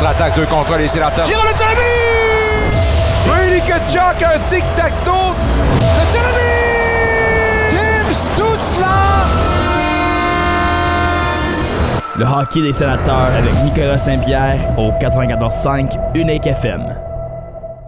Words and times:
contre-attaque, 0.00 0.34
deux 0.36 0.46
contre 0.46 0.76
les 0.76 0.88
sénateurs. 0.88 1.26
Giro 1.26 1.42
le 1.42 1.54
tirami! 1.54 1.82
Brady 3.26 3.60
Kachuk, 3.66 4.22
un 4.22 4.38
tic-tac-toe. 4.40 5.34
Le! 6.14 6.40
Tim 7.70 8.10
Stutzla! 8.10 8.86
Le 12.16 12.24
hockey 12.24 12.62
des 12.62 12.72
sénateurs 12.72 13.30
avec 13.36 13.54
Nicolas 13.62 13.98
Saint-Pierre 13.98 14.66
au 14.78 14.90
94.5 14.92 15.98
Unique 16.14 16.46
FM. 16.46 16.82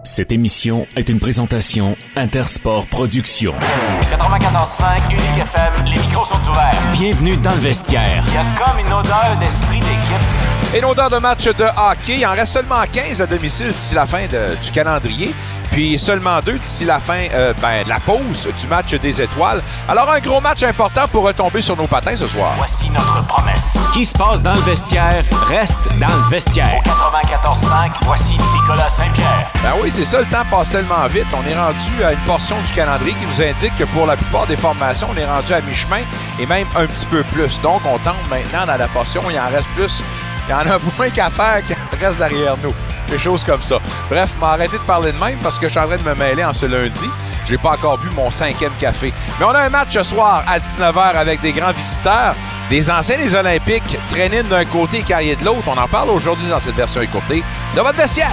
Cette 0.03 0.31
émission 0.31 0.85
est 0.95 1.09
une 1.09 1.19
présentation 1.19 1.95
Intersport 2.15 2.85
Productions. 2.85 3.55
94.5 4.01 5.11
Unique 5.11 5.41
FM, 5.41 5.85
les 5.85 5.99
micros 5.99 6.25
sont 6.25 6.35
ouverts. 6.49 6.75
Bienvenue 6.91 7.37
dans 7.37 7.51
le 7.51 7.57
vestiaire. 7.57 8.23
Il 8.27 8.33
y 8.33 8.37
a 8.37 8.43
comme 8.63 8.79
une 8.79 8.93
odeur 8.93 9.37
d'esprit 9.39 9.79
d'équipe. 9.79 10.52
Et 10.73 10.79
une 10.79 10.85
odeur 10.85 11.09
de 11.09 11.17
match 11.17 11.43
de 11.45 11.63
hockey. 11.65 12.17
Il 12.19 12.25
en 12.25 12.31
reste 12.31 12.53
seulement 12.53 12.81
15 12.91 13.21
à 13.21 13.27
domicile 13.27 13.71
d'ici 13.71 13.93
la 13.93 14.05
fin 14.07 14.25
de- 14.25 14.55
du 14.63 14.71
calendrier. 14.71 15.33
Puis 15.71 15.97
seulement 15.97 16.39
deux 16.39 16.59
d'ici 16.59 16.85
la 16.85 16.99
fin 16.99 17.17
euh, 17.33 17.51
ben, 17.59 17.83
de 17.83 17.89
la 17.89 17.99
pause 17.99 18.47
du 18.59 18.67
match 18.67 18.93
des 18.93 19.19
étoiles. 19.21 19.59
Alors 19.89 20.07
un 20.11 20.19
gros 20.19 20.39
match 20.39 20.61
important 20.61 21.07
pour 21.11 21.23
retomber 21.23 21.63
sur 21.63 21.75
nos 21.75 21.87
patins 21.87 22.15
ce 22.15 22.27
soir. 22.27 22.51
Voici 22.57 22.91
notre 22.91 23.25
promesse. 23.25 23.75
Ce 23.87 23.91
qui 23.91 24.05
se 24.05 24.13
passe 24.15 24.43
dans 24.43 24.53
le 24.53 24.61
vestiaire 24.61 25.23
reste 25.47 25.81
dans 25.99 26.07
le 26.07 26.29
vestiaire. 26.29 26.79
94.5, 26.83 27.91
voici 28.03 28.33
Nicolas 28.53 28.87
Saint-Pierre. 28.89 29.47
Ben 29.63 29.71
oui, 29.81 29.89
c'est 29.91 30.05
ça, 30.05 30.19
le 30.19 30.27
temps 30.27 30.45
passe 30.51 30.69
tellement 30.69 31.07
vite. 31.07 31.25
On 31.33 31.47
est 31.49 31.57
rendu 31.57 32.03
à 32.05 32.11
une 32.13 32.19
portion 32.23 32.61
du 32.61 32.71
calendrier 32.71 33.13
qui 33.15 33.25
nous 33.25 33.41
indique 33.41 33.75
que 33.75 33.85
pour 33.85 34.05
la 34.05 34.15
plupart 34.15 34.45
des 34.45 34.57
formations, 34.57 35.07
on 35.11 35.17
est 35.17 35.25
rendu 35.25 35.53
à 35.53 35.61
mi-chemin 35.61 36.01
et 36.39 36.45
même 36.45 36.67
un 36.75 36.85
petit 36.85 37.07
peu 37.07 37.23
plus. 37.23 37.59
Donc, 37.61 37.81
on 37.85 37.97
tente 37.97 38.29
maintenant 38.29 38.67
dans 38.67 38.77
la 38.77 38.87
portion, 38.87 39.21
il 39.31 39.39
en 39.39 39.49
reste 39.49 39.67
plus. 39.75 40.03
Il 40.47 40.51
y 40.51 40.53
en 40.53 40.59
a 40.59 40.79
moins 40.97 41.09
qu'à 41.09 41.29
faire 41.29 41.65
qu'il 41.65 41.75
en 41.75 42.05
reste 42.05 42.19
derrière 42.19 42.57
nous. 42.63 42.73
Des 43.09 43.19
choses 43.19 43.43
comme 43.43 43.61
ça. 43.61 43.77
Bref, 44.09 44.31
m'arrêter 44.39 44.77
de 44.77 44.83
parler 44.83 45.11
de 45.11 45.17
même 45.17 45.37
parce 45.39 45.57
que 45.57 45.67
je 45.67 45.71
suis 45.71 45.79
en 45.79 45.87
train 45.87 45.97
de 45.97 46.03
me 46.03 46.15
mêler 46.15 46.43
en 46.43 46.53
ce 46.53 46.65
lundi. 46.65 47.09
J'ai 47.45 47.57
pas 47.57 47.71
encore 47.71 47.97
bu 47.97 48.09
mon 48.15 48.31
cinquième 48.31 48.71
café. 48.79 49.13
Mais 49.39 49.45
on 49.45 49.49
a 49.49 49.61
un 49.61 49.69
match 49.69 49.89
ce 49.93 50.03
soir 50.03 50.43
à 50.47 50.59
19h 50.59 51.15
avec 51.15 51.41
des 51.41 51.51
grands 51.51 51.73
visiteurs. 51.73 52.35
Des 52.69 52.89
anciens 52.89 53.17
des 53.17 53.35
Olympiques, 53.35 53.97
Traînine 54.09 54.47
d'un 54.47 54.65
côté 54.65 54.99
et 54.99 55.03
Carrier 55.03 55.35
de 55.35 55.45
l'autre. 55.45 55.67
On 55.67 55.77
en 55.77 55.87
parle 55.87 56.09
aujourd'hui 56.09 56.47
dans 56.49 56.59
cette 56.59 56.75
version 56.75 57.01
écourtée 57.01 57.43
de 57.75 57.81
votre 57.81 57.97
vestiaire. 57.97 58.31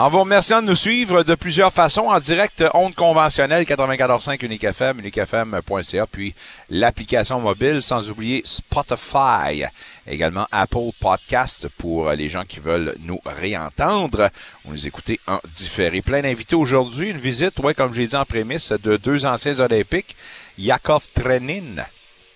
En 0.00 0.08
vous 0.08 0.20
remerciant 0.20 0.62
de 0.62 0.66
nous 0.68 0.76
suivre 0.76 1.24
de 1.24 1.34
plusieurs 1.34 1.74
façons, 1.74 2.06
en 2.06 2.18
direct, 2.20 2.64
ondes 2.72 2.94
conventionnelles 2.94 3.64
94.5 3.64 4.42
Unique 4.42 4.64
FM, 4.64 5.00
uniquefm.ca, 5.00 6.06
puis 6.06 6.34
l'application 6.70 7.38
mobile, 7.38 7.82
sans 7.82 8.08
oublier 8.08 8.40
Spotify, 8.46 9.64
également 10.06 10.46
Apple 10.52 10.92
Podcast 10.98 11.68
pour 11.76 12.10
les 12.12 12.30
gens 12.30 12.46
qui 12.46 12.60
veulent 12.60 12.94
nous 13.00 13.20
réentendre. 13.26 14.30
Ou 14.64 14.70
nous 14.70 14.86
écouter 14.86 15.20
en 15.26 15.38
différé. 15.52 16.00
Plein 16.00 16.22
d'invités 16.22 16.56
aujourd'hui, 16.56 17.10
une 17.10 17.18
visite, 17.18 17.58
ouais, 17.58 17.74
comme 17.74 17.92
j'ai 17.92 18.06
dit 18.06 18.16
en 18.16 18.24
prémisse, 18.24 18.72
de 18.72 18.96
deux 18.96 19.26
anciens 19.26 19.60
olympiques, 19.60 20.16
Yakov 20.56 21.08
Trenin 21.12 21.84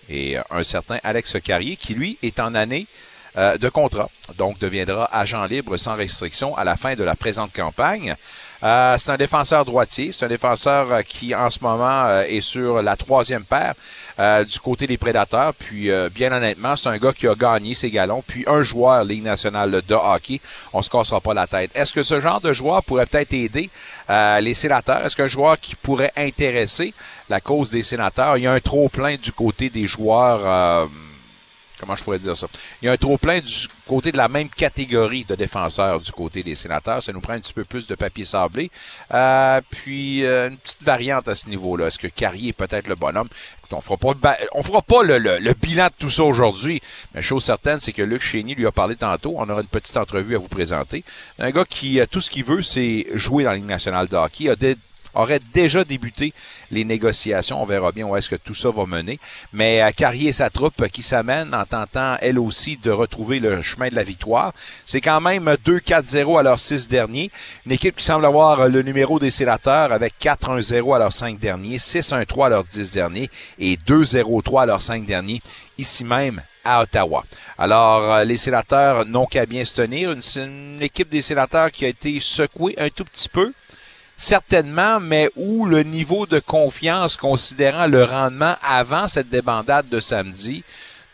et 0.07 0.37
un 0.51 0.61
certain 0.61 0.99
Alex 1.03 1.37
Carrier, 1.43 1.77
qui 1.77 1.95
lui 1.95 2.19
est 2.21 2.39
en 2.39 2.53
année 2.53 2.85
euh, 3.37 3.57
de 3.57 3.67
contrat, 3.67 4.09
donc 4.37 4.59
deviendra 4.59 5.09
agent 5.11 5.43
libre 5.47 5.75
sans 5.75 5.95
restriction 5.95 6.55
à 6.55 6.63
la 6.63 6.77
fin 6.77 6.95
de 6.95 7.03
la 7.03 7.15
présente 7.15 7.51
campagne. 7.51 8.15
Euh, 8.63 8.95
c'est 8.97 9.11
un 9.11 9.17
défenseur 9.17 9.65
droitier, 9.65 10.13
c'est 10.13 10.23
un 10.23 10.29
défenseur 10.29 10.89
euh, 10.89 11.01
qui 11.01 11.35
en 11.35 11.49
ce 11.49 11.59
moment 11.61 12.07
est 12.21 12.39
sur 12.39 12.81
la 12.81 12.95
troisième 12.95 13.43
paire 13.43 13.73
du 14.45 14.59
côté 14.61 14.87
des 14.87 14.97
prédateurs. 14.97 15.53
Puis 15.53 15.89
bien 16.13 16.31
honnêtement, 16.31 16.77
c'est 16.77 16.87
un 16.87 16.97
gars 16.97 17.11
qui 17.11 17.27
a 17.27 17.35
gagné 17.35 17.73
ses 17.73 17.91
galons, 17.91 18.23
puis 18.25 18.45
un 18.47 18.63
joueur 18.63 19.03
Ligue 19.03 19.23
nationale 19.23 19.81
de 19.85 19.93
hockey. 19.93 20.39
On 20.71 20.81
se 20.81 20.89
cassera 20.89 21.19
pas 21.19 21.33
la 21.33 21.47
tête. 21.47 21.71
Est-ce 21.75 21.93
que 21.93 22.03
ce 22.03 22.21
genre 22.21 22.39
de 22.39 22.53
joueur 22.53 22.81
pourrait 22.83 23.07
peut-être 23.07 23.33
aider 23.33 23.69
les 24.39 24.53
sénateurs? 24.53 25.05
Est-ce 25.05 25.17
qu'un 25.17 25.27
joueur 25.27 25.59
qui 25.59 25.75
pourrait 25.75 26.13
intéresser 26.15 26.93
la 27.29 27.41
cause 27.41 27.71
des 27.71 27.83
sénateurs? 27.83 28.37
Il 28.37 28.43
y 28.43 28.47
a 28.47 28.53
un 28.53 28.61
trop 28.61 28.87
plein 28.87 29.15
du 29.15 29.33
côté 29.33 29.69
des 29.69 29.85
joueurs. 29.85 30.87
Comment 31.79 31.95
je 31.95 32.03
pourrais 32.03 32.19
dire 32.19 32.35
ça? 32.35 32.47
Il 32.81 32.85
y 32.85 32.89
a 32.89 32.91
un 32.91 32.97
trop 32.97 33.17
plein 33.17 33.39
du 33.39 33.67
côté 33.85 34.11
de 34.11 34.17
la 34.17 34.27
même 34.27 34.49
catégorie 34.49 35.25
de 35.25 35.35
défenseurs 35.35 35.99
du 35.99 36.11
côté 36.11 36.43
des 36.43 36.55
sénateurs. 36.55 37.03
Ça 37.03 37.11
nous 37.11 37.21
prend 37.21 37.33
un 37.33 37.39
petit 37.39 37.53
peu 37.53 37.63
plus 37.63 37.87
de 37.87 37.95
papier 37.95 38.25
sablé. 38.25 38.71
Euh, 39.13 39.61
puis 39.69 40.25
euh, 40.25 40.49
une 40.49 40.57
petite 40.57 40.83
variante 40.83 41.27
à 41.27 41.35
ce 41.35 41.49
niveau-là. 41.49 41.87
Est-ce 41.87 41.99
que 41.99 42.07
Carrier 42.07 42.49
est 42.49 42.53
peut-être 42.53 42.87
le 42.87 42.95
bonhomme? 42.95 43.27
Écoute, 43.59 43.73
on 43.73 43.81
fera 43.81 43.97
pas, 44.15 44.37
on 44.53 44.63
fera 44.63 44.81
pas 44.81 45.03
le, 45.03 45.53
bilan 45.53 45.87
de 45.87 45.93
tout 45.97 46.09
ça 46.09 46.23
aujourd'hui. 46.23 46.81
Mais 47.13 47.21
chose 47.21 47.43
certaine, 47.43 47.79
c'est 47.79 47.93
que 47.93 48.01
Luc 48.01 48.21
Chény 48.21 48.55
lui 48.55 48.65
a 48.65 48.71
parlé 48.71 48.95
tantôt. 48.95 49.33
On 49.37 49.49
aura 49.49 49.61
une 49.61 49.67
petite 49.67 49.97
entrevue 49.97 50.35
à 50.35 50.39
vous 50.39 50.47
présenter. 50.47 51.03
Un 51.39 51.51
gars 51.51 51.65
qui, 51.65 51.99
euh, 51.99 52.05
tout 52.09 52.21
ce 52.21 52.29
qu'il 52.29 52.43
veut, 52.43 52.61
c'est 52.61 53.07
jouer 53.13 53.43
dans 53.43 53.51
la 53.51 53.55
Ligue 53.57 53.65
nationale 53.65 54.07
de 54.07 54.15
aurait 55.15 55.41
déjà 55.53 55.83
débuté 55.83 56.33
les 56.71 56.85
négociations. 56.85 57.61
On 57.61 57.65
verra 57.65 57.91
bien 57.91 58.05
où 58.05 58.15
est-ce 58.15 58.29
que 58.29 58.35
tout 58.35 58.53
ça 58.53 58.69
va 58.69 58.85
mener. 58.85 59.19
Mais 59.53 59.81
euh, 59.81 59.91
Carrier 59.91 60.29
et 60.29 60.33
sa 60.33 60.49
troupe 60.49 60.87
qui 60.89 61.01
s'amène 61.01 61.53
en 61.53 61.65
tentant, 61.65 62.17
elle 62.21 62.39
aussi, 62.39 62.77
de 62.77 62.91
retrouver 62.91 63.39
le 63.39 63.61
chemin 63.61 63.89
de 63.89 63.95
la 63.95 64.03
victoire. 64.03 64.53
C'est 64.85 65.01
quand 65.01 65.21
même 65.21 65.55
2-4-0 65.65 66.39
à 66.39 66.43
leurs 66.43 66.59
six 66.59 66.87
derniers. 66.87 67.31
Une 67.65 67.71
équipe 67.71 67.95
qui 67.95 68.03
semble 68.03 68.25
avoir 68.25 68.67
le 68.67 68.81
numéro 68.81 69.19
des 69.19 69.31
sénateurs 69.31 69.91
avec 69.91 70.13
4-1-0 70.21 70.95
à 70.95 70.99
leurs 70.99 71.13
cinq 71.13 71.39
derniers, 71.39 71.77
6-1-3 71.77 72.45
à 72.45 72.49
leurs 72.49 72.63
dix 72.63 72.91
derniers 72.91 73.29
et 73.59 73.77
2-0-3 73.77 74.63
à 74.63 74.65
leurs 74.65 74.81
cinq 74.81 75.05
derniers, 75.05 75.41
ici 75.77 76.03
même 76.03 76.41
à 76.63 76.81
Ottawa. 76.81 77.23
Alors, 77.57 78.11
euh, 78.11 78.23
les 78.23 78.37
sénateurs 78.37 79.05
n'ont 79.05 79.27
qu'à 79.27 79.45
bien 79.45 79.63
se 79.63 79.75
tenir. 79.75 80.11
Une, 80.11 80.21
une 80.35 80.81
équipe 80.81 81.09
des 81.09 81.21
sénateurs 81.21 81.71
qui 81.71 81.85
a 81.85 81.87
été 81.87 82.19
secouée 82.19 82.75
un 82.77 82.89
tout 82.89 83.05
petit 83.05 83.29
peu 83.29 83.53
certainement, 84.17 84.99
mais 84.99 85.29
où 85.35 85.65
le 85.65 85.83
niveau 85.83 86.25
de 86.25 86.39
confiance, 86.39 87.17
considérant 87.17 87.87
le 87.87 88.03
rendement 88.03 88.55
avant 88.61 89.07
cette 89.07 89.29
débandade 89.29 89.89
de 89.89 89.99
samedi, 89.99 90.63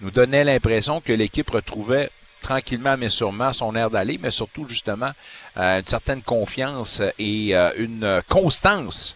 nous 0.01 0.11
donnait 0.11 0.43
l'impression 0.43 1.01
que 1.01 1.13
l'équipe 1.13 1.49
retrouvait 1.49 2.09
tranquillement 2.41 2.97
mais 2.97 3.09
sûrement 3.09 3.53
son 3.53 3.75
air 3.75 3.89
d'aller, 3.89 4.19
mais 4.21 4.31
surtout 4.31 4.67
justement 4.67 5.11
euh, 5.57 5.79
une 5.79 5.85
certaine 5.85 6.21
confiance 6.21 7.01
et 7.19 7.55
euh, 7.55 7.69
une 7.77 8.21
constance 8.27 9.15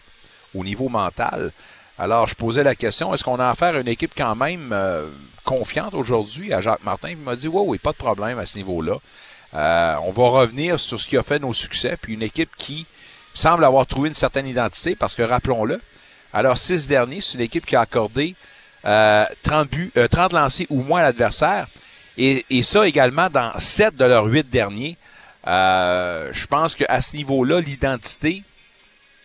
au 0.54 0.64
niveau 0.64 0.88
mental. 0.88 1.52
Alors, 1.98 2.28
je 2.28 2.34
posais 2.34 2.62
la 2.62 2.74
question, 2.74 3.12
est-ce 3.12 3.24
qu'on 3.24 3.40
a 3.40 3.48
affaire 3.48 3.74
à 3.74 3.80
une 3.80 3.88
équipe 3.88 4.12
quand 4.16 4.36
même 4.36 4.70
euh, 4.72 5.08
confiante 5.44 5.94
aujourd'hui? 5.94 6.52
À 6.52 6.60
Jacques 6.60 6.84
Martin? 6.84 7.10
Il 7.10 7.16
m'a 7.16 7.36
dit, 7.36 7.48
oui, 7.48 7.62
oui, 7.66 7.78
pas 7.78 7.92
de 7.92 7.96
problème 7.96 8.38
à 8.38 8.46
ce 8.46 8.58
niveau-là. 8.58 8.98
On 9.52 10.10
va 10.10 10.28
revenir 10.28 10.78
sur 10.78 11.00
ce 11.00 11.06
qui 11.06 11.16
a 11.16 11.22
fait 11.22 11.38
nos 11.38 11.54
succès, 11.54 11.96
puis 12.00 12.12
une 12.12 12.22
équipe 12.22 12.50
qui 12.58 12.86
semble 13.36 13.64
avoir 13.64 13.86
trouvé 13.86 14.08
une 14.08 14.14
certaine 14.14 14.46
identité, 14.46 14.96
parce 14.96 15.14
que 15.14 15.22
rappelons-le, 15.22 15.80
à 16.32 16.42
leurs 16.42 16.58
six 16.58 16.86
derniers, 16.86 17.20
c'est 17.20 17.34
une 17.34 17.44
équipe 17.44 17.66
qui 17.66 17.76
a 17.76 17.80
accordé 17.80 18.34
euh, 18.84 19.24
30, 19.42 19.68
buts, 19.68 19.92
euh, 19.96 20.08
30 20.08 20.32
lancés 20.32 20.66
ou 20.70 20.82
moins 20.82 21.00
à 21.00 21.04
l'adversaire, 21.04 21.66
et, 22.18 22.44
ça 22.62 22.86
également 22.86 23.28
dans 23.28 23.52
sept 23.58 23.94
de 23.96 24.04
leurs 24.04 24.24
huit 24.24 24.48
derniers. 24.48 24.96
Euh, 25.46 26.30
je 26.32 26.46
pense 26.46 26.74
qu'à 26.74 27.00
ce 27.02 27.14
niveau-là, 27.16 27.60
l'identité, 27.60 28.42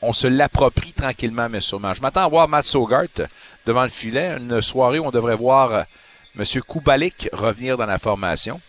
on 0.01 0.13
se 0.13 0.27
l'approprie 0.27 0.93
tranquillement, 0.93 1.47
mais 1.49 1.61
sûrement. 1.61 1.93
Je 1.93 2.01
m'attends 2.01 2.25
à 2.25 2.27
voir 2.27 2.47
Matt 2.47 2.65
Sogart 2.65 3.07
devant 3.65 3.83
le 3.83 3.89
filet, 3.89 4.37
une 4.37 4.61
soirée 4.61 4.99
où 4.99 5.05
on 5.05 5.11
devrait 5.11 5.35
voir 5.35 5.71
euh, 5.71 5.83
M. 6.37 6.45
Kubalik 6.67 7.29
revenir 7.33 7.77
dans 7.77 7.85
la 7.85 7.97
formation. 7.97 8.59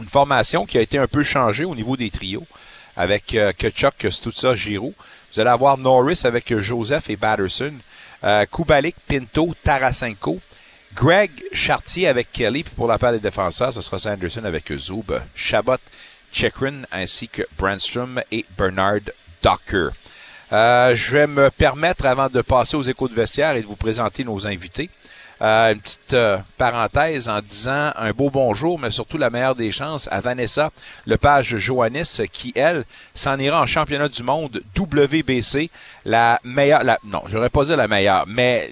Une 0.00 0.08
formation 0.08 0.66
qui 0.66 0.78
a 0.78 0.80
été 0.80 0.98
un 0.98 1.06
peu 1.06 1.22
changée 1.22 1.64
au 1.64 1.74
niveau 1.74 1.96
des 1.96 2.10
trios 2.10 2.46
avec 2.98 3.34
euh, 3.34 3.52
Kachuk, 3.56 4.06
Stutza, 4.10 4.54
Giroux. 4.56 4.92
Vous 5.32 5.40
allez 5.40 5.50
avoir 5.50 5.78
Norris 5.78 6.22
avec 6.24 6.52
euh, 6.52 6.58
Joseph 6.58 7.08
et 7.08 7.16
Batterson. 7.16 7.72
Euh, 8.24 8.44
Kubalik, 8.44 8.96
Pinto, 9.06 9.54
Tarasenko. 9.62 10.40
Greg 10.94 11.30
Chartier 11.52 12.08
avec 12.08 12.32
Kelly. 12.32 12.64
Puis 12.64 12.74
pour 12.74 12.88
la 12.88 12.98
part 12.98 13.12
des 13.12 13.20
défenseurs, 13.20 13.72
ce 13.72 13.80
sera 13.80 13.98
Sanderson 13.98 14.44
avec 14.44 14.72
Zoub, 14.76 15.12
Chabot, 15.34 15.76
Chekrin 16.32 16.82
ainsi 16.90 17.28
que 17.28 17.42
Brandstrom 17.56 18.20
et 18.32 18.44
Bernard 18.56 19.12
Docker. 19.42 19.90
Euh, 20.52 20.96
je 20.96 21.12
vais 21.12 21.26
me 21.26 21.50
permettre, 21.50 22.06
avant 22.06 22.28
de 22.28 22.40
passer 22.40 22.76
aux 22.76 22.82
échos 22.82 23.06
de 23.06 23.14
vestiaire 23.14 23.54
et 23.54 23.62
de 23.62 23.66
vous 23.66 23.76
présenter 23.76 24.24
nos 24.24 24.46
invités, 24.46 24.90
euh, 25.40 25.72
une 25.72 25.80
petite 25.80 26.14
euh, 26.14 26.38
parenthèse 26.56 27.28
en 27.28 27.40
disant 27.40 27.92
un 27.96 28.10
beau 28.10 28.30
bonjour, 28.30 28.78
mais 28.78 28.90
surtout 28.90 29.18
la 29.18 29.30
meilleure 29.30 29.54
des 29.54 29.70
chances 29.70 30.08
à 30.10 30.20
Vanessa 30.20 30.70
Lepage 31.06 31.56
Joannis, 31.56 32.20
qui, 32.32 32.52
elle, 32.56 32.84
s'en 33.14 33.38
ira 33.38 33.62
en 33.62 33.66
championnat 33.66 34.08
du 34.08 34.22
monde 34.22 34.62
WBC, 34.76 35.70
la 36.04 36.40
meilleure, 36.42 36.82
la, 36.82 36.98
non, 37.04 37.22
j'aurais 37.26 37.50
pas 37.50 37.64
dit 37.64 37.76
la 37.76 37.88
meilleure, 37.88 38.24
mais 38.26 38.70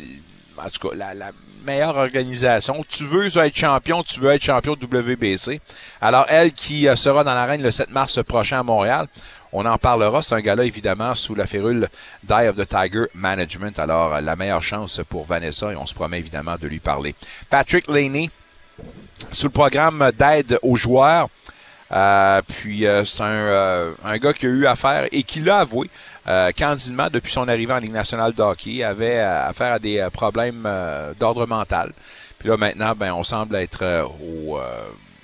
en 0.58 0.68
tout 0.68 0.88
cas, 0.88 0.94
la, 0.94 1.30
meilleure 1.64 1.96
organisation. 1.96 2.84
Tu 2.88 3.04
veux 3.04 3.26
être 3.26 3.56
champion, 3.56 4.04
tu 4.04 4.20
veux 4.20 4.30
être 4.30 4.42
champion 4.42 4.74
WBC. 4.74 5.60
Alors, 6.00 6.24
elle 6.28 6.52
qui 6.52 6.86
euh, 6.86 6.94
sera 6.94 7.24
dans 7.24 7.34
l'arène 7.34 7.60
le 7.60 7.72
7 7.72 7.90
mars 7.90 8.22
prochain 8.22 8.60
à 8.60 8.62
Montréal, 8.62 9.08
on 9.56 9.64
en 9.64 9.78
parlera. 9.78 10.20
C'est 10.20 10.34
un 10.34 10.40
gars-là, 10.40 10.64
évidemment, 10.64 11.14
sous 11.14 11.34
la 11.34 11.46
férule 11.46 11.88
d'Eye 12.22 12.48
of 12.48 12.56
the 12.56 12.68
Tiger 12.68 13.06
Management. 13.14 13.78
Alors, 13.78 14.20
la 14.20 14.36
meilleure 14.36 14.62
chance 14.62 15.00
pour 15.08 15.24
Vanessa 15.24 15.72
et 15.72 15.76
on 15.76 15.86
se 15.86 15.94
promet 15.94 16.18
évidemment 16.18 16.56
de 16.60 16.66
lui 16.68 16.78
parler. 16.78 17.14
Patrick 17.48 17.88
Laney, 17.88 18.30
sous 19.32 19.46
le 19.46 19.52
programme 19.52 20.10
d'aide 20.18 20.58
aux 20.62 20.76
joueurs. 20.76 21.28
Euh, 21.92 22.42
puis 22.46 22.86
euh, 22.86 23.04
c'est 23.04 23.22
un, 23.22 23.30
euh, 23.30 23.92
un 24.04 24.18
gars 24.18 24.32
qui 24.32 24.46
a 24.46 24.48
eu 24.48 24.66
affaire 24.66 25.06
et 25.12 25.22
qui 25.22 25.40
l'a 25.40 25.58
avoué 25.58 25.88
candidement 26.58 27.06
depuis 27.08 27.32
son 27.32 27.46
arrivée 27.46 27.72
en 27.72 27.78
Ligue 27.78 27.92
nationale 27.92 28.32
de 28.32 28.42
hockey, 28.42 28.82
avait 28.82 29.20
affaire 29.20 29.74
à 29.74 29.78
des 29.78 30.04
problèmes 30.12 30.68
d'ordre 31.20 31.46
mental. 31.46 31.92
Puis 32.40 32.48
là 32.48 32.56
maintenant, 32.56 32.94
ben 32.96 33.12
on 33.12 33.22
semble 33.22 33.54
être 33.54 34.08
au, 34.20 34.58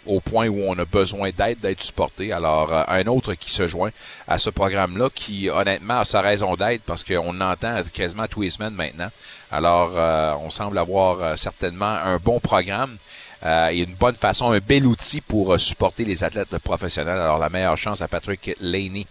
au 0.06 0.20
point 0.20 0.48
où 0.48 0.62
on 0.66 0.78
a 0.78 0.84
besoin 0.84 1.30
d'aide, 1.30 1.60
d'être 1.60 1.82
supporté. 1.82 2.32
Alors 2.32 2.72
euh, 2.72 2.84
un 2.88 3.06
autre 3.06 3.34
qui 3.34 3.50
se 3.52 3.68
joint 3.68 3.90
à 4.28 4.38
ce 4.38 4.50
programme-là, 4.50 5.08
qui 5.14 5.48
honnêtement 5.48 6.00
a 6.00 6.04
sa 6.04 6.20
raison 6.20 6.54
d'être 6.56 6.82
parce 6.82 7.04
qu'on 7.04 7.40
entend 7.40 7.82
quasiment 7.92 8.26
tous 8.26 8.42
les 8.42 8.50
semaines 8.50 8.74
maintenant. 8.74 9.10
Alors 9.50 9.92
euh, 9.94 10.34
on 10.44 10.50
semble 10.50 10.78
avoir 10.78 11.20
euh, 11.20 11.36
certainement 11.36 11.86
un 11.86 12.18
bon 12.18 12.40
programme. 12.40 12.96
Et 13.44 13.80
une 13.80 13.94
bonne 13.94 14.14
façon, 14.14 14.52
un 14.52 14.60
bel 14.60 14.86
outil 14.86 15.20
pour 15.20 15.58
supporter 15.58 16.04
les 16.04 16.22
athlètes 16.22 16.56
professionnels. 16.58 17.18
Alors, 17.18 17.40
la 17.40 17.48
meilleure 17.48 17.76
chance 17.76 18.00
à 18.00 18.06
Patrick 18.06 18.54
Laney. 18.60 19.04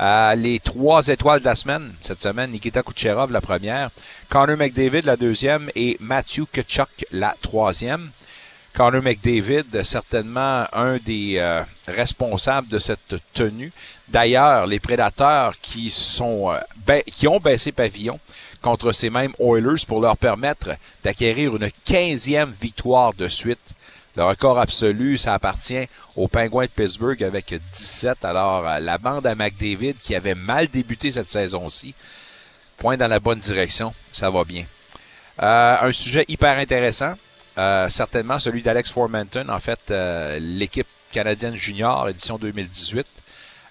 Euh, 0.00 0.34
les 0.34 0.58
trois 0.58 1.06
étoiles 1.08 1.40
de 1.40 1.44
la 1.44 1.54
semaine, 1.54 1.92
cette 2.00 2.22
semaine, 2.22 2.50
Nikita 2.50 2.82
Kucherov 2.82 3.30
la 3.30 3.40
première, 3.40 3.90
Connor 4.28 4.56
McDavid 4.56 5.02
la 5.02 5.16
deuxième 5.16 5.70
et 5.74 5.96
Matthew 6.00 6.46
Kachuk 6.50 6.88
la 7.12 7.36
troisième. 7.40 8.10
Connor 8.74 9.02
McDavid, 9.02 9.84
certainement 9.84 10.66
un 10.72 10.96
des 10.96 11.34
euh, 11.36 11.62
responsables 11.86 12.68
de 12.68 12.78
cette 12.78 13.16
tenue. 13.34 13.70
D'ailleurs, 14.08 14.66
les 14.66 14.80
prédateurs 14.80 15.54
qui 15.60 15.90
sont 15.90 16.50
euh, 16.50 17.00
qui 17.06 17.28
ont 17.28 17.38
baissé 17.38 17.70
pavillon 17.70 18.18
contre 18.62 18.92
ces 18.92 19.10
mêmes 19.10 19.34
Oilers 19.38 19.84
pour 19.86 20.00
leur 20.00 20.16
permettre 20.16 20.70
d'acquérir 21.04 21.54
une 21.54 21.68
15e 21.86 22.50
victoire 22.50 23.12
de 23.12 23.28
suite. 23.28 23.74
Le 24.16 24.24
record 24.24 24.58
absolu, 24.58 25.18
ça 25.18 25.34
appartient 25.34 25.86
aux 26.16 26.28
Penguins 26.28 26.64
de 26.64 26.68
Pittsburgh 26.68 27.22
avec 27.22 27.52
17. 27.52 28.24
Alors, 28.24 28.66
euh, 28.66 28.78
la 28.78 28.96
bande 28.96 29.26
à 29.26 29.34
McDavid 29.34 29.94
qui 29.94 30.14
avait 30.14 30.34
mal 30.34 30.68
débuté 30.68 31.12
cette 31.12 31.30
saison-ci, 31.30 31.94
point 32.78 32.96
dans 32.96 33.08
la 33.08 33.20
bonne 33.20 33.38
direction, 33.38 33.92
ça 34.12 34.30
va 34.30 34.44
bien. 34.44 34.64
Un 35.38 35.90
sujet 35.92 36.26
hyper 36.28 36.58
intéressant, 36.58 37.14
euh, 37.58 37.88
certainement 37.90 38.38
celui 38.38 38.62
d'Alex 38.62 38.90
Formanton, 38.90 39.48
en 39.48 39.58
fait, 39.58 39.80
euh, 39.90 40.38
l'équipe 40.40 40.86
canadienne 41.12 41.54
junior, 41.54 42.08
édition 42.08 42.38
2018. 42.38 43.06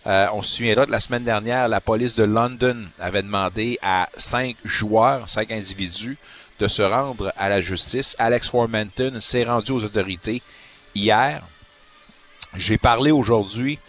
Euh, 0.08 0.28
on 0.34 0.42
se 0.42 0.58
souviendra 0.58 0.86
que 0.86 0.92
la 0.92 1.00
semaine 1.00 1.24
dernière, 1.24 1.68
la 1.68 1.82
police 1.82 2.16
de 2.16 2.24
London 2.24 2.86
avait 3.00 3.24
demandé 3.24 3.80
à 3.82 4.08
cinq 4.18 4.56
joueurs, 4.64 5.28
cinq 5.30 5.52
individus, 5.52 6.18
de 6.60 6.68
se 6.68 6.82
rendre 6.84 7.34
à 7.38 7.50
la 7.50 7.62
justice. 7.62 8.16
Alex 8.20 8.50
Formanton 8.50 9.20
s'est 9.20 9.44
rendu 9.44 9.72
aux 9.72 9.84
autorités 9.84 10.44
hier. 10.94 11.44
J'ai 12.56 12.78
parlé 12.78 13.10
aujourd'hui 13.10 13.80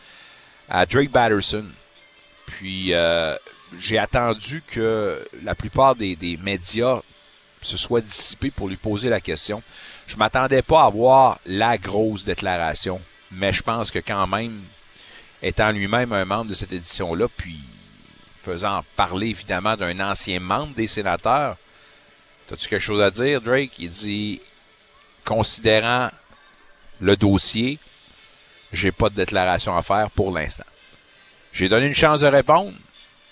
à 0.71 0.87
Drake 0.87 1.11
Batterson. 1.11 1.67
Puis 2.47 2.93
j'ai 3.79 3.99
attendu 3.99 4.63
que 4.67 5.27
la 5.43 5.55
plupart 5.55 5.97
des 5.97 6.39
médias 6.43 7.01
se 7.63 7.77
soient 7.77 8.01
dissipés 8.01 8.51
pour 8.51 8.69
lui 8.69 8.77
poser 8.77 9.09
la 9.09 9.21
question. 9.21 9.63
Je 10.07 10.17
m'attendais 10.17 10.63
pas 10.63 10.85
à 10.85 10.91
voir 10.91 11.39
la 11.47 11.79
grosse 11.79 12.25
déclaration, 12.25 13.01
mais 13.31 13.53
je 13.53 13.63
pense 13.63 13.91
que 13.91 13.99
quand 13.99 14.27
même, 14.27 14.61
étant 15.43 15.73
lui-même 15.73 16.13
un 16.13 16.25
membre 16.25 16.51
de 16.51 16.55
cette 16.55 16.73
édition-là, 16.73 17.29
puis 17.37 17.61
faisant 18.45 18.85
parler 18.97 19.29
évidemment 19.29 19.77
d'un 19.77 20.01
ancien 20.01 20.41
membre 20.41 20.75
des 20.75 20.87
sénateurs, 20.89 21.57
T'as-tu 22.53 22.69
quelque 22.69 22.83
chose 22.83 23.01
à 23.01 23.11
dire, 23.11 23.41
Drake? 23.41 23.79
Il 23.79 23.89
dit, 23.89 24.41
considérant 25.25 26.11
le 27.01 27.17
dossier, 27.17 27.79
j'ai 28.73 28.93
pas 28.93 29.09
de 29.09 29.15
déclaration 29.15 29.75
à 29.75 29.83
faire 29.83 30.11
pour 30.11 30.33
l'instant. 30.33 30.67
J'ai 31.53 31.69
donné 31.69 31.87
une 31.87 31.95
chance 31.95 32.21
de 32.21 32.27
répondre. 32.27 32.75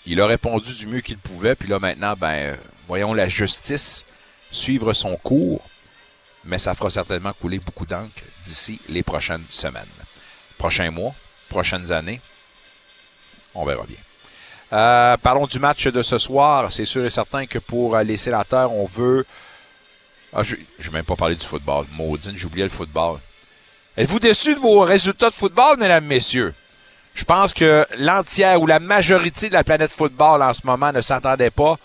Il 0.07 0.21
a 0.21 0.25
répondu 0.25 0.73
du 0.73 0.87
mieux 0.87 1.01
qu'il 1.01 1.17
pouvait. 1.17 1.53
Puis 1.55 1.69
là, 1.69 1.79
maintenant, 1.79 2.15
ben, 2.17 2.57
voyons 2.87 3.13
la 3.13 3.29
justice 3.29 4.05
suivre 4.51 4.93
son 4.93 5.15
cours. 5.17 5.61
Mais 6.43 6.57
ça 6.57 6.73
fera 6.73 6.89
certainement 6.89 7.33
couler 7.33 7.59
beaucoup 7.59 7.85
d'encre 7.85 8.23
d'ici 8.45 8.79
les 8.89 9.03
prochaines 9.03 9.45
semaines. 9.49 9.85
Prochains 10.57 10.91
mois, 10.91 11.13
prochaines 11.49 11.91
années. 11.91 12.21
On 13.53 13.65
verra 13.65 13.83
bien. 13.83 13.97
Euh, 14.73 15.17
parlons 15.17 15.47
du 15.47 15.59
match 15.59 15.87
de 15.87 16.01
ce 16.01 16.17
soir. 16.17 16.71
C'est 16.71 16.85
sûr 16.85 17.05
et 17.05 17.09
certain 17.09 17.45
que 17.45 17.59
pour 17.59 17.97
les 17.97 18.17
sénateurs, 18.17 18.71
on 18.71 18.85
veut. 18.85 19.25
Ah, 20.33 20.43
je 20.43 20.55
n'ai 20.55 20.89
même 20.91 21.05
pas 21.05 21.15
parlé 21.15 21.35
du 21.35 21.45
football. 21.45 21.85
Maudine, 21.91 22.37
j'oubliais 22.37 22.63
le 22.63 22.69
football. 22.69 23.19
Êtes-vous 23.97 24.19
déçus 24.19 24.55
de 24.55 24.59
vos 24.59 24.79
résultats 24.81 25.29
de 25.29 25.35
football, 25.35 25.77
mesdames, 25.77 26.05
messieurs? 26.05 26.53
Je 27.13 27.25
pense 27.25 27.53
que 27.53 27.85
l'entière 27.97 28.61
ou 28.61 28.67
la 28.67 28.79
majorité 28.79 29.49
de 29.49 29.53
la 29.53 29.65
planète 29.65 29.91
football 29.91 30.41
en 30.41 30.53
ce 30.53 30.61
moment 30.63 30.93
ne 30.93 31.01
s'attendait 31.01 31.51
pas 31.51 31.77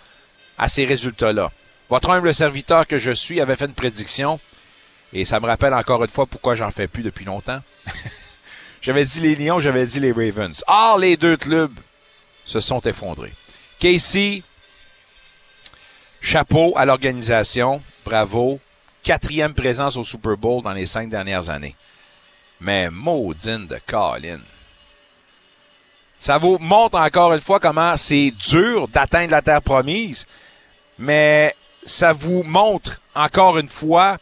à 0.56 0.68
ces 0.68 0.84
résultats-là. 0.84 1.50
Votre 1.88 2.10
humble 2.10 2.34
serviteur 2.34 2.86
que 2.86 2.98
je 2.98 3.12
suis 3.12 3.40
avait 3.40 3.56
fait 3.56 3.66
une 3.66 3.74
prédiction 3.74 4.40
et 5.12 5.24
ça 5.24 5.40
me 5.40 5.46
rappelle 5.46 5.74
encore 5.74 6.02
une 6.02 6.10
fois 6.10 6.26
pourquoi 6.26 6.56
j'en 6.56 6.70
fais 6.70 6.88
plus 6.88 7.02
depuis 7.02 7.24
longtemps. 7.24 7.60
j'avais 8.82 9.04
dit 9.04 9.20
les 9.20 9.36
Lions, 9.36 9.60
j'avais 9.60 9.86
dit 9.86 10.00
les 10.00 10.12
Ravens. 10.12 10.62
Or, 10.66 10.98
les 10.98 11.16
deux 11.16 11.36
clubs 11.36 11.74
se 12.44 12.60
sont 12.60 12.80
effondrés. 12.80 13.32
Casey, 13.78 14.42
chapeau 16.20 16.72
à 16.76 16.84
l'organisation, 16.84 17.82
bravo. 18.04 18.60
Quatrième 19.02 19.54
présence 19.54 19.96
au 19.96 20.02
Super 20.02 20.36
Bowl 20.36 20.64
dans 20.64 20.72
les 20.72 20.86
cinq 20.86 21.08
dernières 21.08 21.48
années. 21.48 21.76
Mais 22.60 22.90
maudine 22.90 23.66
de 23.68 23.78
Colin. 23.86 24.40
Ça 26.18 26.38
vous 26.38 26.58
montre 26.58 26.98
encore 26.98 27.32
une 27.34 27.40
fois 27.40 27.60
comment 27.60 27.96
c'est 27.96 28.32
dur 28.32 28.88
d'atteindre 28.88 29.30
la 29.30 29.42
terre 29.42 29.62
promise, 29.62 30.26
mais 30.98 31.54
ça 31.86 32.12
vous 32.12 32.42
montre 32.42 33.00
encore 33.14 33.58
une 33.58 33.68
fois 33.68 34.18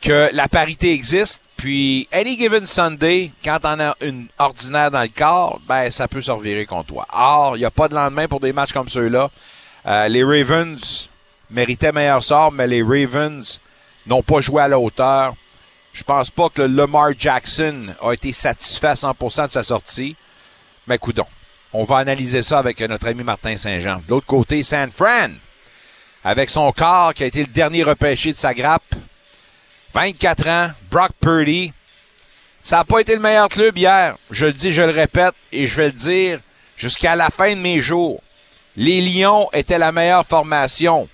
que 0.00 0.30
la 0.32 0.46
parité 0.48 0.92
existe, 0.92 1.40
puis 1.56 2.08
any 2.12 2.36
given 2.36 2.66
Sunday, 2.66 3.32
quand 3.42 3.60
on 3.64 3.80
a 3.80 3.96
une 4.00 4.26
ordinaire 4.38 4.90
dans 4.90 5.02
le 5.02 5.08
corps, 5.08 5.60
ben 5.66 5.90
ça 5.90 6.08
peut 6.08 6.20
se 6.20 6.30
revirer 6.30 6.66
contre 6.66 6.88
toi. 6.88 7.06
Or, 7.12 7.56
il 7.56 7.60
n'y 7.60 7.64
a 7.64 7.70
pas 7.70 7.88
de 7.88 7.94
lendemain 7.94 8.28
pour 8.28 8.40
des 8.40 8.52
matchs 8.52 8.72
comme 8.72 8.88
ceux-là. 8.88 9.30
Euh, 9.86 10.08
les 10.08 10.22
Ravens 10.22 11.08
méritaient 11.50 11.92
meilleur 11.92 12.22
sort, 12.22 12.52
mais 12.52 12.66
les 12.66 12.82
Ravens 12.82 13.60
n'ont 14.06 14.22
pas 14.22 14.40
joué 14.40 14.62
à 14.62 14.68
la 14.68 14.78
hauteur. 14.78 15.34
Je 15.92 16.02
pense 16.02 16.30
pas 16.30 16.48
que 16.48 16.62
le 16.62 16.74
Lamar 16.74 17.10
Jackson 17.16 17.86
a 18.00 18.12
été 18.12 18.32
satisfait 18.32 18.88
à 18.88 18.94
100% 18.94 19.46
de 19.46 19.52
sa 19.52 19.62
sortie. 19.62 20.16
Mais 20.86 20.98
coudon, 20.98 21.26
on 21.72 21.84
va 21.84 21.98
analyser 21.98 22.42
ça 22.42 22.58
avec 22.58 22.80
notre 22.80 23.06
ami 23.06 23.22
Martin 23.22 23.56
Saint-Jean. 23.56 24.02
De 24.06 24.10
l'autre 24.10 24.26
côté, 24.26 24.62
San 24.62 24.90
Fran, 24.90 25.28
avec 26.24 26.50
son 26.50 26.72
corps 26.72 27.14
qui 27.14 27.24
a 27.24 27.26
été 27.26 27.40
le 27.40 27.46
dernier 27.46 27.82
repêché 27.82 28.32
de 28.32 28.38
sa 28.38 28.54
grappe. 28.54 28.94
24 29.94 30.48
ans, 30.48 30.70
Brock 30.90 31.12
Purdy. 31.20 31.72
Ça 32.62 32.76
n'a 32.76 32.84
pas 32.84 33.00
été 33.00 33.14
le 33.14 33.20
meilleur 33.20 33.48
club 33.48 33.76
hier. 33.76 34.16
Je 34.30 34.46
le 34.46 34.52
dis, 34.52 34.72
je 34.72 34.82
le 34.82 34.92
répète 34.92 35.34
et 35.50 35.66
je 35.66 35.76
vais 35.76 35.86
le 35.86 35.92
dire 35.92 36.40
jusqu'à 36.76 37.16
la 37.16 37.30
fin 37.30 37.54
de 37.54 37.60
mes 37.60 37.80
jours. 37.80 38.22
Les 38.76 39.00
Lions 39.00 39.50
étaient 39.52 39.78
la 39.78 39.92
meilleure 39.92 40.26
formation, 40.26 41.08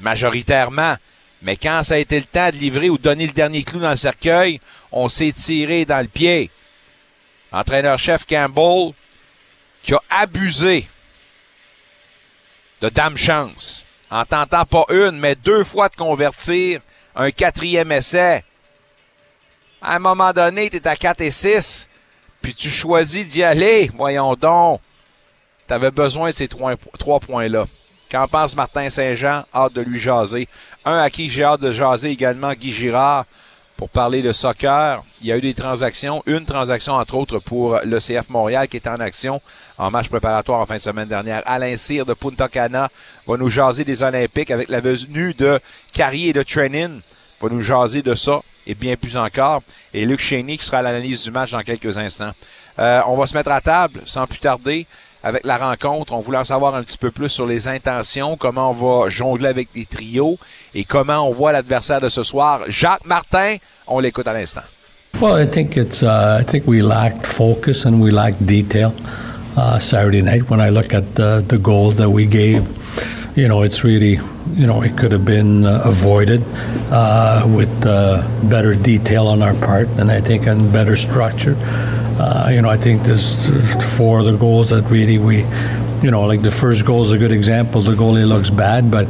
majoritairement. 0.00 0.96
Mais 1.42 1.56
quand 1.56 1.82
ça 1.82 1.94
a 1.94 1.98
été 1.98 2.20
le 2.20 2.24
temps 2.24 2.50
de 2.50 2.56
livrer 2.56 2.88
ou 2.88 2.96
de 2.96 3.02
donner 3.02 3.26
le 3.26 3.32
dernier 3.32 3.64
clou 3.64 3.80
dans 3.80 3.90
le 3.90 3.96
cercueil, 3.96 4.60
on 4.92 5.08
s'est 5.08 5.32
tiré 5.32 5.84
dans 5.84 6.00
le 6.00 6.08
pied. 6.08 6.50
Entraîneur-chef 7.50 8.24
Campbell, 8.24 8.92
qui 9.82 9.92
a 9.92 10.00
abusé 10.08 10.88
de 12.80 12.88
dame 12.88 13.16
chance, 13.18 13.84
en 14.12 14.26
tentant 14.26 14.66
pas 14.66 14.84
une, 14.90 15.18
mais 15.18 15.34
deux 15.34 15.64
fois 15.64 15.88
de 15.88 15.96
convertir 15.96 16.82
un 17.16 17.30
quatrième 17.30 17.90
essai. 17.90 18.44
À 19.80 19.96
un 19.96 19.98
moment 19.98 20.32
donné, 20.34 20.68
tu 20.68 20.76
es 20.76 20.86
à 20.86 20.96
4 20.96 21.22
et 21.22 21.30
6, 21.30 21.88
puis 22.42 22.54
tu 22.54 22.68
choisis 22.68 23.26
d'y 23.26 23.42
aller. 23.42 23.90
Voyons 23.96 24.34
donc. 24.34 24.82
Tu 25.66 25.72
avais 25.72 25.90
besoin 25.90 26.28
de 26.28 26.34
ces 26.34 26.46
trois, 26.46 26.74
trois 26.98 27.20
points-là. 27.20 27.64
Qu'en 28.10 28.28
pense 28.28 28.54
Martin 28.54 28.90
Saint-Jean? 28.90 29.44
Hâte 29.54 29.72
de 29.72 29.80
lui 29.80 29.98
jaser. 29.98 30.46
Un 30.84 30.98
à 30.98 31.08
qui 31.08 31.30
j'ai 31.30 31.44
hâte 31.44 31.62
de 31.62 31.72
jaser 31.72 32.10
également, 32.10 32.52
Guy 32.52 32.70
Girard, 32.70 33.24
pour 33.82 33.90
parler 33.90 34.22
de 34.22 34.30
soccer. 34.30 35.02
Il 35.22 35.26
y 35.26 35.32
a 35.32 35.36
eu 35.36 35.40
des 35.40 35.54
transactions, 35.54 36.22
une 36.26 36.44
transaction 36.44 36.92
entre 36.92 37.16
autres 37.16 37.40
pour 37.40 37.80
le 37.84 37.98
CF 37.98 38.28
Montréal 38.28 38.68
qui 38.68 38.76
est 38.76 38.86
en 38.86 39.00
action 39.00 39.42
en 39.76 39.90
match 39.90 40.08
préparatoire 40.08 40.60
en 40.60 40.66
fin 40.66 40.76
de 40.76 40.80
semaine 40.80 41.08
dernière. 41.08 41.42
Alain 41.46 41.74
Cyr 41.74 42.06
de 42.06 42.14
Punta 42.14 42.48
Cana 42.48 42.90
va 43.26 43.36
nous 43.36 43.48
jaser 43.48 43.82
des 43.84 44.04
Olympiques 44.04 44.52
avec 44.52 44.68
la 44.68 44.78
venue 44.78 45.34
de 45.34 45.58
Carrier 45.92 46.32
de 46.32 46.44
Trenin. 46.44 47.00
Va 47.40 47.48
nous 47.48 47.60
jaser 47.60 48.02
de 48.02 48.14
ça 48.14 48.40
et 48.68 48.76
bien 48.76 48.94
plus 48.94 49.16
encore. 49.16 49.64
Et 49.92 50.06
Luc 50.06 50.20
Cheney 50.20 50.58
qui 50.58 50.64
sera 50.64 50.78
à 50.78 50.82
l'analyse 50.82 51.24
du 51.24 51.32
match 51.32 51.50
dans 51.50 51.62
quelques 51.62 51.98
instants. 51.98 52.34
Euh, 52.78 53.00
on 53.08 53.16
va 53.16 53.26
se 53.26 53.34
mettre 53.34 53.50
à 53.50 53.60
table 53.60 54.02
sans 54.04 54.28
plus 54.28 54.38
tarder 54.38 54.86
avec 55.22 55.44
la 55.44 55.56
rencontre. 55.56 56.12
On 56.12 56.20
voulait 56.20 56.38
en 56.38 56.44
savoir 56.44 56.74
un 56.74 56.82
petit 56.82 56.98
peu 56.98 57.10
plus 57.10 57.28
sur 57.28 57.46
les 57.46 57.68
intentions, 57.68 58.36
comment 58.36 58.70
on 58.70 59.02
va 59.04 59.08
jongler 59.10 59.48
avec 59.48 59.68
les 59.74 59.86
trios 59.86 60.38
et 60.74 60.84
comment 60.84 61.28
on 61.28 61.32
voit 61.32 61.52
l'adversaire 61.52 62.00
de 62.00 62.08
ce 62.08 62.22
soir. 62.22 62.60
Jacques 62.68 63.06
Martin, 63.06 63.56
on 63.86 64.00
l'écoute 64.00 64.26
à 64.26 64.32
l'instant. 64.32 64.62
Well, 65.20 65.38
I 65.38 65.46
think 65.46 65.76
it's. 65.76 66.02
Uh, 66.02 66.38
I 66.40 66.42
think 66.42 66.66
we 66.66 66.82
lacked 66.82 67.26
focus 67.26 67.84
and 67.84 68.00
we 68.00 68.10
lacked 68.10 68.44
detail 68.44 68.92
uh, 69.56 69.78
Saturday 69.78 70.22
night. 70.22 70.48
When 70.48 70.60
I 70.60 70.70
look 70.70 70.94
at 70.94 71.14
the, 71.14 71.44
the 71.46 71.58
goals 71.58 71.96
that 71.96 72.10
we 72.10 72.24
gave, 72.26 72.66
you 73.36 73.46
know, 73.46 73.62
it's 73.62 73.84
really, 73.84 74.18
you 74.54 74.66
know, 74.66 74.82
it 74.82 74.96
could 74.96 75.12
have 75.12 75.24
been 75.24 75.64
uh, 75.64 75.82
avoided 75.84 76.42
uh, 76.90 77.46
with 77.46 77.86
uh, 77.86 78.26
better 78.48 78.74
detail 78.74 79.28
on 79.28 79.42
our 79.42 79.54
part, 79.54 79.88
and 79.98 80.10
I 80.10 80.20
think 80.20 80.46
and 80.46 80.72
better 80.72 80.96
structure. 80.96 81.56
Uh, 82.18 82.50
you 82.52 82.62
know, 82.62 82.68
I 82.68 82.76
think 82.76 83.02
there's 83.02 83.46
four 83.96 84.20
of 84.20 84.26
the 84.26 84.36
goals 84.36 84.70
that 84.70 84.84
really 84.90 85.18
we, 85.18 85.44
you 86.02 86.10
know, 86.10 86.26
like 86.26 86.42
the 86.42 86.50
first 86.50 86.84
goal 86.84 87.02
is 87.04 87.12
a 87.12 87.18
good 87.18 87.32
example. 87.32 87.82
The 87.82 87.94
goalie 87.94 88.26
looks 88.26 88.50
bad, 88.50 88.90
but 88.90 89.08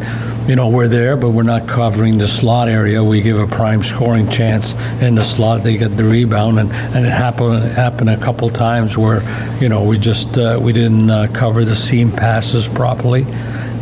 you 0.49 0.57
know, 0.57 0.69
we're 0.69 0.89
there, 0.89 1.17
but 1.17 1.31
we're 1.31 1.45
not 1.45 1.69
covering 1.69 2.19
the 2.19 2.27
slot 2.27 2.69
area. 2.69 3.03
We 3.05 3.23
give 3.23 3.39
a 3.39 3.47
prime 3.47 3.83
scoring 3.83 4.29
chance 4.29 4.75
in 5.01 5.15
the 5.15 5.23
slot. 5.23 5.63
They 5.63 5.77
get 5.77 5.97
the 5.97 6.05
rebound, 6.05 6.59
and, 6.59 6.73
and 6.73 7.07
it 7.07 7.13
happened 7.13 7.63
happened 7.73 8.11
a 8.11 8.17
couple 8.17 8.51
times 8.51 8.99
where, 8.99 9.23
you 9.61 9.69
know, 9.69 9.85
we 9.85 9.99
just 9.99 10.37
uh, 10.37 10.59
we 10.61 10.73
didn't 10.73 11.11
uh, 11.11 11.29
cover 11.33 11.65
the 11.65 11.77
seam 11.77 12.11
passes 12.11 12.67
properly, 12.67 13.25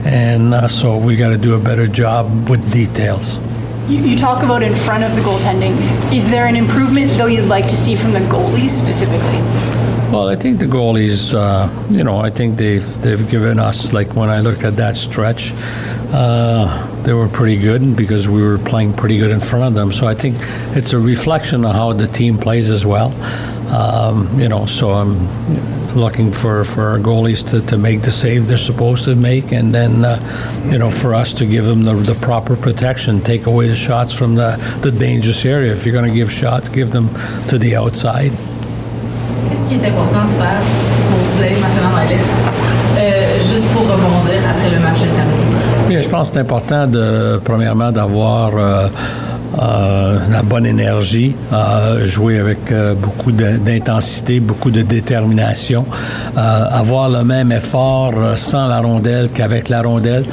and 0.05 0.53
uh, 0.53 0.69
so 0.69 0.99
we 0.99 1.17
got 1.17 1.31
to 1.31 1.39
do 1.39 1.55
a 1.55 1.61
better 1.61 1.87
job 1.87 2.49
with 2.49 2.71
details. 2.73 3.39
You, 3.91 4.17
talk 4.17 4.45
about 4.45 4.63
in 4.63 4.73
front 4.73 5.03
of 5.03 5.17
the 5.17 5.21
goaltending. 5.21 5.75
Is 6.15 6.31
there 6.31 6.47
an 6.47 6.55
improvement, 6.55 7.11
though, 7.19 7.27
you'd 7.27 7.49
like 7.49 7.67
to 7.69 7.77
see 7.77 7.97
from 7.97 8.13
the 8.13 8.21
goalies 8.21 8.71
specifically? 8.71 9.41
Well, 10.13 10.29
I 10.29 10.37
think 10.37 10.61
the 10.61 10.67
goalies, 10.67 11.35
uh, 11.35 11.69
you 11.91 12.05
know, 12.05 12.19
I 12.19 12.31
think 12.31 12.57
they've 12.57 13.03
they've 13.03 13.29
given 13.29 13.59
us 13.59 13.93
like 13.93 14.15
when 14.15 14.31
I 14.31 14.41
look 14.41 14.63
at 14.63 14.77
that 14.77 14.97
stretch, 14.97 15.53
uh, 16.13 17.03
they 17.03 17.13
were 17.13 17.29
pretty 17.29 17.61
good 17.61 17.97
because 17.97 18.29
we 18.29 18.43
were 18.43 18.59
playing 18.59 18.93
pretty 18.93 19.19
good 19.19 19.33
in 19.33 19.41
front 19.41 19.65
of 19.65 19.75
them. 19.75 19.91
So 19.91 20.07
I 20.07 20.15
think 20.15 20.37
it's 20.77 20.93
a 20.93 20.99
reflection 20.99 21.65
of 21.65 21.75
how 21.75 21.93
the 21.93 22.07
team 22.07 22.39
plays 22.39 22.71
as 22.71 22.87
well. 22.87 23.11
Um, 23.75 24.39
you 24.39 24.49
know, 24.49 24.67
so 24.67 24.91
I'm 24.91 25.19
looking 25.95 26.33
for, 26.33 26.65
for 26.65 26.91
our 26.91 26.99
goalies 26.99 27.49
to, 27.51 27.61
to 27.67 27.77
make 27.79 28.03
the 28.03 28.11
save 28.11 28.49
they're 28.49 28.59
supposed 28.59 29.05
to 29.05 29.17
make, 29.17 29.53
and 29.53 29.75
then 29.75 30.05
uh, 30.05 30.19
you 30.71 30.79
know 30.79 30.91
for 30.91 31.15
us 31.15 31.33
to 31.35 31.47
give 31.47 31.65
them 31.65 31.83
the, 31.83 31.95
the 31.95 32.15
proper 32.15 32.57
protection, 32.57 33.21
take 33.21 33.47
away 33.47 33.69
the 33.69 33.77
shots 33.77 34.13
from 34.13 34.35
the, 34.37 34.57
the 34.83 34.91
dangerous 34.91 35.45
area. 35.45 35.73
If 35.73 35.85
you're 35.85 35.95
going 35.95 36.09
to 36.09 36.15
give 36.15 36.31
shots, 36.33 36.69
give 36.69 36.91
them 36.93 37.09
to 37.49 37.59
the 37.59 37.77
outside. 37.77 38.33
Qu'est-ce 39.49 39.63
qui 39.69 39.75
est 39.75 39.89
important 39.89 40.27
de 40.27 40.33
faire 40.35 40.63
pour 41.09 41.19
vous 41.19 41.43
avez 41.43 41.61
mentionné 41.61 41.87
en 41.87 42.03
anglais, 42.03 42.19
euh, 42.99 43.41
juste 43.51 43.67
pour 43.69 43.83
rebondir 43.83 44.41
après 44.49 44.71
le 44.71 44.81
match 44.81 45.03
de 45.03 45.09
samedi? 45.09 45.45
Bien, 45.89 46.01
je 46.01 46.09
pense 46.09 46.29
que 46.29 46.35
c'est 46.35 46.41
important 46.41 46.87
de 46.87 47.41
premièrement 47.45 47.91
d'avoir 47.91 48.57
euh, 48.57 48.61
euh, 48.61 49.30
la 49.61 50.43
bonne 50.43 50.67
énergie, 50.67 51.35
euh, 51.53 52.07
jouer 52.07 52.39
avec 52.39 52.73
euh, 52.73 52.95
beaucoup 52.95 53.31
d'intensité, 53.33 54.41
beaucoup 54.41 54.71
de 54.71 54.83
détermination, 54.83 55.85
euh, 56.37 56.65
avoir 56.71 57.11
le 57.11 57.25
même 57.25 57.53
effort 57.53 58.13
euh, 58.17 58.37
sans 58.37 58.67
la 58.67 58.81
rondelle 58.81 59.29
qu'avec 59.35 59.69
la 59.69 59.83
rondelle, 59.83 60.25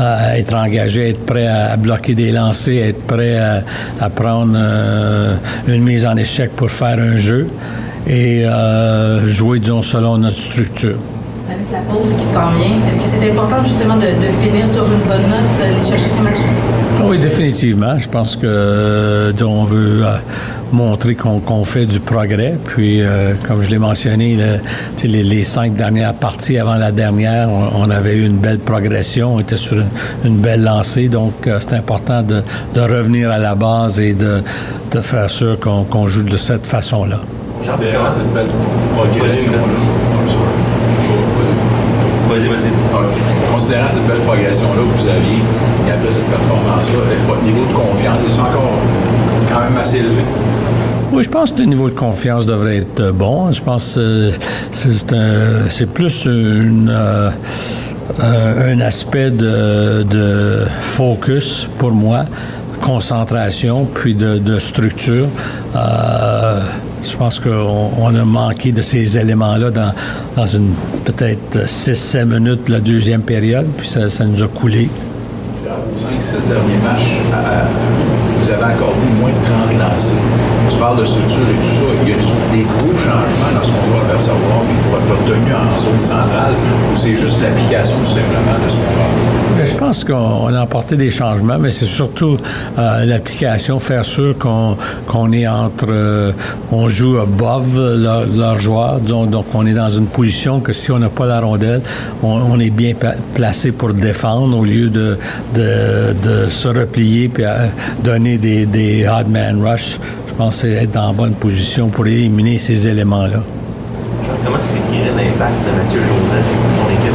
euh, 0.00 0.34
être 0.34 0.54
engagé, 0.54 1.10
être 1.10 1.24
prêt 1.24 1.46
à, 1.46 1.76
bloquer 1.76 2.14
des 2.14 2.32
lancers, 2.32 2.88
être 2.88 3.06
prêt 3.06 3.38
à, 3.38 4.10
prendre 4.10 4.54
euh, 4.56 5.36
une 5.68 5.82
mise 5.82 6.04
en 6.04 6.16
échec 6.16 6.50
pour 6.56 6.70
faire 6.70 6.98
un 6.98 7.16
jeu 7.16 7.46
et 8.06 8.44
euh, 8.44 9.28
jouer, 9.28 9.60
disons, 9.60 9.82
selon 9.82 10.18
notre 10.18 10.36
structure. 10.36 10.96
Avec 11.48 11.66
la 11.70 11.78
pause 11.80 12.14
qui 12.14 12.24
s'en 12.24 12.50
vient, 12.50 12.88
est-ce 12.90 13.00
que 13.00 13.06
c'est 13.06 13.30
important 13.30 13.62
justement 13.62 13.96
de, 13.96 14.00
de 14.06 14.32
finir 14.42 14.66
sur 14.66 14.84
une 14.84 15.06
bonne 15.06 15.28
note, 15.30 15.58
d'aller 15.60 15.86
chercher 15.86 16.08
ces 16.08 16.20
matchs? 16.20 16.81
Oui, 17.04 17.18
définitivement. 17.18 17.98
Je 17.98 18.08
pense 18.08 18.36
que 18.36 18.46
euh, 18.46 19.32
on 19.42 19.64
veut 19.64 20.04
euh, 20.04 20.12
montrer 20.72 21.14
qu'on 21.14 21.64
fait 21.64 21.84
du 21.86 22.00
progrès. 22.00 22.56
Puis, 22.64 23.02
euh, 23.02 23.32
comme 23.46 23.60
je 23.62 23.70
l'ai 23.70 23.78
mentionné, 23.78 24.36
le- 24.36 25.08
les, 25.08 25.22
les 25.22 25.44
cinq 25.44 25.74
dernières 25.74 26.14
parties 26.14 26.58
avant 26.58 26.76
la 26.76 26.92
dernière, 26.92 27.48
on, 27.50 27.82
on 27.86 27.90
avait 27.90 28.16
eu 28.16 28.24
une 28.26 28.36
belle 28.38 28.60
progression, 28.60 29.34
on 29.34 29.40
était 29.40 29.56
sur 29.56 29.78
une, 29.78 29.88
une 30.24 30.36
belle 30.38 30.62
lancée. 30.62 31.08
Donc, 31.08 31.46
euh, 31.46 31.58
c'est 31.60 31.74
important 31.74 32.22
de, 32.22 32.42
de 32.74 32.80
revenir 32.80 33.30
à 33.30 33.38
la 33.38 33.54
base 33.54 33.98
et 33.98 34.14
de, 34.14 34.42
de 34.92 35.00
faire 35.00 35.28
sûr 35.28 35.58
qu'on 35.60 36.08
joue 36.08 36.22
de 36.22 36.36
cette 36.36 36.66
façon-là. 36.66 37.20
Considérant 37.58 38.08
cette 38.08 38.32
belle 38.32 38.46
progression-là. 38.96 39.58
Considérant 43.52 43.88
cette 43.88 44.06
belle 44.06 44.20
progression-là 44.20 44.80
que 44.80 45.00
vous 45.00 45.08
aviez 45.08 45.42
et 45.86 45.92
après 45.92 46.10
cette 46.10 46.24
performance-là, 46.24 46.98
votre 47.28 47.42
niveau 47.42 47.64
de 47.66 47.74
confiance 47.74 48.20
est 48.26 48.40
encore 48.40 48.72
quand 49.48 49.60
même 49.60 49.76
assez 49.76 49.98
élevé? 49.98 50.22
Oui, 51.12 51.22
je 51.22 51.28
pense 51.28 51.52
que 51.52 51.58
le 51.58 51.66
niveau 51.66 51.90
de 51.90 51.94
confiance 51.94 52.46
devrait 52.46 52.78
être 52.78 53.00
euh, 53.00 53.12
bon. 53.12 53.52
Je 53.52 53.60
pense 53.62 53.96
que 53.96 54.30
euh, 55.12 55.68
c'est 55.68 55.86
plus 55.86 56.26
euh, 56.26 57.30
euh, 58.20 58.72
un 58.72 58.80
aspect 58.80 59.30
de, 59.30 60.64
focus 60.80 61.68
pour 61.78 61.92
moi, 61.92 62.24
concentration, 62.80 63.84
puis 63.84 64.14
de, 64.14 64.58
structure. 64.58 65.28
Euh, 65.76 66.60
je 67.10 67.16
pense 67.16 67.38
qu'on 67.40 67.90
on 67.98 68.14
a 68.14 68.24
manqué 68.24 68.72
de 68.72 68.82
ces 68.82 69.18
éléments-là 69.18 69.70
dans, 69.70 69.92
dans 70.36 70.46
une 70.46 70.70
peut-être 71.04 71.66
6-7 71.66 72.24
minutes 72.24 72.68
la 72.68 72.80
deuxième 72.80 73.22
période, 73.22 73.66
puis 73.76 73.86
ça, 73.88 74.08
ça 74.10 74.24
nous 74.24 74.42
a 74.42 74.48
coulé. 74.48 74.88
Aux 75.64 75.96
5-6 75.98 76.48
derniers 76.48 76.82
matchs, 76.82 77.14
à- 77.32 78.11
vous 78.42 78.50
avez 78.50 78.74
accordé 78.74 79.06
moins 79.20 79.30
de 79.30 79.78
30 79.78 79.78
lancés. 79.78 80.14
Tu 80.68 80.76
parles 80.78 80.98
de 80.98 81.04
structure 81.04 81.46
et 81.48 81.64
tout 81.64 81.74
ça. 81.74 82.08
Y 82.08 82.12
a-t-il 82.12 82.58
des 82.58 82.64
gros 82.64 82.96
changements 82.96 83.52
dans 83.54 83.64
ce 83.64 83.70
qu'on 83.70 83.94
doit 83.94 84.06
percevoir, 84.10 84.60
puis 84.66 84.90
votre, 84.90 85.24
tenue 85.24 85.54
en 85.54 85.78
zone 85.78 85.98
centrale, 85.98 86.54
ou 86.92 86.96
c'est 86.96 87.16
juste 87.16 87.40
l'application 87.42 87.96
tout 87.98 88.10
simplement 88.10 88.58
de 88.64 88.68
ce 88.68 88.74
qu'on 88.74 89.60
va 89.60 89.66
Je 89.66 89.74
pense 89.74 90.04
qu'on 90.04 90.52
a 90.54 90.60
apporté 90.60 90.96
des 90.96 91.10
changements, 91.10 91.58
mais 91.58 91.70
c'est 91.70 91.84
surtout 91.86 92.36
euh, 92.78 93.04
l'application, 93.04 93.78
faire 93.78 94.04
sûr 94.04 94.34
qu'on 94.38 95.32
est 95.32 95.46
entre, 95.46 95.86
euh, 95.90 96.32
on 96.72 96.88
joue 96.88 97.18
above 97.18 97.78
leur, 97.98 98.26
leur 98.26 98.58
joueur, 98.58 99.00
donc 99.00 99.46
on 99.54 99.66
est 99.66 99.74
dans 99.74 99.90
une 99.90 100.06
position 100.06 100.60
que 100.60 100.72
si 100.72 100.90
on 100.90 100.98
n'a 100.98 101.10
pas 101.10 101.26
la 101.26 101.40
rondelle, 101.40 101.82
on, 102.22 102.58
est 102.58 102.70
bien 102.70 102.94
placé 103.34 103.72
pour 103.72 103.92
défendre 103.94 104.58
au 104.58 104.64
lieu 104.64 104.88
de, 104.88 105.18
de, 105.54 106.12
de 106.22 106.48
se 106.48 106.68
replier 106.68 107.28
puis 107.28 107.44
à 107.44 107.68
donner 108.02 108.31
des, 108.38 108.66
des 108.66 109.04
hard 109.06 109.28
man 109.28 109.62
rush. 109.62 109.98
Je 110.28 110.34
pense 110.34 110.56
que 110.56 110.68
c'est 110.68 110.84
être 110.84 110.92
dans 110.92 111.08
la 111.08 111.12
bonne 111.12 111.34
position 111.34 111.88
pour 111.88 112.06
éliminer 112.06 112.58
ces 112.58 112.88
éléments-là. 112.88 113.42
Comment 114.44 114.56
tu 114.58 114.72
décrirais 114.74 115.24
l'impact 115.24 115.54
de 115.66 115.82
Mathieu 115.82 116.00
Joseph 116.00 116.44
sur 116.46 116.82
ton 116.82 116.90
équipe? 116.90 117.12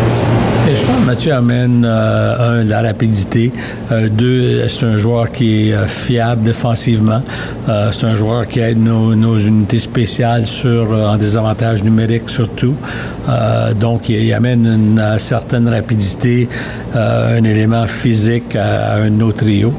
Et 0.70 0.76
je 0.76 0.82
pense 0.86 0.98
que 0.98 1.06
Mathieu 1.06 1.34
amène, 1.34 1.86
euh, 1.86 2.62
un, 2.62 2.64
la 2.66 2.82
rapidité. 2.82 3.54
Euh, 3.92 4.10
deux, 4.10 4.68
c'est 4.68 4.86
un 4.86 4.98
joueur 4.98 5.32
qui 5.32 5.70
est 5.70 5.74
euh, 5.74 5.88
fiable 5.88 6.44
défensivement. 6.44 7.22
Euh, 7.70 7.90
c'est 7.94 8.06
un 8.06 8.16
joueur 8.16 8.48
qui 8.48 8.60
aide 8.60 8.78
nos, 8.78 9.16
nos 9.16 9.38
unités 9.38 9.80
spéciales 9.80 10.46
sur, 10.46 10.92
en 10.92 11.16
désavantage 11.16 11.84
numérique 11.84 12.30
surtout. 12.30 12.76
Donc, 13.80 14.10
il, 14.10 14.24
il 14.24 14.34
amène 14.34 14.66
une 14.66 15.20
certaine 15.20 15.68
rapidité, 15.70 16.48
un 16.94 17.44
élément 17.44 17.88
physique 17.88 18.56
à, 18.56 18.94
à 18.94 18.96
un 19.00 19.06
de 19.06 19.16
nos 19.16 19.32
trios. 19.32 19.74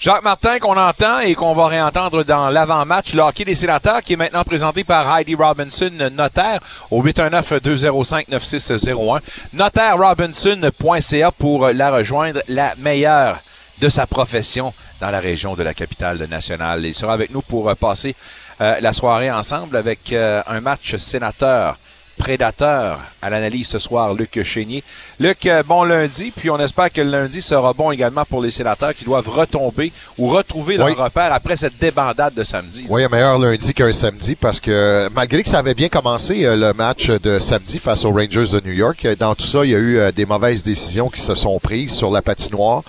Jacques 0.00 0.22
Martin 0.22 0.58
qu'on 0.60 0.78
entend 0.78 1.20
et 1.20 1.34
qu'on 1.34 1.52
va 1.52 1.66
réentendre 1.66 2.24
dans 2.24 2.48
l'avant-match, 2.48 3.12
le 3.12 3.20
hockey 3.20 3.44
des 3.44 3.54
sénateurs 3.54 4.00
qui 4.00 4.14
est 4.14 4.16
maintenant 4.16 4.44
présenté 4.44 4.82
par 4.82 5.14
Heidi 5.14 5.34
Robinson, 5.34 5.90
notaire, 6.10 6.60
au 6.90 7.02
819-205-9601. 7.02 9.20
Notaire-robinson.ca 9.52 11.32
pour 11.32 11.68
la 11.68 11.90
rejoindre, 11.90 12.40
la 12.48 12.74
meilleure 12.76 13.40
de 13.82 13.90
sa 13.90 14.06
profession 14.06 14.72
dans 15.02 15.10
la 15.10 15.20
région 15.20 15.54
de 15.54 15.62
la 15.62 15.74
capitale 15.74 16.26
nationale. 16.30 16.86
Il 16.86 16.94
sera 16.94 17.12
avec 17.12 17.30
nous 17.30 17.42
pour 17.42 17.68
euh, 17.68 17.74
passer 17.74 18.16
euh, 18.62 18.80
la 18.80 18.94
soirée 18.94 19.30
ensemble 19.30 19.76
avec 19.76 20.14
euh, 20.14 20.40
un 20.46 20.62
match 20.62 20.96
sénateur 20.96 21.76
prédateur 22.20 23.00
à 23.22 23.30
l'analyse 23.30 23.66
ce 23.68 23.78
soir, 23.78 24.14
Luc 24.14 24.42
Chénier. 24.44 24.84
Luc, 25.18 25.46
euh, 25.46 25.62
bon 25.62 25.84
lundi, 25.84 26.30
puis 26.36 26.50
on 26.50 26.58
espère 26.58 26.92
que 26.92 27.00
le 27.00 27.10
lundi 27.10 27.40
sera 27.40 27.72
bon 27.72 27.90
également 27.90 28.24
pour 28.26 28.42
les 28.42 28.50
sénateurs 28.50 28.94
qui 28.94 29.04
doivent 29.06 29.28
retomber 29.28 29.90
ou 30.18 30.28
retrouver 30.28 30.76
leur 30.76 30.88
Oui. 30.88 30.92
repère 30.92 31.32
après 31.32 31.56
cette 31.56 31.78
débandade 31.78 32.34
de 32.34 32.44
samedi. 32.44 32.86
Oui, 32.90 33.02
un 33.02 33.08
meilleur 33.08 33.38
lundi 33.38 33.72
qu'un 33.72 33.92
samedi 33.92 34.34
parce 34.34 34.60
que 34.60 35.08
malgré 35.14 35.42
que 35.42 35.48
ça 35.48 35.58
avait 35.58 35.74
bien 35.74 35.88
commencé 35.88 36.44
euh, 36.44 36.56
le 36.56 36.72
match 36.74 37.08
de 37.08 37.38
samedi 37.38 37.78
face 37.78 38.04
aux 38.04 38.12
Rangers 38.12 38.52
de 38.52 38.60
New 38.66 38.74
York, 38.74 39.04
euh, 39.06 39.16
dans 39.16 39.34
tout 39.34 39.46
ça, 39.46 39.64
il 39.64 39.70
y 39.70 39.74
a 39.74 39.78
eu 39.78 40.12
des 40.12 40.26
mauvaises 40.26 40.62
décisions 40.62 41.08
qui 41.08 41.20
se 41.20 41.34
sont 41.34 41.58
prises 41.58 41.92
sur 41.94 42.10
la 42.10 42.20
patinoire 42.22 42.82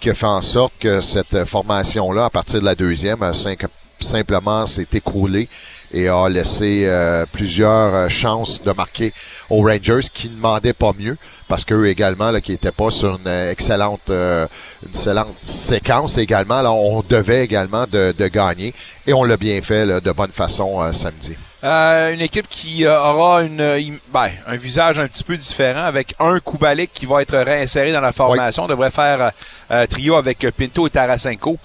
qui 0.00 0.10
a 0.10 0.14
fait 0.14 0.26
en 0.26 0.42
sorte 0.42 0.74
que 0.78 1.00
cette 1.00 1.44
formation-là, 1.46 2.26
à 2.26 2.30
partir 2.30 2.60
de 2.60 2.64
la 2.66 2.74
deuxième, 2.74 3.18
simplement 3.98 4.66
s'est 4.66 4.86
écroulé 4.92 5.48
et 5.92 6.08
a 6.08 6.28
laissé 6.28 6.84
euh, 6.86 7.26
plusieurs 7.30 7.94
euh, 7.94 8.08
chances 8.08 8.62
de 8.62 8.72
marquer 8.72 9.12
aux 9.50 9.62
Rangers 9.62 10.08
qui 10.12 10.28
ne 10.28 10.36
demandaient 10.36 10.72
pas 10.72 10.92
mieux 10.98 11.16
parce 11.48 11.64
qu'eux 11.64 11.86
également 11.86 12.30
là, 12.30 12.40
qui 12.40 12.52
n'étaient 12.52 12.72
pas 12.72 12.90
sur 12.90 13.16
une 13.16 13.28
euh, 13.28 13.52
excellente 13.52 14.10
euh, 14.10 14.46
une 14.82 14.88
excellente 14.90 15.34
séquence 15.42 16.18
également 16.18 16.62
là, 16.62 16.72
on 16.72 17.02
devait 17.08 17.44
également 17.44 17.84
de, 17.90 18.14
de 18.16 18.26
gagner 18.28 18.74
et 19.06 19.12
on 19.12 19.24
l'a 19.24 19.36
bien 19.36 19.60
fait 19.62 19.86
là, 19.86 20.00
de 20.00 20.12
bonne 20.12 20.32
façon 20.32 20.80
euh, 20.80 20.92
samedi. 20.92 21.36
Euh, 21.64 22.12
une 22.12 22.20
équipe 22.20 22.48
qui 22.48 22.84
euh, 22.84 23.00
aura 23.00 23.42
une, 23.42 23.98
ben, 24.12 24.30
un 24.46 24.56
visage 24.56 24.98
un 24.98 25.08
petit 25.08 25.24
peu 25.24 25.36
différent 25.36 25.84
avec 25.84 26.14
un 26.20 26.38
Kubalik 26.38 26.92
qui 26.92 27.06
va 27.06 27.22
être 27.22 27.36
réinséré 27.36 27.92
dans 27.92 28.00
la 28.00 28.12
formation. 28.12 28.64
On 28.64 28.68
devrait 28.68 28.90
faire 28.90 29.32
euh, 29.70 29.86
trio 29.86 30.16
avec 30.16 30.46
Pinto 30.56 30.86
et 30.86 30.90
Tarasenko. 30.90 31.58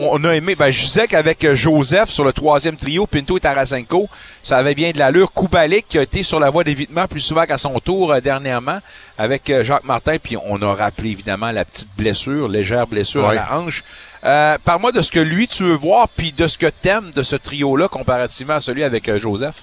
On 0.00 0.22
a 0.24 0.34
aimé, 0.36 0.54
ben, 0.54 0.70
je 0.70 0.84
disais 0.84 1.08
qu'avec 1.08 1.44
euh, 1.44 1.56
Joseph 1.56 2.08
sur 2.10 2.22
le 2.24 2.32
troisième 2.32 2.76
trio, 2.76 3.06
Pinto 3.06 3.36
et 3.36 3.40
Tarasenko, 3.40 4.08
ça 4.44 4.56
avait 4.58 4.74
bien 4.76 4.92
de 4.92 4.98
l'allure. 4.98 5.32
Kubalik 5.32 5.88
qui 5.88 5.98
a 5.98 6.02
été 6.02 6.22
sur 6.22 6.38
la 6.38 6.50
voie 6.50 6.62
d'évitement 6.62 7.08
plus 7.08 7.20
souvent 7.20 7.44
qu'à 7.46 7.58
son 7.58 7.80
tour 7.80 8.12
euh, 8.12 8.20
dernièrement 8.20 8.78
avec 9.18 9.50
euh, 9.50 9.64
Jacques 9.64 9.82
Martin. 9.84 10.18
Puis 10.22 10.36
on 10.36 10.62
a 10.62 10.72
rappelé 10.72 11.10
évidemment 11.10 11.50
la 11.50 11.64
petite 11.64 11.88
blessure, 11.96 12.48
légère 12.48 12.86
blessure 12.86 13.24
Ouais. 13.24 13.30
à 13.30 13.34
la 13.50 13.58
hanche. 13.58 13.82
Euh, 14.24 14.56
Parle-moi 14.64 14.92
de 14.92 15.02
ce 15.02 15.10
que 15.10 15.20
lui 15.20 15.48
tu 15.48 15.64
veux 15.64 15.74
voir, 15.74 16.08
puis 16.08 16.30
de 16.32 16.46
ce 16.46 16.58
que 16.58 16.66
t'aimes 16.66 17.10
de 17.14 17.22
ce 17.24 17.34
trio-là 17.36 17.88
comparativement 17.88 18.54
à 18.54 18.60
celui 18.60 18.84
avec 18.84 19.10
Joseph. 19.16 19.56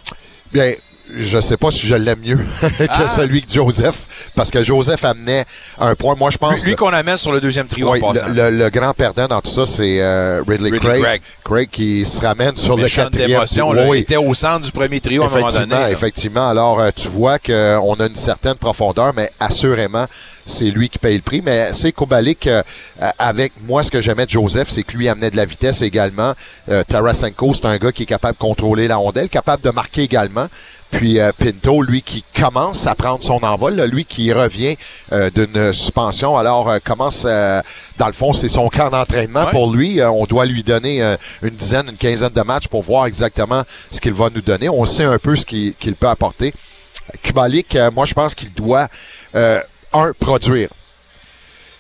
Bien, 0.52 0.74
je 1.18 1.40
sais 1.40 1.58
pas 1.58 1.72
si 1.72 1.86
je 1.88 1.96
l'aime 1.96 2.20
mieux 2.20 2.38
que 2.62 2.84
Ah. 2.90 3.08
celui 3.08 3.42
que 3.42 3.52
Joseph, 3.52 4.30
parce 4.36 4.50
que 4.52 4.64
Joseph 4.64 5.04
amenait 5.06 5.46
un 5.80 5.96
point. 5.96 6.16
Moi, 6.16 6.32
je 6.32 6.38
pense. 6.38 6.62
Lui, 6.64 6.72
lui 6.72 6.76
qu'on 6.76 6.94
amène 6.94 7.18
sur 7.18 7.32
le 7.32 7.40
deuxième 7.42 7.68
trio 7.68 7.92
Oui, 7.92 8.00
en 8.02 8.12
passant. 8.14 8.28
le, 8.28 8.34
le- 8.34 8.58
le 8.58 8.70
grand 8.70 8.94
perdant 8.94 9.28
dans 9.28 9.42
tout 9.42 9.50
ça, 9.52 9.66
c'est 9.66 10.02
euh, 10.02 10.42
Ridley, 10.48 10.72
Ridley 10.72 10.80
Craig. 10.80 11.02
Craig. 11.02 11.22
Craig 11.44 11.70
qui 11.72 12.06
se 12.06 12.22
ramène 12.22 12.58
sur 12.58 12.76
le 12.78 12.88
quatrième. 12.90 13.42
Oui, 13.42 13.76
là, 13.76 13.88
il 13.94 14.00
était 14.02 14.18
au 14.18 14.34
centre 14.34 14.62
du 14.66 14.72
premier 14.72 15.00
trio 15.00 15.22
à 15.24 15.26
un 15.26 15.30
moment 15.30 15.40
Effectivement, 15.48 15.68
donné. 15.76 15.82
là. 15.82 15.92
effectivement. 15.92 16.50
Alors, 16.50 16.80
euh, 16.80 16.90
tu 16.96 17.08
vois 17.08 17.40
qu'on 17.40 17.96
a 18.00 18.06
une 18.08 18.16
certaine 18.16 18.56
profondeur, 18.56 19.14
mais 19.16 19.30
assurément, 19.40 20.06
c'est 20.46 20.66
lui 20.66 20.90
qui 20.90 20.98
paye 21.00 21.16
le 21.16 21.22
prix. 21.22 21.42
Mais 21.44 21.74
c'est 21.74 21.92
Kobalik, 21.92 22.48
euh, 22.48 22.62
euh, 23.02 23.10
avec 23.20 23.54
moi, 23.68 23.84
ce 23.84 23.92
que 23.92 24.02
j'aimais 24.02 24.26
de 24.26 24.32
Joseph, 24.32 24.70
c'est 24.70 24.84
que 24.84 24.96
lui 24.98 25.10
amenait 25.10 25.32
de 25.32 25.38
la 25.38 25.46
vitesse 25.46 25.82
également. 25.82 26.34
Euh, 26.70 26.84
Tarasenko, 26.88 27.54
c'est 27.54 27.66
un 27.66 27.78
gars 27.78 27.92
qui 27.92 28.04
est 28.04 28.08
capable 28.08 28.36
de 28.36 28.40
contrôler 28.42 28.88
la 28.88 28.98
rondelle, 28.98 29.30
capable 29.30 29.64
de 29.64 29.72
marquer 29.72 30.04
également. 30.04 30.48
Puis 30.92 31.20
euh, 31.20 31.32
Pinto, 31.38 31.82
lui 31.82 32.02
qui 32.04 32.24
commence 32.40 32.86
à 32.88 32.96
prendre 32.96 33.22
son 33.24 33.44
envol, 33.44 33.76
là, 33.76 33.88
lui 33.88 34.06
qui 34.06 34.32
revient 34.32 34.78
euh, 35.12 35.30
d'une 35.32 35.74
suspension, 35.74 36.38
alors 36.38 36.70
euh, 36.70 36.78
commence, 36.82 37.24
euh, 37.26 37.62
dans 37.98 38.08
le 38.08 38.14
fond, 38.14 38.32
c'est 38.34 38.48
son 38.48 38.70
camp 38.70 38.92
d'entraînement 38.92 39.46
Ouais. 39.46 39.52
pour 39.52 39.74
lui. 39.74 40.00
On 40.02 40.26
doit 40.26 40.46
lui 40.46 40.64
donner 40.64 41.02
une 41.42 41.50
dizaine, 41.56 41.88
une 41.90 41.98
quinzaine 41.98 42.30
de 42.30 42.42
matchs 42.42 42.68
pour 42.68 42.84
voir 42.84 43.08
exactement 43.08 43.64
ce 43.92 44.00
qu'il 44.00 44.14
va 44.14 44.30
nous 44.34 44.42
donner. 44.42 44.70
On 44.70 44.86
sait 44.86 45.04
un 45.04 45.18
peu 45.18 45.36
ce 45.36 45.46
qu'il 45.46 45.74
peut 45.74 46.08
apporter. 46.08 46.54
Kubalik, 47.22 47.76
euh, 47.76 47.92
moi 47.92 48.06
je 48.06 48.14
pense 48.14 48.34
qu'il 48.36 48.52
doit, 48.54 48.88
euh, 49.36 49.60
un, 49.96 50.14
produire. 50.14 50.70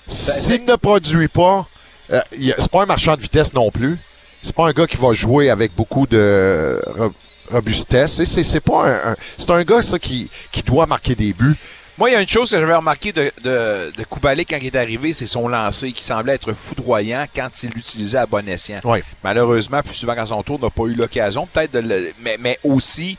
S'il 0.07 0.65
ne 0.65 0.75
produit 0.75 1.27
pas, 1.27 1.67
euh, 2.11 2.21
c'est 2.57 2.71
pas 2.71 2.83
un 2.83 2.85
marchand 2.85 3.15
de 3.15 3.21
vitesse 3.21 3.53
non 3.53 3.71
plus. 3.71 3.97
C'est 4.43 4.55
pas 4.55 4.67
un 4.67 4.71
gars 4.71 4.85
qui 4.85 4.97
va 4.97 5.13
jouer 5.13 5.49
avec 5.49 5.73
beaucoup 5.75 6.05
de 6.05 6.79
ro- 6.97 7.13
robustesse. 7.51 8.23
C'est- 8.23 8.59
pas 8.59 8.83
un, 8.87 9.11
un- 9.11 9.15
c'est 9.37 9.49
un 9.49 9.63
gars 9.63 9.81
ça 9.81 9.97
qui 9.97 10.29
qui 10.51 10.61
doit 10.61 10.85
marquer 10.85 11.15
des 11.15 11.33
buts. 11.33 11.55
Moi, 11.97 12.09
il 12.09 12.13
y 12.13 12.15
a 12.17 12.21
une 12.21 12.27
chose 12.27 12.51
que 12.51 12.59
j'avais 12.59 12.75
remarqué 12.75 13.13
de, 13.13 13.31
de, 13.41 13.91
de 13.97 14.03
Kubalik 14.03 14.49
quand 14.49 14.57
il 14.61 14.65
est 14.67 14.75
arrivé, 14.75 15.13
c'est 15.13 15.25
son 15.25 15.47
lancer 15.47 15.93
qui 15.93 16.03
semblait 16.03 16.33
être 16.33 16.51
foudroyant 16.51 17.25
quand 17.33 17.63
il 17.63 17.69
l'utilisait 17.69 18.17
à 18.17 18.25
bon 18.25 18.45
escient. 18.49 18.81
Oui. 18.83 18.99
Malheureusement, 19.23 19.81
plus 19.81 19.93
souvent 19.93 20.13
qu'à 20.13 20.25
son 20.25 20.43
tour, 20.43 20.59
n'a 20.59 20.69
pas 20.69 20.83
eu 20.83 20.93
l'occasion. 20.93 21.47
Peut-être 21.47 21.71
de 21.71 21.79
le, 21.79 22.13
mais, 22.19 22.35
mais 22.37 22.59
aussi, 22.65 23.17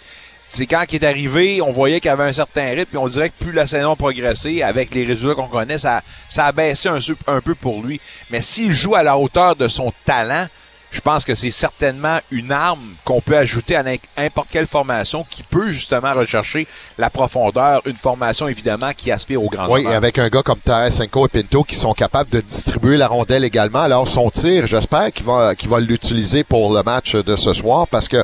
c'est 0.48 0.66
quand 0.66 0.84
il 0.90 0.96
est 0.96 1.06
arrivé, 1.06 1.60
on 1.60 1.70
voyait 1.70 2.00
qu'il 2.00 2.10
avait 2.10 2.24
un 2.24 2.32
certain 2.32 2.70
rythme, 2.70 2.90
puis 2.90 2.98
on 2.98 3.08
dirait 3.08 3.30
que 3.30 3.44
plus 3.44 3.52
la 3.52 3.66
saison 3.66 3.96
progressait, 3.96 4.62
avec 4.62 4.94
les 4.94 5.04
résultats 5.04 5.34
qu'on 5.34 5.48
connaît, 5.48 5.78
ça, 5.78 6.02
ça 6.28 6.46
a 6.46 6.52
baissé 6.52 6.88
un, 6.88 7.40
peu 7.40 7.54
pour 7.54 7.82
lui. 7.82 8.00
Mais 8.30 8.40
s'il 8.40 8.72
joue 8.72 8.94
à 8.94 9.02
la 9.02 9.18
hauteur 9.18 9.56
de 9.56 9.66
son 9.66 9.92
talent, 10.04 10.46
je 10.92 11.00
pense 11.00 11.24
que 11.24 11.34
c'est 11.34 11.50
certainement 11.50 12.20
une 12.30 12.52
arme 12.52 12.94
qu'on 13.04 13.20
peut 13.20 13.36
ajouter 13.36 13.74
à 13.74 13.82
n'importe 13.82 14.48
quelle 14.50 14.66
formation 14.66 15.26
qui 15.28 15.42
peut 15.42 15.68
justement 15.68 16.14
rechercher 16.14 16.66
la 16.96 17.10
profondeur, 17.10 17.82
une 17.84 17.96
formation 17.96 18.46
évidemment 18.46 18.92
qui 18.96 19.10
aspire 19.10 19.42
au 19.42 19.48
grand 19.48 19.66
Oui, 19.68 19.80
honneurs. 19.80 19.92
et 19.92 19.96
avec 19.96 20.18
un 20.18 20.28
gars 20.28 20.42
comme 20.42 20.60
Tarasenko 20.60 21.26
et 21.26 21.28
Pinto 21.28 21.64
qui 21.64 21.74
sont 21.74 21.92
capables 21.92 22.30
de 22.30 22.40
distribuer 22.40 22.96
la 22.96 23.08
rondelle 23.08 23.44
également. 23.44 23.80
Alors 23.80 24.06
son 24.06 24.30
tir, 24.30 24.66
j'espère 24.66 25.12
qu'il 25.12 25.26
va 25.26 25.54
qu'il 25.54 25.68
va 25.68 25.80
l'utiliser 25.80 26.44
pour 26.44 26.72
le 26.72 26.82
match 26.84 27.16
de 27.16 27.36
ce 27.36 27.52
soir 27.52 27.88
parce 27.88 28.08
que 28.08 28.22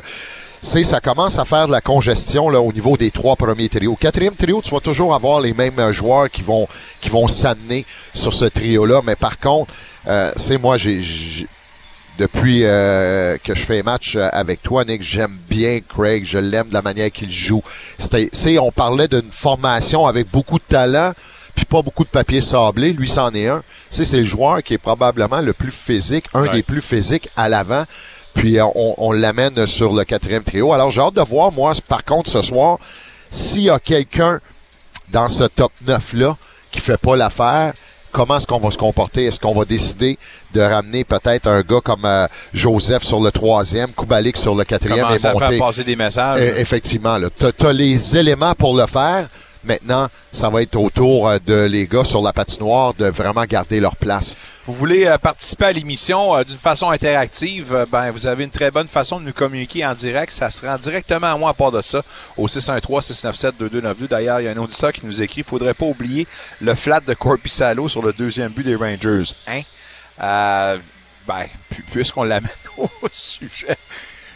c'est 0.63 0.83
ça 0.83 0.99
commence 1.01 1.37
à 1.37 1.45
faire 1.45 1.67
de 1.67 1.71
la 1.73 1.81
congestion 1.81 2.49
là 2.49 2.59
au 2.61 2.71
niveau 2.73 2.97
des 2.97 3.11
trois 3.11 3.35
premiers 3.35 3.69
trios. 3.69 3.95
Quatrième 3.95 4.33
trio, 4.35 4.61
tu 4.63 4.71
vas 4.71 4.79
toujours 4.79 5.13
avoir 5.13 5.41
les 5.41 5.53
mêmes 5.53 5.77
euh, 5.77 5.91
joueurs 5.93 6.31
qui 6.31 6.41
vont 6.41 6.67
qui 7.01 7.09
vont 7.09 7.27
s'amener 7.27 7.85
sur 8.15 8.33
ce 8.33 8.45
trio 8.45 8.85
là, 8.85 9.01
mais 9.05 9.15
par 9.15 9.37
contre, 9.39 9.71
euh, 10.07 10.31
c'est 10.37 10.57
moi 10.57 10.77
j'ai 10.79 10.99
j'ai- 11.01 11.47
depuis 12.17 12.61
euh, 12.63 13.37
que 13.43 13.55
je 13.55 13.61
fais 13.65 13.81
match 13.81 14.15
euh, 14.15 14.29
avec 14.31 14.61
toi, 14.61 14.85
Nick, 14.85 15.01
j'aime 15.01 15.35
bien 15.49 15.79
Craig. 15.81 16.23
Je 16.25 16.37
l'aime 16.37 16.69
de 16.69 16.73
la 16.75 16.83
manière 16.83 17.11
qu'il 17.11 17.31
joue. 17.31 17.63
C'était, 17.97 18.29
c'est, 18.31 18.59
on 18.59 18.71
parlait 18.71 19.07
d'une 19.07 19.31
formation 19.31 20.05
avec 20.05 20.29
beaucoup 20.29 20.59
de 20.59 20.63
talent, 20.63 21.13
puis 21.55 21.65
pas 21.65 21.81
beaucoup 21.81 22.03
de 22.03 22.09
papier 22.09 22.39
sablé. 22.39 22.93
Lui, 22.93 23.09
c'en 23.09 23.31
est 23.33 23.47
un. 23.47 23.63
C'est, 23.89 24.05
c'est 24.05 24.17
le 24.19 24.25
joueur 24.25 24.61
qui 24.61 24.75
est 24.75 24.77
probablement 24.77 25.41
le 25.41 25.53
plus 25.53 25.71
physique, 25.71 26.25
un 26.35 26.43
Ouais. 26.43 26.49
des 26.51 26.61
plus 26.61 26.81
physiques 26.81 27.29
à 27.35 27.49
l'avant. 27.49 27.83
Puis 28.33 28.59
euh, 28.59 28.65
on, 28.75 28.95
on 28.97 29.11
l'amène 29.11 29.65
sur 29.67 29.93
le 29.93 30.03
quatrième 30.03 30.43
trio. 30.43 30.73
Alors 30.73 30.91
j'ai 30.91 31.01
hâte 31.01 31.15
de 31.15 31.21
voir, 31.21 31.51
moi, 31.51 31.73
par 31.87 32.03
contre, 32.03 32.29
ce 32.29 32.41
soir, 32.41 32.77
s'il 33.29 33.63
y 33.63 33.69
a 33.69 33.79
quelqu'un 33.79 34.39
dans 35.11 35.29
ce 35.29 35.43
top 35.45 35.71
9-là 35.85 36.37
qui 36.71 36.79
fait 36.79 36.97
pas 36.97 37.15
l'affaire, 37.15 37.73
comment 38.11 38.37
est-ce 38.37 38.47
qu'on 38.47 38.59
va 38.59 38.71
se 38.71 38.77
comporter? 38.77 39.25
Est-ce 39.25 39.39
qu'on 39.39 39.53
va 39.53 39.65
décider 39.65 40.17
de 40.53 40.61
ramener 40.61 41.03
peut-être 41.03 41.47
un 41.47 41.61
gars 41.61 41.81
comme 41.83 42.05
euh, 42.05 42.27
Joseph 42.53 43.03
sur 43.03 43.19
le 43.19 43.31
troisième, 43.31 43.91
Kubalik 43.91 44.37
sur 44.37 44.55
le 44.55 44.63
quatrième 44.63 45.05
et 45.07 45.27
monter? 45.27 45.39
faire 45.57 45.57
passer 45.59 45.83
des 45.83 45.95
messages? 45.95 46.39
Euh, 46.39 46.57
effectivement. 46.57 47.17
T'as, 47.37 47.51
t'as 47.51 47.73
les 47.73 48.15
éléments 48.17 48.53
pour 48.53 48.75
le 48.77 48.85
faire. 48.85 49.27
Maintenant, 49.63 50.09
ça 50.31 50.49
va 50.49 50.61
être 50.61 50.75
au 50.75 50.89
tour 50.89 51.27
euh, 51.27 51.37
de 51.45 51.65
les 51.65 51.87
gars 51.87 52.03
sur 52.03 52.21
la 52.21 52.33
patinoire 52.33 52.93
de 52.93 53.05
vraiment 53.05 53.45
garder 53.45 53.79
leur 53.79 53.95
place. 53.95 54.35
Vous 54.67 54.73
voulez 54.73 55.05
euh, 55.05 55.17
participer 55.17 55.65
à 55.65 55.71
l'émission 55.71 56.35
euh, 56.35 56.43
d'une 56.43 56.57
façon 56.57 56.89
interactive, 56.89 57.85
ben 57.91 58.11
vous 58.11 58.27
avez 58.27 58.43
une 58.43 58.49
très 58.49 58.71
bonne 58.71 58.87
façon 58.87 59.19
de 59.19 59.25
nous 59.25 59.33
communiquer 59.33 59.85
en 59.85 59.93
direct. 59.93 60.31
Ça 60.33 60.49
se 60.49 60.65
rend 60.65 60.77
directement 60.77 61.27
à 61.33 61.37
moi 61.37 61.51
à 61.51 61.53
part 61.53 61.71
de 61.71 61.81
ça 61.81 62.01
au 62.37 62.47
613-697-2292. 62.47 64.07
D'ailleurs, 64.09 64.39
il 64.41 64.45
y 64.45 64.47
a 64.47 64.51
un 64.51 64.57
auditeur 64.57 64.91
qui 64.91 65.05
nous 65.05 65.21
écrit, 65.21 65.43
faudrait 65.43 65.73
pas 65.73 65.85
oublier 65.85 66.27
le 66.61 66.75
flat 66.75 66.99
de 66.99 67.13
Corpissalo 67.13 67.87
sur 67.89 68.01
le 68.01 68.13
deuxième 68.13 68.51
but 68.51 68.63
des 68.63 68.75
Rangers. 68.75 69.33
Hein? 69.47 69.61
Ben, 71.25 71.45
pu- 71.69 71.83
puisqu'on 71.83 72.23
l'amène 72.23 72.49
au 72.77 72.89
sujet. 73.11 73.77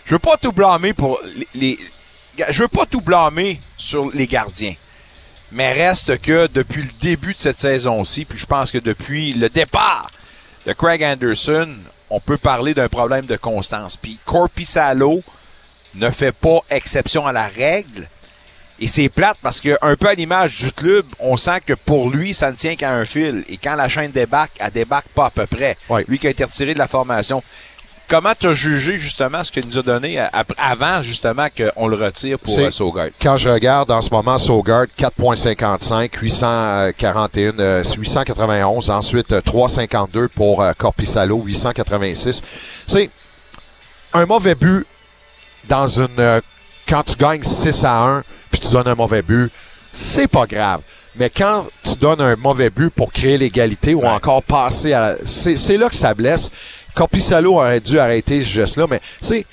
Je 0.06 0.14
veux 0.14 0.20
pas 0.20 0.38
tout 0.38 0.54
blâmer 0.54 0.94
pour 0.94 1.20
les, 1.36 1.48
les- 1.54 1.80
je 2.50 2.62
veux 2.62 2.70
pas 2.70 2.86
tout 2.86 3.02
blâmer 3.02 3.60
sur 3.78 4.10
les 4.14 4.26
gardiens. 4.28 4.74
Mais 5.52 5.74
reste 5.74 6.22
que 6.22 6.48
depuis 6.48 6.82
le 6.82 6.90
début 7.00 7.34
de 7.34 7.40
cette 7.40 7.60
saison-ci, 7.60 8.26
puis 8.26 8.38
je 8.38 8.46
pense 8.46 8.72
que 8.72 8.78
depuis 8.78 9.34
le 9.34 9.50
départ 9.50 10.10
de 10.66 10.74
Craig 10.74 11.04
Anderson, 11.04 11.70
on 12.10 12.20
peut 12.20 12.38
parler 12.38 12.74
d'un 12.74 12.90
problème 12.90 13.26
de 13.26 13.38
constance. 13.38 13.98
Puis 13.98 14.20
Corpissalo 14.26 15.22
ne 15.96 16.10
fait 16.10 16.32
pas 16.32 16.60
exception 16.70 17.26
à 17.26 17.32
la 17.32 17.48
règle. 17.48 18.08
Et 18.80 18.88
c'est 18.88 19.10
plate 19.10 19.38
parce 19.42 19.60
que 19.60 19.76
un 19.82 19.96
peu 19.96 20.08
à 20.08 20.14
l'image 20.14 20.58
du 20.58 20.72
club, 20.72 21.06
on 21.20 21.36
sent 21.36 21.62
que 21.66 21.74
pour 21.74 22.12
lui, 22.12 22.34
ça 22.34 22.52
ne 22.52 22.56
tient 22.56 22.76
qu'à 22.76 22.92
un 22.92 23.06
fil. 23.06 23.44
Et 23.50 23.58
quand 23.58 23.76
la 23.76 23.90
chaîne 23.90 24.12
débarque, 24.12 24.52
elle 24.60 24.72
débarque 24.72 25.08
pas 25.08 25.28
à 25.28 25.30
peu 25.32 25.48
près. 25.48 25.78
Ouais. 25.90 26.06
Lui 26.08 26.20
qui 26.20 26.28
a 26.28 26.30
été 26.30 26.44
retiré 26.44 26.74
de 26.74 26.80
la 26.80 26.88
formation. 26.88 27.42
Comment 28.10 28.34
tu 28.40 28.48
as 28.48 28.54
jugé 28.54 28.98
justement 29.00 29.44
ce 29.44 29.52
qu'il 29.52 29.66
nous 29.68 29.78
a 29.78 29.82
donné 29.84 30.18
à- 30.18 30.30
ap- 30.32 30.54
avant 30.58 31.02
justement 31.02 31.48
qu'on 31.50 31.88
le 31.88 31.98
retire 31.98 32.40
pour 32.40 32.54
euh, 32.68 32.72
Sogard? 32.72 33.08
Quand 33.22 33.38
je 33.38 33.50
regarde 33.50 33.92
en 33.92 34.02
ce 34.02 34.10
moment 34.10 34.38
Sogard, 34.38 34.86
4.55, 34.98 36.10
841, 36.22 37.60
euh, 37.60 37.84
891, 37.84 38.90
ensuite 38.90 39.34
euh, 39.34 39.42
352 39.42 40.30
pour 40.30 40.62
euh, 40.62 40.72
Corpissalo, 40.78 41.42
886. 41.44 42.42
C'est 42.86 43.10
un 44.14 44.26
mauvais 44.26 44.56
but 44.56 44.86
dans 45.68 45.88
une 45.88 46.08
euh, 46.20 46.40
quand 46.88 47.04
tu 47.04 47.16
gagnes 47.18 47.44
6 47.44 47.84
à 47.84 48.04
1 48.04 48.24
puis 48.50 48.62
tu 48.62 48.72
donnes 48.72 48.88
un 48.88 48.96
mauvais 48.96 49.22
but, 49.22 49.52
c'est 49.92 50.30
pas 50.30 50.46
grave. 50.46 50.80
Mais 51.18 51.30
quand 51.30 51.66
tu 51.84 51.96
donnes 51.96 52.22
un 52.22 52.36
mauvais 52.38 52.70
but 52.70 52.90
pour 52.90 53.12
créer 53.12 53.38
l'égalité 53.38 53.94
ou 53.96 54.06
encore 54.06 54.44
passer 54.44 54.94
à 54.94 55.02
la- 55.02 55.16
c'est 55.26 55.76
là 55.78 55.90
que 55.90 55.96
ça 55.96 56.14
blesse. 56.14 56.52
Corpissalo 56.98 57.54
aurait 57.54 57.80
dû 57.80 58.00
arrêter 58.00 58.44
ce 58.44 58.50
geste-là, 58.50 58.88
mais 58.90 59.00
c'est 59.22 59.46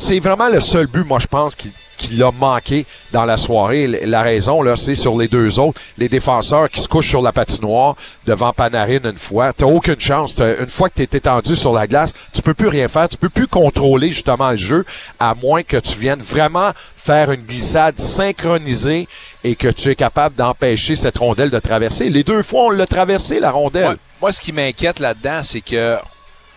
c'est 0.00 0.20
vraiment 0.20 0.48
le 0.48 0.60
seul 0.60 0.86
but, 0.86 1.04
moi, 1.04 1.18
je 1.18 1.26
pense, 1.26 1.56
qui, 1.56 1.72
qui 1.96 2.14
l'a 2.14 2.30
manqué 2.30 2.86
dans 3.10 3.24
la 3.24 3.36
soirée. 3.36 3.88
La 4.06 4.22
raison, 4.22 4.62
là, 4.62 4.76
c'est 4.76 4.94
sur 4.94 5.18
les 5.18 5.26
deux 5.26 5.58
autres, 5.58 5.80
les 5.98 6.08
défenseurs 6.08 6.68
qui 6.68 6.80
se 6.80 6.86
couchent 6.86 7.08
sur 7.08 7.20
la 7.20 7.32
patinoire 7.32 7.96
devant 8.24 8.52
Panarin 8.52 9.00
une 9.02 9.18
fois. 9.18 9.52
T'as 9.52 9.66
aucune 9.66 9.98
chance. 9.98 10.38
Une 10.38 10.70
fois 10.70 10.88
que 10.88 11.02
t'es 11.02 11.16
étendu 11.16 11.56
sur 11.56 11.72
la 11.72 11.88
glace, 11.88 12.12
tu 12.32 12.42
peux 12.42 12.54
plus 12.54 12.68
rien 12.68 12.86
faire. 12.86 13.08
Tu 13.08 13.16
peux 13.16 13.28
plus 13.28 13.48
contrôler, 13.48 14.10
justement, 14.10 14.52
le 14.52 14.56
jeu, 14.56 14.84
à 15.18 15.34
moins 15.34 15.64
que 15.64 15.78
tu 15.78 15.98
viennes 15.98 16.22
vraiment 16.22 16.70
faire 16.94 17.32
une 17.32 17.42
glissade 17.42 17.98
synchronisée 17.98 19.08
et 19.42 19.56
que 19.56 19.66
tu 19.66 19.90
es 19.90 19.96
capable 19.96 20.36
d'empêcher 20.36 20.94
cette 20.94 21.18
rondelle 21.18 21.50
de 21.50 21.58
traverser. 21.58 22.08
Les 22.08 22.22
deux 22.22 22.44
fois, 22.44 22.66
on 22.66 22.70
l'a 22.70 22.86
traversé, 22.86 23.40
la 23.40 23.50
rondelle. 23.50 23.96
Moi, 24.20 24.30
ce 24.30 24.40
qui 24.40 24.52
m'inquiète 24.52 25.00
là-dedans, 25.00 25.40
c'est 25.42 25.60
que 25.60 25.96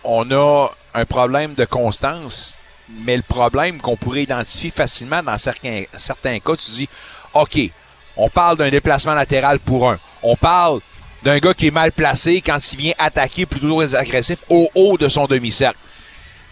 on 0.04 0.30
a 0.30 0.68
un 0.94 1.04
problème 1.04 1.54
de 1.54 1.64
constance, 1.64 2.56
mais 3.04 3.16
le 3.16 3.22
problème 3.22 3.80
qu'on 3.80 3.96
pourrait 3.96 4.22
identifier 4.22 4.70
facilement 4.70 5.22
dans 5.22 5.38
certains, 5.38 5.84
certains 5.96 6.38
cas, 6.40 6.56
tu 6.56 6.70
dis, 6.70 6.88
OK, 7.34 7.58
on 8.16 8.28
parle 8.28 8.58
d'un 8.58 8.70
déplacement 8.70 9.14
latéral 9.14 9.58
pour 9.58 9.90
un. 9.90 9.98
On 10.22 10.36
parle 10.36 10.80
d'un 11.22 11.38
gars 11.38 11.54
qui 11.54 11.68
est 11.68 11.72
mal 11.72 11.92
placé 11.92 12.40
quand 12.40 12.58
il 12.72 12.78
vient 12.78 12.92
attaquer 12.98 13.46
plutôt 13.46 13.80
agressif 13.80 14.40
au 14.48 14.68
haut 14.74 14.98
de 14.98 15.08
son 15.08 15.26
demi-cercle. 15.26 15.78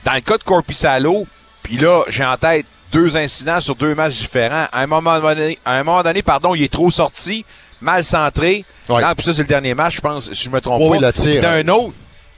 Dans 0.04 0.14
le 0.14 0.20
cas 0.20 0.38
de 0.38 0.44
Corpissalo, 0.44 1.26
puis 1.62 1.76
là, 1.76 2.04
j'ai 2.08 2.24
en 2.24 2.36
tête 2.36 2.66
deux 2.92 3.16
incidents 3.16 3.60
sur 3.60 3.74
deux 3.74 3.94
matchs 3.94 4.14
différents. 4.14 4.66
À 4.72 4.80
un 4.82 4.86
moment 4.86 5.20
donné, 5.20 5.58
à 5.64 5.74
un 5.74 5.84
moment 5.84 6.02
donné 6.02 6.22
pardon, 6.22 6.54
il 6.54 6.62
est 6.62 6.72
trop 6.72 6.90
sorti, 6.90 7.44
mal 7.80 8.02
centré. 8.02 8.64
Ouais. 8.88 9.00
Là, 9.02 9.14
puis 9.14 9.24
ça, 9.26 9.32
c'est 9.34 9.42
le 9.42 9.48
dernier 9.48 9.74
match, 9.74 9.96
je 9.96 10.00
pense, 10.00 10.32
si 10.32 10.44
je 10.44 10.50
me 10.50 10.60
trompe 10.60 10.82
Oui, 10.84 10.98
pas. 10.98 11.06
le 11.08 11.12
tir. 11.12 11.42
D'un 11.42 11.68
autre, 11.68 11.92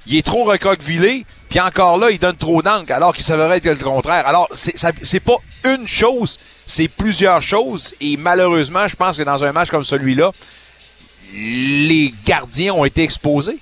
il 0.07 0.17
est 0.17 0.27
trop 0.27 0.45
recroquevillé, 0.45 1.25
puis 1.49 1.61
encore 1.61 1.99
là, 1.99 2.11
il 2.11 2.19
donne 2.19 2.37
trop 2.37 2.63
d'encre, 2.63 2.93
alors 2.93 3.15
qu'il 3.15 3.25
s'avérait 3.25 3.59
être 3.59 3.65
le 3.67 3.77
contraire. 3.77 4.27
Alors, 4.27 4.49
c'est 4.53 5.21
pas 5.21 5.37
une 5.65 5.87
chose, 5.87 6.39
c'est 6.67 6.89
plusieurs 6.89 7.41
choses, 7.43 7.95
et 8.01 8.17
malheureusement, 8.17 8.89
je 8.89 8.97
pense 8.97 9.17
que 9.17 9.23
dans 9.23 9.45
un 9.45 9.53
match 9.53 9.71
comme 9.71 9.85
celui-là, 9.85 10.33
les 11.35 12.13
gardiens 12.25 12.75
ont 12.75 12.85
été 12.85 13.03
exposés. 13.03 13.59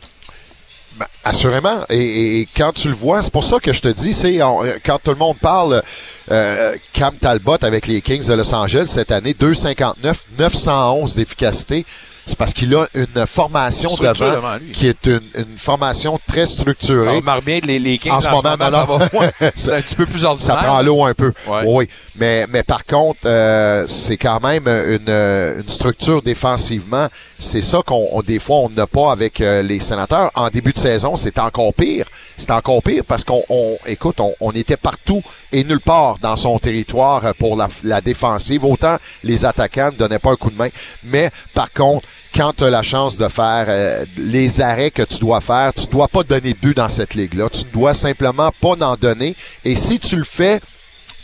Ben, 0.97 1.07
assurément. 1.25 1.85
Et, 1.89 1.97
et- 1.99 2.41
et 2.41 2.47
quand 2.57 2.73
tu 2.73 2.89
le 2.89 2.95
vois, 2.95 3.23
c'est 3.23 3.33
pour 3.33 3.45
ça 3.45 3.59
que 3.61 3.73
je 3.73 3.81
te 3.81 3.89
dis, 3.89 4.13
c'est 4.13 4.43
euh, 4.43 4.79
quand 4.85 4.99
tout 5.03 5.13
le 5.13 5.17
monde 5.17 5.39
parle, 5.39 5.83
euh, 6.31 6.75
Cam 6.93 7.15
Talbot 7.17 7.57
avec 7.63 7.87
les 7.87 8.01
Kings 8.03 8.27
de 8.27 8.35
Los 8.35 8.53
Angeles 8.55 8.87
cette 8.87 9.13
année, 9.13 9.33
2,59, 9.33 10.15
911 10.39 11.15
d'efficacité. 11.15 11.87
C'est 12.31 12.39
parce 12.39 12.55
qu'il 12.55 12.73
a 12.77 12.87
une 12.95 13.27
formation 13.27 13.91
devant 13.97 14.59
qui 14.73 14.87
est 14.87 15.07
une, 15.07 15.21
une 15.37 15.59
formation 15.59 16.19
très 16.29 16.47
structurée. 16.47 17.09
On 17.09 17.17
remarque 17.17 17.45
bien 17.45 17.59
les, 17.65 17.79
les 17.79 17.99
Kings, 17.99 18.13
En 18.13 18.21
ce 18.21 18.29
moment, 18.29 18.57
ça 18.59 18.71
va 18.71 18.87
moins. 19.13 19.31
C'est 19.57 19.73
un 19.75 19.81
petit 19.81 19.95
peu 19.97 20.07
plus 20.07 20.21
Ça 20.21 20.29
ordinaire. 20.31 20.59
prend 20.59 20.83
l'eau 20.83 21.05
un 21.05 21.15
peu. 21.15 21.33
Ouais. 21.49 21.63
Oui, 21.67 21.89
mais 22.17 22.47
mais 22.49 22.63
par 22.63 22.85
contre, 22.85 23.21
euh, 23.27 23.85
c'est 23.89 24.17
quand 24.17 24.41
même 24.41 24.69
une, 24.69 25.09
euh, 25.09 25.61
une 25.61 25.69
structure 25.69 26.23
défensivement. 26.23 27.09
C'est 27.39 27.63
ça 27.63 27.81
qu'on 27.85 28.09
on- 28.13 28.23
des 28.23 28.39
fois 28.39 28.57
on 28.59 28.71
n'a 28.71 28.87
pas 28.87 29.11
avec 29.13 29.41
euh, 29.41 29.63
les 29.63 29.81
sénateurs. 29.81 30.31
En 30.35 30.49
début 30.51 30.73
de 30.73 30.79
saison, 30.79 31.17
c'est 31.17 31.39
encore 31.39 31.75
pire. 31.75 32.07
C'est 32.41 32.53
encore 32.53 32.83
pire 32.83 33.05
parce 33.07 33.23
qu'on 33.23 33.45
on, 33.51 33.77
écoute, 33.85 34.17
on, 34.41 34.51
était 34.53 34.79
partout 34.79 35.23
et 35.53 35.63
nulle 35.63 35.81
part 35.81 36.17
dans 36.19 36.37
son 36.37 36.59
territoire 36.59 37.23
euh, 37.27 37.33
pour 37.39 37.63
la, 37.85 38.01
défensive. 38.01 38.65
Autant 38.65 38.97
les 39.23 39.45
attaquants 39.45 39.91
ne 39.93 39.97
donnaient 39.99 40.19
pas 40.19 40.31
un 40.31 40.37
coup 40.37 40.51
de 40.51 40.57
main, 40.57 40.71
mais 41.05 41.31
par 41.53 41.71
contre 41.71 42.09
quand 42.35 42.55
tu 42.57 42.65
as 42.65 42.71
la 42.71 42.83
chance 42.83 43.19
de 43.19 43.29
faire 43.29 43.67
euh, 43.69 44.07
les 44.17 44.63
arrêts 44.63 44.91
que 44.91 45.03
tu 45.03 45.19
dois 45.19 45.43
faire, 45.43 45.75
tu 45.75 45.87
dois 45.89 46.09
pas 46.09 46.23
donner 46.23 46.55
de 46.55 46.59
but 46.59 46.75
dans 46.75 46.89
cette 46.89 47.15
ligue-là. 47.15 47.51
Tu 47.51 47.65
dois 47.75 47.93
simplement 47.93 48.51
pas 48.59 48.75
en 48.81 48.97
donner. 48.97 49.37
Et 49.65 49.77
si 49.77 49.99
tu 49.99 50.17
le 50.17 50.25
fais, 50.25 50.61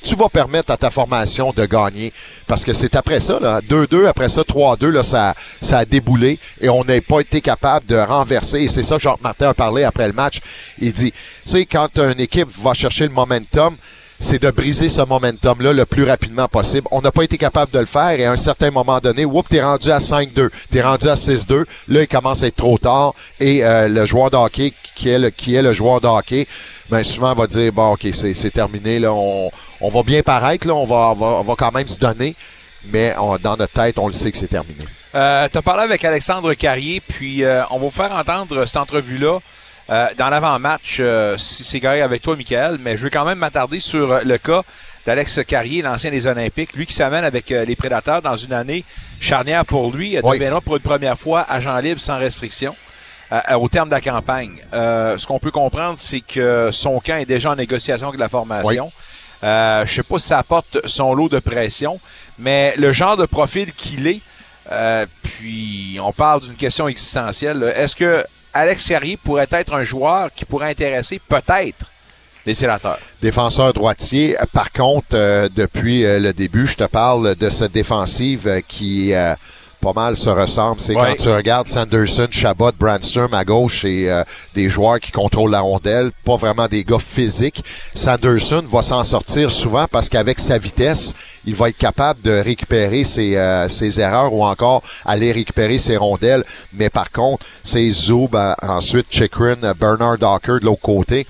tu 0.07 0.15
vas 0.15 0.29
permettre 0.29 0.71
à 0.71 0.77
ta 0.77 0.91
formation 0.91 1.53
de 1.53 1.67
gagner? 1.67 2.13
Parce 2.47 2.65
que 2.65 2.73
c'est 2.73 2.95
après 2.95 3.21
ça, 3.21 3.41
là, 3.41 3.61
2-2, 3.61 4.07
après 4.07 4.29
ça, 4.29 4.43
3-2, 4.43 4.89
là, 4.89 5.03
ça, 5.03 5.35
ça 5.61 5.79
a 5.79 5.85
déboulé 5.85 6.39
et 6.61 6.69
on 6.69 6.85
n'a 6.85 7.01
pas 7.01 7.21
été 7.21 7.41
capable 7.41 7.87
de 7.87 7.97
renverser. 7.97 8.61
Et 8.61 8.69
c'est 8.69 8.85
ça 8.85 8.97
que 8.97 9.03
Jacques 9.03 9.23
Martin 9.23 9.49
a 9.49 9.55
parlé 9.55 9.83
après 9.83 10.07
le 10.07 10.13
match. 10.13 10.41
Il 10.79 10.93
dit, 10.93 11.13
tu 11.13 11.19
sais, 11.45 11.67
quand 11.67 11.99
une 11.99 12.21
équipe 12.21 12.49
va 12.63 12.73
chercher 12.75 13.05
le 13.05 13.13
momentum, 13.13 13.77
c'est 14.19 14.41
de 14.43 14.51
briser 14.51 14.89
ce 14.89 15.03
momentum-là 15.03 15.73
le 15.73 15.85
plus 15.85 16.05
rapidement 16.05 16.49
possible. 16.49 16.87
On 16.91 17.01
n'a 17.03 17.13
pas 17.13 17.23
été 17.23 17.37
capable 17.39 17.73
de 17.73 17.79
le 17.81 17.87
faire 17.87 18.19
et 18.19 18.25
à 18.25 18.33
un 18.33 18.37
certain 18.37 18.71
moment 18.71 18.99
donné, 18.99 19.25
whoop, 19.25 19.49
t'es 19.49 19.63
rendu 19.63 19.91
à 19.91 19.99
5-2, 19.99 20.51
t'es 20.71 20.81
rendu 20.81 21.09
à 21.09 21.15
6-2. 21.15 21.65
Là, 21.89 22.03
il 22.03 22.09
commence 22.09 22.43
à 22.43 22.47
être 22.47 22.57
trop 22.57 22.79
tard 22.79 23.13
et 23.41 23.65
euh, 23.65 23.89
le 23.89 24.07
joueur 24.07 24.31
de 24.31 24.37
hockey 24.37 24.73
qui 24.95 25.11
est 25.11 25.19
le, 25.19 25.31
qui 25.31 25.55
est 25.55 25.63
le 25.63 25.73
joueur 25.75 26.01
de 26.01 26.07
hockey, 26.07 26.47
ben 26.91 27.03
souvent 27.05 27.35
va 27.35 27.47
dire 27.47 27.73
bon, 27.73 27.93
ok, 27.93 28.07
c'est 28.13 28.33
c'est 28.33 28.51
terminé 28.51 28.99
là, 28.99 29.13
on, 29.13 29.51
on 29.81 29.89
va 29.91 30.03
bien 30.03 30.23
paraître 30.23 30.67
là, 30.67 30.75
on 30.75 30.87
va, 30.87 31.13
va 31.15 31.27
on 31.27 31.43
va 31.43 31.55
quand 31.55 31.73
même 31.73 31.87
se 31.89 31.99
donner, 31.99 32.35
mais 32.91 33.15
on- 33.19 33.37
dans 33.37 33.57
notre 33.57 33.73
tête, 33.75 33.99
on 33.99 34.07
le 34.07 34.15
sait 34.15 34.31
que 34.33 34.39
c'est 34.39 34.49
terminé. 34.49 34.79
Euh, 35.15 35.49
tu 35.53 35.59
as 35.59 35.63
parlé 35.63 35.83
avec 35.83 36.05
Alexandre 36.05 36.55
Carrier, 36.55 37.01
puis 37.07 37.45
euh, 37.45 37.63
on 37.71 37.75
va 37.79 37.85
vous 37.85 37.91
faire 37.91 38.13
entendre 38.13 38.65
cette 38.67 38.77
entrevue-là 38.79 39.41
euh, 39.91 40.07
dans 40.19 40.29
l'avant-match, 40.29 40.97
euh, 41.01 41.37
si 41.39 41.63
c'est 41.65 41.81
carré 41.81 42.03
avec 42.03 42.23
toi, 42.23 42.37
Michael, 42.37 42.79
mais 42.81 42.97
je 42.97 43.05
veux 43.05 43.11
quand 43.11 43.25
même 43.25 43.39
m'attarder 43.39 43.79
sur 43.81 44.11
euh, 44.13 44.21
le 44.25 44.37
cas 44.39 44.63
d'Alex 45.07 45.41
Carrier, 45.47 45.83
l'ancien 45.83 46.11
des 46.11 46.27
Olympiques, 46.27 46.73
lui 46.75 46.87
qui 46.87 46.95
s'amène 46.95 47.25
avec 47.25 47.53
euh, 47.53 47.65
les 47.65 47.77
Prédateurs 47.77 48.23
dans 48.23 48.37
une 48.37 48.53
année 48.53 48.85
charnière 49.21 49.65
pour 49.65 49.93
lui, 49.93 50.19
Oui. 50.23 50.39
deviendra 50.39 50.61
pour 50.61 50.77
une 50.77 50.83
première 50.83 51.17
fois 51.17 51.43
agent 51.49 51.77
libre 51.79 52.01
sans 52.01 52.19
restriction. 52.19 52.75
euh, 53.33 53.55
au 53.57 53.69
terme 53.69 53.89
de 53.89 53.95
la 53.95 54.01
campagne. 54.01 54.53
Euh, 54.73 55.19
ce 55.19 55.27
qu'on 55.27 55.41
peut 55.41 55.51
comprendre, 55.51 55.97
c'est 55.99 56.21
que 56.21 56.71
son 56.73 57.01
camp 57.01 57.17
est 57.17 57.25
déjà 57.27 57.51
en 57.51 57.57
négociation 57.57 58.07
avec 58.09 58.21
la 58.21 58.29
formation. 58.29 58.93
Euh, 59.43 59.85
je 59.85 59.95
sais 59.95 60.03
pas 60.05 60.19
si 60.21 60.29
ça 60.29 60.39
apporte 60.39 60.79
son 60.87 61.13
lot 61.13 61.29
de 61.29 61.41
pression, 61.41 61.99
mais 62.39 62.75
le 62.79 62.93
genre 62.93 63.17
de 63.17 63.27
profil 63.27 63.73
qu'il 63.73 64.07
est, 64.07 64.21
euh, 64.71 65.07
puis 65.25 65.99
on 66.01 66.13
parle 66.13 66.43
d'une 66.43 66.55
question 66.55 66.87
existentielle. 66.89 67.73
Est-ce 67.77 67.97
que 67.97 68.25
Alex 68.57 68.89
Carrier 68.89 69.19
pourrait 69.19 69.49
être 69.51 69.75
un 69.75 69.83
joueur 69.83 70.31
qui 70.35 70.47
pourrait 70.47 70.71
intéresser 70.71 71.21
peut-être 71.29 71.91
les 72.47 72.55
sénateurs? 72.55 72.99
Défenseur 73.21 73.75
droitier. 73.75 74.35
Euh, 74.41 74.45
Par 74.51 74.73
contre, 74.73 75.09
euh, 75.13 75.51
depuis 75.55 76.07
euh, 76.07 76.19
le 76.19 76.33
début, 76.33 76.67
je 76.67 76.77
te 76.77 76.85
parle 76.85 77.35
de 77.35 77.51
cette 77.51 77.73
défensive 77.73 78.47
euh, 78.47 78.61
qui 78.67 79.13
pas 79.87 80.01
mal 80.01 80.17
se 80.17 80.31
ressemble. 80.31 80.81
C'est 80.81 80.97
Ouais. 80.97 81.11
quand 81.17 81.23
tu 81.23 81.29
regardes 81.29 81.69
Sanderson, 81.69 82.27
Chabot, 82.31 82.73
Brandstrom 82.79 83.33
à 83.35 83.45
gauche 83.45 83.85
et 83.85 84.11
euh, 84.11 84.25
des 84.55 84.69
joueurs 84.69 84.99
qui 84.99 85.13
contrôlent 85.13 85.51
la 85.53 85.61
rondelle, 85.61 86.11
pas 86.25 86.37
vraiment 86.37 86.67
des 86.67 86.83
gars 86.83 86.99
physiques. 86.99 87.63
Sanderson 87.95 88.65
va 88.69 88.83
s'en 88.83 89.05
sortir 89.05 89.51
souvent 89.51 89.87
parce 89.91 90.09
qu'avec 90.09 90.41
sa 90.41 90.59
vitesse, 90.59 91.15
il 91.45 91.55
va 91.55 91.69
être 91.69 91.79
capable 91.79 92.21
de 92.23 92.33
récupérer 92.33 93.05
ses, 93.05 93.37
euh, 93.37 93.69
ses 93.69 94.01
erreurs 94.01 94.33
ou 94.33 94.45
encore 94.45 94.83
aller 95.05 95.31
récupérer 95.31 95.79
ses 95.79 95.97
rondelles. 95.97 96.45
Mais 96.73 96.91
par 96.91 97.13
contre, 97.13 97.47
c'est 97.63 97.89
Zoub, 97.91 98.31
euh, 98.35 98.55
ensuite 98.63 99.07
Chikrin, 99.11 99.73
Bernard 99.79 100.19
Docker 100.19 100.59
de 100.59 100.65
l'autre 100.65 100.83
côté 100.83 101.27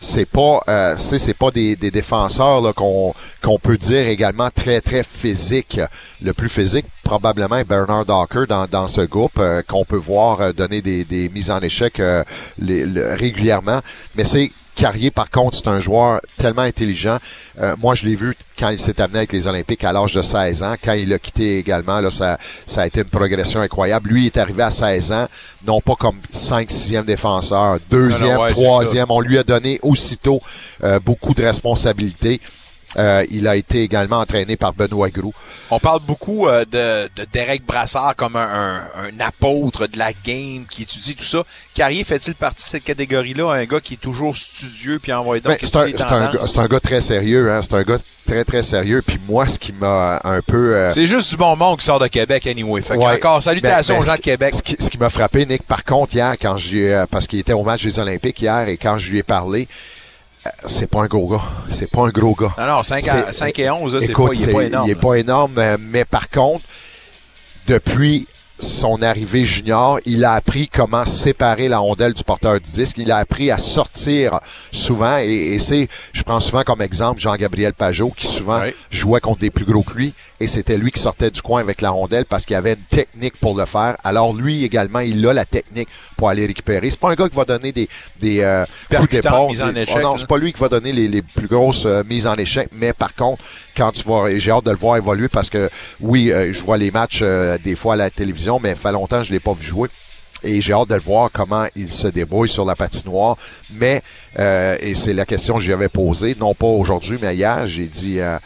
c'est 0.00 0.26
pas 0.26 0.60
euh, 0.68 0.94
c'est 0.96 1.34
pas 1.34 1.50
des, 1.50 1.76
des 1.76 1.90
défenseurs 1.90 2.74
qu'on 2.74 3.14
qu'on 3.42 3.58
peut 3.58 3.78
dire 3.78 4.06
également 4.08 4.50
très 4.50 4.80
très 4.80 5.02
physique 5.02 5.80
le 6.22 6.32
plus 6.32 6.48
physique 6.48 6.86
probablement 7.06 7.56
est 7.56 7.64
Bernard 7.64 8.04
Docker 8.04 8.46
dans, 8.46 8.66
dans 8.66 8.88
ce 8.88 9.02
groupe 9.02 9.38
euh, 9.38 9.62
qu'on 9.62 9.84
peut 9.84 9.96
voir 9.96 10.40
euh, 10.40 10.52
donner 10.52 10.82
des, 10.82 11.04
des 11.04 11.28
mises 11.28 11.50
en 11.52 11.60
échec 11.60 12.00
euh, 12.00 12.24
régulièrement. 12.58 13.80
Mais 14.16 14.24
c'est 14.24 14.50
Carrier, 14.76 15.10
par 15.10 15.30
contre, 15.30 15.56
c'est 15.56 15.68
un 15.68 15.80
joueur 15.80 16.20
tellement 16.36 16.62
intelligent. 16.62 17.18
Euh, 17.58 17.74
moi, 17.78 17.94
je 17.94 18.04
l'ai 18.04 18.14
vu 18.14 18.36
quand 18.58 18.68
il 18.68 18.78
s'est 18.78 19.00
amené 19.00 19.18
avec 19.20 19.32
les 19.32 19.46
Olympiques 19.46 19.82
à 19.84 19.92
l'âge 19.92 20.12
de 20.12 20.20
16 20.20 20.62
ans. 20.62 20.74
Quand 20.82 20.92
il 20.92 21.12
a 21.14 21.18
quitté 21.18 21.58
également, 21.58 22.00
là, 22.00 22.10
ça, 22.10 22.38
ça 22.66 22.82
a 22.82 22.86
été 22.86 23.00
une 23.00 23.08
progression 23.08 23.60
incroyable. 23.60 24.10
Lui 24.10 24.24
il 24.24 24.26
est 24.26 24.36
arrivé 24.36 24.62
à 24.62 24.70
16 24.70 25.12
ans, 25.12 25.28
non 25.66 25.80
pas 25.80 25.94
comme 25.94 26.18
5 26.30 26.68
6e 26.68 27.04
défenseur, 27.04 27.78
deuxième, 27.90 28.38
troisième. 28.50 29.06
On 29.08 29.20
lui 29.20 29.38
a 29.38 29.42
donné 29.42 29.78
aussitôt 29.82 30.40
euh, 30.84 31.00
beaucoup 31.00 31.32
de 31.32 31.42
responsabilités. 31.42 32.40
Euh, 32.98 33.24
il 33.30 33.46
a 33.46 33.56
été 33.56 33.82
également 33.82 34.18
entraîné 34.20 34.56
par 34.56 34.72
Benoît 34.72 35.10
Groux. 35.10 35.34
On 35.70 35.78
parle 35.78 36.00
beaucoup 36.00 36.48
euh, 36.48 36.64
de, 36.64 37.10
de 37.14 37.26
Derek 37.32 37.64
Brassard 37.66 38.14
comme 38.16 38.36
un, 38.36 38.40
un- 38.96 39.04
un 39.04 39.20
apôtre 39.20 39.86
de 39.86 39.98
la 39.98 40.12
game 40.12 40.64
qui 40.70 40.82
étudie 40.82 41.14
tout 41.14 41.24
ça. 41.24 41.42
Carrier 41.74 42.04
fait-il 42.04 42.34
partie 42.34 42.64
de 42.64 42.68
cette 42.70 42.84
catégorie-là, 42.84 43.52
un 43.52 43.64
gars 43.64 43.80
qui 43.80 43.94
est 43.94 43.98
toujours 43.98 44.34
studieux 44.36 44.98
puis 44.98 45.12
envoie 45.12 45.40
donc 45.40 45.52
Ben, 45.52 45.58
c'est 45.62 45.76
un, 45.76 45.90
c'est 45.94 46.58
un, 46.58 46.62
un 46.64 46.66
gars 46.68 46.80
très 46.80 47.00
sérieux. 47.00 47.50
Hein? 47.52 47.60
C'est 47.62 47.74
un 47.74 47.82
gars 47.82 47.96
très, 48.26 48.44
très 48.44 48.62
sérieux. 48.62 49.02
Puis 49.06 49.20
moi, 49.28 49.46
ce 49.46 49.58
qui 49.58 49.72
m'a 49.72 50.20
un 50.24 50.40
peu... 50.40 50.74
euh, 50.74 50.90
C'est 50.90 51.06
juste 51.06 51.30
du 51.30 51.36
bon 51.36 51.54
monde 51.56 51.78
qui 51.78 51.84
sort 51.84 51.98
de 51.98 52.06
Québec 52.08 52.46
anyway. 52.46 52.80
Fait 52.82 52.96
Ouais. 52.96 53.04
encore 53.16 53.42
salutations 53.42 53.94
Ben, 53.94 54.00
ben, 54.00 54.06
aux 54.06 54.10
gens 54.10 54.16
de 54.16 54.20
Québec. 54.22 54.54
Ce 54.54 54.62
qui, 54.62 54.76
qui 54.76 54.98
m'a 54.98 55.10
frappé, 55.10 55.44
Nick, 55.44 55.62
par 55.64 55.84
contre, 55.84 56.14
hier, 56.14 56.34
quand 56.40 56.56
j'ai, 56.56 56.94
euh, 56.94 57.04
parce 57.10 57.26
qu'il 57.26 57.38
était 57.40 57.52
au 57.52 57.62
match 57.62 57.84
des 57.84 57.98
Olympiques 57.98 58.40
hier, 58.40 58.68
et 58.68 58.78
quand 58.78 58.96
je 58.96 59.10
lui 59.10 59.18
ai 59.18 59.22
parlé, 59.22 59.68
euh, 59.68 59.95
c'est 60.66 60.88
pas 60.90 61.02
un 61.02 61.06
gros 61.06 61.28
gars. 61.28 61.42
C'est 61.68 61.90
pas 61.90 62.02
un 62.06 62.10
gros 62.10 62.34
gars. 62.34 62.52
Non, 62.58 62.66
non, 62.66 62.82
5, 62.82 63.06
à, 63.08 63.26
C'est- 63.26 63.32
5 63.32 63.58
et 63.58 63.70
11, 63.70 63.94
là, 63.94 64.00
c'est 64.00 64.12
pas, 64.12 64.28
il 64.32 64.42
est 64.48 64.52
pas 64.52 64.62
énorme. 64.64 64.86
Il 64.88 64.90
est 64.90 64.94
pas 64.94 65.14
énorme, 65.14 65.76
mais 65.80 66.04
par 66.04 66.28
contre, 66.30 66.64
depuis 67.66 68.26
son 68.58 69.02
arrivée 69.02 69.44
junior, 69.44 69.98
il 70.06 70.24
a 70.24 70.32
appris 70.32 70.66
comment 70.68 71.04
séparer 71.04 71.68
la 71.68 71.76
rondelle 71.78 72.14
du 72.14 72.24
porteur 72.24 72.54
du 72.54 72.70
disque. 72.70 72.96
Il 72.96 73.12
a 73.12 73.18
appris 73.18 73.50
à 73.50 73.58
sortir 73.58 74.40
souvent. 74.72 75.18
Et, 75.18 75.26
et 75.54 75.58
c'est, 75.58 75.88
je 76.14 76.22
prends 76.22 76.40
souvent 76.40 76.62
comme 76.62 76.80
exemple 76.80 77.20
Jean-Gabriel 77.20 77.74
Pajot, 77.74 78.12
qui 78.16 78.26
souvent 78.26 78.62
Oui. 78.62 78.70
jouait 78.90 79.20
contre 79.20 79.40
des 79.40 79.50
plus 79.50 79.66
gros 79.66 79.82
que 79.82 79.92
lui. 79.92 80.14
Et 80.40 80.46
c'était 80.46 80.76
lui 80.76 80.90
qui 80.90 81.00
sortait 81.00 81.30
du 81.30 81.40
coin 81.40 81.60
avec 81.60 81.80
la 81.80 81.90
rondelle 81.90 82.26
parce 82.26 82.44
qu'il 82.44 82.56
avait 82.56 82.74
une 82.74 82.84
technique 82.84 83.36
pour 83.38 83.56
le 83.56 83.64
faire. 83.64 83.96
Alors 84.04 84.34
lui 84.34 84.64
également, 84.64 85.00
il 85.00 85.26
a 85.26 85.32
la 85.32 85.44
technique 85.44 85.88
pour 86.16 86.28
aller 86.28 86.46
récupérer. 86.46 86.90
C'est 86.90 87.00
pas 87.00 87.10
un 87.10 87.14
gars 87.14 87.28
qui 87.28 87.36
va 87.36 87.44
donner 87.44 87.72
des, 87.72 87.88
des 88.20 88.40
euh, 88.40 88.64
coups 88.94 89.10
d'épaule. 89.10 89.32
oh 89.32 89.98
non, 90.02 90.12
là. 90.12 90.14
c'est 90.18 90.26
pas 90.26 90.38
lui 90.38 90.52
qui 90.52 90.60
va 90.60 90.68
donner 90.68 90.92
les, 90.92 91.08
les 91.08 91.22
plus 91.22 91.48
grosses 91.48 91.86
euh, 91.86 92.02
mises 92.04 92.26
en 92.26 92.36
échec. 92.36 92.68
Mais 92.72 92.92
par 92.92 93.14
contre, 93.14 93.42
quand 93.76 93.92
tu 93.92 94.02
vas, 94.04 94.38
j'ai 94.38 94.50
hâte 94.50 94.64
de 94.64 94.70
le 94.70 94.76
voir 94.76 94.96
évoluer 94.96 95.28
parce 95.28 95.50
que 95.50 95.70
oui, 96.00 96.30
euh, 96.32 96.52
je 96.52 96.62
vois 96.62 96.78
les 96.78 96.90
matchs 96.90 97.20
euh, 97.22 97.58
des 97.62 97.74
fois 97.74 97.94
à 97.94 97.96
la 97.96 98.10
télévision, 98.10 98.60
mais 98.60 98.70
ça 98.70 98.76
fait 98.76 98.92
longtemps 98.92 99.18
que 99.18 99.24
je 99.24 99.32
l'ai 99.32 99.40
pas 99.40 99.54
vu 99.54 99.66
jouer. 99.66 99.88
Et 100.42 100.60
j'ai 100.60 100.72
hâte 100.72 100.88
de 100.90 100.94
le 100.94 101.00
voir 101.00 101.30
comment 101.32 101.66
il 101.74 101.90
se 101.90 102.08
débrouille 102.08 102.48
sur 102.48 102.64
la 102.64 102.76
patinoire. 102.76 103.36
Mais, 103.72 104.02
euh, 104.38 104.76
et 104.80 104.94
c'est 104.94 105.12
la 105.12 105.24
question 105.24 105.54
que 105.54 105.62
j'avais 105.62 105.88
posée, 105.88 106.36
non 106.38 106.54
pas 106.54 106.66
aujourd'hui, 106.66 107.18
mais 107.20 107.34
hier, 107.34 107.66
j'ai 107.66 107.86
dit, 107.86 108.20
euh, 108.20 108.38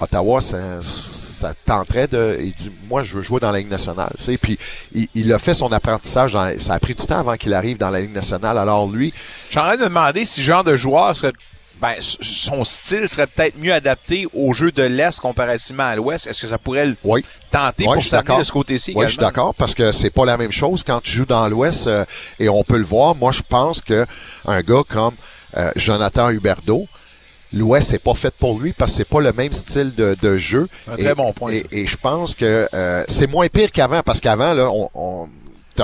Ottawa, 0.00 0.40
ça, 0.40 0.58
ça 0.82 1.52
tenterait 1.64 2.06
de... 2.06 2.38
Il 2.42 2.52
dit, 2.52 2.70
moi, 2.88 3.02
je 3.02 3.14
veux 3.16 3.22
jouer 3.22 3.40
dans 3.40 3.50
la 3.50 3.58
Ligue 3.58 3.70
nationale. 3.70 4.12
Tu 4.16 4.22
sais, 4.24 4.36
puis 4.38 4.58
il, 4.94 5.08
il 5.14 5.32
a 5.32 5.38
fait 5.38 5.54
son 5.54 5.72
apprentissage. 5.72 6.32
dans- 6.32 6.52
ça 6.58 6.74
a 6.74 6.78
pris 6.78 6.94
du 6.94 7.06
temps 7.06 7.18
avant 7.20 7.36
qu'il 7.36 7.54
arrive 7.54 7.78
dans 7.78 7.90
la 7.90 8.00
Ligue 8.00 8.14
nationale. 8.14 8.58
Alors 8.58 8.88
lui, 8.88 9.12
Je 9.46 9.52
suis 9.52 9.58
en 9.58 9.62
train 9.64 9.76
de 9.76 9.82
me 9.82 9.88
demander 9.88 10.24
si 10.24 10.40
ce 10.40 10.46
genre 10.46 10.64
de 10.64 10.76
joueur 10.76 11.16
serait. 11.16 11.32
Ben, 11.80 11.92
son 12.00 12.64
style 12.64 13.06
serait 13.06 13.26
peut-être 13.26 13.58
mieux 13.58 13.74
adapté 13.74 14.26
au 14.32 14.54
jeu 14.54 14.72
de 14.72 14.82
l'Est 14.82 15.20
comparativement 15.20 15.82
à 15.82 15.94
l'Ouest. 15.94 16.26
Est-ce 16.26 16.40
que 16.40 16.46
ça 16.46 16.56
pourrait 16.56 16.86
le 16.86 16.96
oui, 17.04 17.22
tenter 17.50 17.84
pour 17.84 18.02
s'amener 18.02 18.38
de 18.38 18.44
ce 18.44 18.52
côté-ci 18.52 18.94
Oui, 18.96 19.04
je 19.04 19.10
suis 19.10 19.18
d'accord 19.18 19.54
parce 19.54 19.74
que 19.74 19.92
c'est 19.92 20.08
pas 20.08 20.24
la 20.24 20.38
même 20.38 20.52
chose 20.52 20.82
quand 20.82 21.02
tu 21.02 21.10
joues 21.12 21.26
dans 21.26 21.46
l'Ouest 21.48 21.86
euh, 21.86 22.06
et 22.38 22.48
on 22.48 22.64
peut 22.64 22.78
le 22.78 22.84
voir. 22.84 23.14
Moi, 23.14 23.30
je 23.30 23.42
pense 23.46 23.82
que 23.82 24.06
un 24.46 24.62
gars 24.62 24.84
comme 24.88 25.16
euh, 25.58 25.70
Jonathan 25.76 26.30
Huberdeau, 26.30 26.88
l'Ouest 27.56 27.90
c'est 27.90 27.98
pas 28.02 28.14
fait 28.14 28.32
pour 28.38 28.58
lui 28.60 28.72
parce 28.72 28.92
que 28.92 28.96
c'est 28.98 29.04
pas 29.08 29.20
le 29.20 29.32
même 29.32 29.52
style 29.52 29.94
de, 29.94 30.16
de 30.22 30.36
jeu. 30.36 30.68
Un 30.90 30.96
Et- 30.96 31.04
très 31.04 31.14
bon 31.14 31.32
point, 31.32 31.52
Et, 31.52 31.64
et 31.72 31.86
je 31.86 31.96
pense 31.96 32.34
que 32.34 32.68
euh, 32.72 33.04
c'est 33.08 33.26
moins 33.26 33.48
pire 33.48 33.72
qu'avant 33.72 34.02
parce 34.04 34.20
qu'avant 34.20 34.54
là, 34.54 34.70
on, 34.70 34.88
on 34.94 35.28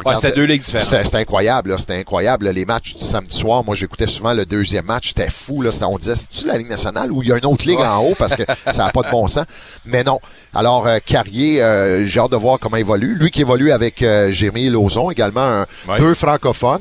Ouais, 0.06 0.14
c'était 0.14 0.32
deux 0.32 0.44
ligues 0.44 0.62
différentes. 0.62 0.87
C'était 0.88 1.04
c'était 1.04 1.18
incroyable, 1.18 1.68
là, 1.68 1.76
c'était 1.76 1.96
incroyable. 1.98 2.46
là, 2.46 2.52
les 2.54 2.64
matchs 2.64 2.94
du 2.94 3.04
samedi 3.04 3.37
soir, 3.37 3.62
moi 3.62 3.74
j'écoutais 3.76 4.06
souvent 4.06 4.32
le 4.32 4.46
deuxième 4.46 4.87
match, 4.87 5.08
c'était 5.08 5.28
fou. 5.28 5.61
Là, 5.61 5.70
C'était- 5.70 5.85
on 5.85 5.98
disait, 5.98 6.16
c'est-tu 6.16 6.46
la 6.46 6.56
Ligue 6.56 6.70
nationale 6.70 7.12
ou 7.12 7.22
il 7.22 7.28
y 7.28 7.32
a 7.32 7.37
une 7.37 7.44
autre 7.44 7.66
ligue 7.68 7.78
en 7.80 7.98
haut 8.02 8.14
parce 8.18 8.35
que 8.35 8.42
ça 8.72 8.87
n'a 8.87 8.90
pas 8.90 9.02
de 9.02 9.11
bon 9.11 9.28
sens? 9.28 9.44
Mais 9.85 10.02
non. 10.02 10.18
Alors, 10.54 10.87
euh, 10.87 10.96
Carrier, 11.04 11.62
euh, 11.62 12.06
j'ai 12.06 12.20
hâte 12.20 12.30
de 12.32 12.37
voir 12.37 12.58
comment 12.58 12.78
il 12.78 12.80
évolue. 12.80 13.16
Lui 13.16 13.30
qui 13.30 13.42
évolue 13.42 13.70
avec 13.70 14.00
euh, 14.02 14.30
Jérémy 14.32 14.70
Lauzon, 14.70 15.11
également 15.11 15.42
un- 15.42 15.66
Ouais. 15.87 15.98
deux 15.98 16.14
francophones. 16.14 16.80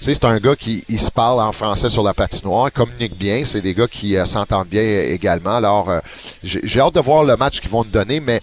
C'est 0.00 0.24
un 0.24 0.38
gars 0.38 0.56
qui 0.56 0.84
se 0.98 1.10
parle 1.10 1.40
en 1.40 1.52
français 1.52 1.88
sur 1.88 2.02
la 2.02 2.14
patinoire, 2.14 2.72
communique 2.72 3.16
bien. 3.16 3.44
C'est 3.44 3.60
des 3.60 3.74
gars 3.74 3.88
qui 3.88 4.16
euh, 4.16 4.24
s'entendent 4.24 4.68
bien 4.68 4.82
également. 4.82 5.56
Alors, 5.56 5.90
euh, 5.90 6.00
j'ai 6.42 6.80
hâte 6.80 6.94
de 6.94 7.00
voir 7.00 7.24
le 7.24 7.36
match 7.36 7.60
qu'ils 7.60 7.70
vont 7.70 7.82
nous 7.84 7.90
donner, 7.90 8.20
mais 8.20 8.40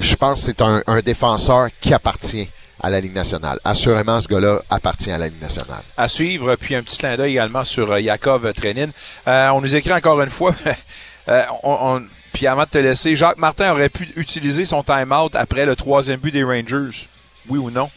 je 0.00 0.14
pense 0.16 0.40
que 0.40 0.46
c'est 0.46 0.62
un, 0.62 0.82
défenseur 1.04 1.68
qui 1.80 1.92
appartient 1.94 2.48
à 2.82 2.90
la 2.90 3.00
Ligue 3.00 3.14
nationale. 3.14 3.58
Assurément, 3.64 4.20
ce 4.20 4.28
gars-là 4.28 4.60
appartient 4.70 5.10
à 5.10 5.18
la 5.18 5.28
Ligue 5.28 5.40
nationale. 5.40 5.82
à 5.96 6.08
suivre. 6.08 6.56
Puis 6.56 6.74
un 6.74 6.82
petit 6.82 6.98
clin 6.98 7.16
d'œil 7.16 7.32
également 7.32 7.64
sur 7.64 7.98
Yakov 7.98 8.52
Trenin. 8.54 8.90
Euh, 9.28 9.48
on 9.50 9.60
nous 9.60 9.76
écrit 9.76 9.92
encore 9.92 10.20
une 10.20 10.30
fois. 10.30 10.54
on- 11.62 12.02
puis 12.32 12.46
avant 12.46 12.64
de 12.64 12.68
te 12.68 12.76
laisser, 12.78 13.16
Jacques 13.16 13.38
Martin 13.38 13.72
aurait 13.72 13.88
pu 13.88 14.10
utiliser 14.16 14.66
son 14.66 14.82
time-out 14.82 15.34
après 15.34 15.64
le 15.64 15.74
troisième 15.74 16.20
but 16.20 16.32
des 16.32 16.44
Rangers. 16.44 17.08
Oui 17.48 17.58
ou 17.58 17.70
non? 17.70 17.88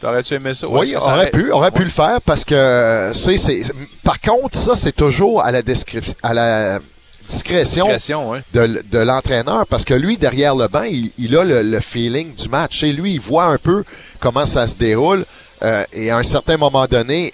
T'aurais-tu 0.00 0.34
aimé 0.34 0.54
ça? 0.54 0.68
Oui, 0.68 0.92
ça 0.92 1.00
aurait 1.02 1.30
pu, 1.30 1.50
aurait 1.50 1.70
pu 1.70 1.82
le 1.84 1.90
faire 1.90 2.20
parce 2.24 2.44
que 2.44 3.10
c'est, 3.14 3.36
c'est. 3.38 3.62
Par 4.02 4.20
contre, 4.20 4.56
ça, 4.58 4.74
c'est 4.74 4.92
toujours 4.94 5.42
à 5.42 5.50
la 5.52 5.62
description, 5.62 6.14
à 6.22 6.34
la 6.34 6.78
discrétion, 7.26 7.86
Discrétion, 7.86 8.30
ouais. 8.30 8.42
de, 8.52 8.98
l'entraîneur 8.98 9.66
parce 9.66 9.84
que 9.84 9.94
lui, 9.94 10.18
derrière 10.18 10.54
le 10.54 10.68
banc, 10.68 10.82
il, 10.84 11.10
il 11.18 11.36
a 11.36 11.44
le, 11.44 11.62
le 11.62 11.80
feeling 11.80 12.34
du 12.34 12.48
match. 12.48 12.82
Et 12.82 12.92
lui, 12.92 13.14
il 13.14 13.20
voit 13.20 13.44
un 13.46 13.58
peu 13.58 13.84
comment 14.20 14.46
ça 14.46 14.66
se 14.66 14.76
déroule. 14.76 15.24
euh, 15.62 15.84
et 15.92 16.10
à 16.10 16.18
un 16.18 16.22
certain 16.22 16.56
moment 16.58 16.86
donné, 16.86 17.32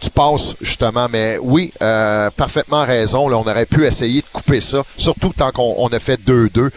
tu 0.00 0.10
passes 0.10 0.54
justement, 0.60 1.06
mais 1.10 1.38
oui, 1.40 1.72
euh, 1.80 2.30
parfaitement 2.30 2.84
raison. 2.84 3.28
Là, 3.28 3.38
on 3.38 3.42
aurait 3.48 3.64
pu 3.66 3.86
essayer 3.86 4.20
de 4.20 4.26
couper 4.32 4.60
ça, 4.60 4.82
surtout 4.96 5.32
tant 5.34 5.50
qu'on 5.52 5.74
on 5.78 5.88
a 5.88 5.98
fait 5.98 6.20
2-2, 6.20 6.70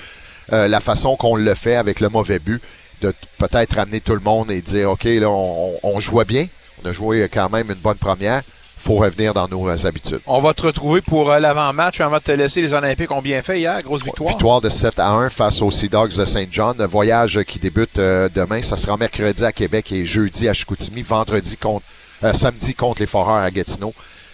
euh, 0.53 0.67
la 0.67 0.79
façon 0.79 1.15
qu'on 1.17 1.35
le 1.35 1.53
fait 1.55 1.75
avec 1.75 1.99
le 1.99 2.07
mauvais 2.09 2.39
but, 2.39 2.61
de 3.01 3.13
peut-être 3.37 3.75
ramener 3.75 3.99
tout 3.99 4.13
le 4.13 4.19
monde 4.19 4.51
et 4.51 4.61
dire, 4.61 4.91
OK, 4.91 5.03
là, 5.05 5.29
on, 5.29 5.73
on- 5.83 5.99
jouait 5.99 6.25
bien, 6.25 6.47
on 6.83 6.87
a 6.89 6.93
joué 6.93 7.29
quand 7.33 7.49
même 7.49 7.69
une 7.69 7.75
bonne 7.79 7.97
première, 7.97 8.41
faut 8.77 8.95
revenir 8.95 9.33
dans 9.33 9.47
nos 9.49 9.67
euh, 9.67 9.85
habitudes. 9.85 10.21
On 10.25 10.39
va 10.39 10.53
te 10.53 10.61
retrouver 10.61 11.01
pour 11.01 11.29
euh, 11.29 11.39
l'avant-match. 11.39 11.99
Avant 11.99 12.17
de 12.17 12.23
te 12.23 12.31
laisser, 12.31 12.61
les 12.61 12.73
Olympiques 12.73 13.11
ont 13.11 13.21
bien 13.21 13.41
fait 13.41 13.59
hier. 13.59 13.81
Grosse 13.83 14.03
victoire. 14.03 14.29
Victoire 14.29 14.61
de 14.61 14.69
7 14.69 14.99
à 14.99 15.09
1 15.09 15.29
face 15.29 15.61
aux 15.61 15.69
Sea 15.69 15.89
Dogs 15.89 16.15
de 16.15 16.23
Saint 16.23 16.45
John. 16.49 16.77
Le 16.79 16.85
voyage 16.87 17.41
qui 17.43 17.59
débute 17.59 17.99
euh, 17.99 18.29
demain, 18.33 18.61
ça 18.61 18.77
sera 18.77 18.95
mercredi 18.95 19.43
à 19.43 19.51
Québec 19.51 19.91
et 19.91 20.05
jeudi 20.05 20.47
à 20.47 20.53
Chicoutimi, 20.53 21.01
vendredi 21.01 21.57
contre, 21.57 21.85
samedi 22.33 22.73
contre 22.73 23.01
les 23.01 23.07
Foreurs 23.07 23.43
à 23.43 23.51
Gatineau. 23.51 23.93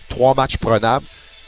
Trois 0.09 0.35
matchs 0.35 0.57
prenables 0.57 1.05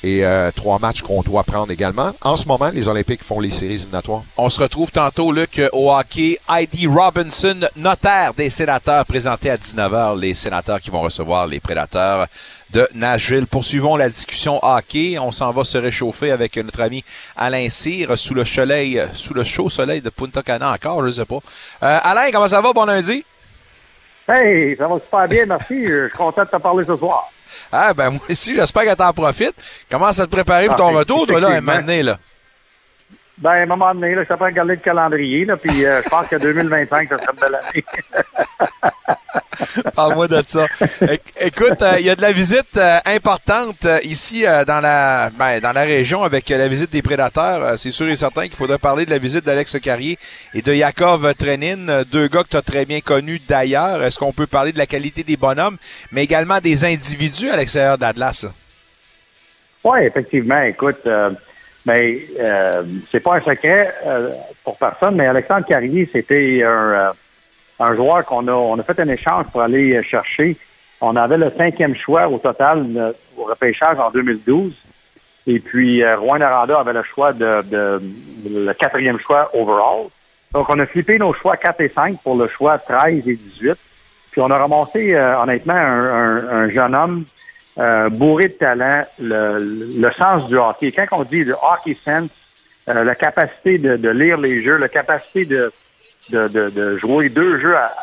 et 0.07 0.25
euh, 0.25 0.51
trois 0.55 0.79
matchs 0.79 1.01
qu'on 1.01 1.21
doit 1.21 1.43
prendre 1.43 1.71
également. 1.71 2.11
En 2.21 2.37
ce 2.37 2.47
moment, 2.47 2.69
les 2.73 2.87
Olympiques 2.87 3.23
font 3.23 3.39
les 3.39 3.49
séries 3.49 3.75
éliminatoires. 3.75 4.23
On 4.37 4.49
se 4.49 4.61
retrouve 4.61 4.91
tantôt, 4.91 5.31
Luc, 5.31 5.61
au 5.73 5.91
hockey. 5.91 6.39
Heidi 6.49 6.87
Robinson, 6.87 7.59
notaire 7.75 8.33
des 8.33 8.49
sénateurs, 8.49 9.05
présenté 9.05 9.49
à 9.49 9.57
19h. 9.57 10.19
Les 10.19 10.33
sénateurs 10.33 10.79
qui 10.79 10.89
vont 10.89 11.01
recevoir 11.01 11.47
les 11.47 11.59
prédateurs 11.59 12.27
de 12.71 12.87
Nashville. 12.93 13.47
Poursuivons 13.47 13.95
la 13.95 14.09
discussion 14.09 14.59
hockey. 14.63 15.17
On 15.19 15.31
s'en 15.31 15.51
va 15.51 15.63
se 15.63 15.77
réchauffer 15.77 16.31
avec 16.31 16.57
notre 16.57 16.81
ami 16.81 17.03
Alain 17.35 17.69
Cyr 17.69 18.17
sous 18.17 18.33
le 18.33 18.45
soleil, 18.45 19.01
sous 19.13 19.33
le 19.33 19.43
chaud 19.43 19.69
soleil 19.69 20.01
de 20.01 20.09
Punta 20.09 20.41
Cana 20.41 20.71
encore, 20.71 21.05
je 21.05 21.11
sais 21.11 21.25
pas. 21.25 21.39
Euh, 21.83 21.99
Alain, 22.03 22.31
comment 22.31 22.47
ça 22.47 22.61
va? 22.61 22.73
Bon 22.73 22.85
lundi? 22.85 23.23
Hey, 24.29 24.75
ça 24.75 24.87
va 24.87 24.99
super 24.99 25.27
bien, 25.27 25.45
merci. 25.45 25.87
Je 25.87 26.07
suis 26.07 26.17
content 26.17 26.43
de 26.43 26.49
te 26.49 26.57
parler 26.57 26.83
ce 26.85 26.95
soir. 26.97 27.29
Ah, 27.71 27.93
ben 27.93 28.11
moi 28.11 28.21
aussi, 28.29 28.55
j'espère 28.55 28.85
que 28.85 28.93
t'en 28.95 29.11
profites. 29.13 29.55
Commence 29.89 30.19
à 30.19 30.25
te 30.25 30.31
préparer 30.31 30.67
pour 30.67 30.75
ton 30.75 30.89
Ah, 30.95 30.99
retour, 30.99 31.27
toi, 31.27 31.39
là, 31.39 31.49
un 31.49 31.61
moment 31.61 31.77
donné, 31.77 32.03
là. 32.03 32.17
Ben, 33.39 33.51
à 33.51 33.53
un 33.53 33.65
moment 33.67 33.93
donné, 33.93 34.15
là, 34.15 34.25
train 34.25 34.35
de 34.37 34.43
regarder 34.43 34.75
le 34.75 34.81
calendrier, 34.81 35.45
là, 35.45 35.57
puis 35.57 35.85
euh, 35.85 36.01
je 36.03 36.09
pense 36.09 36.27
que 36.27 36.37
2025, 36.37 37.07
ça 37.09 37.17
serait 37.19 37.33
une 37.33 37.39
belle 37.39 37.55
année. 37.55 37.85
Parle-moi 39.95 40.27
de 40.27 40.41
ça. 40.45 40.65
Éc- 41.01 41.21
Écoute, 41.39 41.81
euh, 41.81 41.95
il 41.99 42.05
y 42.05 42.09
a 42.09 42.15
de 42.15 42.21
la 42.21 42.31
visite 42.31 42.77
euh, 42.77 42.97
importante 43.05 43.85
euh, 43.85 43.99
ici 44.03 44.45
euh, 44.45 44.65
dans 44.65 44.79
la 44.81 45.29
ben, 45.37 45.59
dans 45.59 45.71
la 45.71 45.81
région 45.81 46.23
avec 46.23 46.49
la 46.49 46.67
visite 46.67 46.91
des 46.91 47.01
prédateurs. 47.01 47.77
C'est 47.77 47.91
sûr 47.91 48.07
et 48.07 48.15
certain 48.15 48.43
qu'il 48.47 48.55
faudrait 48.55 48.77
parler 48.79 49.05
de 49.05 49.11
la 49.11 49.17
visite 49.19 49.45
d'Alex 49.45 49.79
Carrier 49.79 50.17
et 50.53 50.61
de 50.61 50.73
Yakov 50.73 51.33
Trenin, 51.35 52.03
deux 52.11 52.27
gars 52.27 52.43
que 52.43 52.49
tu 52.49 52.57
as 52.57 52.61
très 52.61 52.85
bien 52.85 53.01
connus 53.01 53.39
d'ailleurs. 53.47 54.03
Est-ce 54.03 54.17
qu'on 54.19 54.33
peut 54.33 54.47
parler 54.47 54.71
de 54.73 54.77
la 54.79 54.85
qualité 54.87 55.23
des 55.23 55.37
bonhommes, 55.37 55.77
mais 56.11 56.23
également 56.23 56.59
des 56.59 56.85
individus 56.85 57.49
à 57.49 57.57
l'extérieur 57.57 57.97
d'Atlas? 57.97 58.45
Oui, 59.83 59.99
effectivement. 60.01 60.61
Écoute, 60.63 61.05
ben, 61.87 62.19
euh, 62.37 62.83
c'est 63.09 63.21
pas 63.21 63.35
un 63.35 63.39
secret 63.39 63.95
euh, 64.05 64.31
pour 64.65 64.77
personne, 64.77 65.15
mais 65.15 65.25
Alexandre 65.25 65.65
Carrier, 65.65 66.05
c'était 66.11 66.61
un, 66.61 66.67
euh, 66.67 67.11
un 67.79 67.95
joueur 67.95 68.25
qu'on 68.25 68.45
a, 68.49 68.51
on 68.51 68.77
a 68.77 68.83
fait 68.83 68.99
un 68.99 69.07
échange 69.07 69.45
pour 69.53 69.61
aller 69.61 69.95
euh, 69.95 70.03
chercher. 70.03 70.57
On 70.99 71.15
avait 71.15 71.37
le 71.37 71.49
cinquième 71.57 71.95
choix 71.95 72.27
au 72.27 72.39
total 72.39 73.15
au 73.37 73.45
repêchage 73.45 73.97
en 73.99 74.11
2012. 74.11 74.73
Et 75.45 75.59
puis, 75.59 76.03
Rouen 76.03 76.41
Aranda 76.41 76.77
avait 76.77 76.91
le 76.91 77.03
choix 77.03 77.31
de, 77.31 77.63
le 78.49 78.73
quatrième 78.73 79.19
choix 79.19 79.49
overall. 79.53 80.07
Donc, 80.51 80.69
on 80.69 80.79
a 80.79 80.85
flippé 80.87 81.17
nos 81.17 81.31
choix 81.31 81.55
4 81.55 81.79
et 81.81 81.87
5 81.87 82.19
pour 82.21 82.35
le 82.35 82.49
choix 82.49 82.79
13 82.79 83.25
et 83.29 83.35
18. 83.35 83.77
Puis, 84.31 84.41
on 84.41 84.49
a 84.49 84.57
ramassé, 84.57 85.15
euh, 85.15 85.39
honnêtement, 85.39 85.73
un 85.73 86.69
jeune 86.69 86.95
homme 86.95 87.25
euh, 87.79 88.09
bourré 88.09 88.47
de 88.49 88.53
talent, 88.53 89.03
le, 89.19 89.59
le 89.99 90.11
sens 90.13 90.47
du 90.47 90.57
hockey. 90.57 90.91
Quand 90.91 91.05
on 91.11 91.23
dit 91.23 91.43
le 91.43 91.53
hockey 91.53 91.97
sense, 92.03 92.29
euh, 92.89 93.03
la 93.03 93.15
capacité 93.15 93.77
de, 93.77 93.97
de 93.97 94.09
lire 94.09 94.37
les 94.37 94.63
jeux, 94.63 94.77
la 94.77 94.87
capacité 94.89 95.45
de, 95.45 95.71
de, 96.29 96.69
de, 96.69 96.95
jouer 96.97 97.29
deux 97.29 97.59
jeux 97.59 97.75
à- 97.75 97.93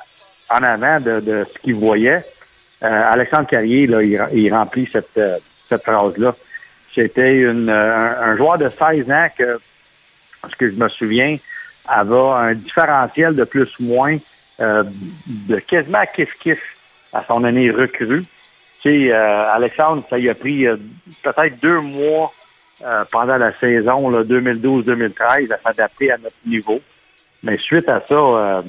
en 0.51 0.63
avant 0.63 1.01
de, 1.01 1.45
ce 1.53 1.59
qu'il 1.61 1.75
voyait, 1.77 2.25
euh, 2.83 3.13
Alexandre 3.13 3.49
Carrier, 3.49 3.87
là, 3.87 4.03
il, 4.03 4.23
il 4.35 4.53
remplit 4.53 4.89
cette, 4.93 5.17
euh, 5.17 5.39
cette 5.69 5.83
phrase-là. 5.85 6.35
C'était 6.95 7.43
euh, 7.43 7.67
un, 7.69 8.31
un 8.31 8.37
joueur 8.37 8.59
de 8.59 8.71
16 8.79 9.11
ans 9.11 9.29
que, 9.37 9.59
ce 10.51 10.57
que 10.57 10.71
je 10.71 10.77
me 10.77 10.89
souviens, 10.89 11.37
avait 11.89 12.15
un 12.15 12.55
différentiel 12.55 13.35
de 13.35 13.45
plus 13.45 13.69
ou 13.81 13.85
moins 13.85 14.19
euh, 14.61 14.85
de 15.27 15.59
quasiment 15.59 16.03
kiff-kiff 16.15 16.59
à 17.13 17.25
son 17.27 17.43
année 17.45 17.71
recrue. 17.71 18.25
Euh, 18.87 19.55
Alexandre, 19.55 20.05
ça 20.11 20.18
y 20.18 20.29
a 20.29 20.35
pris 20.35 20.66
euh, 20.66 20.77
peut-être 21.23 21.59
deux 21.61 21.81
mois 21.81 22.33
euh, 22.85 23.05
pendant 23.11 23.37
la 23.37 23.53
saison 23.53 24.11
là, 24.11 24.23
2012-2013 24.25 25.53
à 25.53 25.59
s'adapter 25.62 26.11
à 26.11 26.18
notre 26.18 26.37
niveau. 26.44 26.81
Mais 27.42 27.57
suite 27.59 27.88
à 27.88 28.01
ça, 28.09 28.64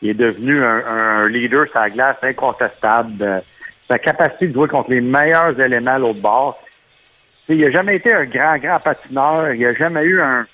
il 0.00 0.10
est 0.10 0.14
devenu 0.14 0.62
un, 0.64 1.28
leader 1.28 1.66
sur 1.68 1.80
la 1.80 1.90
glace 1.90 2.16
incontestable. 2.22 3.42
Sa 3.82 3.98
capacité 3.98 4.48
de 4.48 4.54
jouer 4.54 4.68
contre 4.68 4.90
les 4.90 5.02
meilleurs 5.02 5.58
éléments 5.60 5.92
à 5.92 5.98
l'autre 5.98 6.22
bord. 6.22 6.58
Il 7.50 7.60
n'a 7.60 7.70
jamais 7.70 7.96
été 7.96 8.12
un 8.12 8.24
grand, 8.24 8.56
grand 8.56 8.80
patineur. 8.80 9.52
Il 9.52 9.60
n'a 9.60 9.74
jamais 9.74 10.02
eu 10.04 10.22
un, 10.22 10.46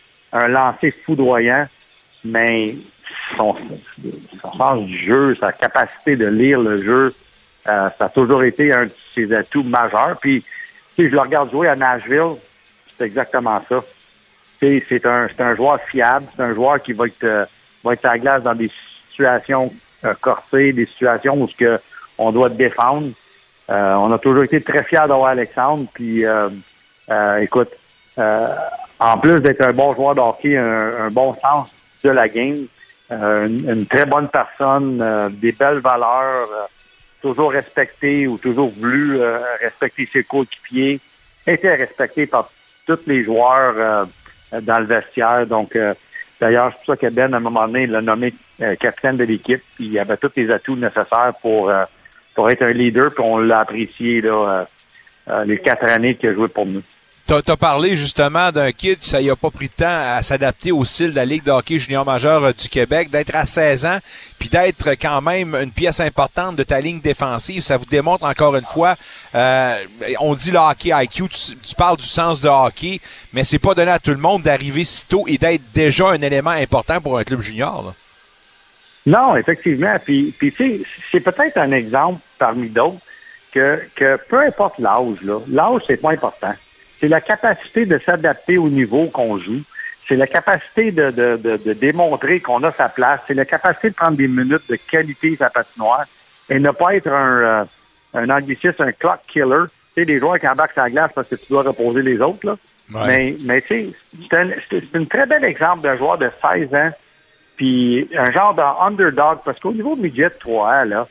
lancer 0.48 0.90
foudroyant. 0.90 1.68
Mais 2.24 2.74
son 3.36 3.54
sens 4.56 4.84
du 4.84 4.98
jeu, 4.98 5.36
sa 5.36 5.52
capacité 5.52 6.16
de 6.16 6.26
lire 6.26 6.60
le 6.60 6.82
jeu, 6.82 7.14
euh, 7.68 7.88
ça 7.98 8.05
a 8.07 8.09
toujours 8.09 8.42
été 8.42 8.72
un 8.72 8.87
de 8.87 8.92
ses 9.14 9.33
atouts 9.33 9.62
majeurs. 9.62 10.16
Puis, 10.20 10.44
sais, 10.96 11.09
je 11.09 11.14
le 11.14 11.20
regarde 11.20 11.51
jouer 11.51 11.68
à 11.68 11.77
Nashville, 11.77 12.37
c'est 12.96 13.05
exactement 13.05 13.62
ça. 13.68 13.83
C'est 14.61 15.07
un, 15.07 15.27
un 15.38 15.57
joueur 15.57 15.81
fiable, 15.90 16.27
c'est 16.37 16.42
un 16.42 16.55
joueur 16.55 16.81
qui 16.81 16.92
va 16.92 17.07
être, 17.07 17.25
euh, 17.25 17.44
va 17.83 17.94
être 17.94 18.05
à 18.05 18.12
la 18.12 18.18
glace 18.18 18.42
dans 18.44 18.55
des 18.55 18.70
situations 19.11 19.72
euh, 20.05 20.14
corsées, 20.20 20.72
des 20.72 20.87
situations 20.87 21.40
où 21.40 21.48
ce 21.48 21.57
que 21.57 21.81
on 22.18 22.31
doit 22.31 22.48
défendre. 22.48 23.09
Euh, 23.70 23.94
on 23.94 24.12
a 24.12 24.18
toujours 24.18 24.44
été 24.44 24.61
très 24.61 24.85
fiers 24.85 25.09
d'avoir 25.09 25.27
Alexandre. 25.31 25.87
Puis, 25.94 26.25
euh, 26.25 26.48
euh, 27.11 27.38
écoute, 27.38 27.70
en 28.16 29.18
plus 29.18 29.40
d'être 29.40 29.62
un 29.62 29.72
bon 29.72 29.94
joueur 29.94 30.14
de 30.14 30.20
hockey, 30.20 30.57
un, 30.57 31.07
un 31.07 31.11
bon 31.11 31.35
sens 31.42 31.68
de 32.05 32.11
la 32.11 32.29
game, 32.29 32.66
une, 33.11 33.87
très 33.87 34.07
bonne 34.07 34.29
personne, 34.29 35.31
des 35.40 35.53
belles 35.53 35.81
valeurs, 35.81 36.48
toujours 37.22 37.52
respecté 37.52 38.26
ou 38.26 38.37
toujours 38.37 38.68
voulu 38.70 39.20
euh, 39.20 39.38
respecter 39.61 40.08
ses 40.12 40.24
coéquipiers, 40.24 41.00
était 41.46 41.74
respecté 41.74 42.26
par 42.26 42.50
tous 42.87 42.98
les 43.06 43.24
joueurs 43.24 43.74
euh, 43.76 44.61
dans 44.61 44.80
le 44.80 44.85
vestiaire. 44.85 45.46
Donc, 45.46 45.76
euh, 45.76 45.94
d'ailleurs, 46.40 46.72
c'est 46.72 46.85
pour 46.85 46.94
ça 46.94 46.96
que 46.96 47.14
Ben, 47.14 47.32
à 47.32 47.37
un 47.38 47.40
moment 47.40 47.66
donné, 47.66 47.87
l'a 47.87 48.02
nommé 48.02 48.35
capitaine 48.78 49.16
de 49.16 49.24
l'équipe. 49.24 49.62
Il 49.78 49.98
avait 49.98 50.16
tous 50.16 50.32
les 50.37 50.50
atouts 50.50 50.76
nécessaires 50.76 51.32
pour, 51.40 51.72
pour 52.35 52.50
être 52.50 52.62
un 52.62 52.72
leader. 52.72 53.11
Puis, 53.12 53.24
on 53.24 53.38
l'a 53.38 53.61
apprécié 53.61 54.20
là, 54.20 54.66
les 55.44 55.58
quatre 55.58 55.85
années 55.85 56.14
qu'il 56.14 56.28
a 56.28 56.35
joué 56.35 56.48
pour 56.48 56.66
nous. 56.66 56.82
T'as 57.32 57.54
as 57.54 57.56
parlé 57.56 57.96
justement 57.96 58.52
d'un 58.52 58.70
kid, 58.72 59.02
ça 59.02 59.22
y 59.22 59.30
a 59.30 59.36
pas 59.36 59.50
pris 59.50 59.68
de 59.68 59.72
temps 59.72 59.86
à 59.86 60.20
s'adapter 60.20 60.70
au 60.70 60.84
style 60.84 61.12
de 61.12 61.16
la 61.16 61.24
Ligue 61.24 61.42
de 61.42 61.50
hockey 61.50 61.78
junior 61.78 62.04
majeur 62.04 62.44
euh, 62.44 62.52
du 62.52 62.68
Québec, 62.68 63.08
d'être 63.08 63.34
à 63.34 63.46
16 63.46 63.86
ans, 63.86 63.98
puis 64.38 64.50
d'être 64.50 64.90
quand 65.00 65.22
même 65.22 65.54
une 65.54 65.70
pièce 65.70 66.00
importante 66.00 66.56
de 66.56 66.62
ta 66.62 66.78
ligne 66.82 67.00
défensive. 67.00 67.62
Ça 67.62 67.78
vous 67.78 67.86
démontre 67.86 68.24
encore 68.24 68.54
une 68.54 68.66
fois, 68.66 68.96
euh, 69.34 69.76
on 70.20 70.34
dit 70.34 70.50
le 70.50 70.58
hockey 70.58 70.90
IQ, 70.92 71.28
tu, 71.30 71.74
parles 71.74 71.96
du 71.96 72.04
sens 72.04 72.42
de 72.42 72.50
hockey, 72.50 73.00
mais 73.32 73.44
c'est 73.44 73.58
pas 73.58 73.72
donné 73.72 73.92
à 73.92 73.98
tout 73.98 74.10
le 74.10 74.18
monde 74.18 74.42
d'arriver 74.42 74.84
si 74.84 75.06
tôt 75.06 75.24
et 75.26 75.38
d'être 75.38 75.64
déjà 75.72 76.10
un 76.10 76.20
élément 76.20 76.50
important 76.50 77.00
pour 77.00 77.16
un 77.16 77.24
club 77.24 77.40
junior. 77.40 77.94
Non, 79.06 79.36
effectivement. 79.36 79.96
Puis, 80.04 80.34
puis 80.38 80.84
c'est 81.10 81.20
peut-être 81.20 81.56
un 81.56 81.72
exemple 81.72 82.20
parmi 82.38 82.68
d'autres 82.68 83.00
que, 83.52 83.80
que 83.96 84.18
peu 84.28 84.40
importe 84.40 84.78
l'âge, 84.78 85.16
l'âge, 85.48 85.80
c'est 85.86 85.96
pas 85.96 86.10
important. 86.10 86.52
C'est 87.02 87.08
la 87.08 87.20
capacité 87.20 87.84
de 87.84 87.98
s'adapter 87.98 88.58
au 88.58 88.68
niveau 88.68 89.06
qu'on 89.06 89.36
joue. 89.36 89.62
C'est 90.06 90.14
la 90.14 90.28
capacité 90.28 90.92
de, 90.92 91.10
de, 91.10 91.36
de, 91.36 91.56
de 91.56 91.72
démontrer 91.72 92.38
qu'on 92.38 92.62
a 92.62 92.70
sa 92.70 92.88
place. 92.88 93.20
C'est 93.26 93.34
la 93.34 93.44
capacité 93.44 93.90
de 93.90 93.94
prendre 93.96 94.16
des 94.16 94.28
minutes 94.28 94.62
de 94.68 94.76
qualité 94.76 95.34
sa 95.36 95.50
patinoire 95.50 96.04
et 96.48 96.60
ne 96.60 96.70
pas 96.70 96.94
être 96.94 97.08
un, 97.08 97.40
euh, 97.42 97.64
un 98.14 98.30
angliciste, 98.30 98.80
un 98.80 98.92
clock 98.92 99.18
killer. 99.26 99.64
Tu 99.94 100.00
sais, 100.00 100.04
des 100.04 100.20
joueurs 100.20 100.38
qui 100.38 100.46
embarquent 100.46 100.74
sur 100.74 100.82
la 100.82 100.90
glace 100.90 101.10
parce 101.12 101.26
que 101.26 101.34
tu 101.34 101.46
dois 101.50 101.64
reposer 101.64 102.02
les 102.02 102.20
autres, 102.20 102.46
là. 102.46 102.56
Ouais. 102.94 103.00
Mais, 103.06 103.36
mais 103.42 103.62
tu 103.62 103.90
sais, 103.90 103.90
c'est 104.30 104.96
un, 104.96 105.04
très 105.04 105.26
bel 105.26 105.44
exemple 105.44 105.82
d'un 105.82 105.96
joueur 105.96 106.18
de 106.18 106.30
16 106.40 106.72
ans 106.74 106.92
puis 107.56 108.08
un 108.16 108.30
genre 108.30 108.54
d'underdog, 108.54 109.38
parce 109.44 109.60
qu'au 109.60 109.72
niveau 109.72 109.94
de 109.94 110.02
midget 110.02 110.30
3 110.30 110.84
là, 110.86 111.08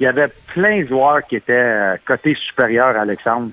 il 0.00 0.04
y 0.04 0.06
avait 0.06 0.28
plein 0.48 0.82
de 0.82 0.88
joueurs 0.88 1.24
qui 1.26 1.36
étaient 1.36 1.52
euh, 1.52 1.96
côté 2.06 2.34
supérieur 2.34 2.96
à 2.96 3.00
Alexandre. 3.00 3.50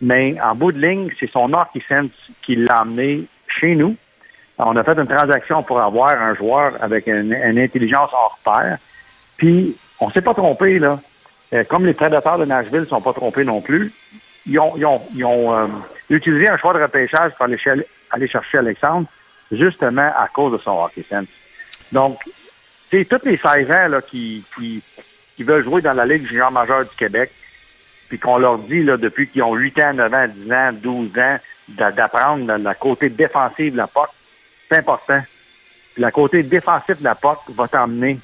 Mais 0.00 0.40
en 0.40 0.54
bout 0.54 0.72
de 0.72 0.80
ligne, 0.80 1.10
c'est 1.18 1.30
son 1.30 1.50
sense 1.50 2.08
qui 2.42 2.56
l'a 2.56 2.82
emmené 2.82 3.26
chez 3.48 3.74
nous. 3.74 3.96
On 4.58 4.76
a 4.76 4.84
fait 4.84 4.98
une 4.98 5.06
transaction 5.06 5.62
pour 5.62 5.80
avoir 5.80 6.20
un 6.20 6.34
joueur 6.34 6.72
avec 6.80 7.06
une, 7.06 7.34
intelligence 7.58 8.10
hors 8.12 8.38
pair. 8.44 8.78
Puis, 9.36 9.76
on 10.00 10.10
s'est 10.10 10.20
pas 10.22 10.34
trompé, 10.34 10.78
là. 10.78 10.98
Euh, 11.52 11.64
comme 11.64 11.84
les 11.84 11.94
prédateurs 11.94 12.38
de 12.38 12.44
Nashville 12.44 12.80
ne 12.80 12.86
sont 12.86 13.00
pas 13.00 13.12
trompés 13.12 13.44
non 13.44 13.60
plus, 13.60 13.92
ils 14.46 14.58
ont, 14.58 15.00
euh, 15.18 15.66
utilisé 16.08 16.48
un 16.48 16.56
choix 16.56 16.74
de 16.74 16.82
repêchage 16.82 17.32
pour 17.32 17.44
aller, 17.46 17.58
cher- 17.58 17.82
aller 18.10 18.28
chercher 18.28 18.58
Alexandre, 18.58 19.06
justement 19.50 20.12
à 20.16 20.28
cause 20.28 20.52
de 20.52 20.58
son 20.58 20.82
hockey 20.82 21.04
sense. 21.08 21.26
Donc, 21.92 22.20
c'est 22.90 23.04
tous 23.04 23.24
les 23.24 23.36
16 23.36 23.70
ans 23.70 24.00
qui, 24.08 24.44
qui 25.36 25.42
veulent 25.42 25.64
jouer 25.64 25.80
dans 25.80 25.94
la 25.94 26.04
Ligue 26.04 26.26
junior 26.26 26.52
majeure 26.52 26.84
du 26.84 26.94
Québec, 26.96 27.32
puis 28.10 28.18
qu'on 28.18 28.36
leur 28.36 28.58
dit 28.58 28.82
là, 28.82 28.98
depuis 28.98 29.28
qu'ils 29.28 29.42
ont 29.42 29.54
8 29.54 29.78
ans, 29.78 29.94
9 29.94 30.12
ans, 30.12 30.26
10 30.28 30.52
ans, 30.52 30.70
12 30.74 31.18
ans, 31.18 31.38
d'a- 31.68 31.92
d'apprendre 31.92 32.54
la 32.56 32.74
côté 32.74 33.08
défensive 33.08 33.72
de 33.72 33.78
la 33.78 33.86
POC, 33.86 34.08
c'est 34.68 34.76
important. 34.76 35.22
Puis 35.94 36.02
la 36.02 36.10
côté 36.10 36.42
défensif 36.42 36.98
de 36.98 37.04
la 37.04 37.14
POC 37.14 37.38
va 37.54 37.66
t'emmener 37.68 38.18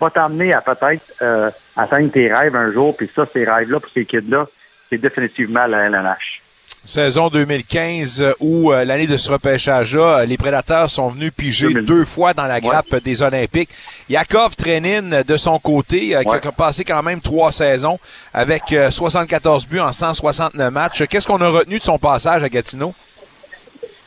va 0.00 0.10
t'emmener 0.10 0.52
à 0.52 0.60
peut-être 0.60 1.02
euh, 1.22 1.50
atteindre 1.76 2.12
tes 2.12 2.32
rêves 2.32 2.54
un 2.54 2.70
jour, 2.70 2.96
puis 2.96 3.10
ça, 3.12 3.26
ces 3.32 3.44
rêves-là, 3.44 3.80
pour 3.80 3.90
ces 3.90 4.04
kids-là, 4.04 4.46
c'est 4.88 4.98
définitivement 4.98 5.66
la 5.66 5.86
LNH. 5.86 6.40
Saison 6.84 7.28
2015 7.28 8.22
euh, 8.22 8.32
où 8.40 8.72
euh, 8.72 8.84
l'année 8.84 9.06
de 9.06 9.16
ce 9.16 9.30
repêchage-là, 9.30 10.20
euh, 10.20 10.24
les 10.24 10.36
prédateurs 10.38 10.88
sont 10.90 11.10
venus 11.10 11.32
piger 11.36 11.68
2000. 11.68 11.84
deux 11.84 12.04
fois 12.04 12.32
dans 12.32 12.46
la 12.46 12.60
grappe 12.60 12.96
des 12.96 13.22
Olympiques. 13.22 13.70
Yakov 14.08 14.56
Trenin, 14.56 15.22
de 15.22 15.36
son 15.36 15.58
côté, 15.58 16.16
euh, 16.16 16.22
qui 16.22 16.48
a 16.48 16.52
passé 16.52 16.84
quand 16.84 17.02
même 17.02 17.20
trois 17.20 17.52
saisons 17.52 17.98
avec 18.32 18.72
euh, 18.72 18.90
74 18.90 19.66
buts 19.66 19.80
en 19.80 19.92
169 19.92 20.72
matchs. 20.72 21.04
Qu'est-ce 21.06 21.26
qu'on 21.26 21.40
a 21.42 21.48
retenu 21.48 21.78
de 21.78 21.84
son 21.84 21.98
passage 21.98 22.42
à 22.42 22.48
Gatineau? 22.48 22.94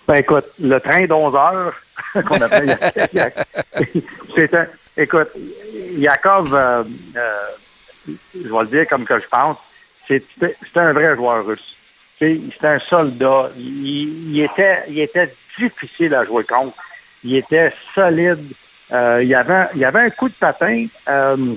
Ben 0.07 0.15
écoute, 0.15 0.45
le 0.59 0.79
train 0.79 1.05
d'11 1.05 1.37
heures 1.37 1.73
qu'on 2.25 2.41
appelle 2.41 2.77
c'est 4.35 4.53
un 4.55 4.65
écoute, 4.97 5.29
Yakov 5.93 6.53
euh, 6.53 6.83
euh, 7.15 8.15
je 8.35 8.49
vais 8.51 8.59
le 8.61 8.67
dire 8.67 8.87
comme 8.87 9.05
que 9.05 9.19
je 9.19 9.27
pense, 9.27 9.57
c'est 10.07 10.23
un 10.75 10.93
vrai 10.93 11.15
joueur 11.15 11.45
russe. 11.45 11.75
C'est 12.21 12.67
un 12.67 12.77
soldat. 12.77 13.49
Il, 13.57 14.39
était 14.39 14.83
il 14.87 14.99
était 14.99 15.33
difficile 15.57 16.13
à 16.13 16.23
jouer 16.23 16.43
contre. 16.43 16.77
Il 17.23 17.35
était 17.35 17.73
solide. 17.95 18.53
Euh, 18.91 19.23
il, 19.23 19.29
y 19.29 19.33
avait, 19.33 19.69
il 19.73 19.83
avait 19.83 20.01
un 20.01 20.09
coup 20.11 20.29
de 20.29 20.33
patin, 20.33 20.85
euh, 21.07 21.55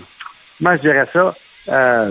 comment 0.57 0.77
je 0.77 0.81
dirais 0.81 1.07
ça, 1.13 1.35
euh, 1.69 2.11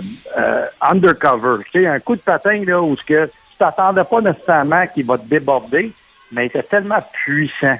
undercover. 0.80 1.64
Tu 1.72 1.80
sais, 1.80 1.86
un 1.86 1.98
coup 1.98 2.14
de 2.14 2.20
patin 2.20 2.62
là, 2.64 2.80
où 2.80 2.94
ce 2.94 3.02
que 3.04 3.26
tu 3.26 3.56
t'attendais 3.58 4.04
pas 4.04 4.20
nécessairement 4.20 4.86
qu'il 4.86 5.06
va 5.06 5.16
te 5.16 5.26
déborder, 5.26 5.92
mais 6.30 6.44
il 6.44 6.46
était 6.46 6.62
tellement 6.62 7.02
puissant. 7.12 7.78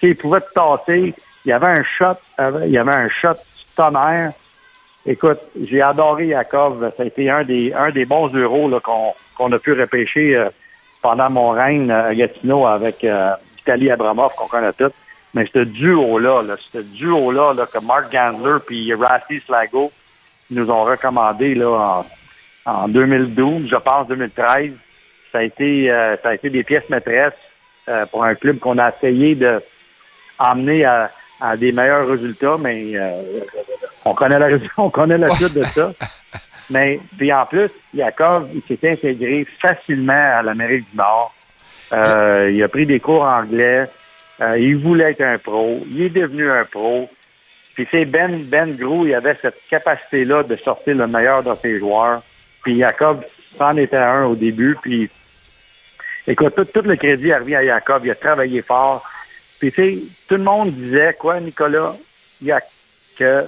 Tu 0.00 0.10
il 0.10 0.16
pouvait 0.16 0.42
te 0.42 0.52
tasser. 0.52 1.14
Il 1.44 1.52
avait 1.52 1.66
un 1.66 1.82
shot, 1.82 2.20
il 2.64 2.70
y 2.70 2.78
avait 2.78 2.92
un 2.92 3.08
shot 3.08 3.38
tonnerre. 3.74 4.32
Écoute, 5.04 5.40
j'ai 5.60 5.82
adoré 5.82 6.26
Yakov. 6.26 6.92
Ça 6.96 7.02
a 7.02 7.06
été 7.06 7.28
un 7.28 7.42
des 7.42 7.72
un 7.74 7.90
des 7.90 8.04
bons 8.04 8.32
euros 8.34 8.70
qu'on 9.36 9.52
a 9.52 9.58
pu 9.58 9.72
repêcher 9.72 10.36
euh, 10.36 10.48
pendant 11.02 11.28
mon 11.28 11.50
règne 11.50 11.90
à 11.90 12.14
Gatineau 12.14 12.66
avec 12.66 13.02
euh, 13.02 13.34
Vitaly 13.56 13.90
Abramov, 13.90 14.32
qu'on 14.36 14.46
connaît 14.46 14.72
tous. 14.72 14.92
Mais 15.34 15.46
ce 15.52 15.60
duo-là, 15.60 16.42
là, 16.42 16.56
ce 16.72 16.78
duo-là, 16.78 17.54
là, 17.54 17.66
que 17.66 17.78
Mark 17.78 18.12
Gandler 18.12 18.58
puis 18.64 18.94
Rasty 18.94 19.40
Slago 19.40 19.90
nous 20.50 20.70
ont 20.70 20.84
recommandé 20.84 21.54
là, 21.54 22.04
en, 22.66 22.72
en 22.84 22.88
2012, 22.88 23.68
je 23.68 23.76
pense 23.76 24.06
2013, 24.08 24.72
ça 25.32 25.38
a 25.38 25.42
été 25.42 25.90
euh, 25.90 26.16
ça 26.22 26.28
a 26.28 26.34
été 26.34 26.50
des 26.50 26.62
pièces 26.62 26.88
maîtresses 26.90 27.32
euh, 27.88 28.06
pour 28.06 28.24
un 28.24 28.34
club 28.34 28.58
qu'on 28.58 28.78
a 28.78 28.90
essayé 28.90 29.34
de 29.34 29.60
à, 30.38 31.56
des 31.56 31.72
meilleurs 31.72 32.08
résultats, 32.08 32.56
mais 32.60 32.92
on 34.04 34.14
connaît 34.14 34.38
la 34.38 34.48
on 34.76 34.90
connaît 34.90 35.18
la 35.18 35.30
suite 35.34 35.54
de 35.54 35.64
ça. 35.64 35.92
Mais 36.70 37.00
puis 37.18 37.32
en 37.32 37.44
plus, 37.46 37.70
Yakov, 37.92 38.48
il 38.54 38.62
s'est 38.62 38.90
intégré 38.90 39.46
facilement 39.60 40.38
à 40.38 40.42
l'Amérique 40.42 40.90
du 40.90 40.96
Nord. 40.96 41.34
Euh, 41.92 42.50
il 42.50 42.62
a 42.62 42.68
pris 42.68 42.86
des 42.86 43.00
cours 43.00 43.24
anglais. 43.24 43.86
Euh, 44.40 44.58
il 44.58 44.78
voulait 44.78 45.10
être 45.10 45.20
un 45.20 45.38
pro. 45.38 45.84
Il 45.90 46.02
est 46.02 46.10
devenu 46.10 46.50
un 46.50 46.64
pro. 46.64 47.10
Puis 47.74 47.86
c'est 47.90 48.04
Ben, 48.04 48.44
Ben 48.44 48.74
Grou, 48.76 49.06
il 49.06 49.14
avait 49.14 49.36
cette 49.40 49.60
capacité-là 49.68 50.42
de 50.42 50.56
sortir 50.56 50.96
le 50.96 51.06
meilleur 51.06 51.42
de 51.42 51.54
ses 51.60 51.78
joueurs. 51.78 52.22
Puis 52.62 52.78
Jacob 52.78 53.24
c'en 53.58 53.76
était 53.76 53.96
un 53.96 54.24
au 54.24 54.34
début. 54.34 54.76
Puis 54.80 55.10
écoute, 56.26 56.54
tout, 56.54 56.64
tout 56.64 56.82
le 56.82 56.96
crédit 56.96 57.32
revient 57.32 57.56
à 57.56 57.64
Jacob. 57.64 58.02
Il 58.04 58.10
a 58.10 58.14
travaillé 58.14 58.62
fort. 58.62 59.04
Puis 59.58 59.72
tu 59.72 59.82
sais, 59.82 59.98
tout 60.28 60.36
le 60.36 60.42
monde 60.42 60.72
disait, 60.72 61.14
quoi, 61.18 61.40
Nicolas, 61.40 61.94
il 62.40 62.48
y 62.48 62.52
a 62.52 62.60
que 63.16 63.44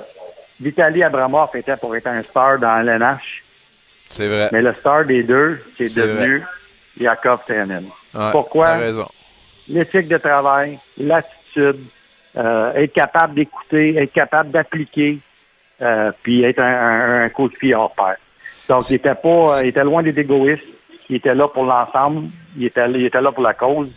Vitaly 0.60 1.02
Abramov 1.02 1.50
était 1.54 1.76
pour 1.76 1.94
être 1.96 2.06
un 2.06 2.22
star 2.22 2.58
dans 2.58 2.78
LNH. 2.78 3.42
C'est 4.08 4.28
vrai. 4.28 4.48
Mais 4.52 4.62
le 4.62 4.74
star 4.74 5.04
des 5.04 5.22
deux, 5.22 5.60
c'est 5.76 5.88
devenu 6.02 6.42
Jacob 7.00 7.40
Trenin. 7.46 7.82
Ouais, 8.14 8.30
Pourquoi? 8.32 8.76
L'éthique 9.68 10.08
de 10.08 10.18
travail, 10.18 10.78
l'attitude, 10.98 11.80
euh, 12.36 12.72
être 12.74 12.92
capable 12.92 13.34
d'écouter, 13.34 13.96
être 13.96 14.12
capable 14.12 14.50
d'appliquer. 14.50 15.18
euh, 15.82 16.12
puis 16.22 16.44
être 16.44 16.60
un, 16.60 16.64
un, 16.64 17.24
un 17.24 17.28
coéquipier 17.30 17.74
hors 17.74 17.92
pair. 17.94 18.16
Donc, 18.68 18.88
il 18.90 18.94
était 18.94 19.14
pas, 19.14 19.46
il 19.62 19.68
était 19.68 19.82
loin 19.84 20.02
d'être 20.02 20.18
égoïste. 20.18 20.62
Il 21.10 21.16
était 21.16 21.34
là 21.34 21.48
pour 21.48 21.64
l'ensemble. 21.64 22.28
Il 22.56 22.64
était, 22.66 22.88
il 22.90 23.04
était 23.04 23.20
là 23.20 23.32
pour 23.32 23.42
la 23.42 23.54
cause. 23.54 23.90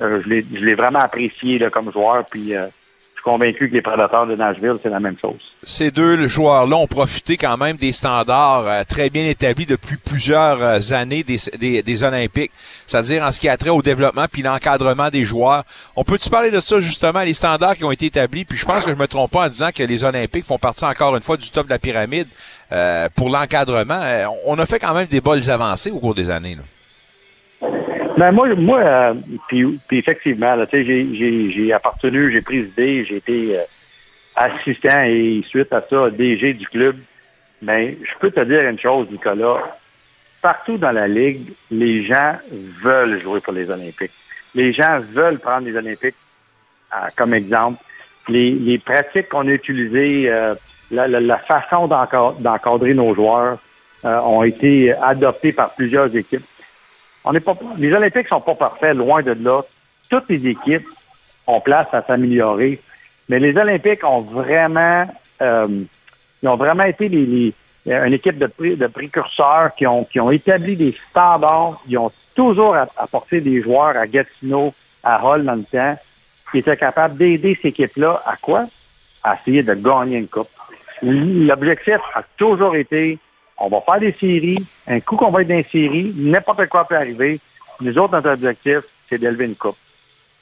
Euh, 0.00 0.20
je 0.22 0.28
l'ai, 0.28 0.46
je 0.54 0.64
l'ai 0.64 0.74
vraiment 0.74 1.00
apprécié 1.00 1.58
là, 1.58 1.68
comme 1.70 1.90
joueur. 1.92 2.24
Puis, 2.30 2.54
euh, 2.54 2.66
convaincu 3.26 3.68
que 3.68 3.74
les 3.74 3.82
prédateurs 3.82 4.26
de 4.28 4.36
Nashville, 4.36 4.76
c'est 4.80 4.88
la 4.88 5.00
même 5.00 5.18
chose. 5.20 5.52
Ces 5.64 5.90
deux 5.90 6.28
joueurs-là 6.28 6.76
ont 6.76 6.86
profité 6.86 7.36
quand 7.36 7.56
même 7.56 7.76
des 7.76 7.90
standards 7.90 8.64
euh, 8.66 8.84
très 8.88 9.10
bien 9.10 9.24
établis 9.24 9.66
depuis 9.66 9.96
plusieurs 9.96 10.62
euh, 10.62 10.78
années 10.92 11.24
des, 11.24 11.38
des, 11.58 11.82
des 11.82 12.04
Olympiques, 12.04 12.52
c'est-à-dire 12.86 13.24
en 13.24 13.32
ce 13.32 13.40
qui 13.40 13.48
a 13.48 13.56
trait 13.56 13.70
au 13.70 13.82
développement 13.82 14.26
puis 14.30 14.42
l'encadrement 14.42 15.10
des 15.10 15.24
joueurs. 15.24 15.64
On 15.96 16.04
peut-tu 16.04 16.30
parler 16.30 16.52
de 16.52 16.60
ça 16.60 16.78
justement, 16.80 17.22
les 17.22 17.34
standards 17.34 17.76
qui 17.76 17.84
ont 17.84 17.90
été 17.90 18.06
établis? 18.06 18.44
Puis 18.44 18.58
je 18.58 18.64
pense 18.64 18.84
que 18.84 18.92
je 18.92 18.96
me 18.96 19.08
trompe 19.08 19.32
pas 19.32 19.46
en 19.46 19.48
disant 19.48 19.70
que 19.74 19.82
les 19.82 20.04
Olympiques 20.04 20.44
font 20.44 20.58
partie 20.58 20.84
encore 20.84 21.16
une 21.16 21.22
fois 21.22 21.36
du 21.36 21.50
top 21.50 21.66
de 21.66 21.70
la 21.70 21.80
pyramide 21.80 22.28
euh, 22.70 23.08
pour 23.16 23.28
l'encadrement. 23.28 24.00
Euh, 24.02 24.26
on 24.46 24.56
a 24.60 24.66
fait 24.66 24.78
quand 24.78 24.94
même 24.94 25.08
des 25.08 25.20
bonnes 25.20 25.50
avancées 25.50 25.90
au 25.90 25.98
cours 25.98 26.14
des 26.14 26.30
années. 26.30 26.54
Là. 26.54 26.62
Ben 27.60 28.32
moi, 28.32 28.48
moi, 28.54 28.80
euh, 28.80 29.14
effectivement, 29.90 30.56
j'ai, 30.72 31.72
appartenu, 31.72 32.32
j'ai 32.32 32.40
présidé, 32.40 33.04
j'ai 33.04 33.16
été 33.16 33.58
euh, 33.58 33.62
assistant 34.34 35.02
et 35.02 35.42
suite 35.48 35.72
à 35.72 35.84
ça, 35.88 36.10
DG 36.10 36.54
du 36.54 36.66
club. 36.66 36.96
Mais 37.60 37.96
je 38.02 38.18
peux 38.18 38.30
te 38.30 38.40
dire 38.40 38.62
une 38.68 38.78
chose, 38.78 39.06
Nicolas. 39.10 39.78
Partout 40.40 40.78
dans 40.78 40.92
la 40.92 41.08
ligue, 41.08 41.52
les 41.70 42.04
gens 42.04 42.36
veulent 42.82 43.20
jouer 43.20 43.40
pour 43.40 43.52
les 43.52 43.70
Olympiques. 43.70 44.12
Les 44.54 44.72
gens 44.72 44.98
veulent 45.12 45.38
prendre 45.38 45.66
les 45.66 45.76
Olympiques 45.76 46.14
euh, 46.94 47.08
comme 47.16 47.34
exemple. 47.34 47.82
Les, 48.28 48.78
pratiques 48.84 49.28
qu'on 49.28 49.46
a 49.46 49.52
utilisées, 49.52 50.28
la, 50.90 51.38
façon 51.38 51.86
d'enca- 51.86 52.34
d'encadrer 52.40 52.92
nos 52.92 53.14
joueurs 53.14 53.58
ont 54.02 54.42
été 54.42 54.92
adoptées 54.94 55.52
par 55.52 55.74
plusieurs 55.74 56.14
équipes. 56.16 56.44
On 57.26 57.32
n'est 57.32 57.40
pas, 57.40 57.54
les 57.76 57.92
Olympiques 57.92 58.28
sont 58.28 58.40
pas 58.40 58.54
parfaits, 58.54 58.96
loin 58.96 59.20
de 59.22 59.32
là. 59.32 59.62
Toutes 60.08 60.28
les 60.28 60.46
équipes 60.46 60.86
ont 61.46 61.60
place 61.60 61.88
à 61.92 62.02
s'améliorer, 62.02 62.80
mais 63.28 63.40
les 63.40 63.56
Olympiques 63.56 64.04
ont 64.04 64.20
vraiment, 64.20 65.06
euh, 65.42 65.82
ils 66.42 66.48
ont 66.48 66.56
vraiment 66.56 66.84
été 66.84 67.08
les, 67.08 67.52
une 67.84 68.12
équipe 68.12 68.38
de, 68.38 68.46
pré- 68.46 68.76
de 68.76 68.86
précurseurs 68.86 69.74
qui 69.76 69.86
ont, 69.86 70.04
qui 70.04 70.20
ont 70.20 70.30
établi 70.30 70.76
des 70.76 70.92
standards. 71.10 71.80
Ils 71.88 71.98
ont 71.98 72.12
toujours 72.34 72.76
app- 72.76 72.92
apporté 72.96 73.40
des 73.40 73.60
joueurs 73.60 73.96
à 73.96 74.06
Gatineau, 74.06 74.72
à 75.02 75.20
Hull 75.24 75.44
dans 75.44 75.54
le 75.56 75.64
temps, 75.64 75.98
qui 76.52 76.58
étaient 76.58 76.76
capables 76.76 77.16
d'aider 77.16 77.58
ces 77.60 77.68
équipes-là 77.68 78.22
à 78.24 78.36
quoi? 78.36 78.66
À 79.24 79.36
essayer 79.40 79.64
de 79.64 79.74
gagner 79.74 80.18
une 80.18 80.28
coupe. 80.28 80.48
L'objectif 81.02 81.98
a 82.14 82.22
toujours 82.36 82.76
été 82.76 83.18
on 83.58 83.68
va 83.68 83.80
faire 83.80 84.00
des 84.00 84.12
séries. 84.12 84.64
Un 84.86 85.00
coup 85.00 85.16
qu'on 85.16 85.30
va 85.30 85.42
être 85.42 85.48
dans 85.48 85.54
les 85.54 85.62
séries, 85.64 86.12
n'importe 86.16 86.66
quoi 86.68 86.84
peut 86.84 86.96
arriver. 86.96 87.40
Nous 87.80 87.98
autres, 87.98 88.12
notre 88.12 88.30
objectif, 88.30 88.80
c'est 89.08 89.18
d'élever 89.18 89.46
une 89.46 89.54
coupe. 89.54 89.76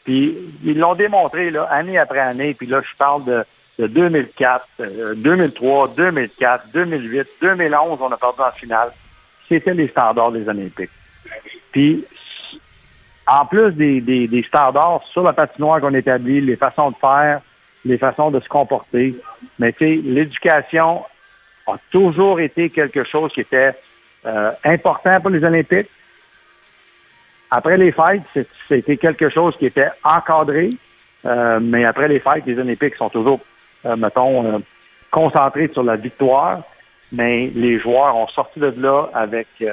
Puis, 0.05 0.37
ils 0.65 0.79
l'ont 0.79 0.95
démontré, 0.95 1.51
là, 1.51 1.65
année 1.65 1.99
après 1.99 2.21
année. 2.21 2.55
Puis 2.55 2.67
là, 2.67 2.81
je 2.83 2.97
parle 2.97 3.25
de, 3.25 3.45
de 3.79 3.87
2004, 3.87 4.69
euh, 4.81 5.15
2003, 5.17 5.95
2004, 5.97 6.69
2008, 6.73 7.29
2011, 7.41 7.99
on 8.01 8.13
a 8.13 8.17
perdu 8.17 8.41
en 8.41 8.53
finale. 8.53 8.93
C'était 9.49 9.75
les 9.75 9.89
standards 9.89 10.33
des 10.33 10.49
Olympiques. 10.49 10.91
Puis, 11.73 12.05
en 13.27 13.47
plus 13.47 13.73
des, 13.73 14.01
des, 14.01 14.29
des 14.29 14.43
standards 14.43 15.03
sur 15.13 15.23
la 15.23 15.33
patinoire 15.33 15.81
qu'on 15.81 15.95
établit, 15.95 16.41
les 16.41 16.57
façons 16.57 16.91
de 16.91 16.97
faire, 16.97 17.41
les 17.85 17.99
façons 17.99 18.31
de 18.31 18.41
se 18.41 18.49
comporter, 18.49 19.15
mais 19.59 19.73
tu 19.73 19.79
sais, 19.79 20.01
l'éducation 20.03 21.05
a 21.67 21.77
toujours 21.91 22.41
été 22.41 22.71
quelque 22.71 23.05
chose 23.05 23.33
qui 23.33 23.41
était 23.41 23.73
euh, 24.27 24.51
important 24.65 25.21
pour 25.21 25.31
les 25.31 25.43
Olympiques. 25.45 25.89
Après 27.51 27.77
les 27.77 27.93
fêtes, 27.93 28.23
c'était 28.69 28.97
quelque 28.97 29.29
chose 29.29 29.57
qui 29.57 29.67
était 29.67 29.91
encadré, 30.03 30.71
euh, 31.25 31.61
mais 31.61 31.85
après 31.85 32.09
les 32.09 32.19
fêtes, 32.21 32.45
les 32.47 32.59
Olympiques 32.59 32.97
sont 32.97 33.09
toujours, 33.11 33.41
euh, 33.87 33.97
mettons, 33.97 34.45
euh, 34.45 34.59
concentrés 35.11 35.69
sur 35.73 35.85
la 35.85 35.97
victoire, 35.97 36.63
mais 37.13 37.51
les 37.55 37.77
joueurs 37.77 38.17
ont 38.17 38.27
sorti 38.29 38.59
de 38.61 38.73
là 38.79 39.09
avec, 39.15 39.47
euh, 39.63 39.73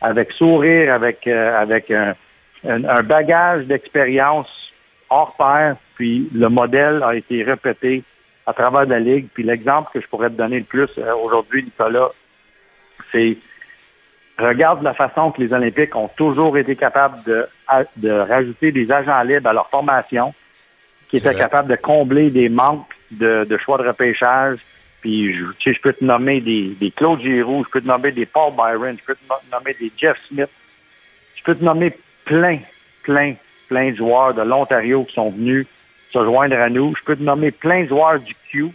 avec 0.00 0.32
sourire, 0.32 0.92
avec, 0.92 1.26
euh, 1.26 1.58
avec 1.58 1.90
un- 1.90 2.14
un 2.64 3.02
bagage 3.02 3.64
d'expérience 3.64 4.72
hors 5.08 5.34
pair, 5.36 5.76
puis 5.94 6.28
le 6.34 6.48
modèle 6.48 7.02
a 7.02 7.14
été 7.14 7.42
répété 7.42 8.02
à 8.46 8.52
travers 8.52 8.86
la 8.86 9.00
Ligue. 9.00 9.28
Puis 9.32 9.42
l'exemple 9.42 9.90
que 9.92 10.00
je 10.00 10.06
pourrais 10.06 10.30
te 10.30 10.36
donner 10.36 10.58
le 10.58 10.64
plus 10.64 10.88
euh, 10.98 11.14
aujourd'hui, 11.16 11.62
Nicolas, 11.64 12.08
c'est 13.12 13.36
regarde 14.38 14.82
la 14.82 14.94
façon 14.94 15.30
que 15.30 15.40
les 15.40 15.52
Olympiques 15.52 15.94
ont 15.94 16.08
toujours 16.08 16.58
été 16.58 16.74
capables 16.76 17.22
de, 17.24 17.46
de 17.96 18.10
rajouter 18.10 18.72
des 18.72 18.90
agents 18.90 19.22
libres 19.22 19.48
à 19.48 19.52
leur 19.52 19.70
formation, 19.70 20.34
qui 21.08 21.18
étaient 21.18 21.30
vrai. 21.30 21.38
capables 21.38 21.68
de 21.68 21.76
combler 21.76 22.30
des 22.30 22.48
manques 22.48 22.88
de, 23.12 23.44
de 23.44 23.56
choix 23.58 23.78
de 23.78 23.86
repêchage. 23.86 24.58
Puis, 25.00 25.34
je, 25.34 25.44
tu 25.58 25.70
sais, 25.70 25.74
je 25.76 25.80
peux 25.80 25.92
te 25.92 26.04
nommer 26.04 26.40
des, 26.40 26.68
des 26.80 26.90
Claude 26.90 27.20
Giroux, 27.20 27.62
je 27.64 27.70
peux 27.70 27.80
te 27.80 27.86
nommer 27.86 28.10
des 28.10 28.26
Paul 28.26 28.52
Byron, 28.54 28.96
je 28.98 29.04
peux 29.04 29.14
te 29.14 29.24
no- 29.28 29.56
nommer 29.56 29.74
des 29.78 29.92
Jeff 29.96 30.18
Smith. 30.28 30.48
Je 31.36 31.42
peux 31.44 31.54
te 31.54 31.62
nommer 31.62 31.92
plein, 32.24 32.58
plein, 33.02 33.34
plein 33.68 33.90
de 33.90 33.96
joueurs 33.96 34.32
de 34.34 34.42
l'Ontario 34.42 35.04
qui 35.04 35.14
sont 35.14 35.30
venus 35.30 35.66
se 36.14 36.24
joindre 36.24 36.56
à 36.56 36.70
nous. 36.70 36.94
Je 36.96 37.02
peux 37.04 37.16
te 37.16 37.22
nommer 37.22 37.50
plein 37.50 37.82
de 37.82 37.88
joueurs 37.88 38.18
du 38.20 38.34
Q 38.50 38.68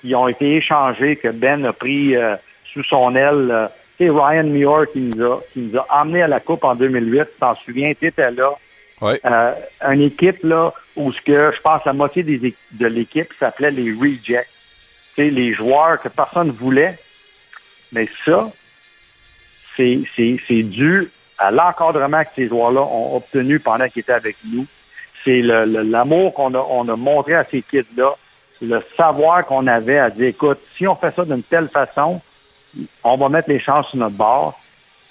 qui 0.00 0.14
ont 0.14 0.28
été 0.28 0.56
échangés, 0.56 1.16
que 1.16 1.28
Ben 1.28 1.64
a 1.64 1.72
pris 1.72 2.16
euh, 2.16 2.36
sous 2.72 2.84
son 2.84 3.14
aile. 3.16 3.48
euh, 3.50 3.66
tu 3.98 4.06
sais, 4.06 4.10
Ryan 4.10 4.44
Muir 4.44 4.84
qui 4.92 5.00
nous 5.00 5.22
a, 5.24 5.40
qui 5.52 5.60
nous 5.60 5.78
a 5.78 5.86
emmenés 5.90 6.22
à 6.22 6.28
la 6.28 6.40
Coupe 6.40 6.64
en 6.64 6.74
2008, 6.74 7.18
tu 7.24 7.26
t'en 7.40 7.54
souviens, 7.56 7.92
tu 7.98 8.06
étais 8.06 8.30
là. 8.30 8.50
Oui. 9.02 9.14
Euh, 9.24 9.52
une 9.88 10.02
équipe 10.02 10.42
là 10.44 10.72
où 10.96 11.12
ce 11.12 11.20
que 11.20 11.52
je 11.54 11.60
pense 11.60 11.84
la 11.86 11.92
moitié 11.94 12.22
des, 12.22 12.54
de 12.72 12.86
l'équipe 12.86 13.32
s'appelait 13.38 13.70
les 13.70 13.92
rejects. 13.92 14.46
Sais, 15.16 15.28
les 15.30 15.52
joueurs 15.54 16.00
que 16.00 16.08
personne 16.08 16.50
voulait. 16.50 16.98
Mais 17.92 18.08
ça, 18.24 18.50
c'est 19.76 20.00
c'est- 20.14 20.38
c'est 20.46 20.62
dû 20.62 21.08
à 21.38 21.50
l'encadrement 21.50 22.22
que 22.24 22.30
ces 22.36 22.48
joueurs-là 22.48 22.82
ont 22.82 23.16
obtenu 23.16 23.58
pendant 23.58 23.86
qu'ils 23.88 24.00
étaient 24.00 24.12
avec 24.12 24.36
nous. 24.52 24.66
C'est 25.24 25.40
le- 25.42 25.64
le- 25.66 25.82
l'amour 25.82 26.32
qu'on 26.34 26.54
a, 26.54 26.58
on 26.70 26.88
a 26.88 26.96
montré 26.96 27.34
à 27.34 27.44
ces 27.44 27.62
kids-là, 27.62 28.10
le 28.62 28.82
savoir 28.96 29.44
qu'on 29.46 29.66
avait 29.66 29.98
à 29.98 30.10
dire, 30.10 30.28
écoute, 30.28 30.58
si 30.76 30.86
on 30.86 30.94
fait 30.96 31.14
ça 31.14 31.24
d'une 31.24 31.42
telle 31.42 31.68
façon, 31.68 32.20
on 33.04 33.16
va 33.16 33.28
mettre 33.28 33.48
les 33.50 33.58
chances 33.60 33.88
sur 33.88 33.98
notre 33.98 34.16
bord. 34.16 34.58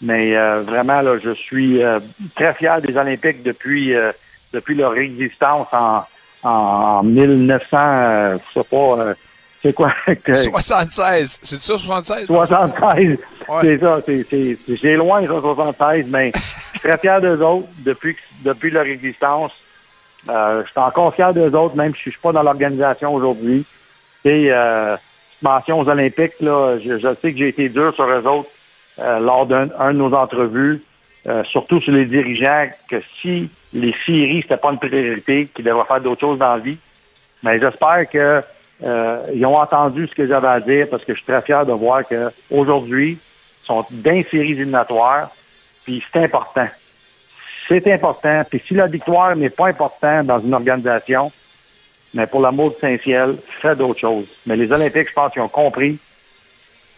Mais 0.02 0.36
euh, 0.38 0.62
vraiment, 0.62 1.02
là, 1.02 1.18
je 1.22 1.32
suis 1.32 1.84
euh, 1.84 2.00
très 2.36 2.54
fier 2.54 2.82
des 2.82 2.96
Olympiques 2.96 3.44
depuis 3.44 3.94
euh, 3.94 4.12
depuis 4.54 4.74
leur 4.76 4.96
existence 4.98 5.68
en, 5.74 6.04
en 6.44 7.04
1900, 7.04 7.78
euh, 7.78 8.38
je 8.48 8.60
sais 8.62 8.66
pas, 8.68 8.78
euh, 8.78 9.14
c'est 9.62 9.74
quoi? 9.74 9.94
que- 10.24 10.34
76. 10.36 11.40
C'est 11.44 11.62
ça, 11.62 11.78
76? 11.78 12.28
76. 12.28 13.10
Ouais. 13.50 13.56
C'est 13.62 13.80
ça, 13.80 14.00
c'est, 14.06 14.26
c'est, 14.30 14.58
c'est- 14.66 14.78
c'est 14.82 14.96
loin, 14.96 15.22
ça, 15.22 15.42
76, 15.42 16.06
mais 16.10 16.32
je 16.74 16.80
suis 16.80 16.80
très 16.80 16.98
fier 16.98 17.20
d'eux 17.20 17.42
autres 17.42 17.68
depuis, 17.80 18.16
depuis 18.44 18.72
leur 18.72 18.86
existence. 18.86 19.52
Euh, 20.28 20.64
je 20.66 20.72
suis 20.72 20.80
encore 20.80 21.14
fier 21.14 21.34
d'eux 21.34 21.56
autres, 21.56 21.76
même 21.76 21.94
si 21.96 22.02
je 22.06 22.10
suis 22.12 22.20
pas 22.20 22.32
dans 22.32 22.44
l'organisation 22.44 23.14
aujourd'hui. 23.14 23.66
Et 24.26 24.48
euh, 24.52 24.98
mention 25.42 25.80
aux 25.80 25.88
Olympiques, 25.88 26.40
là, 26.42 26.78
je, 26.80 27.16
sais 27.22 27.32
que 27.32 27.38
j'ai 27.38 27.50
été 27.50 27.70
dur 27.70 27.94
sur 27.94 28.06
eux 28.06 28.28
autres 28.28 28.50
euh, 29.00 29.20
lors 29.20 29.46
d'un 29.46 29.70
un 29.80 29.94
de 29.94 30.00
nos 30.00 30.14
entrevues, 30.14 30.82
surtout 31.44 31.80
sur 31.80 31.94
les 31.94 32.06
dirigeants, 32.06 32.70
que 32.90 33.02
si 33.22 33.50
les 33.74 33.94
séries, 34.06 34.42
c'était 34.42 34.58
pas 34.58 34.72
une 34.72 34.80
priorité, 34.80 35.48
qu'ils 35.54 35.66
devraient 35.66 35.86
faire 35.86 36.02
d'autres 36.02 36.22
choses 36.22 36.40
dans 36.40 36.54
la 36.54 36.58
vie. 36.58 36.78
Mais 37.44 37.60
j'espère 37.60 38.10
que 38.10 38.42
euh, 38.84 39.18
ils 39.34 39.46
ont 39.46 39.58
entendu 39.58 40.08
ce 40.08 40.16
que 40.16 40.28
j'avais 40.28 40.48
à 40.48 40.60
dire 40.60 40.88
parce 40.90 41.04
que 41.04 41.14
je 41.14 41.18
suis 41.20 41.26
très 41.26 41.42
fier 41.42 41.66
de 41.66 41.74
voir 41.74 42.08
que 42.08 42.32
aujourd'hui 42.50 43.20
ils 43.64 43.66
sont 43.66 43.86
dans 43.90 44.12
les 44.12 44.24
séries 44.24 44.52
éliminatoires, 44.52 45.32
puis 45.84 46.04
c'est 46.12 46.24
important. 46.24 46.68
C'est 47.70 47.88
important. 47.94 48.44
Puis 48.50 48.62
si 48.68 48.74
la 48.74 48.88
victoire 48.88 49.36
n'est 49.36 49.52
pas 49.52 49.68
importante 49.68 50.26
dans 50.26 50.40
une 50.40 50.56
organisation, 50.56 51.32
mais 52.16 52.26
pour 52.26 52.42
l'amour 52.42 52.72
de 52.72 52.78
Saint-Ciel, 52.82 53.38
fais 53.62 53.76
d'autres 53.76 54.00
choses. 54.00 54.28
Mais 54.48 54.56
les 54.56 54.72
Olympiques, 54.72 55.10
je 55.10 55.14
pense 55.14 55.32
qu'ils 55.32 55.44
ont 55.44 55.48
compris. 55.48 56.00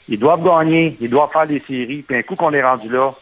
Ils 0.07 0.17
doivent 0.17 0.43
gagner, 0.43 0.97
ils 1.01 1.09
doivent 1.09 1.31
faire 1.31 1.45
des 1.45 1.61
séries, 1.67 2.03
puis 2.03 2.17
un 2.17 2.23
coup 2.23 2.35
qu'on 2.35 2.53
est 2.53 2.63
rendu 2.63 2.87
là, 2.87 3.13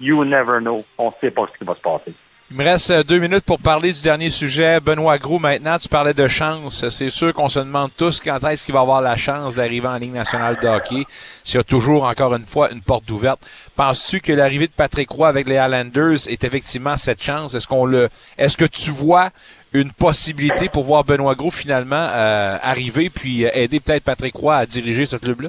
you 0.00 0.24
never 0.24 0.60
know. 0.60 0.84
On 0.96 1.08
ne 1.08 1.12
sait 1.20 1.32
pas 1.32 1.46
ce 1.52 1.58
qui 1.58 1.64
va 1.64 1.74
se 1.74 1.80
passer. 1.80 2.14
Il 2.52 2.58
me 2.58 2.64
reste 2.64 2.90
euh, 2.90 3.02
deux 3.02 3.18
minutes 3.18 3.46
pour 3.46 3.58
parler 3.58 3.92
du 3.92 4.02
dernier 4.02 4.28
sujet. 4.28 4.78
Benoît 4.78 5.16
Gros, 5.16 5.38
maintenant, 5.38 5.78
tu 5.78 5.88
parlais 5.88 6.12
de 6.12 6.28
chance. 6.28 6.86
C'est 6.90 7.08
sûr 7.08 7.32
qu'on 7.32 7.48
se 7.48 7.60
demande 7.60 7.90
tous 7.96 8.20
quand 8.20 8.38
est-ce 8.46 8.62
qu'il 8.62 8.74
va 8.74 8.80
avoir 8.80 9.00
la 9.00 9.16
chance 9.16 9.56
d'arriver 9.56 9.88
en 9.88 9.96
Ligue 9.96 10.12
nationale 10.12 10.58
de 10.62 10.68
hockey. 10.68 11.06
S'il 11.44 11.56
y 11.56 11.60
a 11.60 11.64
toujours, 11.64 12.04
encore 12.04 12.34
une 12.34 12.44
fois, 12.44 12.70
une 12.70 12.82
porte 12.82 13.10
ouverte. 13.10 13.40
Penses-tu 13.74 14.20
que 14.20 14.34
l'arrivée 14.34 14.66
de 14.66 14.72
Patrick 14.72 15.08
Roy 15.08 15.28
avec 15.28 15.48
les 15.48 15.56
Highlanders 15.56 16.28
est 16.28 16.44
effectivement 16.44 16.98
cette 16.98 17.22
chance? 17.22 17.54
Est-ce 17.54 17.66
qu'on 17.66 17.86
le, 17.86 18.10
est-ce 18.36 18.58
que 18.58 18.66
tu 18.66 18.90
vois 18.90 19.30
une 19.72 19.90
possibilité 19.90 20.68
pour 20.68 20.84
voir 20.84 21.04
Benoît 21.04 21.34
Gros 21.34 21.50
finalement 21.50 22.06
euh, 22.12 22.58
arriver 22.60 23.08
puis 23.08 23.46
euh, 23.46 23.50
aider 23.54 23.80
peut-être 23.80 24.04
Patrick 24.04 24.34
Roy 24.34 24.54
à 24.54 24.66
diriger 24.66 25.06
ce 25.06 25.16
club-là? 25.16 25.48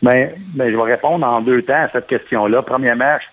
Ben, 0.00 0.30
ben, 0.54 0.70
je 0.72 0.76
vais 0.76 0.90
répondre 0.90 1.26
en 1.26 1.42
deux 1.42 1.60
temps 1.60 1.82
à 1.82 1.90
cette 1.90 2.06
question-là. 2.06 2.62
Premièrement, 2.62 3.18
je, 3.20 3.26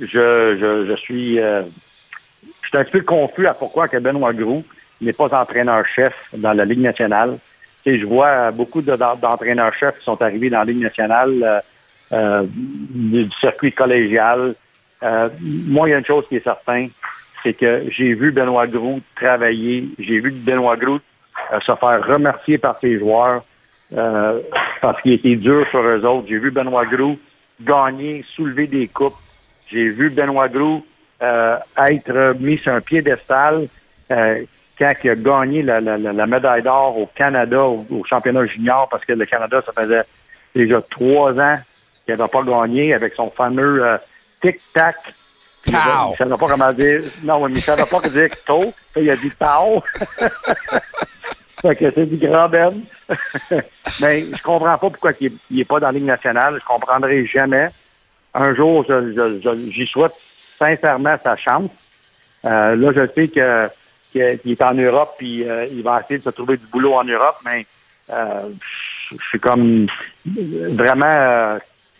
je, 0.00 0.96
suis, 0.96 1.40
euh, 1.40 1.62
je 2.62 2.68
suis 2.68 2.78
un 2.78 2.84
peu 2.84 3.00
confus 3.02 3.46
à 3.46 3.54
pourquoi 3.54 3.86
Benoît 3.88 4.32
Gros 4.32 4.64
n'est 5.00 5.12
pas 5.12 5.34
entraîneur-chef 5.34 6.14
dans 6.34 6.52
la 6.52 6.64
Ligue 6.64 6.80
nationale. 6.80 7.38
Et 7.84 7.98
je 7.98 8.06
vois 8.06 8.50
beaucoup 8.50 8.82
d'entraîneurs-chefs 8.82 9.98
qui 9.98 10.04
sont 10.04 10.20
arrivés 10.20 10.50
dans 10.50 10.58
la 10.58 10.64
Ligue 10.64 10.82
nationale 10.82 11.42
euh, 11.42 11.60
euh, 12.12 12.46
du 12.48 13.28
circuit 13.40 13.72
collégial. 13.72 14.54
moi, 15.02 15.88
il 15.88 15.92
y 15.92 15.94
a 15.94 15.98
une 15.98 16.04
chose 16.04 16.24
qui 16.28 16.36
est 16.36 16.44
certaine, 16.44 16.90
c'est 17.42 17.54
que 17.54 17.84
j'ai 17.90 18.14
vu 18.14 18.32
Benoît 18.32 18.66
Gros 18.66 19.00
travailler, 19.14 19.88
j'ai 19.98 20.20
vu 20.20 20.30
Benoît 20.30 20.76
Gros 20.76 21.00
se 21.60 21.74
faire 21.74 22.06
remercier 22.06 22.58
par 22.58 22.78
ses 22.80 22.98
joueurs 22.98 23.44
parce 23.90 25.00
qu'il 25.02 25.12
était 25.12 25.36
dur 25.36 25.66
sur 25.70 25.80
eux 25.80 26.04
autres. 26.04 26.26
J'ai 26.28 26.38
vu 26.38 26.50
Benoît 26.50 26.86
Gros 26.86 27.18
gagner, 27.60 28.24
soulever 28.34 28.66
des 28.66 28.88
coupes. 28.88 29.16
J'ai 29.70 29.88
vu 29.88 30.10
Benoît 30.10 30.48
Gros 30.48 30.84
euh, 31.22 31.56
être 31.78 32.36
mis 32.38 32.58
sur 32.58 32.72
un 32.72 32.80
piédestal 32.80 33.68
euh, 34.10 34.44
quand 34.78 34.92
il 35.02 35.10
a 35.10 35.14
gagné 35.14 35.62
la, 35.62 35.80
la, 35.80 35.96
la 35.96 36.26
médaille 36.26 36.62
d'or 36.62 36.98
au 36.98 37.06
Canada, 37.06 37.64
au, 37.64 38.04
championnat 38.04 38.44
junior, 38.46 38.88
parce 38.90 39.04
que 39.04 39.14
le 39.14 39.24
Canada, 39.24 39.62
ça 39.64 39.72
faisait 39.72 40.02
déjà 40.54 40.80
trois 40.82 41.32
ans 41.40 41.58
qu'il 42.04 42.14
n'avait 42.14 42.28
pas 42.28 42.42
gagné 42.42 42.92
avec 42.94 43.14
son 43.14 43.30
fameux 43.30 43.84
euh, 43.84 43.96
tic-tac. 44.42 44.96
Il 45.66 45.72
ne 45.72 46.16
savait 46.16 46.36
pas 46.36 46.46
comment 46.46 46.72
dire. 46.72 47.02
Non, 47.24 47.40
mais 47.40 47.52
il 47.52 47.56
ne 47.56 47.62
savait 47.62 47.86
pas 47.86 48.00
dire 48.08 48.30
tôt. 48.44 48.72
Il 48.94 49.10
a 49.10 49.16
dit 49.16 49.32
tao. 49.32 49.82
fait 51.62 51.76
que 51.76 51.90
c'est 51.90 52.06
du 52.06 52.18
grand 52.18 52.48
Ben. 52.48 52.82
mais 54.00 54.26
je 54.26 54.42
comprends 54.42 54.78
pas 54.78 54.90
pourquoi 54.90 55.12
il 55.20 55.32
n'est 55.50 55.64
pas 55.64 55.80
dans 55.80 55.86
la 55.86 55.92
Ligue 55.92 56.04
nationale. 56.04 56.58
Je 56.60 56.66
comprendrai 56.66 57.26
jamais 57.26 57.70
un 58.36 58.54
jour, 58.54 58.84
j'y 59.70 59.86
souhaite 59.86 60.12
sincèrement 60.58 61.16
sa 61.22 61.36
chance. 61.36 61.70
Euh, 62.44 62.76
là, 62.76 62.92
je 62.94 63.06
sais 63.14 63.28
que 63.28 63.68
qu'il 64.12 64.52
est 64.52 64.62
en 64.62 64.74
Europe, 64.74 65.14
puis 65.18 65.46
euh, 65.46 65.66
il 65.66 65.82
va 65.82 66.00
essayer 66.00 66.18
de 66.18 66.24
se 66.24 66.30
trouver 66.30 66.56
du 66.56 66.66
boulot 66.66 66.94
en 66.94 67.04
Europe, 67.04 67.36
mais 67.44 67.66
euh, 68.10 68.48
je 69.10 69.28
suis 69.28 69.40
comme 69.40 69.86
vraiment 70.24 71.58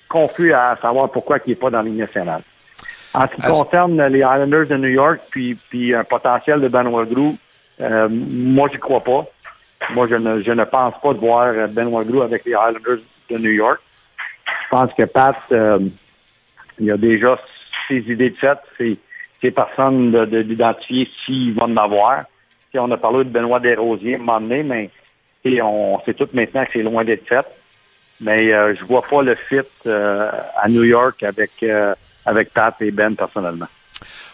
confus 0.08 0.52
à 0.52 0.78
savoir 0.80 1.10
pourquoi 1.10 1.38
il 1.44 1.50
n'est 1.50 1.56
pas 1.56 1.70
dans 1.70 1.82
Ligue 1.82 1.98
nationale. 1.98 2.42
En 3.12 3.26
ce 3.26 3.34
qui 3.34 3.42
concerne 3.42 4.02
les 4.06 4.20
Islanders 4.20 4.66
de 4.66 4.76
New 4.76 4.88
York, 4.88 5.20
puis, 5.30 5.58
puis 5.68 5.94
un 5.94 6.04
potentiel 6.04 6.60
de 6.60 6.68
Benoît 6.68 7.04
Grou, 7.04 7.36
moi, 7.78 8.68
je 8.72 8.78
crois 8.78 9.02
pas. 9.02 9.24
Moi, 9.90 10.06
je 10.08 10.14
ne, 10.14 10.42
je 10.42 10.52
ne 10.52 10.64
pense 10.64 10.94
pas 11.02 11.12
de 11.12 11.18
voir 11.18 11.52
Benoît 11.68 12.04
Grou 12.04 12.22
avec 12.22 12.44
les 12.44 12.52
Islanders 12.52 13.02
de 13.30 13.38
New 13.38 13.50
York. 13.50 13.80
Je 14.46 14.68
pense 14.70 14.92
que 14.94 15.02
Pat, 15.04 15.36
il 16.78 16.86
y 16.86 16.90
a 16.90 16.96
déjà 16.96 17.38
ses 17.88 17.98
idées 17.98 18.30
de 18.30 18.36
fait, 18.36 18.58
ces 19.40 19.50
personnes 19.50 20.12
d'identifier 20.26 21.08
s'ils 21.24 21.54
vont 21.54 21.76
en 21.76 22.24
on 22.78 22.90
a 22.90 22.96
parlé 22.96 23.24
de 23.24 23.30
Benoît 23.30 23.60
Desrosiers 23.60 24.14
à 24.14 24.16
un 24.16 24.20
moment 24.20 24.40
donné, 24.40 24.62
mais 24.62 24.90
on 25.62 26.00
sait 26.04 26.14
tout 26.14 26.28
maintenant 26.32 26.64
que 26.64 26.72
c'est 26.72 26.82
loin 26.82 27.04
d'être 27.04 27.26
fait. 27.26 27.46
Mais 28.20 28.52
euh, 28.52 28.74
je 28.74 28.84
vois 28.84 29.02
pas 29.02 29.22
le 29.22 29.34
fit 29.34 29.60
euh, 29.86 30.30
à 30.56 30.68
New 30.68 30.84
York 30.84 31.22
avec, 31.22 31.50
euh, 31.62 31.94
avec 32.24 32.52
Pat 32.52 32.74
et 32.80 32.90
Ben 32.90 33.14
personnellement. 33.14 33.66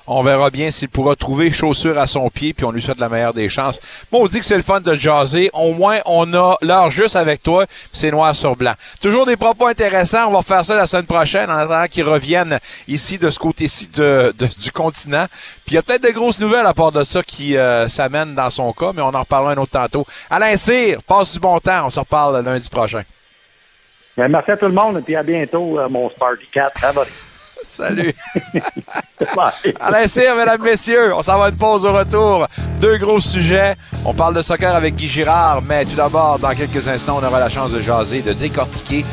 On 0.06 0.22
verra 0.22 0.50
bien 0.50 0.70
s'il 0.70 0.88
pourra 0.88 1.14
trouver 1.14 1.52
chaussure 1.52 1.98
à 1.98 2.06
son 2.06 2.28
pied, 2.28 2.52
puis 2.54 2.64
on 2.64 2.72
lui 2.72 2.82
souhaite 2.82 2.98
la 2.98 3.08
meilleure 3.08 3.34
des 3.34 3.48
chances. 3.48 3.78
Bon, 4.10 4.24
on 4.24 4.26
dit 4.26 4.40
que 4.40 4.44
c'est 4.44 4.56
le 4.56 4.62
fun 4.62 4.80
de 4.80 4.94
jaser. 4.94 5.50
Au 5.52 5.74
moins, 5.74 5.98
on 6.06 6.32
a 6.34 6.56
l'heure 6.60 6.90
juste 6.90 7.14
avec 7.14 7.42
toi, 7.42 7.66
c'est 7.92 8.10
noir 8.10 8.34
sur 8.34 8.56
blanc. 8.56 8.72
Toujours 9.00 9.26
des 9.26 9.36
propos 9.36 9.66
intéressants. 9.66 10.28
On 10.28 10.32
va 10.32 10.42
faire 10.42 10.64
ça 10.64 10.76
la 10.76 10.86
semaine 10.86 11.06
prochaine, 11.06 11.50
en 11.50 11.56
attendant 11.56 11.86
qu'ils 11.86 12.04
reviennent 12.04 12.58
ici, 12.88 13.18
de 13.18 13.30
ce 13.30 13.38
côté-ci 13.38 13.88
du 13.88 14.72
continent. 14.72 15.26
Puis 15.64 15.72
il 15.72 15.74
y 15.74 15.78
a 15.78 15.82
peut-être 15.82 16.02
de 16.02 16.10
grosses 16.10 16.40
nouvelles 16.40 16.66
à 16.66 16.74
part 16.74 16.90
de 16.90 17.04
ça 17.04 17.22
qui 17.22 17.56
euh, 17.56 17.88
s'amènent 17.88 18.34
dans 18.34 18.50
son 18.50 18.72
cas, 18.72 18.92
mais 18.94 19.02
on 19.02 19.14
en 19.14 19.20
reparlera 19.20 19.52
un 19.52 19.58
autre 19.58 19.72
tantôt. 19.72 20.04
Alain 20.28 20.56
Cyr, 20.56 21.02
passe 21.02 21.34
du 21.34 21.40
bon 21.40 21.58
temps. 21.60 21.86
On 21.86 21.90
se 21.90 22.00
reparle 22.00 22.44
lundi 22.44 22.68
prochain. 22.68 23.02
Ben, 24.16 24.28
merci 24.28 24.50
à 24.50 24.56
tout 24.56 24.66
le 24.66 24.72
monde, 24.72 25.02
et 25.06 25.16
à 25.16 25.22
bientôt, 25.22 25.78
euh, 25.78 25.88
mon 25.88 26.10
Sparky 26.10 26.46
Cat. 26.52 26.72
Salut. 27.62 28.14
Alain 29.80 30.06
Cyr, 30.06 30.34
mesdames, 30.36 30.62
messieurs, 30.62 31.14
on 31.14 31.22
s'en 31.22 31.38
va 31.38 31.48
une 31.48 31.56
pause 31.56 31.86
au 31.86 31.92
retour. 31.92 32.46
Deux 32.80 32.98
gros 32.98 33.20
sujets. 33.20 33.76
On 34.04 34.12
parle 34.14 34.34
de 34.34 34.42
soccer 34.42 34.74
avec 34.74 34.96
Guy 34.96 35.08
Girard, 35.08 35.62
mais 35.62 35.84
tout 35.84 35.96
d'abord, 35.96 36.38
dans 36.38 36.54
quelques 36.54 36.86
instants, 36.88 37.18
on 37.22 37.26
aura 37.26 37.38
la 37.40 37.48
chance 37.48 37.72
de 37.72 37.80
jaser, 37.80 38.22
de 38.22 38.32
décortiquer 38.32 39.04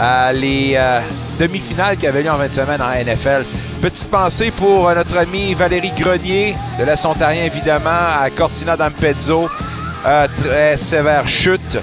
euh, 0.00 0.32
les 0.32 0.74
euh, 0.76 1.00
demi-finales 1.38 1.96
qui 1.96 2.06
avaient 2.06 2.22
lieu 2.22 2.30
en 2.30 2.36
20 2.36 2.54
semaines 2.54 2.80
en 2.80 2.90
NFL. 2.90 3.44
Petite 3.82 4.08
pensée 4.08 4.50
pour 4.50 4.88
euh, 4.88 4.94
notre 4.94 5.16
ami 5.16 5.54
Valérie 5.54 5.92
Grenier 5.96 6.54
de 6.78 6.84
l'Est 6.84 7.04
ontarien, 7.04 7.44
évidemment, 7.44 7.90
à 8.20 8.30
Cortina 8.30 8.76
d'Ampezzo. 8.76 9.50
très 10.38 10.76
sévère 10.76 11.28
chute 11.28 11.78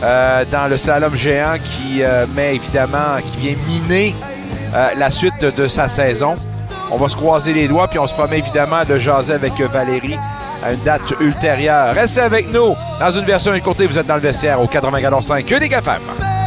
dans 0.00 0.70
le 0.70 0.78
slalom 0.78 1.14
géant 1.14 1.56
qui 1.62 2.02
met 2.34 2.54
évidemment, 2.56 3.20
qui 3.22 3.36
vient 3.36 3.56
miner 3.68 4.14
euh, 4.74 4.88
la 4.96 5.10
suite 5.10 5.44
de 5.44 5.66
sa 5.66 5.88
saison. 5.88 6.34
On 6.90 6.96
va 6.96 7.08
se 7.08 7.16
croiser 7.16 7.52
les 7.52 7.68
doigts, 7.68 7.88
puis 7.88 7.98
on 7.98 8.06
se 8.06 8.14
promet 8.14 8.38
évidemment 8.38 8.84
de 8.84 8.98
jaser 8.98 9.34
avec 9.34 9.52
Valérie 9.60 10.18
à 10.64 10.72
une 10.72 10.82
date 10.82 11.14
ultérieure. 11.20 11.94
Restez 11.94 12.20
avec 12.20 12.52
nous 12.52 12.74
dans 12.98 13.10
une 13.12 13.24
version 13.24 13.54
écoutée. 13.54 13.86
Vous 13.86 13.98
êtes 13.98 14.06
dans 14.06 14.14
le 14.14 14.20
vestiaire 14.20 14.60
au 14.60 14.66
94.5 14.66 15.44
Que 15.44 15.58
des 15.58 15.66
FM. 15.66 16.39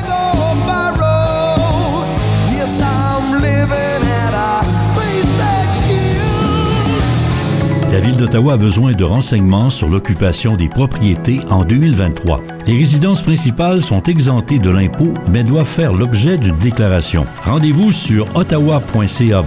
La 7.93 7.99
ville 7.99 8.17
d'Ottawa 8.17 8.53
a 8.53 8.57
besoin 8.57 8.93
de 8.93 9.03
renseignements 9.03 9.69
sur 9.69 9.87
l'occupation 9.87 10.55
des 10.55 10.67
propriétés 10.67 11.41
en 11.51 11.63
2023. 11.63 12.41
Les 12.65 12.75
résidences 12.75 13.21
principales 13.21 13.83
sont 13.83 14.01
exemptées 14.01 14.57
de 14.57 14.71
l'impôt, 14.71 15.13
mais 15.31 15.43
doivent 15.43 15.67
faire 15.67 15.93
l'objet 15.93 16.39
d'une 16.39 16.55
déclaration. 16.55 17.27
Rendez-vous 17.43 17.91
sur 17.91 18.35
ottawa.ca 18.35 19.45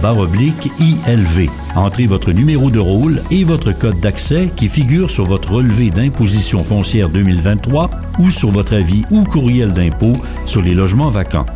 ILV. 0.79 1.49
Entrez 1.75 2.05
votre 2.05 2.31
numéro 2.31 2.71
de 2.71 2.79
rôle 2.79 3.21
et 3.31 3.43
votre 3.43 3.73
code 3.73 3.99
d'accès 3.99 4.49
qui 4.55 4.69
figure 4.69 5.11
sur 5.11 5.25
votre 5.25 5.51
relevé 5.51 5.89
d'imposition 5.89 6.63
foncière 6.63 7.09
2023 7.09 7.89
ou 8.19 8.29
sur 8.29 8.51
votre 8.51 8.75
avis 8.75 9.03
ou 9.11 9.25
courriel 9.25 9.73
d'impôt 9.73 10.13
sur 10.45 10.61
les 10.61 10.73
logements 10.73 11.09
vacants. 11.09 11.47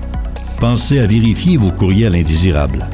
Pensez 0.60 1.00
à 1.00 1.08
vérifier 1.08 1.56
vos 1.56 1.72
courriels 1.72 2.16
indésirables. 2.16 2.86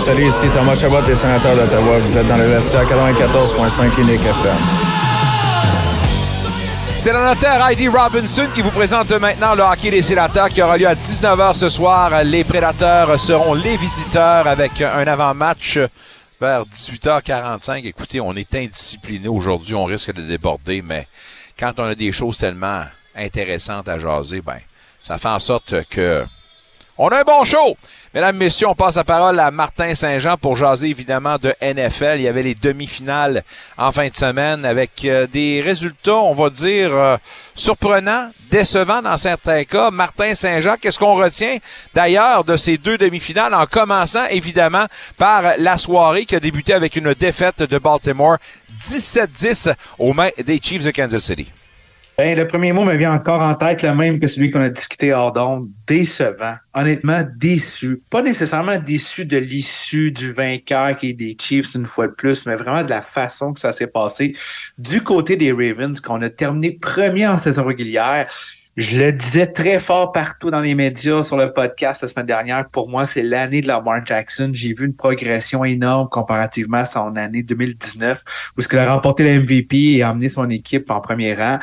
Salut, 0.05 0.27
ici 0.29 0.49
Thomas 0.51 0.75
Chabot 0.75 1.01
des 1.01 1.15
sénateurs 1.15 1.57
d'Ottawa. 1.57 1.99
Vous 2.01 2.19
êtes 2.19 2.29
dans 2.29 2.37
le 2.37 2.45
vestiaire 2.45 2.85
94.5 2.85 3.99
Unique 4.01 4.21
FM. 4.21 4.96
C'est 6.99 7.13
la 7.13 7.35
notaire 7.35 7.65
Heidi 7.65 7.89
Robinson 7.89 8.49
qui 8.55 8.63
vous 8.63 8.71
présente 8.71 9.11
maintenant 9.13 9.55
le 9.55 9.63
hockey 9.63 9.91
des 9.91 10.03
sénateurs 10.03 10.49
qui 10.49 10.63
aura 10.63 10.77
lieu 10.77 10.89
à 10.89 10.95
19h 10.95 11.55
ce 11.55 11.69
soir. 11.69 12.25
Les 12.25 12.43
prédateurs 12.43 13.21
seront 13.21 13.55
les 13.55 13.77
visiteurs 13.77 14.47
avec 14.47 14.81
un 14.81 15.07
avant-match 15.07 15.79
vers 16.41 16.65
18h45. 16.65 17.85
Écoutez, 17.85 18.21
on 18.21 18.35
est 18.35 18.53
indiscipliné 18.55 19.29
aujourd'hui, 19.29 19.75
on 19.75 19.85
risque 19.85 20.13
de 20.13 20.23
déborder, 20.23 20.83
mais 20.83 21.07
quand 21.59 21.79
on 21.79 21.85
a 21.85 21.95
des 21.95 22.13
choses 22.13 22.39
tellement 22.39 22.85
intéressantes 23.15 23.89
à 23.89 23.99
jaser, 23.99 24.41
ben, 24.41 24.59
ça 25.03 25.19
fait 25.19 25.29
en 25.29 25.39
sorte 25.39 25.87
que 25.89 26.25
on 26.99 27.09
a 27.09 27.21
un 27.21 27.23
bon 27.23 27.45
show! 27.45 27.77
Mesdames, 28.15 28.37
Messieurs, 28.39 28.69
on 28.69 28.75
passe 28.75 28.97
la 28.97 29.05
parole 29.05 29.39
à 29.39 29.51
Martin 29.51 29.95
Saint-Jean 29.95 30.39
pour 30.39 30.57
jaser 30.57 30.89
évidemment 30.89 31.37
de 31.37 31.53
NFL. 31.61 32.15
Il 32.17 32.23
y 32.23 32.29
avait 32.29 32.43
les 32.43 32.55
demi-finales 32.55 33.43
en 33.77 33.93
fin 33.93 34.09
de 34.09 34.17
semaine 34.17 34.65
avec 34.65 35.05
euh, 35.05 35.27
des 35.27 35.61
résultats, 35.61 36.17
on 36.17 36.33
va 36.33 36.49
dire, 36.49 36.97
euh, 36.97 37.19
surprenants, 37.55 38.31
décevants 38.51 39.03
dans 39.03 39.19
certains 39.19 39.65
cas. 39.65 39.91
Martin 39.91 40.35
Saint-Jean, 40.35 40.77
qu'est-ce 40.81 40.99
qu'on 40.99 41.13
retient 41.13 41.59
d'ailleurs 41.95 42.45
de 42.45 42.57
ces 42.57 42.79
deux 42.79 42.97
demi-finales 42.97 43.53
en 43.53 43.67
commençant 43.67 44.25
évidemment 44.31 44.87
par 45.19 45.43
la 45.59 45.77
soirée 45.77 46.25
qui 46.25 46.37
a 46.37 46.41
débuté 46.41 46.73
avec 46.73 46.97
une 46.97 47.13
défaite 47.13 47.63
de 47.63 47.79
Baltimore 47.79 48.39
17-10 48.83 49.75
aux 49.99 50.15
mains 50.15 50.31
des 50.43 50.59
Chiefs 50.63 50.85
de 50.85 50.91
Kansas 50.91 51.23
City? 51.23 51.53
Ben, 52.19 52.35
le 52.35 52.49
premier 52.49 52.73
mot 52.73 52.83
me 52.83 52.95
vient 52.95 53.13
encore 53.13 53.43
en 53.43 53.55
tête, 53.55 53.83
le 53.83 53.95
même 53.95 54.19
que 54.19 54.27
celui 54.27 54.51
qu'on 54.51 54.63
a 54.63 54.71
discuté 54.71 55.13
hors 55.13 55.33
d'onde. 55.33 55.69
Décevant. 55.87 56.55
Honnêtement, 56.73 57.21
déçu. 57.37 58.03
Pas 58.09 58.23
nécessairement 58.23 58.79
déçu 58.79 59.27
de 59.27 59.37
l'issue 59.37 60.13
du 60.13 60.33
vainqueur 60.33 60.97
qui 60.97 61.11
est 61.11 61.13
des 61.13 61.37
Chiefs 61.39 61.75
une 61.75 61.85
fois 61.85 62.07
de 62.07 62.13
plus, 62.13 62.47
mais 62.47 62.57
vraiment 62.57 62.83
de 62.83 62.89
la 62.89 63.03
façon 63.03 63.53
que 63.53 63.61
ça 63.61 63.75
s'est 63.75 63.87
passé. 63.87 64.35
Du 64.79 65.03
côté 65.03 65.37
des 65.37 65.53
Ravens, 65.53 66.01
qu'on 66.01 66.23
a 66.23 66.31
terminé 66.31 66.73
premier 66.73 67.29
en 67.29 67.37
saison 67.37 67.67
régulière. 67.67 68.27
Je 68.79 68.99
le 68.99 69.13
disais 69.13 69.47
très 69.47 69.79
fort 69.79 70.13
partout 70.13 70.51
dans 70.51 70.61
les 70.61 70.75
médias, 70.75 71.23
sur 71.23 71.37
le 71.37 71.53
podcast 71.53 72.01
la 72.01 72.09
semaine 72.09 72.27
dernière. 72.27 72.67
Pour 72.71 72.89
moi, 72.89 73.05
c'est 73.05 73.23
l'année 73.23 73.61
de 73.61 73.67
Lamar 73.67 74.05
Jackson. 74.07 74.51
J'ai 74.55 74.73
vu 74.73 74.87
une 74.87 74.97
progression 74.97 75.65
énorme 75.65 76.09
comparativement 76.11 76.79
à 76.79 76.87
son 76.87 77.15
année 77.17 77.43
2019, 77.43 78.23
où 78.57 78.63
ce 78.63 78.69
qu'il 78.69 78.79
a 78.79 78.91
remporté 78.91 79.23
le 79.23 79.43
MVP 79.43 79.97
et 79.97 80.03
a 80.03 80.13
emmené 80.13 80.31
son 80.31 80.49
équipe 80.49 80.91
en 80.91 81.01
premier 81.01 81.35
rang 81.35 81.59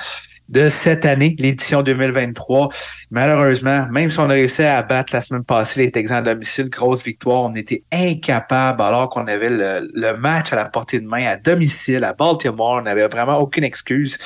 de 0.50 0.70
cette 0.70 1.06
année, 1.06 1.36
l'édition 1.40 1.82
2023. 1.82 2.70
Malheureusement, 3.12 3.88
même 3.92 4.12
si 4.12 4.20
on 4.20 4.30
a 4.30 4.34
réussi 4.34 4.64
à 4.64 4.82
battre 4.84 5.14
la 5.14 5.22
semaine 5.22 5.44
passée 5.44 5.82
les 5.82 5.92
Texans 5.92 6.18
à 6.18 6.34
domicile, 6.34 6.70
grosse 6.70 7.04
victoire, 7.04 7.44
on 7.44 7.54
était 7.54 7.84
incapable 7.92 8.82
alors 8.82 9.10
qu'on 9.10 9.28
avait 9.28 9.50
le, 9.50 10.18
match 10.18 10.54
à 10.54 10.56
la 10.56 10.66
portée 10.66 11.00
de 11.00 11.08
main 11.08 11.26
à 11.26 11.38
domicile 11.38 12.04
à 12.04 12.14
Baltimore. 12.14 12.80
On 12.80 12.82
n'avait 12.82 13.08
vraiment 13.08 13.38
aucune 13.38 13.64
excuse. 13.64 14.18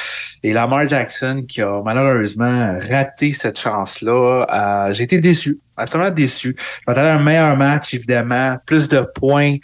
Et 0.44 0.54
Lamar 0.54 0.88
Jackson 0.88 1.44
qui 1.48 1.62
a 1.62 1.82
malheureusement 1.84 2.78
raté 2.90 3.34
cette 3.34 3.60
chance-là, 3.60 4.46
euh, 4.52 4.94
j'ai 4.94 5.04
été 5.04 5.20
déçu 5.20 5.60
absolument 5.78 6.12
déçu. 6.12 6.56
Je 6.58 6.84
m'attendais 6.88 7.10
à 7.10 7.16
un 7.16 7.24
meilleur 7.24 7.58
match, 7.58 7.94
évidemment, 7.94 8.58
plus 8.66 8.88
de 8.88 9.02
points, 9.02 9.58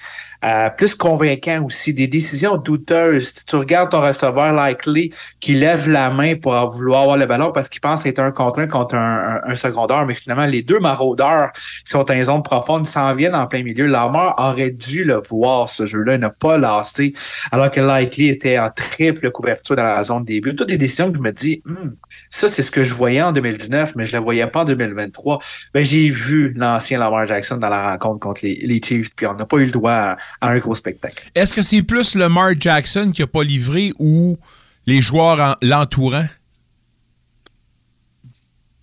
euh, 0.44 0.70
plus 0.70 0.94
convaincant 0.94 1.64
aussi, 1.64 1.94
des 1.94 2.08
décisions 2.08 2.58
douteuses. 2.58 3.34
Tu 3.46 3.56
regardes 3.56 3.92
ton 3.92 4.02
receveur 4.02 4.52
likely 4.52 5.14
qui 5.40 5.54
lève 5.54 5.90
la 5.90 6.10
main 6.12 6.36
pour 6.36 6.54
vouloir 6.70 7.04
avoir 7.04 7.18
le 7.18 7.26
ballon 7.26 7.52
parce 7.54 7.70
qu'il 7.70 7.80
pense 7.80 8.06
être 8.06 8.20
un 8.20 8.32
contre 8.32 8.60
un 8.60 8.68
contre 8.68 8.96
un, 8.96 9.40
un, 9.44 9.56
secondaire, 9.56 10.06
mais 10.06 10.16
finalement, 10.16 10.46
les 10.46 10.62
deux 10.62 10.80
maraudeurs 10.80 11.52
qui 11.54 11.92
sont 11.92 12.04
dans 12.04 12.14
les 12.14 12.26
zones 12.26 12.44
profondes 12.44 12.86
s'en 12.86 13.16
viennent 13.16 13.36
en 13.36 13.48
plein 13.48 13.64
milieu. 13.64 13.86
Lamar 13.86 14.36
aurait 14.38 14.72
dû 14.72 15.06
le 15.06 15.22
voir, 15.30 15.70
ce 15.70 15.86
jeu-là, 15.86 16.18
ne 16.18 16.28
pas 16.28 16.58
lassé, 16.58 17.14
alors 17.52 17.72
que 17.72 17.80
likely 17.80 18.28
était 18.28 18.60
en 18.60 18.70
triple 18.70 19.32
couverture 19.32 19.78
dans 19.78 19.84
la 19.84 20.04
zone 20.04 20.26
début. 20.26 20.56
Toutes 20.56 20.68
des 20.68 20.78
décisions 20.78 21.10
que 21.10 21.18
je 21.18 21.24
me 21.24 21.32
dis, 21.32 21.62
hmm, 21.66 21.92
ça, 22.30 22.50
c'est 22.50 22.64
ce 22.64 22.72
que 22.72 22.84
je 22.84 22.94
voyais 22.94 23.22
en 23.22 23.32
2019, 23.32 23.94
mais 23.96 24.06
je 24.06 24.14
ne 24.14 24.18
le 24.18 24.24
voyais 24.24 24.48
pas 24.48 24.62
en 24.62 24.66
2023. 24.66 25.40
Ben, 25.74 25.84
j'ai 25.84 26.03
vu 26.10 26.54
l'ancien 26.56 27.00
Lamar 27.00 27.28
Jackson 27.28 27.58
dans 27.58 27.70
la 27.70 27.92
rencontre 27.92 28.20
contre 28.20 28.42
les, 28.44 28.82
Chiefs, 28.84 29.16
puis 29.16 29.28
on 29.28 29.36
n'a 29.36 29.46
pas 29.46 29.58
eu 29.58 29.66
le 29.66 29.72
droit 29.72 29.92
à, 29.92 30.18
un 30.42 30.58
gros 30.60 30.76
spectacle. 30.76 31.24
Est-ce 31.36 31.54
que 31.54 31.62
c'est 31.62 31.84
plus 31.84 32.16
Lamar 32.16 32.52
Jackson 32.60 33.12
qui 33.14 33.22
n'a 33.22 33.28
pas 33.28 33.44
livré 33.44 33.92
ou 34.00 34.38
les 34.86 35.02
joueurs 35.02 35.58
l'entourant? 35.62 36.26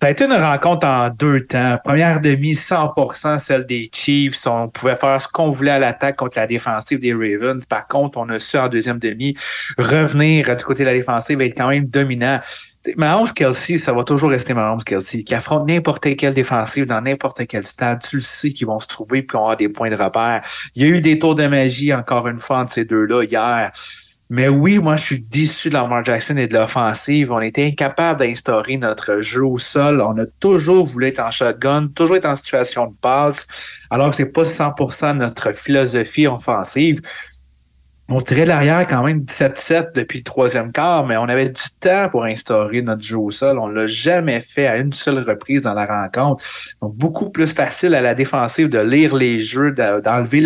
Ça 0.01 0.07
a 0.07 0.09
été 0.09 0.25
une 0.25 0.33
rencontre 0.33 0.87
en 0.87 1.11
deux 1.11 1.41
temps. 1.41 1.77
Première 1.83 2.21
demi, 2.21 2.53
100% 2.53 3.37
celle 3.37 3.67
des 3.67 3.87
Chiefs. 3.93 4.47
On 4.47 4.67
pouvait 4.67 4.95
faire 4.95 5.21
ce 5.21 5.27
qu'on 5.27 5.51
voulait 5.51 5.69
à 5.69 5.77
l'attaque 5.77 6.15
contre 6.15 6.39
la 6.39 6.47
défensive 6.47 6.97
des 6.97 7.13
Ravens. 7.13 7.63
Par 7.67 7.87
contre, 7.87 8.17
on 8.17 8.27
a 8.29 8.39
su 8.39 8.57
en 8.57 8.67
deuxième 8.67 8.97
demi 8.97 9.35
revenir 9.77 10.55
du 10.55 10.63
côté 10.63 10.81
de 10.81 10.87
la 10.87 10.95
défensive 10.95 11.39
et 11.39 11.49
être 11.49 11.55
quand 11.55 11.69
même 11.69 11.85
dominant. 11.85 12.39
Mahomes 12.97 13.31
Kelsey, 13.31 13.77
ça 13.77 13.93
va 13.93 14.03
toujours 14.03 14.31
rester 14.31 14.55
Mahomes 14.55 14.83
Kelsey, 14.83 15.21
qui 15.21 15.35
affronte 15.35 15.69
n'importe 15.69 16.15
quelle 16.15 16.33
défensive 16.33 16.87
dans 16.87 17.01
n'importe 17.01 17.45
quel 17.45 17.67
stade. 17.67 18.01
Tu 18.01 18.15
le 18.15 18.21
sais 18.23 18.49
qu'ils 18.53 18.65
vont 18.65 18.79
se 18.79 18.87
trouver 18.87 19.21
puis 19.21 19.37
on 19.37 19.53
des 19.53 19.69
points 19.69 19.91
de 19.91 19.95
repère. 19.95 20.41
Il 20.73 20.81
y 20.81 20.85
a 20.85 20.89
eu 20.89 21.01
des 21.01 21.19
tours 21.19 21.35
de 21.35 21.45
magie, 21.45 21.93
encore 21.93 22.27
une 22.27 22.39
fois, 22.39 22.61
entre 22.61 22.73
ces 22.73 22.85
deux-là 22.85 23.21
hier. 23.21 23.71
Mais 24.33 24.47
oui, 24.47 24.79
moi, 24.79 24.95
je 24.95 25.03
suis 25.03 25.19
déçu 25.19 25.67
de 25.67 25.73
Lamar 25.73 26.05
Jackson 26.05 26.37
et 26.37 26.47
de 26.47 26.53
l'offensive. 26.53 27.33
On 27.33 27.41
était 27.41 27.65
incapable 27.65 28.21
d'instaurer 28.21 28.77
notre 28.77 29.19
jeu 29.19 29.43
au 29.43 29.57
sol. 29.57 29.99
On 29.99 30.17
a 30.17 30.25
toujours 30.39 30.85
voulu 30.85 31.07
être 31.07 31.19
en 31.19 31.31
shotgun, 31.31 31.89
toujours 31.89 32.15
être 32.15 32.27
en 32.27 32.37
situation 32.37 32.87
de 32.87 32.95
passe, 33.01 33.45
alors 33.89 34.09
que 34.09 34.15
c'est 34.15 34.27
pas 34.27 34.43
100% 34.43 35.17
notre 35.17 35.51
philosophie 35.51 36.27
offensive 36.27 37.01
on 38.13 38.19
tirait 38.19 38.45
l'arrière 38.45 38.85
quand 38.87 39.03
même 39.03 39.19
17-7 39.19 39.93
depuis 39.95 40.19
le 40.19 40.23
troisième 40.25 40.73
quart, 40.73 41.05
mais 41.05 41.15
on 41.15 41.23
avait 41.23 41.47
du 41.47 41.61
temps 41.79 42.09
pour 42.09 42.25
instaurer 42.25 42.81
notre 42.81 43.01
jeu 43.01 43.17
au 43.17 43.31
sol. 43.31 43.57
On 43.57 43.67
l'a 43.67 43.87
jamais 43.87 44.41
fait 44.41 44.67
à 44.67 44.77
une 44.77 44.91
seule 44.91 45.19
reprise 45.19 45.61
dans 45.61 45.73
la 45.73 45.85
rencontre. 45.85 46.43
Donc, 46.81 46.93
beaucoup 46.95 47.29
plus 47.29 47.47
facile 47.47 47.95
à 47.95 48.01
la 48.01 48.13
défensive 48.13 48.67
de 48.67 48.79
lire 48.79 49.15
les 49.15 49.39
jeux, 49.39 49.71
d'enlever 49.71 50.41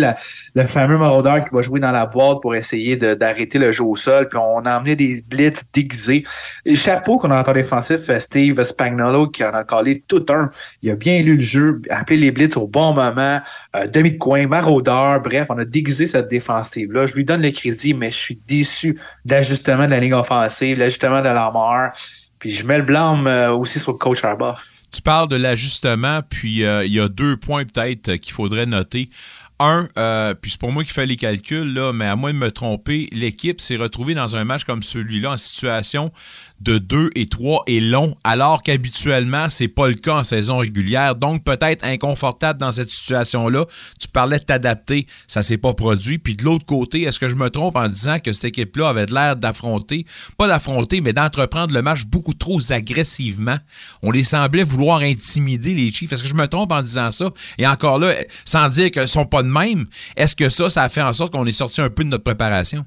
le 0.54 0.66
fameux 0.66 0.96
maraudeur 0.96 1.44
qui 1.44 1.50
va 1.52 1.62
jouer 1.62 1.80
dans 1.80 1.90
la 1.90 2.06
boîte 2.06 2.40
pour 2.40 2.54
essayer 2.54 2.94
d'arrêter 2.94 3.58
le 3.58 3.72
jeu 3.72 3.82
au 3.82 3.96
sol. 3.96 4.28
Puis 4.28 4.38
on 4.38 4.64
a 4.64 4.78
emmené 4.78 4.94
des 4.94 5.24
blitz 5.28 5.64
déguisés. 5.72 6.24
Les 6.64 6.76
chapeaux 6.76 7.18
qu'on 7.18 7.32
a 7.32 7.40
entendu 7.40 7.62
défensif, 7.62 8.16
Steve 8.18 8.62
Spagnolo, 8.62 9.26
qui 9.28 9.44
en 9.44 9.50
a 9.50 9.64
collé 9.64 10.04
tout 10.06 10.24
un. 10.28 10.50
Il 10.82 10.90
a 10.90 10.94
bien 10.94 11.20
lu 11.22 11.34
le 11.34 11.42
jeu, 11.42 11.82
appelé 11.90 12.18
les 12.18 12.30
blitz 12.30 12.56
au 12.56 12.68
bon 12.68 12.92
moment, 12.92 13.40
euh, 13.74 13.86
demi 13.88 14.12
de 14.12 14.18
coin, 14.18 14.46
maraudeur. 14.46 15.20
Bref, 15.20 15.46
on 15.48 15.58
a 15.58 15.64
déguisé 15.64 16.06
cette 16.06 16.28
défensive-là. 16.28 17.06
Je 17.06 17.14
lui 17.14 17.24
donne 17.24 17.40
les 17.40 17.55
crédit, 17.56 17.94
mais 17.94 18.10
je 18.10 18.16
suis 18.16 18.40
déçu 18.46 18.98
de 19.24 19.34
l'ajustement 19.34 19.86
de 19.86 19.90
la 19.90 20.00
ligne 20.00 20.14
offensive, 20.14 20.78
l'ajustement 20.78 21.20
de 21.20 21.24
la 21.24 21.50
mort. 21.50 21.90
Puis 22.38 22.50
je 22.50 22.64
mets 22.64 22.78
le 22.78 22.84
blâme 22.84 23.26
euh, 23.26 23.50
aussi 23.50 23.78
sur 23.78 23.92
le 23.92 23.98
coach 23.98 24.22
Arboff. 24.22 24.68
Tu 24.92 25.02
parles 25.02 25.28
de 25.28 25.36
l'ajustement, 25.36 26.20
puis 26.28 26.64
euh, 26.64 26.84
il 26.84 26.92
y 26.92 27.00
a 27.00 27.08
deux 27.08 27.36
points 27.36 27.64
peut-être 27.64 28.16
qu'il 28.16 28.32
faudrait 28.32 28.66
noter. 28.66 29.08
Un, 29.58 29.88
euh, 29.96 30.34
puis 30.34 30.50
c'est 30.50 30.60
pour 30.60 30.70
moi 30.70 30.84
qui 30.84 30.92
fais 30.92 31.06
les 31.06 31.16
calculs, 31.16 31.72
là, 31.72 31.92
mais 31.92 32.06
à 32.06 32.14
moins 32.14 32.32
de 32.32 32.38
me 32.38 32.50
tromper, 32.50 33.08
l'équipe 33.12 33.60
s'est 33.60 33.76
retrouvée 33.76 34.12
dans 34.12 34.36
un 34.36 34.44
match 34.44 34.64
comme 34.64 34.82
celui-là 34.82 35.32
en 35.32 35.36
situation 35.38 36.12
de 36.60 36.78
2 36.78 37.10
et 37.14 37.26
3 37.26 37.64
et 37.66 37.80
long, 37.80 38.14
alors 38.24 38.62
qu'habituellement, 38.62 39.48
c'est 39.50 39.68
pas 39.68 39.88
le 39.88 39.94
cas 39.94 40.16
en 40.16 40.24
saison 40.24 40.58
régulière. 40.58 41.14
Donc, 41.14 41.44
peut-être 41.44 41.84
inconfortable 41.84 42.58
dans 42.58 42.72
cette 42.72 42.90
situation-là. 42.90 43.66
Tu 44.00 44.08
parlais 44.08 44.38
de 44.38 44.44
t'adapter, 44.44 45.06
ça 45.28 45.42
s'est 45.42 45.58
pas 45.58 45.74
produit. 45.74 46.18
Puis 46.18 46.34
de 46.34 46.44
l'autre 46.44 46.64
côté, 46.64 47.02
est-ce 47.02 47.18
que 47.18 47.28
je 47.28 47.36
me 47.36 47.50
trompe 47.50 47.76
en 47.76 47.88
disant 47.88 48.18
que 48.18 48.32
cette 48.32 48.46
équipe-là 48.46 48.88
avait 48.88 49.06
l'air 49.06 49.36
d'affronter, 49.36 50.06
pas 50.38 50.48
d'affronter, 50.48 51.00
mais 51.00 51.12
d'entreprendre 51.12 51.74
le 51.74 51.82
match 51.82 52.04
beaucoup 52.06 52.34
trop 52.34 52.60
agressivement? 52.70 53.58
On 54.02 54.10
les 54.10 54.24
semblait 54.24 54.64
vouloir 54.64 55.00
intimider 55.00 55.74
les 55.74 55.92
Chiefs. 55.92 56.12
Est-ce 56.12 56.22
que 56.22 56.28
je 56.28 56.34
me 56.34 56.48
trompe 56.48 56.72
en 56.72 56.82
disant 56.82 57.12
ça? 57.12 57.30
Et 57.58 57.66
encore 57.66 57.98
là, 57.98 58.14
sans 58.44 58.68
dire 58.68 58.90
qu'ils 58.90 59.08
sont 59.08 59.26
pas 59.26 59.42
de 59.42 59.48
même, 59.48 59.86
est-ce 60.16 60.34
que 60.34 60.48
ça, 60.48 60.68
ça 60.70 60.82
a 60.82 60.88
fait 60.88 61.02
en 61.02 61.12
sorte 61.12 61.32
qu'on 61.32 61.46
est 61.46 61.52
sorti 61.52 61.80
un 61.80 61.90
peu 61.90 62.04
de 62.04 62.08
notre 62.08 62.24
préparation? 62.24 62.84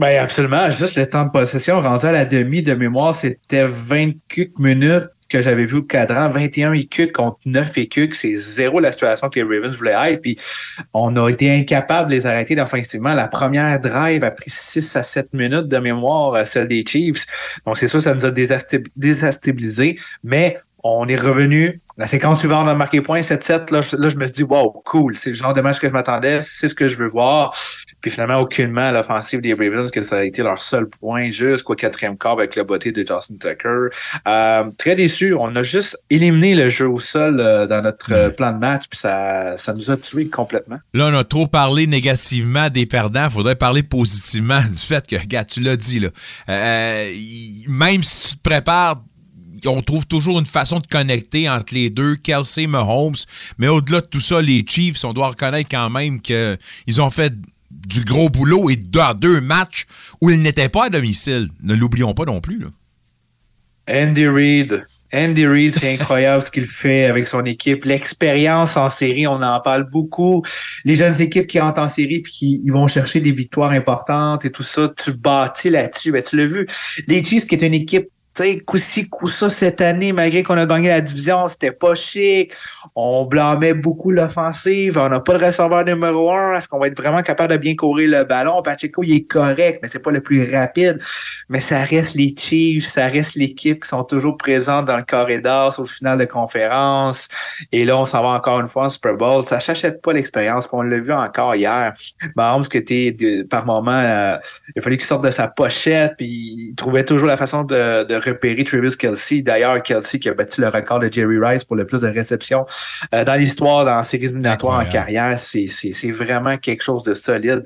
Ben 0.00 0.18
absolument. 0.18 0.70
Juste 0.70 0.96
le 0.96 1.06
temps 1.06 1.26
de 1.26 1.30
possession 1.30 1.78
rendu 1.78 2.06
à 2.06 2.12
la 2.12 2.24
demi 2.24 2.62
de 2.62 2.72
mémoire, 2.72 3.14
c'était 3.14 3.66
20 3.66 4.12
minutes 4.58 5.10
que 5.28 5.42
j'avais 5.42 5.66
vu 5.66 5.76
au 5.76 5.82
cadran, 5.82 6.30
21 6.30 6.72
écucs 6.72 7.12
contre 7.12 7.36
9 7.44 7.76
écucs, 7.76 8.14
c'est 8.14 8.34
zéro 8.34 8.80
la 8.80 8.92
situation 8.92 9.28
que 9.28 9.38
les 9.38 9.44
Ravens 9.44 9.76
voulaient 9.76 10.12
être. 10.12 10.22
Puis 10.22 10.38
on 10.94 11.14
a 11.16 11.28
été 11.28 11.54
incapable 11.54 12.08
de 12.08 12.14
les 12.14 12.26
arrêter 12.26 12.54
d'offensivement. 12.54 13.12
La 13.12 13.28
première 13.28 13.78
drive 13.78 14.24
a 14.24 14.30
pris 14.30 14.48
6 14.48 14.96
à 14.96 15.02
7 15.02 15.34
minutes 15.34 15.68
de 15.68 15.76
mémoire, 15.76 16.46
celle 16.46 16.66
des 16.66 16.82
Chiefs. 16.82 17.26
Donc 17.66 17.76
c'est 17.76 17.86
sûr, 17.86 18.00
ça 18.00 18.14
nous 18.14 18.24
a 18.24 18.30
désastabilisés. 18.96 19.98
Mais 20.24 20.56
on 20.82 21.06
est 21.08 21.16
revenu. 21.16 21.82
La 21.98 22.06
séquence 22.06 22.38
suivante, 22.38 22.64
on 22.64 22.68
a 22.68 22.74
marqué 22.74 23.02
point 23.02 23.20
7-7. 23.20 23.70
Là, 23.70 23.82
là, 23.98 24.08
je 24.08 24.16
me 24.16 24.24
suis 24.24 24.32
dit, 24.32 24.42
wow, 24.44 24.80
cool. 24.86 25.14
C'est 25.16 25.28
le 25.28 25.36
genre 25.36 25.52
de 25.52 25.60
match 25.60 25.78
que 25.78 25.86
je 25.86 25.92
m'attendais. 25.92 26.40
C'est 26.40 26.68
ce 26.68 26.74
que 26.74 26.88
je 26.88 26.96
veux 26.96 27.08
voir. 27.08 27.54
Puis 28.00 28.10
finalement, 28.10 28.38
aucunement 28.38 28.90
l'offensive 28.90 29.40
des 29.40 29.54
Ravens, 29.54 29.90
que 29.90 30.02
ça 30.02 30.18
a 30.18 30.24
été 30.24 30.42
leur 30.42 30.58
seul 30.58 30.86
point 30.88 31.30
jusqu'au 31.30 31.74
quatrième 31.74 32.16
quart 32.16 32.32
avec 32.32 32.56
la 32.56 32.64
beauté 32.64 32.92
de 32.92 33.00
Justin 33.00 33.34
Tucker. 33.40 33.88
Euh, 34.26 34.64
très 34.78 34.94
déçu. 34.94 35.34
On 35.34 35.54
a 35.56 35.62
juste 35.62 35.98
éliminé 36.08 36.54
le 36.54 36.68
jeu 36.68 36.88
au 36.88 37.00
sol 37.00 37.38
euh, 37.40 37.66
dans 37.66 37.82
notre 37.82 38.12
euh, 38.12 38.30
plan 38.30 38.52
de 38.52 38.58
match, 38.58 38.84
puis 38.88 38.98
ça, 38.98 39.58
ça 39.58 39.74
nous 39.74 39.90
a 39.90 39.96
tués 39.96 40.28
complètement. 40.28 40.78
Là, 40.94 41.10
on 41.12 41.14
a 41.14 41.24
trop 41.24 41.46
parlé 41.46 41.86
négativement 41.86 42.70
des 42.70 42.86
perdants. 42.86 43.28
Faudrait 43.30 43.56
parler 43.56 43.82
positivement 43.82 44.60
du 44.60 44.78
fait 44.78 45.06
que, 45.06 45.16
gars, 45.26 45.44
tu 45.44 45.60
l'as 45.60 45.76
dit, 45.76 46.00
là. 46.00 46.08
même 47.68 48.02
si 48.02 48.30
tu 48.30 48.36
te 48.36 48.42
prépares 48.42 49.02
on 49.66 49.82
trouve 49.82 50.06
toujours 50.06 50.38
une 50.38 50.46
façon 50.46 50.78
de 50.78 50.86
connecter 50.86 51.48
entre 51.48 51.74
les 51.74 51.90
deux, 51.90 52.16
Kelsey, 52.16 52.66
Mahomes. 52.66 53.16
Mais 53.58 53.68
au-delà 53.68 54.00
de 54.00 54.06
tout 54.06 54.20
ça, 54.20 54.40
les 54.40 54.64
Chiefs, 54.66 55.04
on 55.04 55.12
doit 55.12 55.28
reconnaître 55.28 55.68
quand 55.70 55.90
même 55.90 56.20
qu'ils 56.20 57.02
ont 57.02 57.10
fait 57.10 57.34
du 57.86 58.04
gros 58.04 58.28
boulot 58.28 58.70
et 58.70 58.76
dans 58.76 59.14
deux 59.14 59.40
matchs 59.40 59.86
où 60.20 60.30
ils 60.30 60.40
n'étaient 60.40 60.68
pas 60.68 60.86
à 60.86 60.90
domicile. 60.90 61.48
Ne 61.62 61.74
l'oublions 61.74 62.14
pas 62.14 62.24
non 62.24 62.40
plus. 62.40 62.66
Andy 63.88 64.26
Reid. 64.26 64.84
Andy 65.12 65.44
Reid, 65.44 65.74
c'est 65.74 65.94
incroyable 65.94 66.44
ce 66.44 66.52
qu'il 66.52 66.66
fait 66.66 67.06
avec 67.06 67.26
son 67.26 67.44
équipe. 67.44 67.84
L'expérience 67.84 68.76
en 68.76 68.88
série, 68.90 69.26
on 69.26 69.42
en 69.42 69.60
parle 69.60 69.90
beaucoup. 69.90 70.42
Les 70.84 70.94
jeunes 70.94 71.20
équipes 71.20 71.48
qui 71.48 71.58
rentrent 71.58 71.80
en 71.80 71.88
série 71.88 72.20
puis 72.20 72.32
qui 72.32 72.70
vont 72.70 72.86
chercher 72.86 73.20
des 73.20 73.32
victoires 73.32 73.72
importantes 73.72 74.44
et 74.44 74.52
tout 74.52 74.62
ça, 74.62 74.88
tu 74.96 75.12
bâtis 75.12 75.70
là-dessus. 75.70 76.12
Ben, 76.12 76.22
tu 76.22 76.36
l'as 76.36 76.46
vu. 76.46 76.66
Les 77.08 77.24
Chiefs, 77.24 77.46
qui 77.46 77.56
est 77.56 77.66
une 77.66 77.74
équipe 77.74 78.08
sais, 78.34 78.60
coup-ci, 78.60 79.08
coup-ça 79.08 79.50
cette 79.50 79.80
année, 79.80 80.12
malgré 80.12 80.42
qu'on 80.42 80.56
a 80.56 80.66
gagné 80.66 80.88
la 80.88 81.00
division, 81.00 81.48
c'était 81.48 81.72
pas 81.72 81.94
chic. 81.94 82.52
On 82.94 83.24
blâmait 83.24 83.74
beaucoup 83.74 84.10
l'offensive. 84.10 84.98
On 84.98 85.08
n'a 85.08 85.20
pas 85.20 85.38
de 85.38 85.44
receveur 85.44 85.84
numéro 85.84 86.32
un. 86.32 86.56
Est-ce 86.56 86.68
qu'on 86.68 86.78
va 86.78 86.86
être 86.86 87.00
vraiment 87.00 87.22
capable 87.22 87.52
de 87.52 87.58
bien 87.58 87.74
courir 87.74 88.10
le 88.10 88.24
ballon? 88.24 88.62
Pacheco, 88.62 89.02
il 89.02 89.14
est 89.14 89.24
correct, 89.24 89.80
mais 89.82 89.88
c'est 89.88 89.98
pas 90.00 90.10
le 90.10 90.20
plus 90.20 90.54
rapide. 90.54 91.00
Mais 91.48 91.60
ça 91.60 91.84
reste 91.84 92.14
les 92.14 92.34
Chiefs, 92.36 92.86
ça 92.86 93.06
reste 93.06 93.34
l'équipe 93.34 93.82
qui 93.82 93.88
sont 93.88 94.04
toujours 94.04 94.36
présentes 94.36 94.86
dans 94.86 94.96
le 94.96 95.04
corridor 95.04 95.74
sur 95.74 95.82
le 95.82 95.88
final 95.88 96.18
de 96.18 96.24
conférence. 96.24 97.28
Et 97.72 97.84
là, 97.84 97.98
on 97.98 98.06
s'en 98.06 98.22
va 98.22 98.28
encore 98.28 98.60
une 98.60 98.68
fois 98.68 98.86
en 98.86 98.90
Super 98.90 99.14
Bowl. 99.14 99.44
Ça 99.44 99.60
s'achète 99.60 100.00
pas 100.00 100.12
l'expérience. 100.12 100.68
On 100.72 100.82
l'a 100.82 100.98
vu 100.98 101.12
encore 101.12 101.54
hier. 101.54 101.94
Mahomes, 102.36 102.66
que 102.66 102.78
t'es, 102.78 103.14
par 103.48 103.66
moment, 103.66 103.90
euh, 103.92 104.36
il 104.76 104.82
fallait 104.82 104.96
qu'il 104.96 105.06
sorte 105.06 105.24
de 105.24 105.30
sa 105.30 105.48
pochette, 105.48 106.14
puis 106.16 106.26
il 106.70 106.74
trouvait 106.76 107.04
toujours 107.04 107.26
la 107.26 107.36
façon 107.36 107.64
de, 107.64 108.04
de 108.04 108.19
repérer 108.20 108.64
Travis 108.64 108.96
Kelsey. 108.96 109.42
D'ailleurs, 109.42 109.82
Kelsey 109.82 110.18
qui 110.18 110.28
a 110.28 110.34
battu 110.34 110.60
le 110.60 110.68
record 110.68 111.00
de 111.00 111.10
Jerry 111.10 111.38
Rice 111.38 111.64
pour 111.64 111.76
le 111.76 111.86
plus 111.86 112.00
de 112.00 112.08
réceptions 112.08 112.66
euh, 113.14 113.24
dans 113.24 113.34
l'histoire, 113.34 113.84
dans 113.84 113.96
la 113.96 114.04
série 114.04 114.24
éliminatoires 114.24 114.80
en 114.80 114.84
carrière. 114.84 115.38
C'est 115.38 116.10
vraiment 116.10 116.56
quelque 116.56 116.82
chose 116.82 117.02
de 117.02 117.14
solide. 117.14 117.62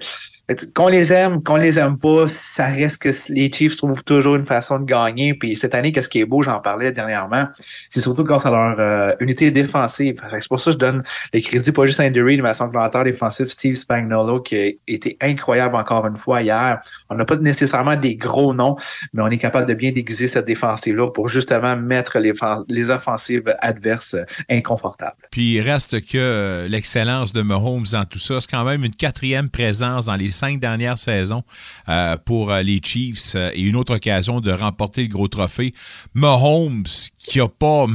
Qu'on 0.74 0.88
les 0.88 1.10
aime, 1.10 1.42
qu'on 1.42 1.56
les 1.56 1.78
aime 1.78 1.96
pas, 1.96 2.28
ça 2.28 2.66
reste 2.66 2.98
que 2.98 3.08
les 3.30 3.50
Chiefs 3.50 3.76
trouvent 3.78 4.04
toujours 4.04 4.36
une 4.36 4.44
façon 4.44 4.78
de 4.78 4.84
gagner. 4.84 5.32
Puis 5.32 5.56
cette 5.56 5.74
année, 5.74 5.90
qu'est-ce 5.90 6.08
qui 6.08 6.20
est 6.20 6.26
beau, 6.26 6.42
j'en 6.42 6.60
parlais 6.60 6.92
dernièrement, 6.92 7.46
c'est 7.88 8.00
surtout 8.00 8.24
grâce 8.24 8.44
à 8.44 8.50
leur 8.50 8.78
euh, 8.78 9.12
unité 9.20 9.50
défensive. 9.50 10.20
C'est 10.30 10.48
pour 10.48 10.60
ça 10.60 10.70
que 10.70 10.74
je 10.74 10.78
donne 10.78 11.02
les 11.32 11.40
crédits 11.40 11.72
pas 11.72 11.86
juste 11.86 12.00
à 12.00 12.04
Andy 12.04 12.20
Reid, 12.20 12.42
mais 12.42 12.50
à 12.50 12.54
son 12.54 12.66
commentateur 12.66 13.04
défensif 13.04 13.48
Steve 13.48 13.74
Spagnolo, 13.74 14.40
qui 14.40 14.56
a 14.56 14.70
été 14.86 15.16
incroyable 15.22 15.76
encore 15.76 16.06
une 16.06 16.16
fois 16.16 16.42
hier. 16.42 16.78
On 17.08 17.14
n'a 17.14 17.24
pas 17.24 17.36
nécessairement 17.36 17.96
des 17.96 18.16
gros 18.16 18.52
noms, 18.52 18.76
mais 19.14 19.22
on 19.22 19.28
est 19.28 19.38
capable 19.38 19.66
de 19.66 19.74
bien 19.74 19.92
déguiser 19.92 20.28
cette 20.28 20.46
défensive-là 20.46 21.10
pour 21.10 21.28
justement 21.28 21.74
mettre 21.74 22.18
les, 22.18 22.34
les 22.68 22.90
offensives 22.90 23.54
adverses 23.60 24.16
inconfortables. 24.50 25.16
Puis 25.30 25.54
il 25.54 25.60
reste 25.62 26.00
que 26.06 26.18
euh, 26.18 26.68
l'excellence 26.68 27.32
de 27.32 27.40
Mahomes 27.40 27.86
dans 27.92 28.04
tout 28.04 28.18
ça, 28.18 28.40
c'est 28.40 28.50
quand 28.50 28.64
même 28.64 28.84
une 28.84 28.94
quatrième 28.94 29.48
présence 29.48 30.06
dans 30.06 30.16
les 30.16 30.33
cinq 30.34 30.60
dernières 30.60 30.98
saisons 30.98 31.42
euh, 31.88 32.16
pour 32.24 32.52
euh, 32.52 32.62
les 32.62 32.80
Chiefs 32.82 33.34
euh, 33.34 33.50
et 33.54 33.62
une 33.62 33.76
autre 33.76 33.96
occasion 33.96 34.40
de 34.40 34.50
remporter 34.50 35.02
le 35.02 35.08
gros 35.08 35.28
trophée. 35.28 35.74
Mahomes, 36.14 36.84
qui 37.18 37.38
n'a 37.38 37.48
pas 37.48 37.86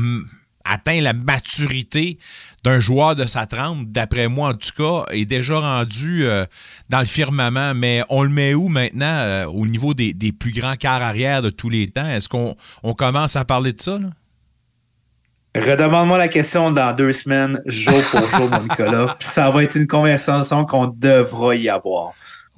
atteint 0.66 1.02
la 1.02 1.14
maturité 1.14 2.20
d'un 2.64 2.80
joueur 2.80 3.16
de 3.16 3.26
sa 3.26 3.46
trempe, 3.46 3.90
d'après 3.90 4.28
moi 4.28 4.50
en 4.50 4.54
tout 4.54 4.72
cas, 4.78 5.06
est 5.12 5.26
déjà 5.26 5.60
rendu 5.60 6.26
dans 6.90 7.00
le 7.00 7.06
firmament. 7.06 7.74
Mais 7.74 8.04
on 8.10 8.24
le 8.24 8.30
met 8.30 8.54
où 8.54 8.68
maintenant 8.68 9.46
au 9.48 9.66
niveau 9.66 9.94
des, 9.94 10.14
plus 10.32 10.52
grands 10.52 10.76
quarts 10.76 11.02
arrière 11.02 11.42
de 11.42 11.50
tous 11.50 11.70
les 11.70 11.90
temps? 11.90 12.08
Est-ce 12.08 12.30
qu'on 12.30 12.56
on 12.84 12.94
commence 12.94 13.36
à 13.36 13.46
parler 13.46 13.74
de 13.74 13.82
ça? 13.82 14.00
Redemande-moi 15.56 16.18
la 16.18 16.28
question 16.28 16.72
dans 16.72 16.94
deux 16.96 17.12
semaines, 17.12 17.60
jour 17.66 18.02
pour 18.12 18.28
jour, 18.38 18.50
mon 18.50 18.62
Nicolas. 18.62 19.16
ça 19.20 19.50
va 19.50 19.64
être 19.64 19.76
une 19.76 19.88
conversation 19.88 20.66
qu'on 20.66 20.88
devra 20.88 21.56
y 21.56 21.70
avoir. 21.70 22.14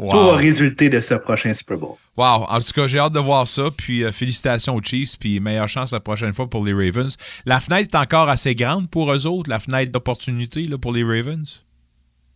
Tout 0.10 0.18
va 0.18 0.36
résulter 0.36 0.90
de 0.90 1.00
ce 1.00 1.14
prochain 1.14 1.54
Super 1.54 1.78
Bowl. 1.78 1.96
Wow. 2.18 2.46
En 2.50 2.60
tout 2.60 2.72
cas, 2.74 2.88
j'ai 2.88 2.98
hâte 2.98 3.14
de 3.14 3.20
voir 3.20 3.48
ça. 3.48 3.70
Puis 3.76 4.04
euh, 4.04 4.12
félicitations 4.12 4.76
aux 4.76 4.82
Chiefs. 4.82 5.18
Puis 5.20 5.40
meilleure 5.40 5.70
chance 5.70 5.94
la 5.94 6.00
prochaine 6.00 6.34
fois 6.34 6.50
pour 6.50 6.66
les 6.66 6.74
Ravens. 6.74 7.16
La 7.46 7.60
fenêtre 7.60 7.90
est 7.94 7.98
encore 7.98 8.28
assez 8.28 8.56
grande 8.56 8.90
pour 8.90 9.14
eux 9.14 9.28
autres, 9.28 9.50
la 9.50 9.60
fenêtre 9.60 9.92
d'opportunité 9.92 10.68
pour 10.82 10.92
les 10.92 11.04
Ravens? 11.04 11.64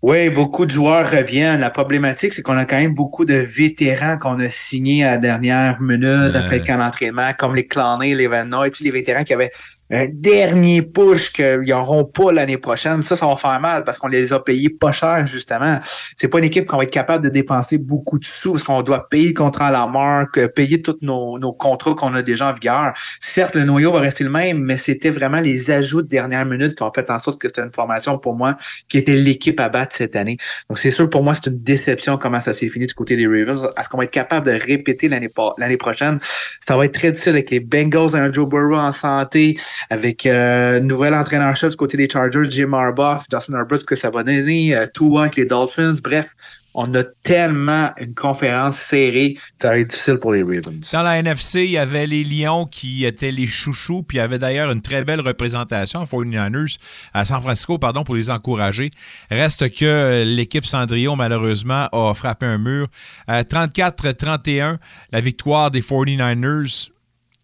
Oui, 0.02 0.30
beaucoup 0.30 0.68
de 0.68 0.72
joueurs 0.72 1.10
reviennent. 1.10 1.60
La 1.60 1.72
problématique, 1.72 2.34
c'est 2.34 2.44
qu'on 2.44 2.58
a 2.58 2.66
quand 2.66 2.78
même 2.78 2.94
beaucoup 2.94 3.26
de 3.26 3.34
vétérans 3.34 4.20
qu'on 4.20 4.38
a 4.40 4.48
signés 4.48 5.04
à 5.04 5.12
la 5.12 5.18
dernière 5.18 5.82
minute 5.82 6.36
après 6.36 6.60
le 6.60 6.64
camp 6.64 6.78
d'entraînement, 6.78 7.32
comme 7.40 7.56
les 7.56 7.66
Clowny, 7.66 8.14
les 8.14 8.28
Van 8.28 8.46
Noy, 8.46 8.70
les 8.82 8.92
vétérans 8.92 9.24
qui 9.24 9.34
avaient 9.34 9.52
un 9.92 10.08
dernier 10.12 10.82
push 10.82 11.32
qu'ils 11.32 11.62
n'auront 11.68 12.06
pas 12.06 12.32
l'année 12.32 12.58
prochaine. 12.58 13.04
Ça, 13.04 13.16
ça 13.16 13.28
va 13.28 13.38
faire 13.38 13.60
mal 13.60 13.84
parce 13.84 14.00
qu'on 14.00 14.08
les 14.08 14.34
a 14.34 14.40
payés 14.40 14.70
pas 14.70 14.92
cher, 14.92 15.28
justement. 15.28 15.80
C'est 16.16 16.28
pas 16.28 16.40
une 16.40 16.46
équipe 16.46 16.66
qu'on 16.66 16.78
va 16.78 16.84
être 16.84 16.92
capable 16.92 17.24
de 17.24 17.30
dépenser 17.30 17.78
beaucoup 17.78 18.18
de 18.18 18.26
sous 18.26 18.54
parce 18.54 18.64
qu'on 18.64 18.82
doit 18.82 19.08
payer 19.08 19.28
le 19.28 19.34
contrat 19.34 19.68
à 19.68 19.72
la 19.72 19.86
marque, 19.86 20.48
payer 20.54 20.82
tous 20.82 20.98
nos, 21.02 21.38
nos 21.38 21.54
contrats 21.54 21.94
qu'on 21.94 22.14
a 22.16 22.24
déjà 22.24 22.50
en 22.50 22.54
vigueur. 22.54 22.94
Certes, 23.20 23.56
le 23.56 23.64
noyau 23.64 23.92
va 23.92 24.00
rester 24.00 24.24
le 24.24 24.32
même, 24.32 24.60
mais 24.60 24.78
c'était 24.78 25.12
vraiment 25.12 25.40
les 25.40 25.70
ajouts 25.70 26.02
de 26.02 26.08
dernière 26.08 26.46
minute 26.46 26.76
qui 26.76 26.84
ont 26.84 26.92
fait 26.94 27.10
en 27.12 27.20
sorte 27.20 27.40
que 27.40 27.48
c'était 27.48 27.62
une 27.62 27.74
formation 27.74 28.18
pour 28.18 28.36
moi 28.36 28.56
qui 28.90 28.98
était 28.98 29.16
l'équipe 29.16 29.60
à 29.60 29.70
battre 29.70 29.96
cette 29.96 30.16
année. 30.16 30.38
Donc, 30.68 30.80
c'est 30.80 30.92
sûr, 30.92 31.10
pour 31.10 31.24
moi, 31.24 31.36
c'est 31.36 31.52
une 31.52 31.62
déception 31.62 32.18
comment 32.18 32.42
ça 32.42 32.54
s'est 32.54 32.70
fini 32.70 32.88
du 32.88 32.94
côté 32.94 33.16
des 33.16 33.28
Ravens. 33.28 33.70
Est-ce 33.78 33.90
qu'on 33.90 33.98
va 33.98 34.06
être 34.06 34.12
capable 34.12 34.48
de 34.48 34.60
répéter 34.60 35.08
l'année 35.10 35.30
l'année 35.58 35.78
prochaine? 35.78 36.20
Ça 36.66 36.76
va 36.76 36.86
être 36.86 36.94
très 36.94 37.12
difficile 37.12 37.34
avec 37.34 37.52
les 37.52 37.60
Bengals 37.60 38.16
et 38.16 38.20
un 38.20 38.32
Joe 38.32 38.48
Burrow 38.48 38.76
en 38.76 38.92
santé 38.92 39.58
avec 39.90 40.26
euh, 40.26 40.80
nouvel 40.80 41.14
entraîneur-chef 41.14 41.72
du 41.72 41.76
côté 41.76 41.98
des 41.98 42.10
Chargers, 42.10 42.50
Jim 42.50 42.74
Harbaugh, 42.74 43.20
Justin 43.32 43.54
Herbert, 43.54 43.80
ce 43.80 43.86
que 43.86 43.96
ça 43.96 44.10
va 44.10 44.24
donner, 44.24 44.76
euh, 44.76 44.86
Tua 44.94 45.24
avec 45.24 45.36
les 45.36 45.46
Dolphins. 45.46 45.96
Bref, 46.04 46.28
on 46.76 46.94
a 46.94 47.04
tellement 47.24 47.90
une 48.00 48.14
conférence 48.14 48.76
serrée, 48.76 49.38
ça 49.60 49.70
va 49.70 49.80
être 49.80 49.90
difficile 49.90 50.18
pour 50.18 50.34
les 50.34 50.44
Ravens. 50.44 50.92
Dans 50.92 51.04
la 51.04 51.18
NFC, 51.20 51.64
il 51.64 51.72
y 51.72 51.78
avait 51.78 52.06
les 52.06 52.24
Lions 52.24 52.66
qui 52.66 53.06
étaient 53.06 53.32
les 53.32 53.48
chouchous, 53.48 54.04
puis 54.04 54.18
il 54.18 54.22
y 54.22 54.24
avait 54.24 54.40
d'ailleurs 54.40 54.70
une 54.70 54.82
très 54.82 55.06
belle 55.06 55.22
représentation 55.22 56.02
à 56.02 56.04
49ers, 56.04 56.78
à 57.14 57.24
San 57.24 57.42
Francisco, 57.42 57.78
pardon, 57.78 58.04
pour 58.04 58.16
les 58.16 58.30
encourager. 58.30 58.92
Reste 59.32 59.74
que 59.74 60.24
l'équipe 60.26 60.66
Cendrillon, 60.66 61.16
malheureusement, 61.16 61.88
a 61.94 62.14
frappé 62.14 62.46
un 62.46 62.58
mur. 62.58 62.88
34-31, 63.30 64.74
euh, 64.74 64.78
la 65.12 65.22
victoire 65.22 65.72
des 65.72 65.82
49ers. 65.82 66.90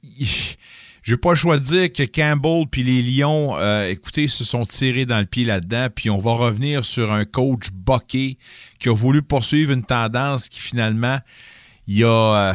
J'ai 1.03 1.17
pas 1.17 1.31
le 1.31 1.35
choix 1.35 1.57
de 1.57 1.63
dire 1.63 1.91
que 1.91 2.03
Campbell 2.03 2.65
puis 2.69 2.83
les 2.83 3.01
Lions, 3.01 3.55
euh, 3.57 3.89
écoutez, 3.89 4.27
se 4.27 4.43
sont 4.43 4.65
tirés 4.65 5.05
dans 5.05 5.19
le 5.19 5.25
pied 5.25 5.45
là-dedans. 5.45 5.87
Puis 5.93 6.09
on 6.09 6.19
va 6.19 6.33
revenir 6.33 6.85
sur 6.85 7.11
un 7.11 7.25
coach 7.25 7.69
Bucky 7.73 8.37
qui 8.79 8.89
a 8.89 8.93
voulu 8.93 9.23
poursuivre 9.23 9.71
une 9.71 9.83
tendance 9.83 10.47
qui 10.47 10.61
finalement, 10.61 11.17
il 11.87 12.03
a, 12.03 12.07
euh, 12.51 12.53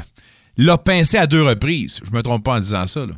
l'a 0.59 0.78
pincé 0.78 1.18
à 1.18 1.26
deux 1.26 1.42
reprises. 1.42 2.01
Je 2.05 2.12
me 2.12 2.22
trompe 2.22 2.44
pas 2.44 2.55
en 2.55 2.61
disant 2.61 2.86
ça. 2.86 3.01
Là. 3.01 3.14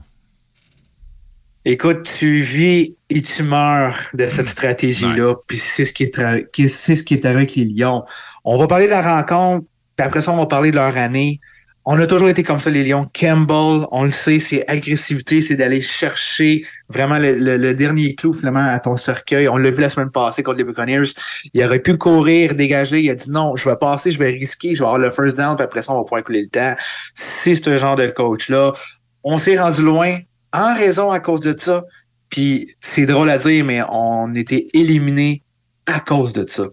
Écoute, 1.71 2.09
tu 2.19 2.41
vis 2.41 2.97
et 3.11 3.21
tu 3.21 3.43
meurs 3.43 3.99
de 4.15 4.27
cette 4.31 4.49
stratégie-là. 4.49 5.35
Puis 5.47 5.59
c'est 5.59 5.85
ce 5.85 5.93
qui 5.93 6.05
est, 6.05 6.69
c'est 6.69 6.97
ce 6.97 7.03
qui 7.03 7.13
est 7.13 7.27
avec 7.27 7.55
les 7.57 7.67
Lions. 7.67 8.05
On 8.45 8.57
va 8.57 8.67
parler 8.67 8.87
de 8.87 8.93
la 8.93 9.03
rencontre, 9.03 9.67
puis 9.95 10.07
après 10.07 10.23
ça, 10.23 10.33
on 10.33 10.39
va 10.39 10.47
parler 10.47 10.71
de 10.71 10.77
leur 10.77 10.97
année 10.97 11.39
On 11.91 11.99
a 11.99 12.07
toujours 12.07 12.29
été 12.29 12.43
comme 12.43 12.61
ça, 12.61 12.69
les 12.69 12.85
Lions. 12.85 13.09
Campbell, 13.19 13.87
on 13.93 14.05
le 14.05 14.13
sait, 14.13 14.41
c'est 14.41 14.63
agressivité, 14.69 15.41
c'est 15.41 15.57
d'aller 15.57 15.81
chercher 15.81 16.63
vraiment 16.91 17.19
le, 17.19 17.33
le- 17.57 17.75
dernier 17.75 18.15
clou 18.15 18.35
finalement 18.35 18.67
à 18.69 18.79
ton 18.79 18.95
cercueil. 18.95 19.49
On 19.49 19.57
l'a 19.57 19.71
vu 19.71 19.81
la 19.81 19.89
semaine 19.89 20.11
passée 20.11 20.43
contre 20.43 20.59
les 20.59 20.65
Buccaneers. 20.65 21.09
Il 21.55 21.65
aurait 21.65 21.79
pu 21.79 21.97
courir, 21.97 22.55
dégager. 22.55 23.01
Il 23.01 23.09
a 23.09 23.15
dit 23.15 23.31
non, 23.31 23.57
je 23.57 23.67
vais 23.67 23.77
passer, 23.77 24.11
je 24.11 24.19
vais 24.19 24.29
risquer, 24.29 24.75
je 24.75 24.81
vais 24.81 24.85
avoir 24.85 24.99
le 24.99 25.11
first 25.11 25.35
down, 25.39 25.57
puis 25.57 25.65
après 25.65 25.81
ça, 25.81 25.95
on 25.95 25.97
va 25.97 26.03
pouvoir 26.03 26.23
couler 26.23 26.43
le 26.43 26.49
temps. 26.49 26.75
C'est 27.15 27.55
ce 27.55 27.79
genre 27.79 27.97
de 27.97 28.09
coach-là. 28.09 28.73
On 29.25 29.39
s'est 29.39 29.59
rendu 29.59 29.81
loin 29.81 30.15
en 30.53 30.75
raison 30.75 31.11
à 31.11 31.21
cause 31.21 31.41
de 31.41 31.59
ça. 31.59 31.85
Puis 32.29 32.77
c'est 32.83 33.07
drôle 33.07 33.31
à 33.31 33.39
dire, 33.39 33.65
mais 33.65 33.81
on 33.91 34.35
était 34.35 34.67
éliminé 34.75 35.43
à 35.89 36.01
cause 36.01 36.33
de 36.33 36.49
ça. 36.49 36.65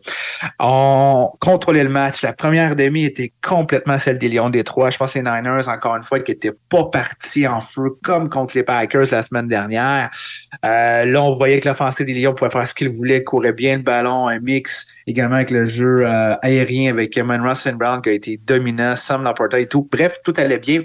On 0.59 1.29
contrôlait 1.39 1.83
le 1.83 1.89
match. 1.89 2.21
La 2.21 2.33
première 2.33 2.75
demi 2.75 3.05
était 3.05 3.33
complètement 3.41 3.97
celle 3.97 4.17
des 4.17 4.27
Lions 4.27 4.49
des 4.49 4.63
Trois. 4.63 4.89
Je 4.89 4.97
pense 4.97 5.13
que 5.13 5.19
les 5.19 5.23
Niners, 5.23 5.67
encore 5.67 5.95
une 5.95 6.03
fois, 6.03 6.19
qui 6.19 6.31
n'étaient 6.31 6.53
pas 6.69 6.85
partis 6.85 7.47
en 7.47 7.61
feu 7.61 7.97
comme 8.03 8.29
contre 8.29 8.55
les 8.57 8.63
Packers 8.63 9.07
la 9.11 9.23
semaine 9.23 9.47
dernière. 9.47 10.09
Euh, 10.65 11.05
là, 11.05 11.23
on 11.23 11.33
voyait 11.33 11.59
que 11.59 11.69
l'offensive 11.69 12.05
des 12.05 12.13
Lions 12.13 12.33
pouvait 12.33 12.51
faire 12.51 12.67
ce 12.67 12.73
qu'il 12.73 12.89
voulait, 12.89 13.23
courait 13.23 13.53
bien 13.53 13.77
le 13.77 13.83
ballon, 13.83 14.27
un 14.27 14.39
mix 14.39 14.85
également 15.07 15.35
avec 15.35 15.51
le 15.51 15.65
jeu 15.65 16.05
euh, 16.05 16.35
aérien 16.41 16.91
avec 16.91 17.15
Eamon 17.17 17.41
Russell 17.41 17.75
Brown 17.75 18.01
qui 18.01 18.09
a 18.09 18.13
été 18.13 18.37
dominant, 18.37 18.95
Sam 18.95 19.23
Laporta 19.23 19.59
et 19.59 19.67
tout. 19.67 19.87
Bref, 19.89 20.17
tout 20.23 20.33
allait 20.37 20.59
bien. 20.59 20.81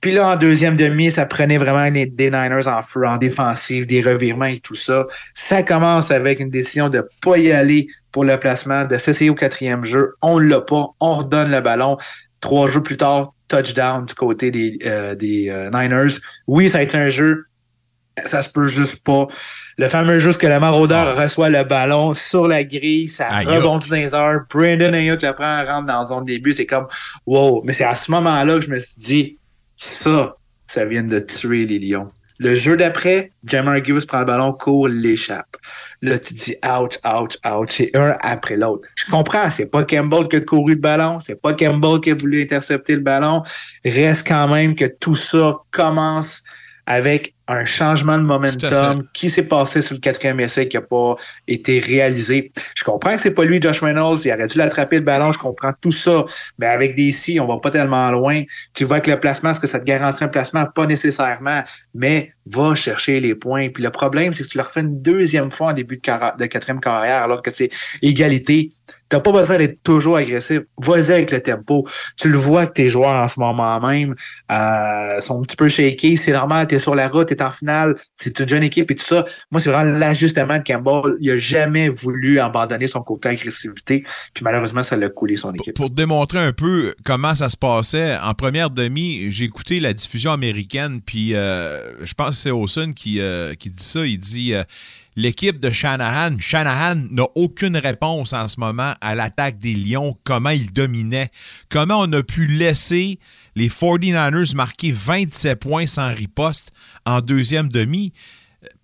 Puis 0.00 0.12
là, 0.12 0.28
en 0.28 0.36
deuxième 0.36 0.76
demi, 0.76 1.10
ça 1.10 1.26
prenait 1.26 1.58
vraiment 1.58 1.88
les, 1.90 2.06
des 2.06 2.30
Niners 2.30 2.68
en 2.68 2.82
feu, 2.82 3.06
en 3.06 3.16
défensive, 3.16 3.86
des 3.86 4.02
revirements 4.02 4.44
et 4.46 4.60
tout 4.60 4.74
ça. 4.74 5.06
Ça 5.34 5.62
commence 5.62 6.10
avec 6.10 6.38
une 6.38 6.50
décision 6.50 6.88
de 6.88 7.08
pas 7.22 7.38
y 7.38 7.50
aller 7.50 7.86
pour 8.12 8.24
le 8.24 8.38
placement, 8.38 8.84
de 8.84 8.96
s'essayer 8.98 9.30
au 9.30 9.34
quatrième 9.34 9.84
jeu. 9.84 10.14
On 10.22 10.38
l'a 10.38 10.60
pas, 10.60 10.86
on 11.00 11.14
redonne 11.14 11.50
le 11.50 11.60
ballon. 11.60 11.96
Trois 12.40 12.70
jeux 12.70 12.82
plus 12.82 12.96
tard, 12.96 13.32
touchdown 13.48 14.04
du 14.04 14.14
côté 14.14 14.50
des, 14.50 14.78
euh, 14.84 15.14
des 15.14 15.48
euh, 15.48 15.70
Niners. 15.70 16.18
Oui, 16.46 16.68
ça 16.68 16.78
a 16.78 16.82
été 16.82 16.96
un 16.96 17.08
jeu, 17.08 17.46
ça 18.24 18.42
se 18.42 18.48
peut 18.48 18.68
juste 18.68 19.02
pas. 19.04 19.26
Le 19.78 19.88
fameux 19.88 20.18
jeu 20.18 20.32
que 20.32 20.46
le 20.46 20.58
maraudeur 20.58 21.16
reçoit 21.16 21.50
le 21.50 21.64
ballon 21.64 22.14
sur 22.14 22.46
la 22.46 22.64
grille, 22.64 23.08
ça 23.08 23.28
Ayuk. 23.28 23.54
rebondit 23.54 23.88
dans 23.90 23.96
les 23.96 24.14
airs. 24.14 24.40
Brandon 24.48 24.92
Ayuk 24.92 25.22
le 25.22 25.32
prend, 25.32 25.64
rentre 25.64 25.86
dans 25.86 25.98
la 25.98 26.04
zone 26.04 26.24
début. 26.24 26.54
C'est 26.54 26.66
comme, 26.66 26.86
wow. 27.26 27.62
Mais 27.64 27.72
c'est 27.72 27.84
à 27.84 27.94
ce 27.94 28.10
moment-là 28.10 28.54
que 28.54 28.62
je 28.62 28.70
me 28.70 28.78
suis 28.78 29.00
dit, 29.02 29.38
ça, 29.76 30.36
ça 30.66 30.84
vient 30.84 31.02
de 31.02 31.18
tuer 31.20 31.66
les 31.66 31.78
Lions. 31.78 32.08
Le 32.38 32.54
jeu 32.54 32.76
d'après, 32.76 33.32
Jamar 33.44 33.82
Gibbs 33.82 34.04
prend 34.06 34.18
le 34.18 34.26
ballon, 34.26 34.52
court, 34.52 34.88
l'échappe. 34.88 35.56
Là, 36.02 36.18
tu 36.18 36.34
dis 36.34 36.54
ouch, 36.62 36.98
ouch, 37.04 37.38
ouch. 37.46 37.70
C'est 37.70 37.96
un 37.96 38.14
après 38.20 38.56
l'autre. 38.56 38.86
Je 38.94 39.10
comprends, 39.10 39.50
c'est 39.50 39.66
pas 39.66 39.84
Campbell 39.84 40.28
qui 40.28 40.36
a 40.36 40.40
couru 40.40 40.74
le 40.74 40.80
ballon, 40.80 41.18
c'est 41.18 41.40
pas 41.40 41.54
Campbell 41.54 42.00
qui 42.00 42.10
a 42.10 42.14
voulu 42.14 42.42
intercepter 42.42 42.94
le 42.94 43.00
ballon. 43.00 43.42
Reste 43.84 44.26
quand 44.28 44.48
même 44.48 44.74
que 44.74 44.84
tout 44.84 45.14
ça 45.14 45.56
commence 45.70 46.42
avec 46.84 47.34
un 47.48 47.64
changement 47.64 48.18
de 48.18 48.22
momentum 48.22 49.04
qui 49.12 49.30
s'est 49.30 49.44
passé 49.44 49.80
sur 49.80 49.94
le 49.94 50.00
quatrième 50.00 50.40
essai 50.40 50.68
qui 50.68 50.76
n'a 50.76 50.82
pas 50.82 51.14
été 51.46 51.78
réalisé. 51.78 52.52
Je 52.74 52.84
comprends 52.84 53.14
que 53.14 53.20
c'est 53.20 53.34
pas 53.34 53.44
lui, 53.44 53.60
Josh 53.60 53.80
Reynolds, 53.80 54.18
il 54.24 54.32
aurait 54.32 54.46
dû 54.46 54.58
l'attraper 54.58 54.96
le 54.96 55.04
ballon, 55.04 55.32
je 55.32 55.38
comprends 55.38 55.72
tout 55.80 55.92
ça, 55.92 56.24
mais 56.58 56.66
avec 56.66 56.94
des 56.94 57.12
si, 57.12 57.38
on 57.38 57.46
va 57.46 57.58
pas 57.58 57.70
tellement 57.70 58.10
loin. 58.10 58.42
Tu 58.74 58.84
vois 58.84 59.00
que 59.00 59.10
le 59.10 59.20
placement, 59.20 59.50
est-ce 59.50 59.60
que 59.60 59.66
ça 59.66 59.78
te 59.78 59.84
garantit 59.84 60.24
un 60.24 60.28
placement? 60.28 60.66
Pas 60.66 60.86
nécessairement, 60.86 61.62
mais 61.94 62.32
va 62.46 62.74
chercher 62.74 63.20
les 63.20 63.34
points. 63.34 63.68
Puis 63.68 63.82
le 63.82 63.90
problème, 63.90 64.32
c'est 64.32 64.44
que 64.44 64.48
tu 64.48 64.58
le 64.58 64.64
refais 64.64 64.80
une 64.80 65.02
deuxième 65.02 65.50
fois 65.50 65.68
en 65.68 65.72
début 65.72 65.96
de, 65.96 66.46
quatrième 66.46 66.80
carrière, 66.80 67.22
alors 67.22 67.42
que 67.42 67.50
c'est 67.52 67.70
égalité. 68.02 68.70
T'as 69.08 69.20
pas 69.20 69.30
besoin 69.30 69.58
d'être 69.58 69.82
toujours 69.84 70.16
agressif. 70.16 70.62
Vas-y 70.78 71.12
avec 71.12 71.30
le 71.30 71.40
tempo. 71.40 71.86
Tu 72.16 72.28
le 72.28 72.36
vois 72.36 72.66
que 72.66 72.72
tes 72.72 72.88
joueurs 72.88 73.14
en 73.14 73.28
ce 73.28 73.38
moment 73.38 73.80
même 73.80 74.16
euh, 74.50 75.20
sont 75.20 75.38
un 75.38 75.42
petit 75.42 75.56
peu 75.56 75.68
shakés. 75.68 76.16
C'est 76.16 76.32
normal, 76.32 76.66
t'es 76.66 76.80
sur 76.80 76.94
la 76.94 77.06
route, 77.06 77.28
t'es 77.28 77.40
en 77.40 77.52
finale, 77.52 77.94
c'est 78.16 78.40
une 78.40 78.48
jeune 78.48 78.64
équipe 78.64 78.90
et 78.90 78.94
tout 78.96 79.04
ça. 79.04 79.24
Moi, 79.52 79.60
c'est 79.60 79.70
vraiment 79.70 79.96
l'ajustement 79.96 80.58
de 80.58 80.64
Campbell. 80.64 81.14
Il 81.20 81.30
a 81.30 81.38
jamais 81.38 81.88
voulu 81.88 82.40
abandonner 82.40 82.88
son 82.88 83.00
côté 83.02 83.28
agressivité. 83.28 84.02
Puis 84.34 84.42
malheureusement, 84.42 84.82
ça 84.82 84.96
l'a 84.96 85.08
coulé 85.08 85.36
son 85.36 85.52
équipe. 85.54 85.76
Pour 85.76 85.90
démontrer 85.90 86.40
un 86.40 86.52
peu 86.52 86.94
comment 87.04 87.34
ça 87.34 87.48
se 87.48 87.56
passait, 87.56 88.16
en 88.16 88.34
première 88.34 88.70
demi, 88.70 89.30
j'ai 89.30 89.44
écouté 89.44 89.78
la 89.78 89.92
diffusion 89.92 90.32
américaine, 90.32 91.00
puis 91.00 91.34
euh, 91.34 92.04
je 92.04 92.14
pense 92.14 92.35
c'est 92.36 92.50
euh, 92.50 93.54
qui 93.54 93.70
dit 93.70 93.84
ça. 93.84 94.06
Il 94.06 94.18
dit 94.18 94.54
euh, 94.54 94.62
l'équipe 95.16 95.58
de 95.58 95.70
Shanahan, 95.70 96.38
Shanahan 96.38 96.96
n'a 97.10 97.24
aucune 97.34 97.76
réponse 97.76 98.32
en 98.32 98.48
ce 98.48 98.60
moment 98.60 98.94
à 99.00 99.14
l'attaque 99.14 99.58
des 99.58 99.74
Lions, 99.74 100.16
comment 100.24 100.50
ils 100.50 100.72
dominaient, 100.72 101.30
comment 101.68 102.00
on 102.00 102.12
a 102.12 102.22
pu 102.22 102.46
laisser 102.46 103.18
les 103.54 103.68
49ers 103.68 104.54
marquer 104.54 104.92
27 104.92 105.58
points 105.58 105.86
sans 105.86 106.14
riposte 106.14 106.72
en 107.04 107.20
deuxième 107.20 107.68
demi? 107.68 108.12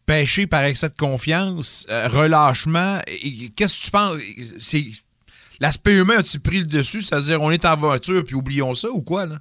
Pêché 0.06 0.48
par 0.48 0.64
excès 0.64 0.88
de 0.88 0.94
confiance, 0.94 1.86
euh, 1.88 2.08
relâchement. 2.08 3.00
Qu'est-ce 3.54 3.78
que 3.78 3.84
tu 3.84 3.90
penses? 3.92 4.76
L'aspect 5.60 5.94
humain 5.94 6.16
a-t-il 6.18 6.40
pris 6.40 6.58
le 6.58 6.66
dessus? 6.66 7.02
C'est-à-dire, 7.02 7.40
on 7.40 7.52
est 7.52 7.64
en 7.64 7.76
voiture 7.76 8.24
puis 8.24 8.34
oublions 8.34 8.74
ça 8.74 8.90
ou 8.90 9.00
quoi, 9.00 9.26
là? 9.26 9.38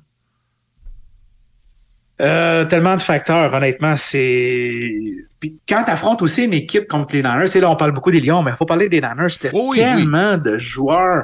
Euh, 2.19 2.65
tellement 2.65 2.95
de 2.97 3.01
facteurs, 3.01 3.53
honnêtement, 3.53 3.95
c'est. 3.97 4.91
Puis 5.39 5.57
quand 5.67 5.83
tu 5.83 5.91
affrontes 5.91 6.21
aussi 6.21 6.45
une 6.45 6.53
équipe 6.53 6.87
contre 6.87 7.15
les 7.15 7.23
Niners, 7.23 7.47
c'est 7.47 7.59
là, 7.61 7.69
on 7.71 7.75
parle 7.75 7.91
beaucoup 7.93 8.11
des 8.11 8.19
Lions, 8.19 8.43
mais 8.43 8.51
il 8.51 8.57
faut 8.57 8.65
parler 8.65 8.89
des 8.89 9.01
Niners. 9.01 9.29
C'était 9.29 9.51
oui, 9.53 9.77
tellement 9.77 10.37
de 10.37 10.57
joueurs 10.59 11.23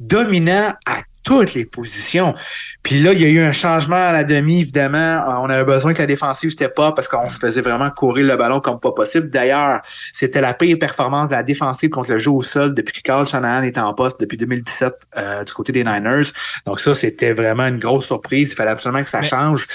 dominants 0.00 0.72
à 0.86 0.96
toutes 1.22 1.54
les 1.54 1.64
positions. 1.64 2.34
Puis 2.82 3.00
là, 3.00 3.12
il 3.14 3.20
y 3.22 3.24
a 3.24 3.28
eu 3.28 3.38
un 3.40 3.52
changement 3.52 3.96
à 3.96 4.12
la 4.12 4.24
demi, 4.24 4.60
évidemment. 4.60 4.98
Euh, 4.98 5.36
On 5.40 5.48
avait 5.48 5.64
besoin 5.64 5.94
que 5.94 6.00
la 6.00 6.06
défensive 6.06 6.50
c'était 6.50 6.68
pas 6.68 6.92
parce 6.92 7.08
qu'on 7.08 7.30
se 7.30 7.38
faisait 7.38 7.62
vraiment 7.62 7.90
courir 7.90 8.26
le 8.26 8.36
ballon 8.36 8.60
comme 8.60 8.78
pas 8.80 8.92
possible. 8.92 9.30
D'ailleurs, 9.30 9.80
c'était 10.12 10.40
la 10.42 10.52
pire 10.52 10.76
performance 10.78 11.28
de 11.28 11.34
la 11.34 11.42
défensive 11.42 11.88
contre 11.90 12.10
le 12.10 12.18
jeu 12.18 12.30
au 12.30 12.42
sol 12.42 12.74
depuis 12.74 12.92
que 12.92 13.00
Carl 13.02 13.24
Shanahan 13.24 13.62
était 13.62 13.80
en 13.80 13.94
poste 13.94 14.20
depuis 14.20 14.36
2017 14.36 14.92
euh, 15.16 15.44
du 15.44 15.52
côté 15.54 15.72
des 15.72 15.84
Niners. 15.84 16.26
Donc 16.66 16.80
ça, 16.80 16.94
c'était 16.94 17.32
vraiment 17.32 17.66
une 17.68 17.78
grosse 17.78 18.04
surprise. 18.06 18.50
Il 18.52 18.56
fallait 18.56 18.72
absolument 18.72 19.02
que 19.04 19.08
ça 19.10 19.20
Mais- 19.20 19.28
change. 19.28 19.66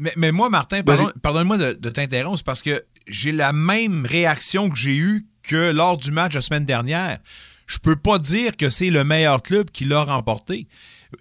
Mais, 0.00 0.12
mais 0.16 0.32
moi, 0.32 0.48
Martin, 0.50 0.82
pardon- 0.82 1.12
pardonne-moi 1.22 1.58
de, 1.58 1.72
de 1.74 1.90
t'interrompre, 1.90 2.42
parce 2.44 2.62
que 2.62 2.82
j'ai 3.06 3.32
la 3.32 3.52
même 3.52 4.06
réaction 4.06 4.68
que 4.70 4.76
j'ai 4.76 4.96
eue 4.96 5.26
que 5.42 5.72
lors 5.72 5.96
du 5.96 6.10
match 6.10 6.34
la 6.34 6.40
semaine 6.40 6.64
dernière. 6.64 7.18
Je 7.66 7.78
peux 7.78 7.96
pas 7.96 8.18
dire 8.18 8.56
que 8.56 8.70
c'est 8.70 8.90
le 8.90 9.04
meilleur 9.04 9.42
club 9.42 9.70
qui 9.70 9.84
l'a 9.84 10.02
remporté. 10.02 10.66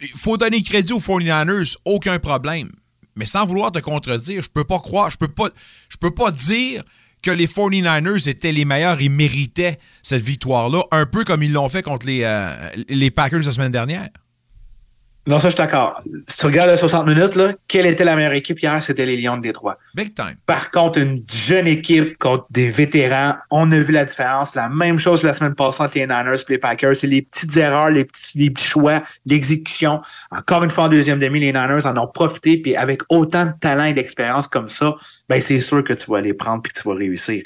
Il 0.02 0.08
faut 0.10 0.38
donner 0.38 0.62
crédit 0.64 0.94
aux 0.94 1.00
49ers, 1.00 1.76
aucun 1.86 2.20
problème. 2.20 2.72
Mais 3.16 3.26
sans 3.26 3.46
vouloir 3.46 3.72
te 3.72 3.80
contredire, 3.80 4.42
je 4.44 4.50
peux 4.50 4.64
pas 4.64 4.80
croire, 4.80 5.10
je 5.12 5.18
peux 5.18 5.28
pas, 5.28 5.50
je 5.90 5.98
peux 5.98 6.12
pas 6.14 6.32
dire 6.32 6.84
que 7.24 7.32
les 7.32 7.48
49ers 7.48 8.30
étaient 8.30 8.52
les 8.52 8.64
meilleurs 8.64 9.02
et 9.02 9.10
méritaient 9.10 9.80
cette 10.04 10.22
victoire-là, 10.22 10.84
un 10.92 11.06
peu 11.06 11.24
comme 11.24 11.42
ils 11.44 11.52
l'ont 11.52 11.68
fait 11.68 11.82
contre 11.84 12.06
les, 12.06 12.22
euh, 12.24 12.50
les 12.90 13.12
Packers 13.12 13.42
la 13.44 13.52
semaine 13.52 13.72
dernière. 13.72 14.08
Non, 15.28 15.40
ça, 15.40 15.50
je 15.50 15.56
suis 15.56 15.58
d'accord. 15.58 16.02
Si 16.30 16.38
tu 16.38 16.46
regardes 16.46 16.70
les 16.70 16.78
60 16.78 17.06
minutes, 17.06 17.36
là, 17.36 17.52
quelle 17.68 17.86
était 17.86 18.06
la 18.06 18.16
meilleure 18.16 18.32
équipe 18.32 18.62
hier? 18.62 18.82
C'était 18.82 19.06
les 19.06 19.18
Lions 19.18 19.36
de 19.36 19.42
Détroit. 19.42 19.78
Big 19.94 20.16
time. 20.16 20.36
Par 20.46 20.72
contre, 20.72 21.00
une 21.00 21.22
jeune 21.30 21.68
équipe 21.68 22.18
contre 22.18 22.46
des 22.50 22.70
vétérans, 22.70 23.36
on 23.52 23.70
a 23.74 23.80
vu 23.80 23.92
la 23.92 24.06
différence. 24.06 24.56
La 24.56 24.70
même 24.70 24.98
chose 24.98 25.24
la 25.24 25.34
semaine 25.34 25.54
passée 25.54 25.84
entre 25.84 25.96
les 25.96 26.08
Niners 26.08 26.40
et 26.40 26.52
les 26.54 26.58
Packers. 26.58 26.96
C'est 26.96 27.08
les 27.08 27.24
petites 27.24 27.58
erreurs, 27.58 27.90
les 27.90 28.06
petits, 28.06 28.38
les 28.38 28.50
petits 28.50 28.68
choix, 28.68 29.02
l'exécution. 29.26 30.00
Encore 30.32 30.64
une 30.64 30.72
fois, 30.72 30.86
en 30.86 30.90
deuxième 30.90 31.20
demi, 31.20 31.42
les 31.42 31.52
Niners 31.52 31.86
en 31.86 31.98
ont 31.98 32.08
profité. 32.08 32.58
Puis 32.58 32.78
avec 32.78 33.02
autant 33.10 33.48
de 33.48 33.52
talent 33.60 33.84
et 33.84 33.94
d'expérience 33.94 34.48
comme 34.48 34.70
ça, 34.70 34.96
ben 35.28 35.42
c'est 35.42 35.60
sûr 35.60 35.84
que 35.84 35.92
tu 35.92 36.10
vas 36.10 36.22
les 36.22 36.34
prendre 36.34 36.62
et 36.66 36.70
que 36.70 36.80
tu 36.80 36.88
vas 36.88 36.96
réussir. 36.96 37.44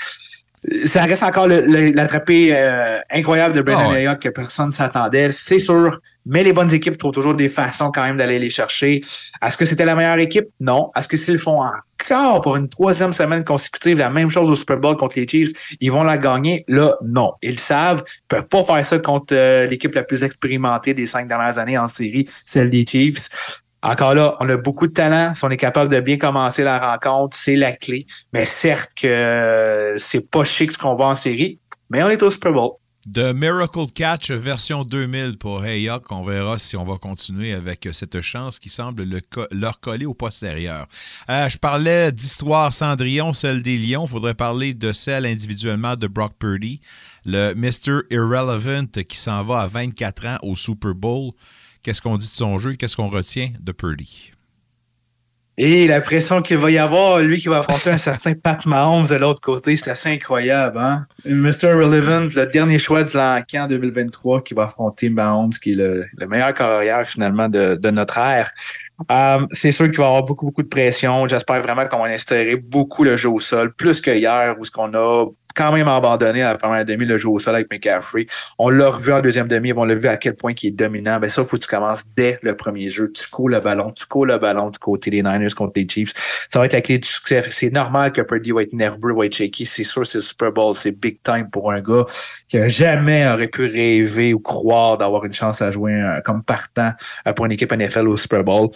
Ça 0.85 1.05
reste 1.05 1.23
encore 1.23 1.47
l'attrapé 1.47 2.51
euh, 2.53 2.99
incroyable 3.09 3.55
de 3.55 3.63
Brandon 3.63 3.93
ouais. 3.93 4.05
Ayuk 4.05 4.19
que 4.19 4.29
personne 4.29 4.67
ne 4.67 4.71
s'attendait, 4.71 5.31
c'est 5.31 5.57
sûr. 5.57 5.99
Mais 6.25 6.43
les 6.43 6.53
bonnes 6.53 6.71
équipes 6.73 6.97
trouvent 6.97 7.13
toujours 7.13 7.33
des 7.33 7.49
façons 7.49 7.91
quand 7.91 8.03
même 8.03 8.17
d'aller 8.17 8.39
les 8.39 8.49
chercher. 8.49 9.01
Est-ce 9.41 9.57
que 9.57 9.65
c'était 9.65 9.85
la 9.85 9.95
meilleure 9.95 10.19
équipe? 10.19 10.47
Non. 10.59 10.91
Est-ce 10.95 11.07
que 11.07 11.17
s'ils 11.17 11.39
font 11.39 11.61
encore 11.61 12.41
pour 12.41 12.55
une 12.55 12.69
troisième 12.69 13.13
semaine 13.13 13.43
consécutive 13.43 13.97
la 13.97 14.09
même 14.09 14.29
chose 14.29 14.49
au 14.49 14.53
Super 14.53 14.77
Bowl 14.77 14.95
contre 14.97 15.17
les 15.17 15.27
Chiefs, 15.27 15.51
ils 15.79 15.91
vont 15.91 16.03
la 16.03 16.17
gagner? 16.17 16.63
Là, 16.67 16.95
non. 17.03 17.33
Ils 17.41 17.59
savent. 17.59 18.03
Ils 18.05 18.27
peuvent 18.27 18.47
pas 18.47 18.63
faire 18.63 18.85
ça 18.85 18.99
contre 18.99 19.33
euh, 19.33 19.65
l'équipe 19.67 19.95
la 19.95 20.03
plus 20.03 20.23
expérimentée 20.23 20.93
des 20.93 21.05
cinq 21.05 21.27
dernières 21.27 21.57
années 21.57 21.77
en 21.77 21.87
série, 21.87 22.27
celle 22.45 22.69
des 22.69 22.85
Chiefs. 22.85 23.61
Encore 23.83 24.13
là, 24.13 24.37
on 24.39 24.47
a 24.47 24.57
beaucoup 24.57 24.85
de 24.85 24.93
talent. 24.93 25.33
Si 25.33 25.43
on 25.43 25.49
est 25.49 25.57
capable 25.57 25.91
de 25.91 25.99
bien 26.01 26.17
commencer 26.17 26.63
la 26.63 26.77
rencontre, 26.77 27.35
c'est 27.35 27.55
la 27.55 27.73
clé. 27.73 28.05
Mais 28.31 28.45
certes 28.45 28.91
que 28.95 29.07
euh, 29.07 29.97
c'est 29.97 30.29
pas 30.29 30.43
chic 30.43 30.71
ce 30.71 30.77
qu'on 30.77 30.93
voit 30.93 31.07
en 31.07 31.15
série, 31.15 31.59
mais 31.89 32.03
on 32.03 32.09
est 32.09 32.21
au 32.21 32.29
Super 32.29 32.53
Bowl. 32.53 32.73
The 33.07 33.33
Miracle 33.33 33.87
Catch 33.91 34.29
version 34.29 34.83
2000 34.83 35.37
pour 35.39 35.63
Hayok. 35.63 36.11
On 36.11 36.21
verra 36.21 36.59
si 36.59 36.77
on 36.77 36.83
va 36.83 36.97
continuer 36.99 37.51
avec 37.51 37.89
cette 37.93 38.21
chance 38.21 38.59
qui 38.59 38.69
semble 38.69 39.07
leur 39.51 39.79
coller 39.79 40.05
au 40.05 40.13
postérieur. 40.13 40.85
Euh, 41.27 41.49
je 41.49 41.57
parlais 41.57 42.11
d'histoire 42.11 42.71
Cendrillon, 42.71 43.33
celle 43.33 43.63
des 43.63 43.79
Lions. 43.79 44.05
faudrait 44.05 44.35
parler 44.35 44.75
de 44.75 44.91
celle 44.91 45.25
individuellement 45.25 45.95
de 45.95 46.05
Brock 46.05 46.33
Purdy, 46.37 46.79
le 47.25 47.55
Mr. 47.55 48.01
Irrelevant 48.11 48.85
qui 48.85 49.17
s'en 49.17 49.41
va 49.41 49.61
à 49.61 49.67
24 49.67 50.25
ans 50.27 50.37
au 50.43 50.55
Super 50.55 50.93
Bowl. 50.93 51.31
Qu'est-ce 51.81 52.03
qu'on 52.03 52.17
dit 52.17 52.27
de 52.27 52.33
son 52.33 52.59
jeu? 52.59 52.75
Qu'est-ce 52.75 52.95
qu'on 52.95 53.09
retient 53.09 53.51
de 53.59 53.71
Purdy? 53.71 54.31
Et 55.63 55.85
la 55.85 56.01
pression 56.01 56.41
qu'il 56.41 56.57
va 56.57 56.71
y 56.71 56.79
avoir, 56.79 57.19
lui 57.19 57.39
qui 57.39 57.47
va 57.47 57.59
affronter 57.59 57.91
un 57.91 57.99
certain 57.99 58.33
Pat 58.33 58.65
Mahomes 58.65 59.05
de 59.05 59.13
l'autre 59.13 59.41
côté, 59.41 59.77
c'est 59.77 59.91
assez 59.91 60.09
incroyable. 60.09 60.79
Hein? 60.79 61.05
Mr. 61.23 61.73
Relevant, 61.73 62.29
le 62.35 62.45
dernier 62.47 62.79
choix 62.79 63.03
de 63.03 63.15
l'encan 63.15 63.67
2023 63.67 64.41
qui 64.41 64.55
va 64.55 64.63
affronter 64.63 65.11
Mahomes, 65.11 65.53
qui 65.53 65.73
est 65.73 65.75
le, 65.75 66.27
meilleur 66.27 66.55
carrière 66.55 67.05
finalement 67.05 67.47
de, 67.47 67.91
notre 67.91 68.17
ère. 68.17 68.49
Euh, 69.11 69.45
c'est 69.51 69.71
sûr 69.71 69.85
qu'il 69.85 69.97
va 69.97 70.05
y 70.05 70.07
avoir 70.07 70.23
beaucoup, 70.23 70.47
beaucoup 70.47 70.63
de 70.63 70.67
pression. 70.67 71.27
J'espère 71.27 71.61
vraiment 71.61 71.85
qu'on 71.85 71.99
va 71.99 72.05
instaurer 72.05 72.55
beaucoup 72.55 73.03
le 73.03 73.15
jeu 73.15 73.29
au 73.29 73.39
sol, 73.39 73.71
plus 73.71 74.01
que 74.01 74.09
hier, 74.09 74.55
où 74.57 74.65
ce 74.65 74.71
qu'on 74.71 74.91
a 74.95 75.25
quand 75.61 75.71
même 75.71 75.87
abandonné 75.87 76.41
à 76.41 76.53
la 76.53 76.57
première 76.57 76.85
demi 76.85 77.05
le 77.05 77.17
jeu 77.17 77.29
au 77.29 77.39
sol 77.39 77.55
avec 77.55 77.71
McCaffrey. 77.71 78.25
On 78.57 78.69
l'a 78.69 78.89
revu 78.89 79.13
en 79.13 79.21
deuxième 79.21 79.47
demi, 79.47 79.73
on 79.73 79.85
l'a 79.85 79.93
vu 79.93 80.07
à 80.07 80.17
quel 80.17 80.35
point 80.35 80.53
il 80.59 80.67
est 80.67 80.71
dominant. 80.71 81.19
Ben 81.19 81.29
ça, 81.29 81.43
faut 81.43 81.57
que 81.57 81.61
tu 81.61 81.67
commences 81.67 82.03
dès 82.15 82.39
le 82.41 82.55
premier 82.55 82.89
jeu. 82.89 83.11
Tu 83.11 83.29
cours 83.29 83.49
le 83.49 83.59
ballon, 83.59 83.91
tu 83.91 84.07
cours 84.07 84.25
le 84.25 84.37
ballon 84.37 84.71
du 84.71 84.79
côté 84.79 85.11
des 85.11 85.21
Niners 85.21 85.53
contre 85.55 85.73
les 85.75 85.87
Chiefs. 85.87 86.13
Ça 86.51 86.57
va 86.57 86.65
être 86.65 86.73
la 86.73 86.81
clé 86.81 86.97
du 86.97 87.07
succès. 87.07 87.43
C'est 87.51 87.69
normal 87.69 88.11
que 88.11 88.21
Purdy 88.21 88.51
va 88.51 88.63
être 88.63 88.73
nerveux, 88.73 89.13
va 89.15 89.25
être 89.25 89.35
shaky. 89.35 89.67
C'est 89.67 89.83
sûr, 89.83 90.07
c'est 90.07 90.19
Super 90.19 90.51
Bowl, 90.51 90.73
c'est 90.73 90.91
big 90.91 91.19
time 91.21 91.47
pour 91.51 91.71
un 91.71 91.81
gars 91.81 92.05
qui 92.47 92.57
jamais 92.69 93.27
aurait 93.27 93.47
pu 93.47 93.67
rêver 93.67 94.33
ou 94.33 94.39
croire 94.39 94.97
d'avoir 94.97 95.25
une 95.25 95.33
chance 95.33 95.61
à 95.61 95.69
jouer 95.69 96.01
comme 96.25 96.43
partant 96.43 96.91
euh, 97.27 97.33
pour 97.33 97.45
une 97.45 97.51
équipe 97.51 97.71
NFL 97.71 98.07
au 98.07 98.17
Super 98.17 98.43
Bowl. 98.43 98.69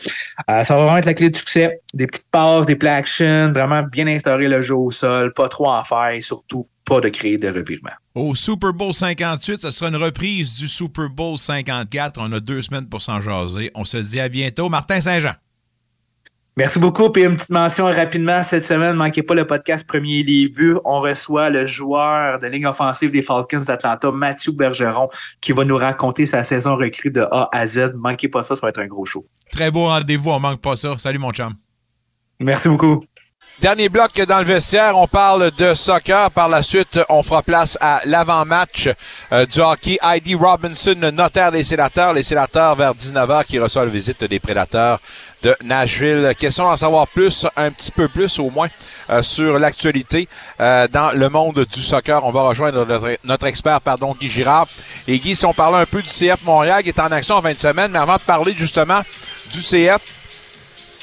Euh, 0.49 0.63
ça 0.63 0.75
va 0.75 0.83
vraiment 0.83 0.97
être 0.97 1.05
la 1.05 1.15
clé 1.15 1.31
du 1.31 1.39
succès. 1.39 1.81
Des 1.95 2.05
petites 2.05 2.29
passes, 2.29 2.67
des 2.67 2.75
play 2.75 2.91
action, 2.91 3.51
vraiment 3.51 3.81
bien 3.81 4.05
instaurer 4.05 4.47
le 4.47 4.61
jeu 4.61 4.75
au 4.75 4.91
sol, 4.91 5.33
pas 5.33 5.47
trop 5.47 5.69
en 5.69 5.83
faire 5.83 6.09
et 6.09 6.21
surtout 6.21 6.67
pas 6.85 7.01
de 7.01 7.09
créer 7.09 7.37
de 7.37 7.47
revirement. 7.47 7.91
Au 8.13 8.35
Super 8.35 8.73
Bowl 8.73 8.93
58, 8.93 9.61
ce 9.61 9.71
sera 9.71 9.89
une 9.89 9.95
reprise 9.95 10.53
du 10.53 10.67
Super 10.67 11.09
Bowl 11.09 11.37
54. 11.37 12.19
On 12.21 12.31
a 12.31 12.39
deux 12.39 12.61
semaines 12.61 12.87
pour 12.87 13.01
s'en 13.01 13.19
jaser. 13.19 13.71
On 13.75 13.83
se 13.83 13.97
dit 13.97 14.19
à 14.19 14.29
bientôt. 14.29 14.69
Martin 14.69 15.01
Saint-Jean. 15.01 15.33
Merci 16.57 16.79
beaucoup. 16.79 17.09
Puis 17.09 17.25
une 17.25 17.35
petite 17.35 17.49
mention 17.49 17.85
rapidement 17.85 18.41
cette 18.41 18.63
semaine, 18.63 18.93
ne 18.93 18.97
manquez 18.97 19.23
pas 19.23 19.35
le 19.35 19.45
podcast 19.45 19.85
Premier 19.85 20.23
Début. 20.23 20.77
On 20.85 21.01
reçoit 21.01 21.49
le 21.49 21.67
joueur 21.67 22.39
de 22.39 22.47
ligne 22.47 22.65
offensive 22.65 23.11
des 23.11 23.21
Falcons 23.21 23.59
d'Atlanta, 23.59 24.09
Mathieu 24.11 24.53
Bergeron, 24.53 25.09
qui 25.41 25.51
va 25.51 25.65
nous 25.65 25.75
raconter 25.75 26.25
sa 26.25 26.43
saison 26.43 26.77
recrue 26.77 27.11
de 27.11 27.21
A 27.29 27.49
à 27.51 27.67
Z. 27.67 27.77
Ne 27.95 27.97
manquez 27.97 28.29
pas 28.29 28.43
ça, 28.43 28.55
ça 28.55 28.61
va 28.61 28.69
être 28.69 28.79
un 28.79 28.87
gros 28.87 29.03
show. 29.03 29.25
Très 29.51 29.69
beau 29.69 29.85
rendez-vous, 29.85 30.29
on 30.29 30.39
manque 30.39 30.61
pas 30.61 30.77
ça. 30.77 30.95
Salut 30.97 31.19
mon 31.19 31.33
chum. 31.33 31.55
Merci 32.39 32.69
beaucoup. 32.69 33.03
Dernier 33.61 33.87
bloc 33.87 34.19
dans 34.27 34.39
le 34.39 34.43
vestiaire, 34.43 34.97
on 34.97 35.07
parle 35.07 35.49
de 35.51 35.73
soccer. 35.73 36.29
Par 36.31 36.49
la 36.49 36.61
suite, 36.61 36.99
on 37.07 37.23
fera 37.23 37.41
place 37.41 37.77
à 37.79 38.01
l'avant-match 38.03 38.89
euh, 39.31 39.45
du 39.45 39.61
hockey. 39.61 39.97
Heidi 40.03 40.35
Robinson, 40.35 40.93
notaire 41.13 41.53
des 41.53 41.63
sénateurs. 41.63 42.13
Les 42.13 42.21
sénateurs 42.21 42.75
vers 42.75 42.93
19h 42.93 43.45
qui 43.45 43.57
reçoivent 43.57 43.87
visite 43.87 44.25
des 44.25 44.41
prédateurs 44.41 44.99
de 45.41 45.55
Nashville. 45.63 46.33
Question 46.37 46.65
d'en 46.65 46.75
savoir 46.75 47.07
plus, 47.07 47.45
un 47.55 47.71
petit 47.71 47.91
peu 47.91 48.09
plus 48.09 48.39
au 48.39 48.49
moins, 48.49 48.67
euh, 49.09 49.23
sur 49.23 49.57
l'actualité 49.57 50.27
euh, 50.59 50.89
dans 50.89 51.11
le 51.15 51.29
monde 51.29 51.65
du 51.73 51.81
soccer. 51.81 52.25
On 52.25 52.31
va 52.31 52.41
rejoindre 52.41 52.85
notre, 53.23 53.45
expert, 53.45 53.79
pardon, 53.79 54.17
Guy 54.19 54.29
Girard. 54.29 54.67
Et 55.07 55.17
Guy, 55.17 55.33
si 55.33 55.45
on 55.45 55.53
parlait 55.53 55.79
un 55.79 55.85
peu 55.85 56.01
du 56.01 56.09
CF 56.09 56.43
Montréal 56.43 56.83
qui 56.83 56.89
est 56.89 56.99
en 56.99 57.11
action 57.11 57.35
en 57.35 57.41
20 57.41 57.57
semaines, 57.57 57.91
mais 57.93 57.99
avant 57.99 58.17
de 58.17 58.21
parler 58.21 58.53
justement 58.55 58.99
du 59.49 59.59
CF, 59.59 60.01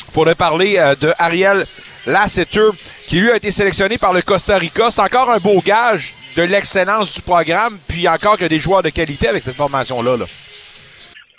il 0.09 0.12
faudrait 0.12 0.34
parler 0.34 0.78
de 1.00 1.14
Ariel 1.18 1.64
Lasseter, 2.07 2.70
qui 3.03 3.20
lui 3.20 3.30
a 3.30 3.36
été 3.36 3.50
sélectionné 3.50 3.96
par 3.98 4.12
le 4.12 4.22
Costa 4.22 4.59
Rica. 4.59 4.90
C'est 4.90 5.03
encore 5.03 5.30
un 5.30 5.38
beau 5.38 5.61
gage 5.61 6.14
de 6.36 6.42
l'excellence 6.42 7.12
du 7.12 7.22
programme, 7.22 7.78
puis 7.88 8.09
encore 8.09 8.36
que 8.36 8.44
des 8.46 8.59
joueurs 8.59 8.82
de 8.82 8.90
qualité 8.90 9.28
avec 9.28 9.42
cette 9.42 9.55
formation-là. 9.55 10.16
Là. 10.16 10.24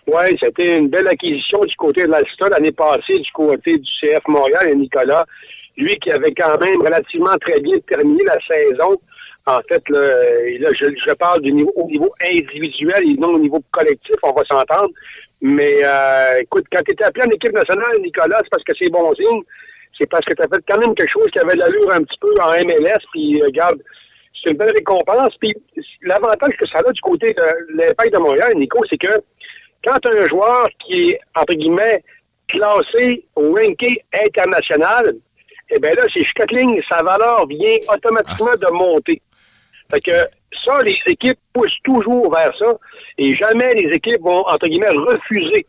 Oui, 0.08 0.38
c'était 0.42 0.78
une 0.78 0.90
belle 0.90 1.08
acquisition 1.08 1.60
du 1.62 1.76
côté 1.76 2.04
de 2.04 2.12
Lasseter 2.12 2.50
l'année 2.50 2.72
passée, 2.72 3.20
du 3.20 3.32
côté 3.34 3.78
du 3.78 3.90
CF 4.00 4.22
Montréal 4.28 4.70
et 4.70 4.76
Nicolas. 4.76 5.26
Lui 5.76 5.96
qui 5.96 6.12
avait 6.12 6.34
quand 6.34 6.60
même 6.60 6.82
relativement 6.82 7.36
très 7.42 7.60
bien 7.60 7.78
terminé 7.88 8.24
la 8.26 8.38
saison. 8.48 8.96
En 9.46 9.60
fait, 9.68 9.84
là, 9.90 10.70
je, 10.80 11.14
parle 11.16 11.42
niveau, 11.42 11.74
au 11.76 11.88
niveau 11.88 12.14
individuel 12.22 13.04
et 13.06 13.16
non 13.16 13.30
au 13.30 13.40
niveau 13.40 13.60
collectif, 13.72 14.16
on 14.24 14.32
va 14.32 14.44
s'entendre. 14.46 14.90
Mais 15.42 15.80
euh, 15.84 16.40
écoute, 16.42 16.66
quand 16.72 16.82
tu 16.86 16.94
étais 16.94 17.04
appelé 17.04 17.26
en 17.28 17.32
équipe 17.32 17.52
nationale, 17.52 18.00
Nicolas, 18.02 18.40
c'est 18.44 18.50
parce 18.50 18.64
que 18.64 18.72
c'est 18.80 18.90
bon 18.90 19.14
signe 19.16 19.42
c'est 19.98 20.10
parce 20.10 20.26
que 20.26 20.34
tu 20.34 20.42
as 20.42 20.48
fait 20.48 20.64
quand 20.68 20.80
même 20.80 20.96
quelque 20.96 21.12
chose 21.12 21.28
qui 21.32 21.40
avait 21.40 21.56
l'allure 21.56 21.92
un 21.92 22.04
petit 22.04 22.18
peu 22.20 22.34
en 22.42 22.52
MLS, 22.66 23.00
puis 23.12 23.42
euh, 23.42 23.46
regarde, 23.46 23.80
c'est 24.34 24.52
une 24.52 24.58
belle 24.58 24.74
récompense. 24.74 25.36
Puis 25.40 25.54
l'avantage 26.02 26.56
que 26.58 26.68
ça 26.68 26.80
a 26.80 26.92
du 26.92 27.02
côté 27.02 27.34
de 27.34 27.76
l'impact 27.76 28.14
de 28.14 28.20
Montréal, 28.20 28.54
Nico, 28.56 28.84
c'est 28.90 28.98
que 28.98 29.14
quand 29.84 29.98
tu 30.00 30.10
as 30.10 30.24
un 30.24 30.28
joueur 30.28 30.68
qui 30.80 31.10
est, 31.10 31.20
entre 31.36 31.56
guillemets, 31.56 32.04
classé 32.48 33.26
au 33.36 33.54
ranké 33.54 34.04
international, 34.26 35.14
eh 35.70 35.80
bien 35.80 35.94
là, 35.94 36.04
c'est 36.14 36.24
Scottling, 36.26 36.82
sa 36.90 37.04
valeur 37.04 37.48
vient 37.48 37.78
automatiquement 37.94 38.56
de 38.56 38.72
monter. 38.72 39.22
Fait 39.92 40.00
que 40.00 40.28
ça, 40.66 40.80
les 40.84 40.98
équipes 41.06 41.40
poussent 41.54 41.80
toujours 41.84 42.32
vers 42.34 42.56
ça 42.58 42.74
et 43.18 43.36
jamais 43.36 43.74
les 43.74 43.96
équipes 43.96 44.22
vont, 44.22 44.44
entre 44.48 44.68
guillemets, 44.68 44.90
refuser 44.90 45.66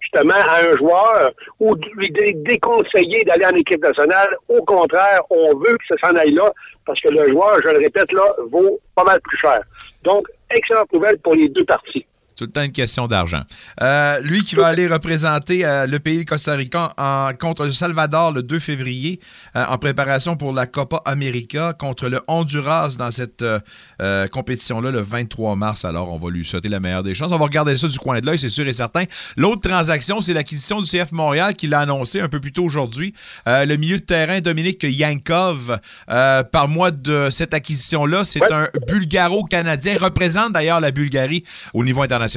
justement 0.00 0.34
à 0.34 0.60
un 0.60 0.76
joueur 0.76 1.32
ou 1.60 1.74
lui 1.96 2.10
déconseiller 2.34 3.24
d'aller 3.24 3.46
en 3.46 3.56
équipe 3.56 3.82
nationale. 3.82 4.36
Au 4.48 4.62
contraire, 4.62 5.20
on 5.30 5.56
veut 5.58 5.76
que 5.76 5.96
ça 5.96 6.08
s'en 6.08 6.16
aille 6.16 6.32
là 6.32 6.50
parce 6.86 7.00
que 7.00 7.08
le 7.08 7.28
joueur, 7.28 7.58
je 7.64 7.70
le 7.70 7.78
répète 7.78 8.12
là, 8.12 8.24
vaut 8.50 8.80
pas 8.94 9.04
mal 9.04 9.20
plus 9.20 9.38
cher. 9.38 9.60
Donc, 10.02 10.26
excellente 10.50 10.92
nouvelle 10.92 11.18
pour 11.18 11.34
les 11.34 11.48
deux 11.48 11.64
parties 11.64 12.06
tout 12.38 12.44
le 12.44 12.52
temps 12.52 12.62
une 12.62 12.72
question 12.72 13.08
d'argent. 13.08 13.42
Euh, 13.82 14.20
lui 14.20 14.44
qui 14.44 14.54
va 14.54 14.68
aller 14.68 14.86
représenter 14.86 15.64
euh, 15.64 15.86
le 15.86 15.98
pays 15.98 16.24
Costa 16.24 16.54
Rica 16.54 16.94
en, 16.96 17.30
contre 17.38 17.64
le 17.64 17.72
Salvador 17.72 18.32
le 18.32 18.44
2 18.44 18.60
février 18.60 19.18
euh, 19.56 19.64
en 19.68 19.76
préparation 19.76 20.36
pour 20.36 20.52
la 20.52 20.66
Copa 20.66 21.02
América 21.04 21.72
contre 21.72 22.08
le 22.08 22.20
Honduras 22.28 22.94
dans 22.96 23.10
cette 23.10 23.44
compétition-là 24.30 24.90
le 24.92 25.00
23 25.00 25.56
mars. 25.56 25.84
Alors, 25.84 26.12
on 26.12 26.18
va 26.18 26.30
lui 26.30 26.44
souhaiter 26.44 26.68
la 26.68 26.78
meilleure 26.78 27.02
des 27.02 27.14
chances. 27.14 27.32
On 27.32 27.38
va 27.38 27.44
regarder 27.44 27.76
ça 27.76 27.88
du 27.88 27.98
coin 27.98 28.20
de 28.20 28.26
l'œil, 28.26 28.38
c'est 28.38 28.48
sûr 28.48 28.66
et 28.68 28.72
certain. 28.72 29.04
L'autre 29.36 29.68
transaction, 29.68 30.20
c'est 30.20 30.32
l'acquisition 30.32 30.80
du 30.80 30.88
CF 30.88 31.10
Montréal 31.10 31.54
qui 31.54 31.66
l'a 31.66 31.80
annoncé 31.80 32.20
un 32.20 32.28
peu 32.28 32.38
plus 32.38 32.52
tôt 32.52 32.64
aujourd'hui. 32.64 33.12
le 33.46 33.76
milieu 33.76 33.98
de 33.98 34.04
terrain, 34.04 34.40
Dominique 34.40 34.84
Yankov, 34.84 35.78
par 36.06 36.68
mois 36.68 36.92
de 36.92 37.28
cette 37.30 37.54
acquisition-là, 37.54 38.22
c'est 38.22 38.52
un 38.52 38.68
Bulgaro-Canadien, 38.86 39.96
représente 39.98 40.52
d'ailleurs 40.52 40.80
la 40.80 40.92
Bulgarie 40.92 41.42
au 41.74 41.84
niveau 41.84 42.02
international. 42.02 42.27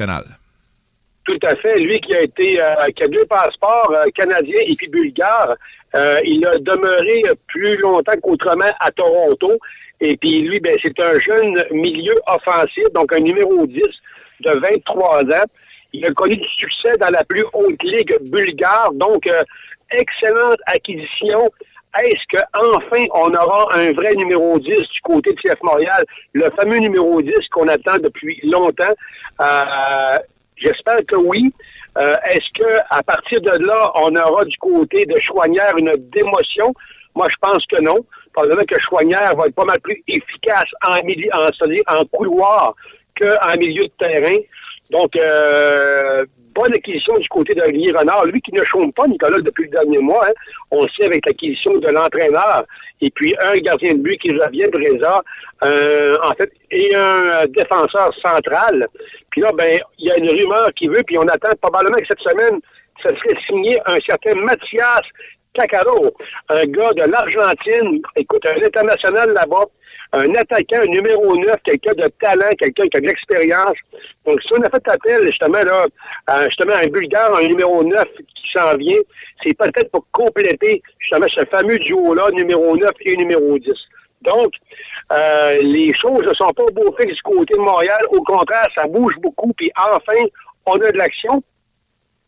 Tout 1.24 1.38
à 1.44 1.54
fait. 1.56 1.78
Lui 1.78 2.00
qui 2.00 2.14
a 2.14 2.22
été 2.22 2.60
euh, 2.60 2.88
qui 2.96 3.04
a 3.04 3.08
deux 3.08 3.24
passeports 3.26 3.92
euh, 3.94 4.10
canadiens 4.14 4.60
et 4.66 4.74
puis 4.74 4.88
bulgares, 4.88 5.54
euh, 5.94 6.18
il 6.24 6.44
a 6.46 6.58
demeuré 6.58 7.22
plus 7.46 7.76
longtemps 7.76 8.18
qu'autrement 8.22 8.72
à 8.80 8.90
Toronto. 8.90 9.52
Et 10.00 10.16
puis 10.16 10.42
lui, 10.42 10.58
ben, 10.58 10.76
c'est 10.82 10.98
un 11.00 11.18
jeune 11.20 11.54
milieu 11.70 12.14
offensif, 12.26 12.84
donc 12.92 13.12
un 13.12 13.20
numéro 13.20 13.66
10 13.66 13.82
de 14.40 14.50
23 14.50 15.22
ans. 15.22 15.44
Il 15.92 16.04
a 16.06 16.10
connu 16.10 16.36
du 16.36 16.48
succès 16.56 16.96
dans 16.98 17.10
la 17.10 17.22
plus 17.22 17.44
haute 17.52 17.82
ligue 17.84 18.16
bulgare, 18.22 18.92
donc 18.94 19.28
excellente 19.92 20.58
acquisition. 20.66 21.50
Est-ce 22.00 22.24
qu'enfin 22.30 23.04
on 23.14 23.34
aura 23.34 23.68
un 23.74 23.92
vrai 23.92 24.14
numéro 24.14 24.58
10 24.58 24.70
du 24.70 25.00
côté 25.02 25.32
de 25.32 25.40
CF 25.40 25.62
Montréal, 25.62 26.04
le 26.32 26.48
fameux 26.56 26.78
numéro 26.78 27.20
10 27.20 27.32
qu'on 27.50 27.68
attend 27.68 27.98
depuis 27.98 28.40
longtemps? 28.44 28.94
Euh, 29.40 30.18
j'espère 30.56 31.04
que 31.06 31.16
oui. 31.16 31.52
Euh, 31.98 32.14
est-ce 32.30 32.50
qu'à 32.54 33.02
partir 33.02 33.42
de 33.42 33.66
là, 33.66 33.92
on 33.96 34.16
aura 34.16 34.44
du 34.46 34.56
côté 34.56 35.04
de 35.04 35.18
Chouanière 35.20 35.74
une 35.76 35.92
démotion? 36.14 36.72
Moi, 37.14 37.26
je 37.28 37.36
pense 37.38 37.66
que 37.66 37.82
non. 37.82 37.98
Probablement 38.32 38.64
que 38.64 38.78
Chouanière 38.78 39.36
va 39.36 39.46
être 39.46 39.54
pas 39.54 39.66
mal 39.66 39.78
plus 39.80 40.02
efficace 40.08 40.64
en, 40.86 40.96
en, 40.96 41.98
en 41.98 42.04
couloir 42.06 42.74
qu'en 43.20 43.56
milieu 43.58 43.84
de 43.84 43.92
terrain. 43.98 44.38
Donc, 44.90 45.14
euh, 45.16 46.24
bonne 46.54 46.72
acquisition 46.74 47.14
du 47.14 47.28
côté 47.28 47.54
de 47.54 47.70
Guy 47.70 47.92
Renard. 47.92 48.26
Lui 48.26 48.40
qui 48.40 48.52
ne 48.52 48.64
chôme 48.64 48.92
pas, 48.92 49.06
Nicolas, 49.06 49.40
depuis 49.40 49.64
le 49.64 49.70
dernier 49.70 49.98
mois. 49.98 50.26
Hein. 50.26 50.32
On 50.70 50.86
sait 50.88 51.04
avec 51.04 51.24
l'acquisition 51.26 51.72
de 51.78 51.88
l'entraîneur 51.88 52.64
et 53.00 53.10
puis 53.10 53.34
un 53.42 53.58
gardien 53.58 53.94
de 53.94 53.98
but 53.98 54.16
qui 54.18 54.32
bien 54.50 54.68
Breza, 54.68 55.22
euh, 55.64 56.16
en 56.22 56.32
fait, 56.34 56.52
et 56.70 56.94
un 56.94 57.46
défenseur 57.48 58.14
central. 58.24 58.86
Puis 59.30 59.42
là, 59.42 59.50
ben, 59.52 59.78
il 59.98 60.06
y 60.06 60.10
a 60.10 60.18
une 60.18 60.30
rumeur 60.30 60.72
qui 60.74 60.86
veut, 60.86 61.02
puis 61.06 61.18
on 61.18 61.26
attend 61.26 61.50
probablement 61.60 61.98
que 61.98 62.06
cette 62.06 62.20
semaine, 62.20 62.60
ça 63.02 63.08
serait 63.08 63.40
signé 63.46 63.78
un 63.86 63.98
certain 64.06 64.34
Mathias 64.36 65.02
Cacaro, 65.54 66.14
un 66.48 66.64
gars 66.64 66.92
de 66.92 67.10
l'Argentine, 67.10 68.00
écoute, 68.16 68.46
un 68.46 68.64
international 68.64 69.32
là-bas, 69.32 69.64
un 70.12 70.34
attaquant, 70.34 70.82
un 70.82 70.86
numéro 70.86 71.36
9, 71.36 71.56
quelqu'un 71.64 71.92
de 71.94 72.08
talent, 72.20 72.50
quelqu'un 72.58 72.86
qui 72.86 72.96
a 72.96 73.00
de 73.00 73.06
l'expérience. 73.06 73.76
Donc, 74.26 74.42
si 74.42 74.52
on 74.52 74.62
a 74.62 74.70
fait 74.70 74.88
appel, 74.88 75.26
justement, 75.26 75.62
là, 75.62 75.86
à, 76.26 76.44
justement, 76.46 76.74
un 76.74 76.86
Bulgare, 76.88 77.36
un 77.36 77.48
numéro 77.48 77.82
9 77.82 78.04
qui 78.34 78.52
s'en 78.52 78.76
vient, 78.76 78.98
c'est 79.42 79.56
peut-être 79.56 79.90
pour 79.90 80.06
compléter, 80.12 80.82
justement, 80.98 81.26
ce 81.28 81.44
fameux 81.46 81.78
duo-là, 81.78 82.30
numéro 82.32 82.76
9 82.76 82.90
et 83.00 83.16
numéro 83.16 83.58
10. 83.58 83.72
Donc, 84.22 84.52
euh, 85.12 85.58
les 85.62 85.92
choses 85.92 86.22
ne 86.22 86.34
sont 86.34 86.50
pas 86.50 86.66
beau 86.72 86.94
fait 86.98 87.06
du 87.06 87.22
côté 87.22 87.54
de 87.54 87.60
Montréal. 87.60 88.00
Au 88.10 88.22
contraire, 88.22 88.68
ça 88.74 88.86
bouge 88.86 89.14
beaucoup. 89.20 89.52
Puis 89.54 89.70
enfin, 89.76 90.22
on 90.66 90.74
a 90.74 90.92
de 90.92 90.98
l'action. 90.98 91.42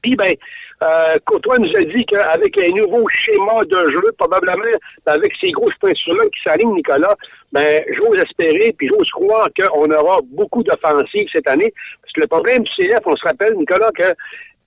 Puis, 0.05 0.17
ben, 0.17 0.35
euh, 0.83 1.17
nous 1.59 1.77
a 1.77 1.85
dit 1.85 2.05
qu'avec 2.05 2.59
un 2.59 2.69
nouveau 2.77 3.09
schéma 3.09 3.65
de 3.65 3.91
jeu, 3.91 4.13
probablement 4.19 4.65
avec 5.07 5.33
ces 5.43 5.51
grosses 5.51 5.75
peintures-là 5.81 6.25
qui 6.25 6.43
s'alignent, 6.43 6.75
Nicolas, 6.75 7.15
ben, 7.53 7.83
j'ose 7.93 8.19
espérer, 8.19 8.75
puis 8.77 8.89
j'ose 8.93 9.11
croire 9.11 9.49
qu'on 9.59 9.91
aura 9.91 10.19
beaucoup 10.25 10.63
d'offensives 10.63 11.29
cette 11.33 11.49
année. 11.49 11.73
Parce 12.03 12.13
que 12.13 12.21
le 12.21 12.27
problème 12.27 12.65
du 12.65 12.71
CF, 12.77 13.01
on 13.07 13.17
se 13.17 13.25
rappelle, 13.25 13.55
Nicolas, 13.55 13.91
que 13.97 14.13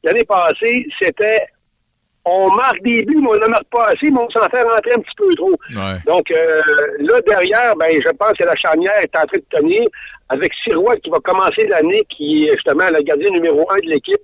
l'année 0.03 0.23
passée, 0.23 0.87
c'était 0.99 1.45
on 2.25 2.51
marque 2.51 2.81
des 2.81 3.03
buts, 3.05 3.19
mais 3.21 3.29
on 3.29 3.39
ne 3.39 3.47
marque 3.47 3.69
pas 3.71 3.85
assez, 3.85 4.09
mais 4.11 4.19
on 4.19 4.29
s'en 4.29 4.49
fait 4.49 4.61
rentrer 4.61 4.93
un 4.93 4.99
petit 4.99 5.15
peu 5.15 5.33
trop. 5.35 5.55
Donc 6.07 6.29
euh, 6.31 6.61
là, 6.99 7.21
derrière, 7.25 7.75
ben, 7.75 7.89
je 8.03 8.09
pense 8.09 8.33
que 8.33 8.43
la 8.43 8.55
charnière 8.55 8.97
est 9.01 9.15
en 9.15 9.23
train 9.23 9.37
de 9.37 9.57
tenir 9.57 9.87
avec 10.29 10.51
Sirois 10.63 10.97
qui 10.97 11.09
va 11.09 11.19
commencer 11.19 11.67
l'année, 11.69 12.03
qui 12.09 12.47
est 12.47 12.53
justement 12.53 12.89
le 12.91 13.01
gardien 13.03 13.29
numéro 13.29 13.65
un 13.71 13.77
de 13.77 13.89
l'équipe. 13.89 14.19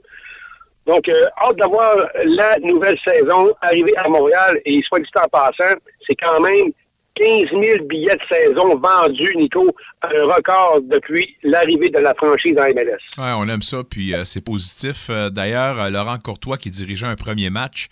Donc, 0.85 1.07
euh, 1.07 1.25
hâte 1.41 1.55
d'avoir 1.57 1.95
la 2.23 2.57
nouvelle 2.59 2.97
saison 3.05 3.53
arriver 3.61 3.95
à 3.97 4.09
Montréal. 4.09 4.59
Et 4.65 4.81
soit 4.83 4.99
dit 4.99 5.09
en 5.15 5.27
passant, 5.29 5.75
c'est 6.07 6.15
quand 6.15 6.39
même 6.41 6.71
15 7.15 7.49
000 7.51 7.85
billets 7.87 8.15
de 8.15 8.35
saison 8.35 8.75
vendus, 8.79 9.35
Nico, 9.35 9.71
un 10.01 10.23
record 10.23 10.81
depuis 10.81 11.35
l'arrivée 11.43 11.89
de 11.89 11.99
la 11.99 12.15
franchise 12.15 12.55
en 12.57 12.63
MLS. 12.73 12.97
Oui, 13.19 13.31
on 13.37 13.47
aime 13.47 13.61
ça, 13.61 13.83
puis 13.87 14.15
euh, 14.15 14.25
c'est 14.25 14.41
positif. 14.41 15.07
Euh, 15.09 15.29
d'ailleurs, 15.29 15.79
euh, 15.79 15.89
Laurent 15.91 16.17
Courtois, 16.17 16.57
qui 16.57 16.71
dirigeait 16.71 17.05
un 17.05 17.15
premier 17.15 17.49
match 17.49 17.87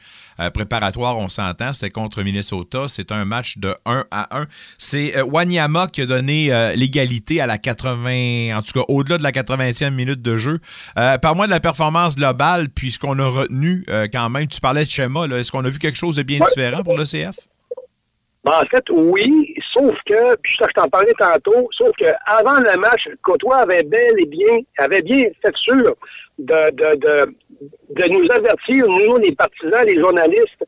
préparatoire, 0.55 1.19
on 1.19 1.28
s'entend, 1.28 1.72
c'était 1.72 1.91
contre 1.91 2.24
Minnesota. 2.24 2.86
C'est 2.88 3.11
un 3.11 3.26
match 3.26 3.59
de 3.59 3.76
1 3.86 4.05
à 4.09 4.39
1. 4.39 4.47
C'est 4.80 5.22
Wanyama 5.22 5.88
qui 5.88 6.01
a 6.01 6.07
donné 6.07 6.49
l'égalité 6.76 7.41
à 7.41 7.45
la 7.45 7.59
80, 7.59 8.57
en 8.57 8.61
tout 8.63 8.72
cas 8.74 8.86
au-delà 8.88 9.19
de 9.19 9.24
la 9.24 9.32
80e 9.32 9.91
minute 9.91 10.24
de 10.24 10.38
jeu. 10.38 10.59
Parle-moi 10.95 11.45
de 11.45 11.51
la 11.51 11.59
performance 11.59 12.15
globale, 12.15 12.69
puis 12.69 12.89
ce 12.89 12.97
qu'on 12.97 13.19
a 13.19 13.28
retenu 13.28 13.86
quand 14.11 14.32
même. 14.32 14.47
Tu 14.47 14.59
parlais 14.59 14.84
de 14.84 14.89
schéma, 14.89 15.28
est-ce 15.28 15.51
qu'on 15.51 15.63
a 15.63 15.69
vu 15.69 15.78
quelque 15.78 15.97
chose 15.97 16.15
de 16.15 16.24
bien 16.24 16.39
différent 16.39 16.82
pour 16.82 16.97
le 16.97 17.03
CF? 17.03 17.36
Ben, 18.44 18.54
en 18.54 18.66
fait, 18.66 18.84
oui, 18.89 19.54
sauf 19.72 19.94
que, 20.08 20.36
puis 20.38 20.56
ça, 20.58 20.66
je 20.68 20.74
t'en 20.74 20.89
parlais 20.89 21.14
tantôt, 21.20 21.70
sauf 21.72 21.92
que 22.00 22.08
avant 22.26 22.60
le 22.60 22.80
match, 22.80 23.08
Cotois 23.22 23.58
avait 23.58 23.84
bel 23.84 24.16
et 24.18 24.26
bien, 24.26 24.58
avait 24.80 25.04
bien 25.04 25.26
fait 25.46 25.56
sûr 25.56 25.96
de, 26.39 26.72
de, 26.72 26.96
de, 26.96 27.36
de 27.89 28.12
nous 28.12 28.32
avertir, 28.32 28.86
nous, 28.88 29.18
les 29.18 29.36
partisans, 29.36 29.86
les 29.86 30.00
journalistes, 30.00 30.66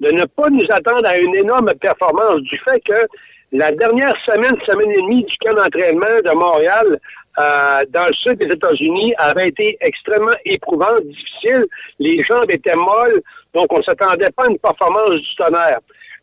de 0.00 0.10
ne 0.12 0.24
pas 0.26 0.48
nous 0.48 0.66
attendre 0.70 1.08
à 1.08 1.18
une 1.18 1.34
énorme 1.34 1.72
performance 1.80 2.40
du 2.42 2.56
fait 2.58 2.80
que 2.84 3.06
la 3.50 3.72
dernière 3.72 4.14
semaine, 4.24 4.56
semaine 4.64 4.90
et 4.92 5.02
demie 5.02 5.24
du 5.24 5.36
camp 5.38 5.54
d'entraînement 5.54 6.20
de 6.24 6.38
Montréal, 6.38 7.00
euh, 7.38 7.84
dans 7.90 8.06
le 8.06 8.14
sud 8.14 8.38
des 8.38 8.46
États-Unis, 8.46 9.14
avait 9.18 9.48
été 9.48 9.76
extrêmement 9.80 10.36
éprouvante, 10.44 11.02
difficile. 11.04 11.64
Les 11.98 12.20
jambes 12.22 12.50
étaient 12.50 12.76
molles, 12.76 13.20
donc 13.54 13.72
on 13.72 13.78
ne 13.78 13.82
s'attendait 13.82 14.30
pas 14.36 14.44
à 14.44 14.50
une 14.50 14.58
performance 14.58 15.16
du 15.16 15.34
tonnerre. 15.36 15.80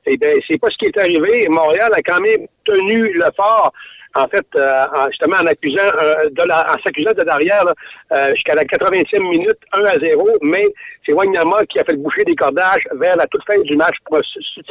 Eh 0.08 0.18
bien, 0.18 0.30
c'est 0.48 0.60
pas 0.60 0.68
ce 0.70 0.78
qui 0.78 0.86
est 0.86 0.98
arrivé. 0.98 1.48
Montréal 1.50 1.92
a 1.94 2.02
quand 2.02 2.22
même 2.22 2.48
tenu 2.64 3.12
le 3.14 3.26
fort 3.36 3.72
en 4.16 4.28
fait, 4.28 4.46
euh, 4.56 4.86
justement 5.10 5.38
en 5.42 5.46
accusant 5.46 5.78
euh, 5.78 6.30
de 6.30 6.44
la, 6.48 6.66
en 6.72 6.82
s'accusant 6.84 7.12
de 7.12 7.24
derrière 7.24 7.66
euh, 8.14 8.32
jusqu'à 8.32 8.56
la 8.56 8.64
80e 8.64 9.22
minute, 9.30 9.58
1 9.74 9.84
à 9.84 10.00
0, 10.00 10.28
mais 10.42 10.66
c'est 11.06 11.14
Wanyama 11.14 11.66
qui 11.66 11.80
a 11.80 11.84
fait 11.84 11.98
boucher 11.98 12.24
des 12.24 12.36
cordages 12.36 12.84
vers 12.94 13.18
la 13.18 13.28
toute 13.28 13.44
fin 13.46 13.60
du 13.60 13.76
match 13.76 13.96
pour 14.06 14.22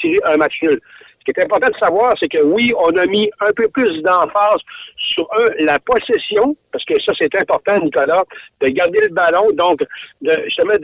tirer 0.01 0.18
un 0.24 0.37
match 0.39 0.55
nul. 0.62 0.80
Ce 1.20 1.32
qui 1.32 1.41
est 1.41 1.45
important 1.45 1.68
de 1.68 1.76
savoir, 1.76 2.14
c'est 2.18 2.28
que 2.28 2.43
oui, 2.43 2.72
on 2.78 2.97
a 2.97 3.07
mis 3.07 3.30
un 3.41 3.53
peu 3.53 3.68
plus 3.68 4.03
d'emphase 4.03 4.61
sur 4.97 5.28
un, 5.39 5.64
la 5.64 5.78
possession, 5.78 6.57
parce 6.72 6.85
que 6.85 6.95
ça, 7.03 7.12
c'est 7.18 7.35
important, 7.37 7.78
Nicolas, 7.80 8.24
de 8.61 8.68
garder 8.68 9.01
le 9.03 9.09
ballon, 9.09 9.51
donc 9.53 9.80
de, 10.20 10.32
justement 10.45 10.74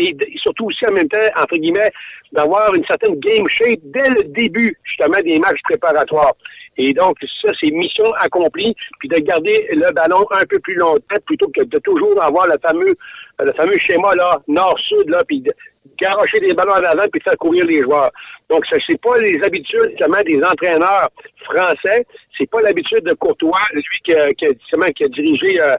et 0.00 0.16
surtout 0.36 0.66
aussi 0.66 0.84
en 0.88 0.92
même 0.92 1.08
temps, 1.08 1.18
entre 1.36 1.56
guillemets, 1.56 1.90
d'avoir 2.32 2.74
une 2.74 2.84
certaine 2.86 3.18
game 3.18 3.46
shape 3.48 3.80
dès 3.84 4.08
le 4.10 4.24
début, 4.24 4.76
justement, 4.84 5.18
des 5.24 5.38
matchs 5.38 5.60
préparatoires. 5.64 6.34
Et 6.76 6.92
donc, 6.92 7.16
ça, 7.42 7.50
c'est 7.60 7.70
mission 7.70 8.10
accomplie, 8.20 8.74
puis 8.98 9.08
de 9.08 9.18
garder 9.18 9.68
le 9.72 9.92
ballon 9.92 10.24
un 10.30 10.44
peu 10.48 10.58
plus 10.60 10.76
longtemps 10.76 11.16
plutôt 11.26 11.48
que 11.48 11.62
de 11.62 11.78
toujours 11.78 12.22
avoir 12.22 12.46
le 12.46 12.56
fameux, 12.62 13.78
schéma, 13.78 14.14
là, 14.14 14.40
nord-sud, 14.48 15.08
là, 15.08 15.22
puis 15.26 15.40
de 15.40 15.50
garocher 15.98 16.40
des 16.40 16.54
ballons 16.54 16.72
en 16.72 16.82
avant 16.82 17.06
puis 17.12 17.18
de 17.18 17.24
faire 17.24 17.36
courir 17.36 17.66
les 17.66 17.82
joueurs. 17.82 18.10
Donc, 18.48 18.64
ce 18.66 18.76
n'est 18.76 18.98
pas 18.98 19.18
les 19.18 19.38
habitudes, 19.42 19.90
justement, 19.90 20.22
des 20.26 20.42
entraîneurs 20.42 21.10
français. 21.44 22.06
C'est 22.38 22.48
pas 22.48 22.62
l'habitude 22.62 23.04
de 23.04 23.12
Courtois, 23.14 23.58
lui 23.74 23.82
qui, 24.04 24.14
a, 24.14 24.32
qui 24.32 25.04
a 25.04 25.08
dirigé 25.08 25.60
euh, 25.60 25.76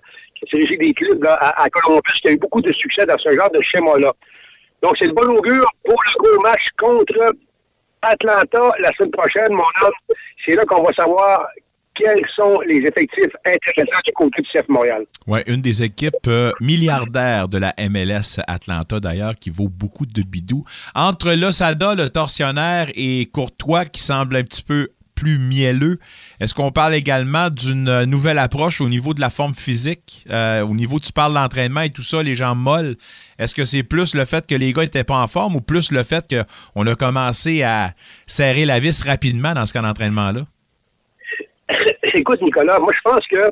dirigé 0.51 0.77
des 0.77 0.93
clubs 0.93 1.25
à, 1.25 1.67
Columbus 1.69 2.19
qui 2.21 2.29
a 2.29 2.31
eu 2.31 2.37
beaucoup 2.37 2.61
de 2.61 2.73
succès 2.73 3.05
dans 3.05 3.17
ce 3.17 3.33
genre 3.33 3.51
de 3.51 3.61
schéma-là. 3.61 4.13
Donc, 4.81 4.95
c'est 4.99 5.07
le 5.07 5.13
bon 5.13 5.27
augure 5.37 5.69
pour 5.85 5.97
le 6.05 6.23
gros 6.23 6.41
match 6.41 6.65
contre 6.79 7.35
Atlanta 8.01 8.71
la 8.79 8.89
semaine 8.97 9.11
prochaine, 9.11 9.51
mon 9.51 9.63
homme. 9.83 10.15
C'est 10.45 10.55
là 10.55 10.65
qu'on 10.65 10.81
va 10.81 10.91
savoir 10.93 11.47
quels 11.93 12.25
sont 12.35 12.61
les 12.61 12.77
effectifs 12.77 13.33
intéressants 13.45 13.99
du 14.05 14.13
côté 14.13 14.41
du 14.41 14.49
CF 14.49 14.67
Montréal. 14.69 15.05
Oui, 15.27 15.39
une 15.45 15.61
des 15.61 15.83
équipes 15.83 16.27
euh, 16.27 16.51
milliardaires 16.61 17.47
de 17.47 17.57
la 17.57 17.73
MLS 17.89 18.41
Atlanta, 18.47 18.99
d'ailleurs, 18.99 19.35
qui 19.35 19.49
vaut 19.49 19.69
beaucoup 19.69 20.05
de 20.05 20.21
bidou. 20.23 20.63
Entre 20.95 21.33
Losada, 21.33 21.95
le 21.95 22.09
torsionnaire, 22.09 22.87
et 22.95 23.27
Courtois, 23.27 23.85
qui 23.85 24.01
semble 24.01 24.37
un 24.37 24.43
petit 24.43 24.63
peu 24.63 24.87
plus 25.21 25.37
mielleux. 25.37 25.99
Est-ce 26.39 26.55
qu'on 26.55 26.71
parle 26.71 26.95
également 26.95 27.51
d'une 27.51 28.05
nouvelle 28.05 28.39
approche 28.39 28.81
au 28.81 28.89
niveau 28.89 29.13
de 29.13 29.21
la 29.21 29.29
forme 29.29 29.53
physique, 29.53 30.25
euh, 30.31 30.63
au 30.63 30.73
niveau, 30.73 30.99
tu 30.99 31.13
parles 31.13 31.35
d'entraînement 31.35 31.81
et 31.81 31.91
tout 31.91 32.01
ça, 32.01 32.23
les 32.23 32.33
gens 32.33 32.55
molles? 32.55 32.95
Est-ce 33.37 33.53
que 33.53 33.63
c'est 33.63 33.83
plus 33.83 34.15
le 34.15 34.25
fait 34.25 34.47
que 34.47 34.55
les 34.55 34.73
gars 34.73 34.81
n'étaient 34.81 35.03
pas 35.03 35.17
en 35.17 35.27
forme 35.27 35.55
ou 35.55 35.61
plus 35.61 35.91
le 35.91 36.01
fait 36.01 36.25
qu'on 36.27 36.87
a 36.87 36.95
commencé 36.95 37.61
à 37.61 37.91
serrer 38.25 38.65
la 38.65 38.79
vis 38.79 39.03
rapidement 39.03 39.53
dans 39.53 39.67
ce 39.67 39.73
cas 39.73 39.81
d'entraînement-là? 39.81 40.41
Écoute, 42.15 42.41
Nicolas, 42.41 42.79
moi, 42.79 42.91
je 42.91 43.01
pense 43.03 43.27
que 43.27 43.51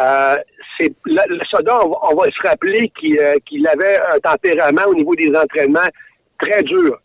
euh, 0.00 0.36
c'est 0.78 0.94
le, 1.06 1.44
Soda, 1.50 1.80
on 1.84 2.14
va, 2.14 2.30
se 2.30 2.46
rappeler 2.46 2.92
euh, 3.18 3.34
qu'il 3.46 3.66
avait 3.66 3.98
un 4.14 4.18
tempérament 4.20 4.86
au 4.86 4.94
niveau 4.94 5.16
des 5.16 5.34
entraînements 5.34 5.88
très 6.40 6.62
dur. 6.62 6.96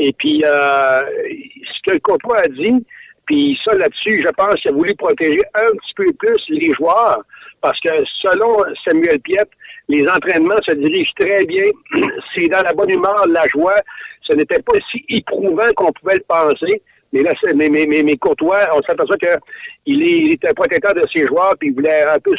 Et 0.00 0.12
puis, 0.14 0.42
ce 0.42 1.80
que 1.86 1.92
le 1.92 2.00
copain 2.00 2.34
a 2.42 2.48
dit, 2.48 2.84
puis 3.32 3.58
ça, 3.64 3.74
là-dessus, 3.74 4.20
je 4.22 4.28
pense 4.36 4.56
qu'il 4.60 4.72
a 4.72 4.74
voulu 4.74 4.94
protéger 4.94 5.40
un 5.54 5.70
petit 5.70 5.94
peu 5.96 6.12
plus 6.18 6.36
les 6.50 6.70
joueurs, 6.74 7.22
parce 7.62 7.80
que 7.80 7.88
selon 8.20 8.58
Samuel 8.84 9.18
Piette, 9.20 9.48
les 9.88 10.06
entraînements 10.06 10.60
se 10.62 10.72
dirigent 10.72 11.12
très 11.18 11.46
bien. 11.46 11.64
C'est 12.36 12.48
dans 12.48 12.60
la 12.60 12.74
bonne 12.74 12.90
humeur, 12.90 13.26
la 13.28 13.46
joie. 13.46 13.80
Ce 14.20 14.34
n'était 14.34 14.60
pas 14.60 14.74
si 14.90 15.02
éprouvant 15.08 15.72
qu'on 15.74 15.90
pouvait 15.92 16.16
le 16.16 16.24
penser. 16.28 16.82
Mais 17.14 17.22
là, 17.22 17.32
mais, 17.54 17.70
mais, 17.70 17.86
mais, 17.88 18.02
mais 18.02 18.16
Courtois, 18.16 18.68
on 18.74 18.82
s'aperçoit 18.82 19.16
qu'il 19.16 20.02
il 20.02 20.32
était 20.32 20.52
protecteur 20.52 20.92
de 20.92 21.02
ses 21.10 21.26
joueurs, 21.26 21.54
puis 21.58 21.70
il 21.70 21.74
voulait 21.74 22.02
un 22.02 22.18
peu 22.18 22.34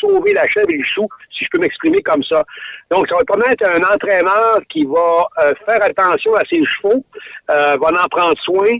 sauver 0.00 0.32
la 0.32 0.46
chèvre 0.46 0.70
et 0.70 0.76
le 0.76 0.82
chou, 0.84 1.08
si 1.36 1.44
je 1.44 1.48
peux 1.52 1.58
m'exprimer 1.58 2.02
comme 2.02 2.22
ça. 2.22 2.44
Donc, 2.92 3.08
ça 3.08 3.16
va 3.16 3.24
permettre 3.24 3.66
un 3.68 3.94
entraîneur 3.94 4.60
qui 4.68 4.84
va 4.84 5.26
euh, 5.42 5.54
faire 5.64 5.82
attention 5.82 6.34
à 6.36 6.44
ses 6.48 6.64
chevaux, 6.64 7.04
euh, 7.50 7.76
va 7.80 7.88
en 7.88 8.08
prendre 8.10 8.38
soin, 8.42 8.76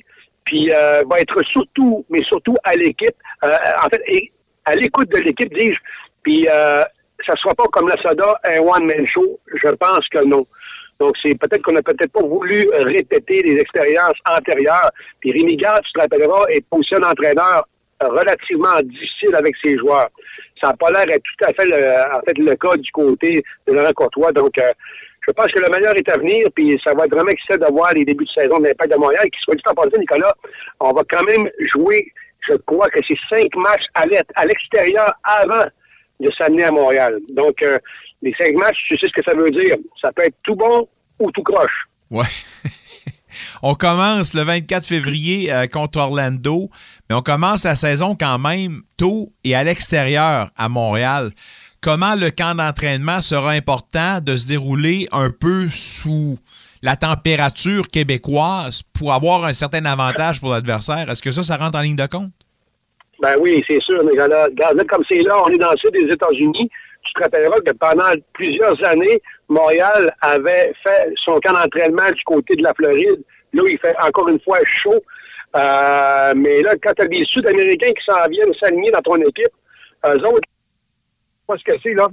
puis 0.46 0.72
euh, 0.72 1.02
va 1.10 1.20
être 1.20 1.42
surtout, 1.44 2.06
mais 2.08 2.22
surtout 2.22 2.54
à 2.64 2.74
l'équipe, 2.74 3.14
euh, 3.44 3.52
en 3.84 3.88
fait, 3.90 4.02
à 4.64 4.74
l'écoute 4.74 5.10
de 5.10 5.18
l'équipe, 5.18 5.52
dis-je. 5.52 5.78
Puis 6.22 6.48
euh, 6.48 6.82
ça 7.26 7.32
ne 7.32 7.36
sera 7.36 7.54
pas 7.54 7.64
comme 7.72 7.88
la 7.88 8.00
Soda, 8.00 8.40
un 8.44 8.60
one-man 8.60 9.06
show. 9.06 9.38
Je 9.62 9.68
pense 9.70 10.08
que 10.08 10.24
non. 10.24 10.46
Donc, 10.98 11.14
c'est 11.22 11.34
peut-être 11.34 11.62
qu'on 11.62 11.72
n'a 11.72 11.82
peut-être 11.82 12.12
pas 12.12 12.26
voulu 12.26 12.66
répéter 12.72 13.42
les 13.42 13.58
expériences 13.58 14.18
antérieures. 14.26 14.90
Puis 15.20 15.32
Rémi 15.32 15.56
Gard, 15.56 15.80
tu 15.82 15.92
te 15.92 16.00
rappelleras, 16.00 16.46
est 16.48 16.64
position 16.70 17.00
d'entraîneur 17.00 17.66
relativement 18.00 18.80
difficile 18.82 19.34
avec 19.34 19.54
ses 19.62 19.76
joueurs. 19.76 20.08
Ça 20.60 20.68
n'a 20.68 20.74
pas 20.74 20.90
l'air 20.90 21.06
d'être 21.06 21.22
tout 21.22 21.44
à 21.44 21.52
fait 21.52 21.66
le, 21.66 22.16
en 22.16 22.20
fait, 22.26 22.38
le 22.38 22.54
cas 22.54 22.76
du 22.76 22.90
côté 22.92 23.42
de 23.66 23.72
Laurent 23.72 23.92
Courtois. 23.94 24.32
Donc, 24.32 24.56
euh, 24.58 24.72
je 25.26 25.32
pense 25.32 25.46
que 25.48 25.58
le 25.58 25.68
meilleur 25.70 25.94
est 25.96 26.08
à 26.08 26.18
venir, 26.18 26.48
puis 26.54 26.80
ça 26.84 26.94
va 26.94 27.04
être 27.04 27.14
vraiment 27.14 27.30
excitant 27.30 27.56
de 27.56 27.72
voir 27.72 27.92
les 27.92 28.04
débuts 28.04 28.24
de 28.24 28.30
saison 28.30 28.58
de 28.58 28.64
l'Impact 28.66 28.92
de 28.92 28.98
Montréal, 28.98 29.24
qui 29.24 29.40
soit 29.40 29.54
dit 29.54 29.62
en 29.66 29.74
passant, 29.74 29.98
Nicolas, 29.98 30.34
on 30.80 30.92
va 30.92 31.02
quand 31.08 31.24
même 31.24 31.48
jouer, 31.74 32.12
je 32.48 32.54
crois 32.66 32.88
que 32.90 33.00
c'est 33.06 33.18
cinq 33.28 33.54
matchs 33.56 33.86
à 33.94 34.46
l'extérieur 34.46 35.12
avant 35.24 35.64
de 36.20 36.30
s'amener 36.32 36.64
à 36.64 36.70
Montréal. 36.70 37.18
Donc, 37.30 37.62
euh, 37.62 37.78
les 38.22 38.34
cinq 38.38 38.54
matchs, 38.54 38.84
tu 38.88 38.98
sais 38.98 39.08
ce 39.08 39.12
que 39.12 39.22
ça 39.24 39.36
veut 39.36 39.50
dire. 39.50 39.76
Ça 40.00 40.12
peut 40.12 40.22
être 40.22 40.36
tout 40.44 40.54
bon 40.54 40.88
ou 41.18 41.30
tout 41.32 41.42
croche. 41.42 41.88
Ouais. 42.10 42.24
on 43.62 43.74
commence 43.74 44.34
le 44.34 44.42
24 44.42 44.86
février 44.86 45.52
euh, 45.52 45.66
contre 45.66 45.98
Orlando, 45.98 46.70
mais 47.08 47.16
on 47.16 47.22
commence 47.22 47.64
la 47.64 47.74
saison 47.74 48.16
quand 48.18 48.38
même 48.38 48.82
tôt 48.96 49.28
et 49.44 49.54
à 49.54 49.64
l'extérieur 49.64 50.50
à 50.56 50.68
Montréal 50.68 51.32
comment 51.80 52.14
le 52.14 52.30
camp 52.30 52.54
d'entraînement 52.54 53.20
sera 53.20 53.50
important 53.50 54.20
de 54.20 54.36
se 54.36 54.46
dérouler 54.46 55.08
un 55.12 55.30
peu 55.30 55.68
sous 55.68 56.38
la 56.82 56.96
température 56.96 57.88
québécoise 57.88 58.82
pour 58.98 59.12
avoir 59.12 59.44
un 59.44 59.52
certain 59.52 59.84
avantage 59.84 60.40
pour 60.40 60.50
l'adversaire? 60.50 61.10
Est-ce 61.10 61.22
que 61.22 61.30
ça, 61.30 61.42
ça 61.42 61.56
rentre 61.56 61.78
en 61.78 61.82
ligne 61.82 61.96
de 61.96 62.06
compte? 62.06 62.30
Ben 63.20 63.34
oui, 63.40 63.64
c'est 63.68 63.80
sûr. 63.82 64.02
Mais 64.04 64.20
regarde, 64.20 64.86
comme 64.88 65.04
c'est 65.08 65.22
là, 65.22 65.36
on 65.44 65.48
est 65.48 65.58
dans 65.58 65.70
le 65.70 65.78
sud 65.78 65.92
des 65.92 66.12
États-Unis. 66.12 66.70
tu 67.04 67.12
te 67.14 67.22
rappelleras 67.22 67.58
que 67.64 67.72
pendant 67.72 68.12
plusieurs 68.34 68.82
années, 68.84 69.20
Montréal 69.48 70.14
avait 70.20 70.72
fait 70.82 71.12
son 71.24 71.38
camp 71.38 71.52
d'entraînement 71.52 72.10
du 72.10 72.22
côté 72.24 72.56
de 72.56 72.62
la 72.62 72.74
Floride. 72.74 73.22
Là, 73.52 73.62
il 73.68 73.78
fait 73.78 73.94
encore 74.02 74.28
une 74.28 74.40
fois 74.40 74.58
chaud. 74.64 75.02
Euh, 75.56 76.34
mais 76.36 76.60
là, 76.62 76.74
quand 76.82 76.92
tu 76.96 77.02
as 77.04 77.08
des 77.08 77.24
Sud-Américains 77.24 77.92
qui 77.92 78.04
s'en 78.04 78.28
viennent 78.28 78.52
s'aligner 78.60 78.90
dans 78.90 79.00
ton 79.00 79.16
équipe, 79.16 79.52
eux 80.06 80.26
autres, 80.26 80.48
pas 81.46 81.56
ce 81.56 81.64
que 81.64 81.78
c'est, 81.82 81.94
là. 81.94 82.08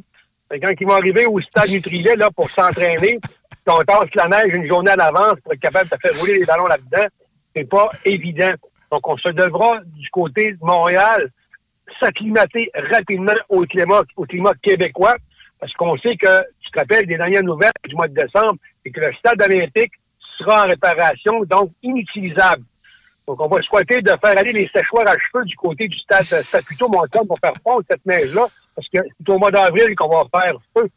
Quand 0.50 0.72
ils 0.80 0.88
vont 0.88 0.94
arriver 0.94 1.26
au 1.26 1.42
stade 1.42 1.70
Nutrilet, 1.70 2.16
là, 2.16 2.30
pour 2.30 2.50
s'entraîner, 2.52 3.20
on 3.68 3.80
tasse 3.80 4.10
la 4.16 4.28
neige 4.28 4.54
une 4.54 4.68
journée 4.68 4.92
à 4.92 4.96
l'avance 4.96 5.40
pour 5.44 5.54
être 5.54 5.60
capable 5.60 5.90
de 5.90 5.96
faire 6.02 6.20
rouler 6.20 6.40
les 6.40 6.46
ballons 6.46 6.68
là-dedans, 6.68 7.06
c'est 7.56 7.68
pas 7.68 7.90
évident. 8.06 8.52
Donc, 8.92 9.08
on 9.08 9.18
se 9.18 9.30
devra, 9.30 9.80
du 9.86 10.10
côté 10.10 10.52
de 10.52 10.60
Montréal, 10.62 11.32
s'acclimater 12.00 12.70
rapidement 12.92 13.34
au 13.50 13.62
climat, 13.62 14.04
au 14.16 14.26
climat 14.26 14.54
québécois, 14.62 15.16
parce 15.60 15.74
qu'on 15.74 15.98
sait 15.98 16.16
que, 16.16 16.42
tu 16.62 16.72
te 16.72 16.80
rappelles 16.80 17.08
des 17.08 17.18
dernières 17.18 17.44
nouvelles 17.44 17.72
du 17.88 17.96
mois 17.96 18.08
de 18.08 18.14
décembre, 18.14 18.56
et 18.86 18.92
que 18.92 19.00
le 19.00 19.14
stade 19.14 19.42
olympique 19.42 19.94
sera 20.38 20.66
en 20.66 20.68
réparation, 20.68 21.44
donc 21.46 21.72
inutilisable. 21.82 22.64
Donc, 23.28 23.42
on 23.42 23.48
va 23.48 23.62
souhaiter 23.62 24.02
de 24.02 24.10
faire 24.10 24.38
aller 24.38 24.52
les 24.52 24.70
séchoirs 24.76 25.08
à 25.08 25.18
cheveux 25.18 25.46
du 25.46 25.56
côté 25.56 25.88
du 25.88 25.98
stade 25.98 26.26
Saputo 26.26 26.90
Montcalm 26.90 27.26
pour 27.26 27.40
faire 27.40 27.54
fondre 27.64 27.84
cette 27.90 28.06
neige-là, 28.06 28.48
parce 28.76 28.88
que 28.88 29.00
c'est 29.18 29.30
au 29.30 29.38
mois 29.38 29.52
d'avril 29.52 29.96
qu'on 29.96 30.10
va 30.10 30.24
faire 30.42 30.54
feu 30.76 30.90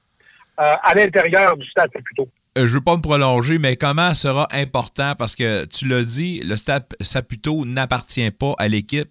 euh, 0.60 0.74
à 0.82 0.94
l'intérieur 0.94 1.56
du 1.56 1.68
stade 1.68 1.90
Saputo. 1.92 2.28
Euh, 2.56 2.66
je 2.66 2.74
veux 2.74 2.80
pas 2.80 2.96
me 2.96 3.02
prolonger, 3.02 3.58
mais 3.58 3.76
comment 3.76 4.14
sera 4.14 4.48
important? 4.50 5.14
Parce 5.14 5.34
que 5.34 5.66
tu 5.66 5.86
l'as 5.86 6.04
dit, 6.04 6.40
le 6.40 6.56
stade 6.56 6.86
Saputo 7.00 7.64
n'appartient 7.66 8.30
pas 8.30 8.54
à 8.58 8.68
l'équipe. 8.68 9.10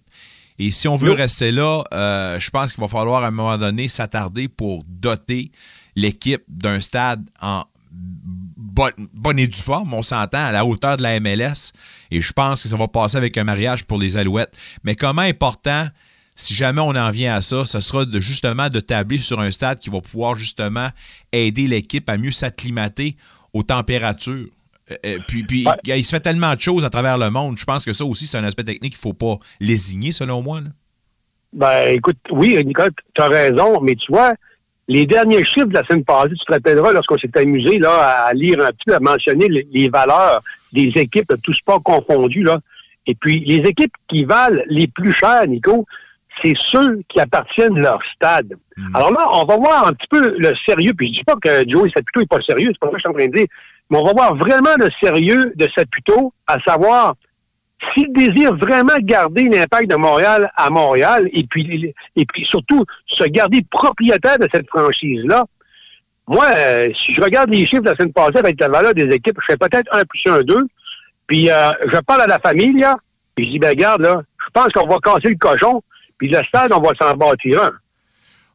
Et 0.58 0.70
si 0.70 0.88
on 0.88 0.96
veut 0.96 1.12
rester 1.12 1.52
là, 1.52 1.84
euh, 1.92 2.40
je 2.40 2.50
pense 2.50 2.72
qu'il 2.72 2.80
va 2.80 2.88
falloir 2.88 3.22
à 3.22 3.28
un 3.28 3.30
moment 3.30 3.58
donné 3.58 3.88
s'attarder 3.88 4.48
pour 4.48 4.84
doter 4.88 5.50
l'équipe 5.94 6.42
d'un 6.48 6.80
stade 6.80 7.28
en 7.40 7.64
bonne, 7.90 8.92
bonne 9.12 9.38
et 9.38 9.46
due 9.46 9.60
forme, 9.60 9.92
on 9.94 10.02
s'entend, 10.02 10.44
à 10.44 10.52
la 10.52 10.64
hauteur 10.64 10.96
de 10.96 11.02
la 11.02 11.20
MLS. 11.20 11.72
Et 12.10 12.20
je 12.20 12.32
pense 12.32 12.62
que 12.62 12.68
ça 12.68 12.76
va 12.76 12.88
passer 12.88 13.16
avec 13.16 13.36
un 13.38 13.44
mariage 13.44 13.84
pour 13.84 13.98
les 13.98 14.16
Alouettes. 14.16 14.56
Mais 14.82 14.94
comment 14.94 15.22
important, 15.22 15.88
si 16.36 16.54
jamais 16.54 16.82
on 16.82 16.90
en 16.90 17.10
vient 17.10 17.34
à 17.34 17.40
ça, 17.40 17.64
ce 17.64 17.80
sera 17.80 18.04
de, 18.04 18.20
justement 18.20 18.68
de 18.68 18.78
tabler 18.78 19.18
sur 19.18 19.40
un 19.40 19.50
stade 19.50 19.78
qui 19.78 19.88
va 19.90 20.00
pouvoir 20.00 20.36
justement 20.36 20.90
aider 21.32 21.66
l'équipe 21.66 22.08
à 22.08 22.18
mieux 22.18 22.30
s'acclimater 22.30 23.16
aux 23.54 23.62
températures. 23.62 24.48
Euh, 24.90 24.96
euh, 25.06 25.18
puis, 25.26 25.44
il 25.84 26.04
se 26.04 26.10
fait 26.10 26.20
tellement 26.20 26.54
de 26.54 26.60
choses 26.60 26.84
à 26.84 26.90
travers 26.90 27.16
le 27.18 27.30
monde. 27.30 27.56
Je 27.56 27.64
pense 27.64 27.84
que 27.84 27.92
ça 27.94 28.04
aussi, 28.04 28.26
c'est 28.26 28.36
un 28.36 28.44
aspect 28.44 28.64
technique 28.64 28.92
qu'il 28.92 29.08
ne 29.08 29.14
faut 29.14 29.14
pas 29.14 29.38
lésigner, 29.60 30.12
selon 30.12 30.42
moi. 30.42 30.60
là. 30.60 30.68
Ben, 31.52 31.94
écoute, 31.94 32.18
oui, 32.30 32.62
Nicole, 32.64 32.90
tu 33.14 33.22
as 33.22 33.28
raison, 33.28 33.80
mais 33.80 33.94
tu 33.94 34.12
vois, 34.12 34.34
les 34.88 35.06
derniers 35.06 35.42
chiffres 35.44 35.68
de 35.68 35.74
la 35.74 35.84
semaine 35.84 36.04
passée, 36.04 36.34
tu 36.38 36.44
te 36.44 36.52
rappelleras, 36.52 36.92
lorsqu'on 36.92 37.16
s'est 37.16 37.30
amusé 37.34 37.78
là, 37.78 38.26
à 38.26 38.34
lire 38.34 38.60
un 38.60 38.68
petit 38.68 38.84
peu, 38.86 38.94
à 38.94 39.00
mentionner 39.00 39.48
les, 39.48 39.66
les 39.72 39.88
valeurs 39.88 40.42
des 40.72 40.92
équipes, 40.96 41.32
tous 41.42 41.54
sports 41.54 41.82
confondus, 41.82 42.42
là. 42.42 42.60
Et 43.06 43.14
puis, 43.14 43.42
les 43.46 43.58
équipes 43.68 43.94
qui 44.08 44.24
valent 44.24 44.60
les 44.68 44.88
plus 44.88 45.12
chers, 45.12 45.46
Nico, 45.46 45.86
c'est 46.42 46.54
ceux 46.56 47.00
qui 47.08 47.20
appartiennent 47.20 47.78
à 47.78 47.82
leur 47.82 47.98
stade. 48.14 48.54
Alors 48.94 49.10
là, 49.10 49.26
on 49.32 49.44
va 49.44 49.56
voir 49.56 49.88
un 49.88 49.92
petit 49.92 50.08
peu 50.10 50.36
le 50.38 50.54
sérieux, 50.66 50.92
puis 50.96 51.08
je 51.08 51.12
dis 51.14 51.24
pas 51.24 51.36
que 51.36 51.68
Joey 51.68 51.90
Saputo 51.94 52.20
est 52.20 52.28
pas 52.28 52.40
sérieux, 52.42 52.70
c'est 52.72 52.78
pas 52.78 52.88
ça 52.88 52.92
que 52.92 52.98
je 52.98 53.00
suis 53.00 53.08
en 53.08 53.14
train 53.14 53.26
de 53.26 53.36
dire, 53.36 53.46
mais 53.90 53.98
on 53.98 54.04
va 54.04 54.12
voir 54.12 54.36
vraiment 54.36 54.74
le 54.78 54.88
sérieux 55.00 55.52
de 55.56 55.68
Saputo, 55.74 56.32
à 56.46 56.58
savoir 56.60 57.14
s'il 57.94 58.12
désire 58.12 58.54
vraiment 58.56 58.96
garder 59.00 59.48
l'impact 59.48 59.90
de 59.90 59.96
Montréal 59.96 60.50
à 60.56 60.70
Montréal 60.70 61.28
et 61.32 61.44
puis, 61.44 61.94
et 62.16 62.26
puis 62.26 62.44
surtout 62.44 62.84
se 63.06 63.24
garder 63.24 63.64
propriétaire 63.70 64.38
de 64.38 64.48
cette 64.52 64.68
franchise-là, 64.68 65.44
moi, 66.28 66.46
euh, 66.56 66.88
si 66.98 67.12
je 67.12 67.22
regarde 67.22 67.50
les 67.50 67.64
chiffres 67.66 67.82
de 67.82 67.90
la 67.90 67.94
semaine 67.94 68.12
passée 68.12 68.38
avec 68.38 68.60
la 68.60 68.68
valeur 68.68 68.94
des 68.94 69.04
équipes, 69.04 69.38
je 69.40 69.52
fais 69.52 69.56
peut-être 69.56 69.88
un 69.92 70.02
plus 70.04 70.22
un, 70.26 70.42
deux. 70.42 70.66
Puis 71.26 71.50
euh, 71.50 71.70
je 71.92 71.98
parle 72.00 72.22
à 72.22 72.26
la 72.26 72.38
famille, 72.40 72.72
là, 72.80 72.96
puis 73.34 73.46
je 73.46 73.50
dis, 73.52 73.58
ben 73.58 73.68
regarde, 73.68 74.02
là, 74.02 74.22
je 74.44 74.50
pense 74.52 74.72
qu'on 74.72 74.86
va 74.86 74.98
casser 74.98 75.28
le 75.28 75.36
cochon, 75.36 75.82
puis 76.18 76.28
le 76.28 76.42
stade, 76.44 76.72
on 76.72 76.80
va 76.80 76.90
s'en 77.00 77.14
bâtir 77.16 77.62
un. 77.62 77.72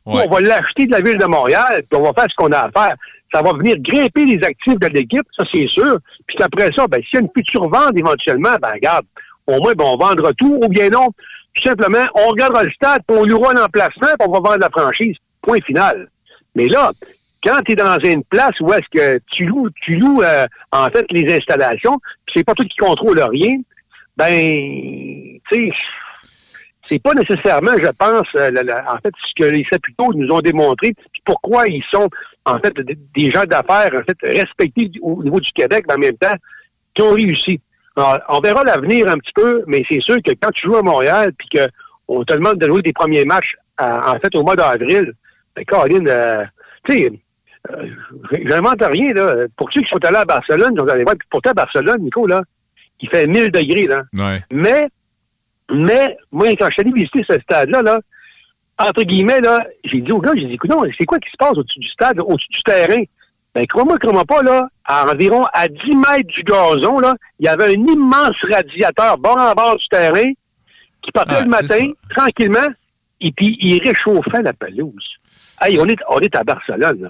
On 0.05 0.27
va 0.27 0.41
l'acheter 0.41 0.87
de 0.87 0.91
la 0.91 1.01
ville 1.01 1.17
de 1.17 1.25
Montréal, 1.25 1.83
puis 1.89 1.99
on 1.99 2.03
va 2.03 2.13
faire 2.13 2.29
ce 2.29 2.35
qu'on 2.35 2.51
a 2.51 2.59
à 2.59 2.71
faire. 2.71 2.95
Ça 3.33 3.41
va 3.41 3.53
venir 3.53 3.75
grimper 3.79 4.25
les 4.25 4.43
actifs 4.43 4.79
de 4.79 4.87
l'équipe, 4.87 5.25
ça 5.37 5.43
c'est 5.51 5.67
sûr. 5.67 5.99
Puis 6.27 6.37
après 6.41 6.71
ça, 6.75 6.87
ben, 6.87 7.01
s'il 7.03 7.13
y 7.13 7.17
a 7.17 7.21
une 7.21 7.29
future 7.35 7.69
vente 7.69 7.95
éventuellement, 7.95 8.55
ben 8.61 8.71
regarde, 8.73 9.05
au 9.47 9.59
moins, 9.61 9.73
ben, 9.73 9.85
on 9.85 9.97
vendra 9.97 10.33
tout, 10.33 10.59
ou 10.61 10.67
bien 10.67 10.89
non, 10.89 11.09
tout 11.53 11.63
simplement, 11.63 12.05
on 12.15 12.27
regardera 12.29 12.63
le 12.63 12.71
stade, 12.71 13.01
puis 13.07 13.17
on 13.17 13.25
louera 13.25 13.53
un 13.53 13.63
emplacement, 13.63 14.07
puis 14.19 14.27
on 14.27 14.31
va 14.31 14.39
vendre 14.39 14.59
la 14.59 14.69
franchise. 14.69 15.15
Point 15.41 15.61
final. 15.65 16.09
Mais 16.55 16.67
là, 16.67 16.91
quand 17.43 17.59
tu 17.65 17.73
es 17.73 17.75
dans 17.75 17.97
une 17.99 18.23
place 18.23 18.59
où 18.59 18.71
est-ce 18.73 18.89
que 18.91 19.19
tu 19.31 19.45
loues, 19.45 19.69
tu 19.81 19.95
loues 19.95 20.21
euh, 20.21 20.45
en 20.71 20.87
fait 20.89 21.05
les 21.11 21.33
installations, 21.33 21.99
puis 22.25 22.35
c'est 22.37 22.43
pas 22.43 22.53
toi 22.53 22.65
qui 22.65 22.77
contrôle 22.77 23.19
rien, 23.19 23.57
ben, 24.17 24.29
tu 24.29 25.41
sais, 25.51 25.71
c'est 26.83 27.01
pas 27.01 27.13
nécessairement, 27.13 27.71
je 27.77 27.89
pense, 27.97 28.27
euh, 28.35 28.51
la- 28.51 28.63
la- 28.63 28.93
en 28.93 28.97
fait, 28.97 29.13
ce 29.25 29.33
que 29.35 29.49
les 29.49 29.65
Saputo 29.71 30.11
nous 30.13 30.29
ont 30.33 30.41
démontré, 30.41 30.93
puis 31.11 31.21
pourquoi 31.25 31.67
ils 31.67 31.83
sont, 31.91 32.09
en 32.45 32.57
fait, 32.59 32.73
des- 32.81 32.97
des 33.15 33.31
gens 33.31 33.43
d'affaires, 33.43 33.91
en 33.93 34.03
fait, 34.03 34.17
respectés 34.23 34.91
au 35.01 35.23
niveau 35.23 35.39
du 35.39 35.51
Québec, 35.51 35.85
mais 35.87 35.95
en 35.95 35.99
même 35.99 36.17
temps, 36.17 36.35
qui 36.93 37.01
ont 37.01 37.11
réussi. 37.13 37.59
Alors, 37.95 38.19
on 38.29 38.39
verra 38.39 38.63
l'avenir 38.63 39.07
un 39.09 39.17
petit 39.17 39.33
peu, 39.35 39.63
mais 39.67 39.83
c'est 39.89 40.01
sûr 40.01 40.17
que 40.23 40.31
quand 40.41 40.51
tu 40.51 40.67
joues 40.67 40.77
à 40.77 40.81
Montréal, 40.81 41.31
puis 41.37 41.47
qu'on 41.49 42.23
te 42.23 42.33
demande 42.33 42.57
de 42.57 42.67
jouer 42.67 42.81
des 42.81 42.93
premiers 42.93 43.25
matchs, 43.25 43.55
à- 43.77 44.11
en 44.13 44.19
fait, 44.19 44.33
au 44.35 44.43
mois 44.43 44.55
d'avril, 44.55 45.13
ben, 45.55 45.65
Caroline, 45.65 46.07
euh, 46.07 46.43
tu 46.85 46.93
sais, 46.93 47.11
euh, 47.71 47.85
j'invente 48.45 48.81
rien, 48.83 49.13
là. 49.13 49.45
Pour 49.57 49.71
ceux 49.71 49.81
qui 49.81 49.89
sont 49.89 50.03
allés 50.05 50.17
à 50.17 50.25
Barcelone, 50.25 50.71
ils 50.73 50.79
sont 50.79 50.87
allés 50.87 51.03
voir, 51.03 51.15
pourtant, 51.29 51.51
Barcelone, 51.51 52.01
Nico, 52.01 52.25
là, 52.27 52.41
il 53.01 53.09
fait 53.09 53.27
1000 53.27 53.51
degrés, 53.51 53.87
là. 53.87 54.03
Ouais. 54.17 54.39
Mais, 54.51 54.87
mais, 55.71 56.17
moi, 56.31 56.47
quand 56.55 56.67
je 56.67 56.71
suis 56.71 56.81
allé 56.81 56.91
visiter 56.91 57.23
ce 57.27 57.39
stade-là, 57.39 57.81
là, 57.81 57.99
entre 58.77 59.03
guillemets, 59.03 59.41
là, 59.41 59.65
j'ai 59.83 60.01
dit 60.01 60.11
au 60.11 60.19
gars, 60.19 60.31
j'ai 60.35 60.45
dit, 60.45 60.59
non, 60.69 60.83
c'est 60.97 61.05
quoi 61.05 61.19
qui 61.19 61.29
se 61.29 61.37
passe 61.37 61.57
au-dessus 61.57 61.79
du 61.79 61.87
stade, 61.87 62.19
au-dessus 62.19 62.49
du 62.49 62.63
terrain? 62.63 63.01
Ben, 63.53 63.65
crois-moi, 63.67 63.97
crois-moi 63.97 64.25
pas, 64.25 64.41
là, 64.43 64.69
à 64.85 65.11
environ 65.11 65.45
à 65.53 65.67
10 65.67 65.95
mètres 65.95 66.27
du 66.27 66.43
gazon, 66.43 66.99
là, 66.99 67.15
il 67.39 67.45
y 67.45 67.49
avait 67.49 67.75
un 67.75 67.83
immense 67.83 68.35
radiateur 68.49 69.17
bord 69.17 69.37
en 69.37 69.53
bord 69.53 69.77
du 69.77 69.87
terrain 69.87 70.31
qui 71.01 71.11
partait 71.11 71.41
le 71.41 71.49
matin, 71.49 71.91
tranquillement, 72.15 72.67
et 73.19 73.31
puis 73.31 73.57
il 73.59 73.81
réchauffait 73.85 74.41
la 74.41 74.53
pelouse. 74.53 75.17
Hey, 75.61 75.77
on 75.79 75.85
est, 75.85 75.99
on 76.09 76.19
est 76.19 76.35
à 76.35 76.43
Barcelone, 76.43 77.01
là. 77.01 77.09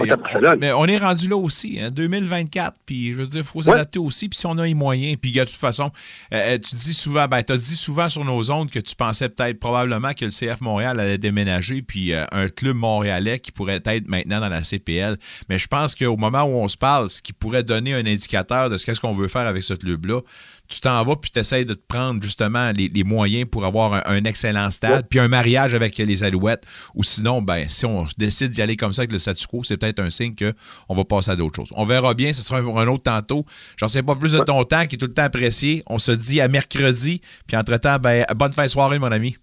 On 0.00 0.04
est 0.04 0.56
mais 0.56 0.72
on 0.72 0.84
est 0.86 0.98
rendu 0.98 1.28
là 1.28 1.36
aussi, 1.36 1.80
hein, 1.80 1.90
2024. 1.90 2.76
Puis 2.86 3.12
je 3.12 3.16
veux 3.16 3.26
dire, 3.26 3.40
il 3.40 3.46
faut 3.46 3.60
s'adapter 3.60 3.98
aussi. 3.98 4.28
Puis 4.28 4.38
si 4.38 4.46
on 4.46 4.56
a 4.56 4.64
les 4.64 4.74
moyens, 4.74 5.16
puis 5.20 5.32
de 5.32 5.40
toute 5.40 5.50
façon, 5.50 5.90
euh, 6.32 6.54
euh, 6.54 6.58
tu 6.58 6.76
dis 6.76 6.94
souvent, 6.94 7.26
ben, 7.26 7.42
tu 7.42 7.52
as 7.52 7.56
dit 7.56 7.76
souvent 7.76 8.08
sur 8.08 8.24
nos 8.24 8.50
ondes 8.50 8.70
que 8.70 8.78
tu 8.78 8.94
pensais 8.94 9.28
peut-être 9.28 9.58
probablement 9.58 10.12
que 10.14 10.24
le 10.24 10.30
CF 10.30 10.60
Montréal 10.60 11.00
allait 11.00 11.18
déménager, 11.18 11.82
puis 11.82 12.12
euh, 12.12 12.24
un 12.30 12.48
club 12.48 12.76
montréalais 12.76 13.40
qui 13.40 13.50
pourrait 13.50 13.82
être 13.84 14.08
maintenant 14.08 14.40
dans 14.40 14.48
la 14.48 14.62
CPL. 14.62 15.16
Mais 15.48 15.58
je 15.58 15.66
pense 15.66 15.94
qu'au 15.94 16.16
moment 16.16 16.44
où 16.44 16.54
on 16.54 16.68
se 16.68 16.76
parle, 16.76 17.10
ce 17.10 17.20
qui 17.20 17.32
pourrait 17.32 17.64
donner 17.64 17.94
un 17.94 18.06
indicateur 18.06 18.70
de 18.70 18.76
ce 18.76 18.86
qu'est-ce 18.86 19.00
qu'on 19.00 19.12
veut 19.12 19.28
faire 19.28 19.46
avec 19.46 19.64
ce 19.64 19.74
club-là, 19.74 20.20
tu 20.68 20.80
t'en 20.80 21.02
vas 21.02 21.16
puis 21.16 21.30
tu 21.30 21.40
essaies 21.40 21.64
de 21.64 21.74
te 21.74 21.82
prendre 21.88 22.22
justement 22.22 22.70
les, 22.72 22.88
les 22.88 23.04
moyens 23.04 23.48
pour 23.50 23.64
avoir 23.64 23.94
un, 23.94 24.02
un 24.06 24.24
excellent 24.24 24.70
stade, 24.70 25.06
puis 25.08 25.18
un 25.18 25.28
mariage 25.28 25.74
avec 25.74 25.96
les 25.96 26.22
Alouettes. 26.22 26.64
Ou 26.94 27.02
sinon, 27.02 27.42
ben, 27.42 27.66
si 27.68 27.86
on 27.86 28.06
décide 28.18 28.50
d'y 28.50 28.62
aller 28.62 28.76
comme 28.76 28.92
ça 28.92 29.02
avec 29.02 29.12
le 29.12 29.18
statu 29.18 29.46
quo, 29.46 29.64
c'est 29.64 29.76
peut-être 29.76 30.00
un 30.00 30.10
signe 30.10 30.34
qu'on 30.34 30.94
va 30.94 31.04
passer 31.04 31.30
à 31.30 31.36
d'autres 31.36 31.56
choses. 31.56 31.72
On 31.74 31.84
verra 31.84 32.14
bien, 32.14 32.32
ce 32.32 32.42
sera 32.42 32.58
un, 32.58 32.76
un 32.76 32.86
autre 32.88 33.04
tantôt. 33.04 33.44
J'en 33.76 33.88
sais 33.88 34.02
pas 34.02 34.14
plus 34.14 34.32
de 34.32 34.40
ton 34.40 34.62
temps 34.64 34.86
qui 34.86 34.96
est 34.96 34.98
tout 34.98 35.06
le 35.06 35.14
temps 35.14 35.22
apprécié. 35.22 35.82
On 35.86 35.98
se 35.98 36.12
dit 36.12 36.40
à 36.40 36.48
mercredi, 36.48 37.20
puis 37.46 37.56
entre-temps, 37.56 37.98
ben, 37.98 38.24
bonne 38.36 38.52
fin 38.52 38.64
de 38.64 38.70
soirée, 38.70 38.98
mon 38.98 39.12
ami. 39.12 39.36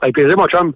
Avec 0.00 0.14
plaisir, 0.14 0.36
mon 0.36 0.46
chum. 0.46 0.72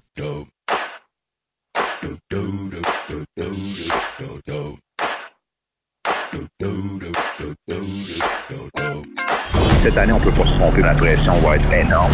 Cette 9.83 9.99
année, 9.99 10.13
on 10.13 10.21
peut 10.21 10.31
pas 10.31 10.47
se 10.47 10.55
tromper, 10.59 10.83
la 10.83 10.95
pression 10.95 11.33
va 11.35 11.57
être 11.57 11.73
énorme. 11.73 12.13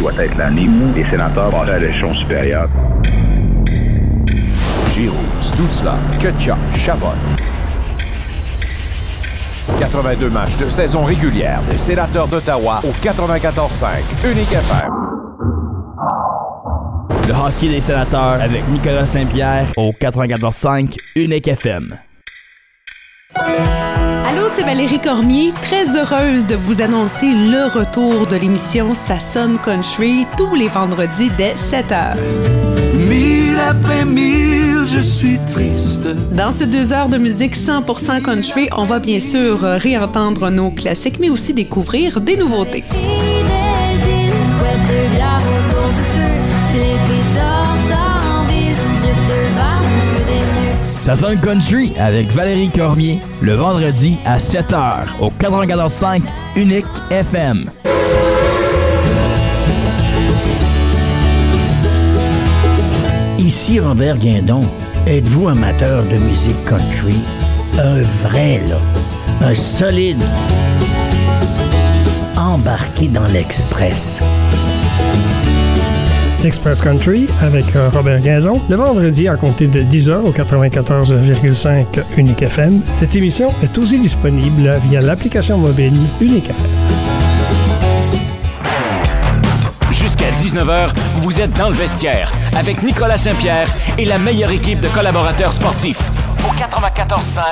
doit 0.00 0.12
être 0.18 0.36
l'année 0.36 0.68
où 0.68 0.94
les 0.94 1.08
sénateurs 1.08 1.50
passent 1.50 1.68
à 1.68 1.78
l'échelon 1.78 2.14
supérieur. 2.14 2.68
Giroud, 4.92 5.16
Stutzla, 5.40 5.96
Kutchuk, 6.18 6.56
Chabot. 6.74 7.14
82 9.78 10.30
matchs 10.30 10.56
de 10.56 10.68
saison 10.68 11.04
régulière 11.04 11.60
des 11.70 11.78
sénateurs 11.78 12.28
d'Ottawa 12.28 12.80
au 12.84 12.92
94.5 13.04 14.30
Unique 14.30 14.52
FM. 14.52 15.01
Le 17.28 17.34
hockey 17.34 17.68
des 17.68 17.80
sénateurs 17.80 18.40
avec 18.40 18.68
Nicolas 18.68 19.06
Saint-Pierre 19.06 19.72
au 19.76 19.92
94.5 19.92 20.96
Unique 21.14 21.46
FM. 21.46 21.96
Allô, 23.36 24.48
c'est 24.52 24.64
Valérie 24.64 24.98
Cormier, 24.98 25.52
très 25.62 25.96
heureuse 25.96 26.48
de 26.48 26.56
vous 26.56 26.82
annoncer 26.82 27.26
le 27.26 27.78
retour 27.78 28.26
de 28.26 28.36
l'émission 28.36 28.94
Ça 28.94 29.18
sonne 29.20 29.56
country 29.58 30.26
tous 30.36 30.54
les 30.56 30.66
vendredis 30.68 31.30
dès 31.38 31.54
7h. 31.54 32.16
Mille 33.08 33.56
après 33.70 34.04
mille, 34.04 34.84
je 34.86 34.98
suis 34.98 35.38
triste. 35.46 36.08
Dans 36.32 36.50
ces 36.50 36.66
deux 36.66 36.92
heures 36.92 37.08
de 37.08 37.18
musique 37.18 37.54
100% 37.56 38.22
country, 38.22 38.68
on 38.76 38.84
va 38.84 38.98
bien 38.98 39.20
sûr 39.20 39.60
réentendre 39.60 40.50
nos 40.50 40.70
classiques, 40.70 41.20
mais 41.20 41.30
aussi 41.30 41.54
découvrir 41.54 42.20
des 42.20 42.36
nouveautés. 42.36 42.82
Ça 51.02 51.16
sonne 51.16 51.36
country 51.40 51.92
avec 51.98 52.30
Valérie 52.30 52.70
Cormier, 52.70 53.18
le 53.40 53.54
vendredi 53.54 54.18
à 54.24 54.38
7h 54.38 55.08
au 55.20 55.32
94.5 55.32 56.22
Unique 56.54 56.86
FM. 57.10 57.68
Ici 63.36 63.80
Robert 63.80 64.16
Guindon. 64.16 64.60
Êtes-vous 65.08 65.48
amateur 65.48 66.04
de 66.04 66.18
musique 66.18 66.64
country? 66.66 67.16
Un 67.80 68.02
vrai, 68.02 68.60
là. 68.68 68.78
Un 69.40 69.56
solide. 69.56 70.22
Embarqué 72.36 73.08
dans 73.08 73.26
l'Express. 73.26 74.20
Express 76.44 76.80
Country 76.80 77.26
avec 77.40 77.64
euh, 77.76 77.88
Robert 77.90 78.20
Guindon, 78.20 78.60
le 78.68 78.76
vendredi 78.76 79.28
à 79.28 79.36
compter 79.36 79.66
de 79.66 79.80
10h 79.82 80.22
au 80.22 80.32
94,5 80.32 81.86
Unique 82.16 82.42
FM. 82.42 82.80
Cette 82.96 83.14
émission 83.16 83.52
est 83.62 83.76
aussi 83.78 83.98
disponible 83.98 84.80
via 84.88 85.00
l'application 85.00 85.58
mobile 85.58 85.94
Unique 86.20 86.50
FM. 86.50 86.70
Jusqu'à 89.92 90.30
19h, 90.30 90.90
vous 91.16 91.40
êtes 91.40 91.52
dans 91.56 91.68
le 91.68 91.76
vestiaire 91.76 92.32
avec 92.56 92.82
Nicolas 92.82 93.18
Saint-Pierre 93.18 93.68
et 93.98 94.04
la 94.04 94.18
meilleure 94.18 94.50
équipe 94.50 94.80
de 94.80 94.88
collaborateurs 94.88 95.52
sportifs. 95.52 96.00
Au 96.44 96.52
94.5 96.54 97.42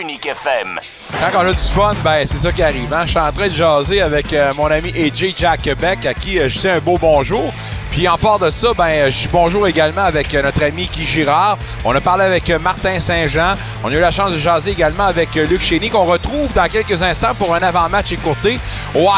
Unique 0.00 0.24
FM. 0.26 0.78
Quand 1.12 1.40
on 1.42 1.46
a 1.48 1.52
du 1.52 1.58
fun, 1.58 1.90
ben 2.02 2.24
c'est 2.24 2.38
ça 2.38 2.50
qui 2.52 2.62
arrive. 2.62 2.92
hein. 2.94 3.02
Je 3.04 3.10
suis 3.10 3.18
en 3.18 3.30
train 3.32 3.48
de 3.48 3.52
jaser 3.52 4.00
avec 4.00 4.32
euh, 4.32 4.52
mon 4.56 4.66
ami 4.66 4.90
AJ 4.96 5.34
Jack 5.36 5.68
Beck, 5.78 6.06
à 6.06 6.14
qui 6.14 6.38
euh, 6.38 6.48
je 6.48 6.58
dis 6.58 6.68
un 6.68 6.78
beau 6.78 6.96
bonjour. 6.98 7.52
Puis 7.90 8.06
en 8.08 8.16
part 8.16 8.38
de 8.38 8.50
ça, 8.50 8.68
ben 8.76 9.10
je 9.10 9.22
dis 9.22 9.28
bonjour 9.32 9.66
également 9.66 10.02
avec 10.04 10.32
euh, 10.34 10.42
notre 10.42 10.62
ami 10.62 10.88
Guy 10.92 11.04
Girard. 11.04 11.58
On 11.84 11.94
a 11.94 12.00
parlé 12.00 12.24
avec 12.24 12.48
euh, 12.48 12.58
Martin 12.58 13.00
Saint-Jean. 13.00 13.54
On 13.82 13.88
a 13.88 13.94
eu 13.94 14.00
la 14.00 14.12
chance 14.12 14.32
de 14.32 14.38
jaser 14.38 14.70
également 14.70 15.06
avec 15.06 15.36
euh, 15.36 15.46
Luc 15.46 15.60
Chény, 15.60 15.90
qu'on 15.90 16.04
retrouve 16.04 16.52
dans 16.52 16.68
quelques 16.68 17.02
instants 17.02 17.34
pour 17.34 17.54
un 17.54 17.62
avant-match 17.62 18.12
écourté. 18.12 18.58
Au 18.94 19.08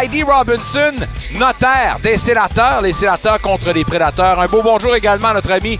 Heidi 0.00 0.22
Robinson, 0.22 0.92
notaire 1.34 1.98
des 2.02 2.18
sénateurs, 2.18 2.82
les 2.82 2.92
sénateurs 2.92 3.40
contre 3.40 3.72
les 3.72 3.84
prédateurs. 3.84 4.40
Un 4.40 4.46
beau 4.46 4.62
bonjour 4.62 4.94
également 4.94 5.28
à 5.28 5.34
notre 5.34 5.52
ami 5.52 5.78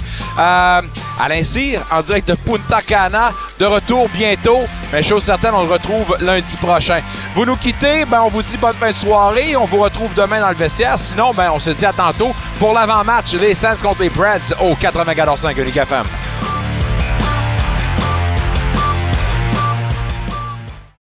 Alain 1.18 1.42
Cyr, 1.42 1.80
en 1.90 2.02
direct 2.02 2.28
de 2.28 2.34
Punta 2.34 2.80
Cana, 2.82 3.32
de 3.58 3.64
retour 3.66 4.08
bientôt. 4.10 4.60
Mais 4.92 5.02
chose 5.02 5.24
certaine, 5.24 5.52
on 5.54 5.64
le 5.64 5.72
retrouve 5.72 6.16
lundi 6.20 6.56
prochain. 6.56 7.00
Vous 7.34 7.44
nous 7.44 7.56
quittez, 7.56 8.04
ben 8.04 8.22
on 8.22 8.28
vous 8.28 8.42
dit 8.42 8.56
bonne 8.56 8.74
fin 8.74 8.90
de 8.90 8.96
soirée. 8.96 9.56
On 9.56 9.64
vous 9.64 9.78
retrouve 9.78 10.14
demain 10.14 10.40
dans 10.40 10.50
le 10.50 10.54
vestiaire. 10.54 10.98
Sinon, 10.98 11.32
ben 11.34 11.50
on 11.52 11.58
se 11.58 11.70
dit 11.70 11.86
à 11.86 11.92
tantôt 11.92 12.32
pour 12.58 12.72
l'avant-match, 12.72 13.32
les 13.34 13.54
Saints 13.54 13.76
contre 13.76 14.02
les 14.02 14.10
Preds 14.10 14.54
au 14.60 14.74
94.5 14.74 15.60
Unique 15.60 15.76
FM. 15.76 16.04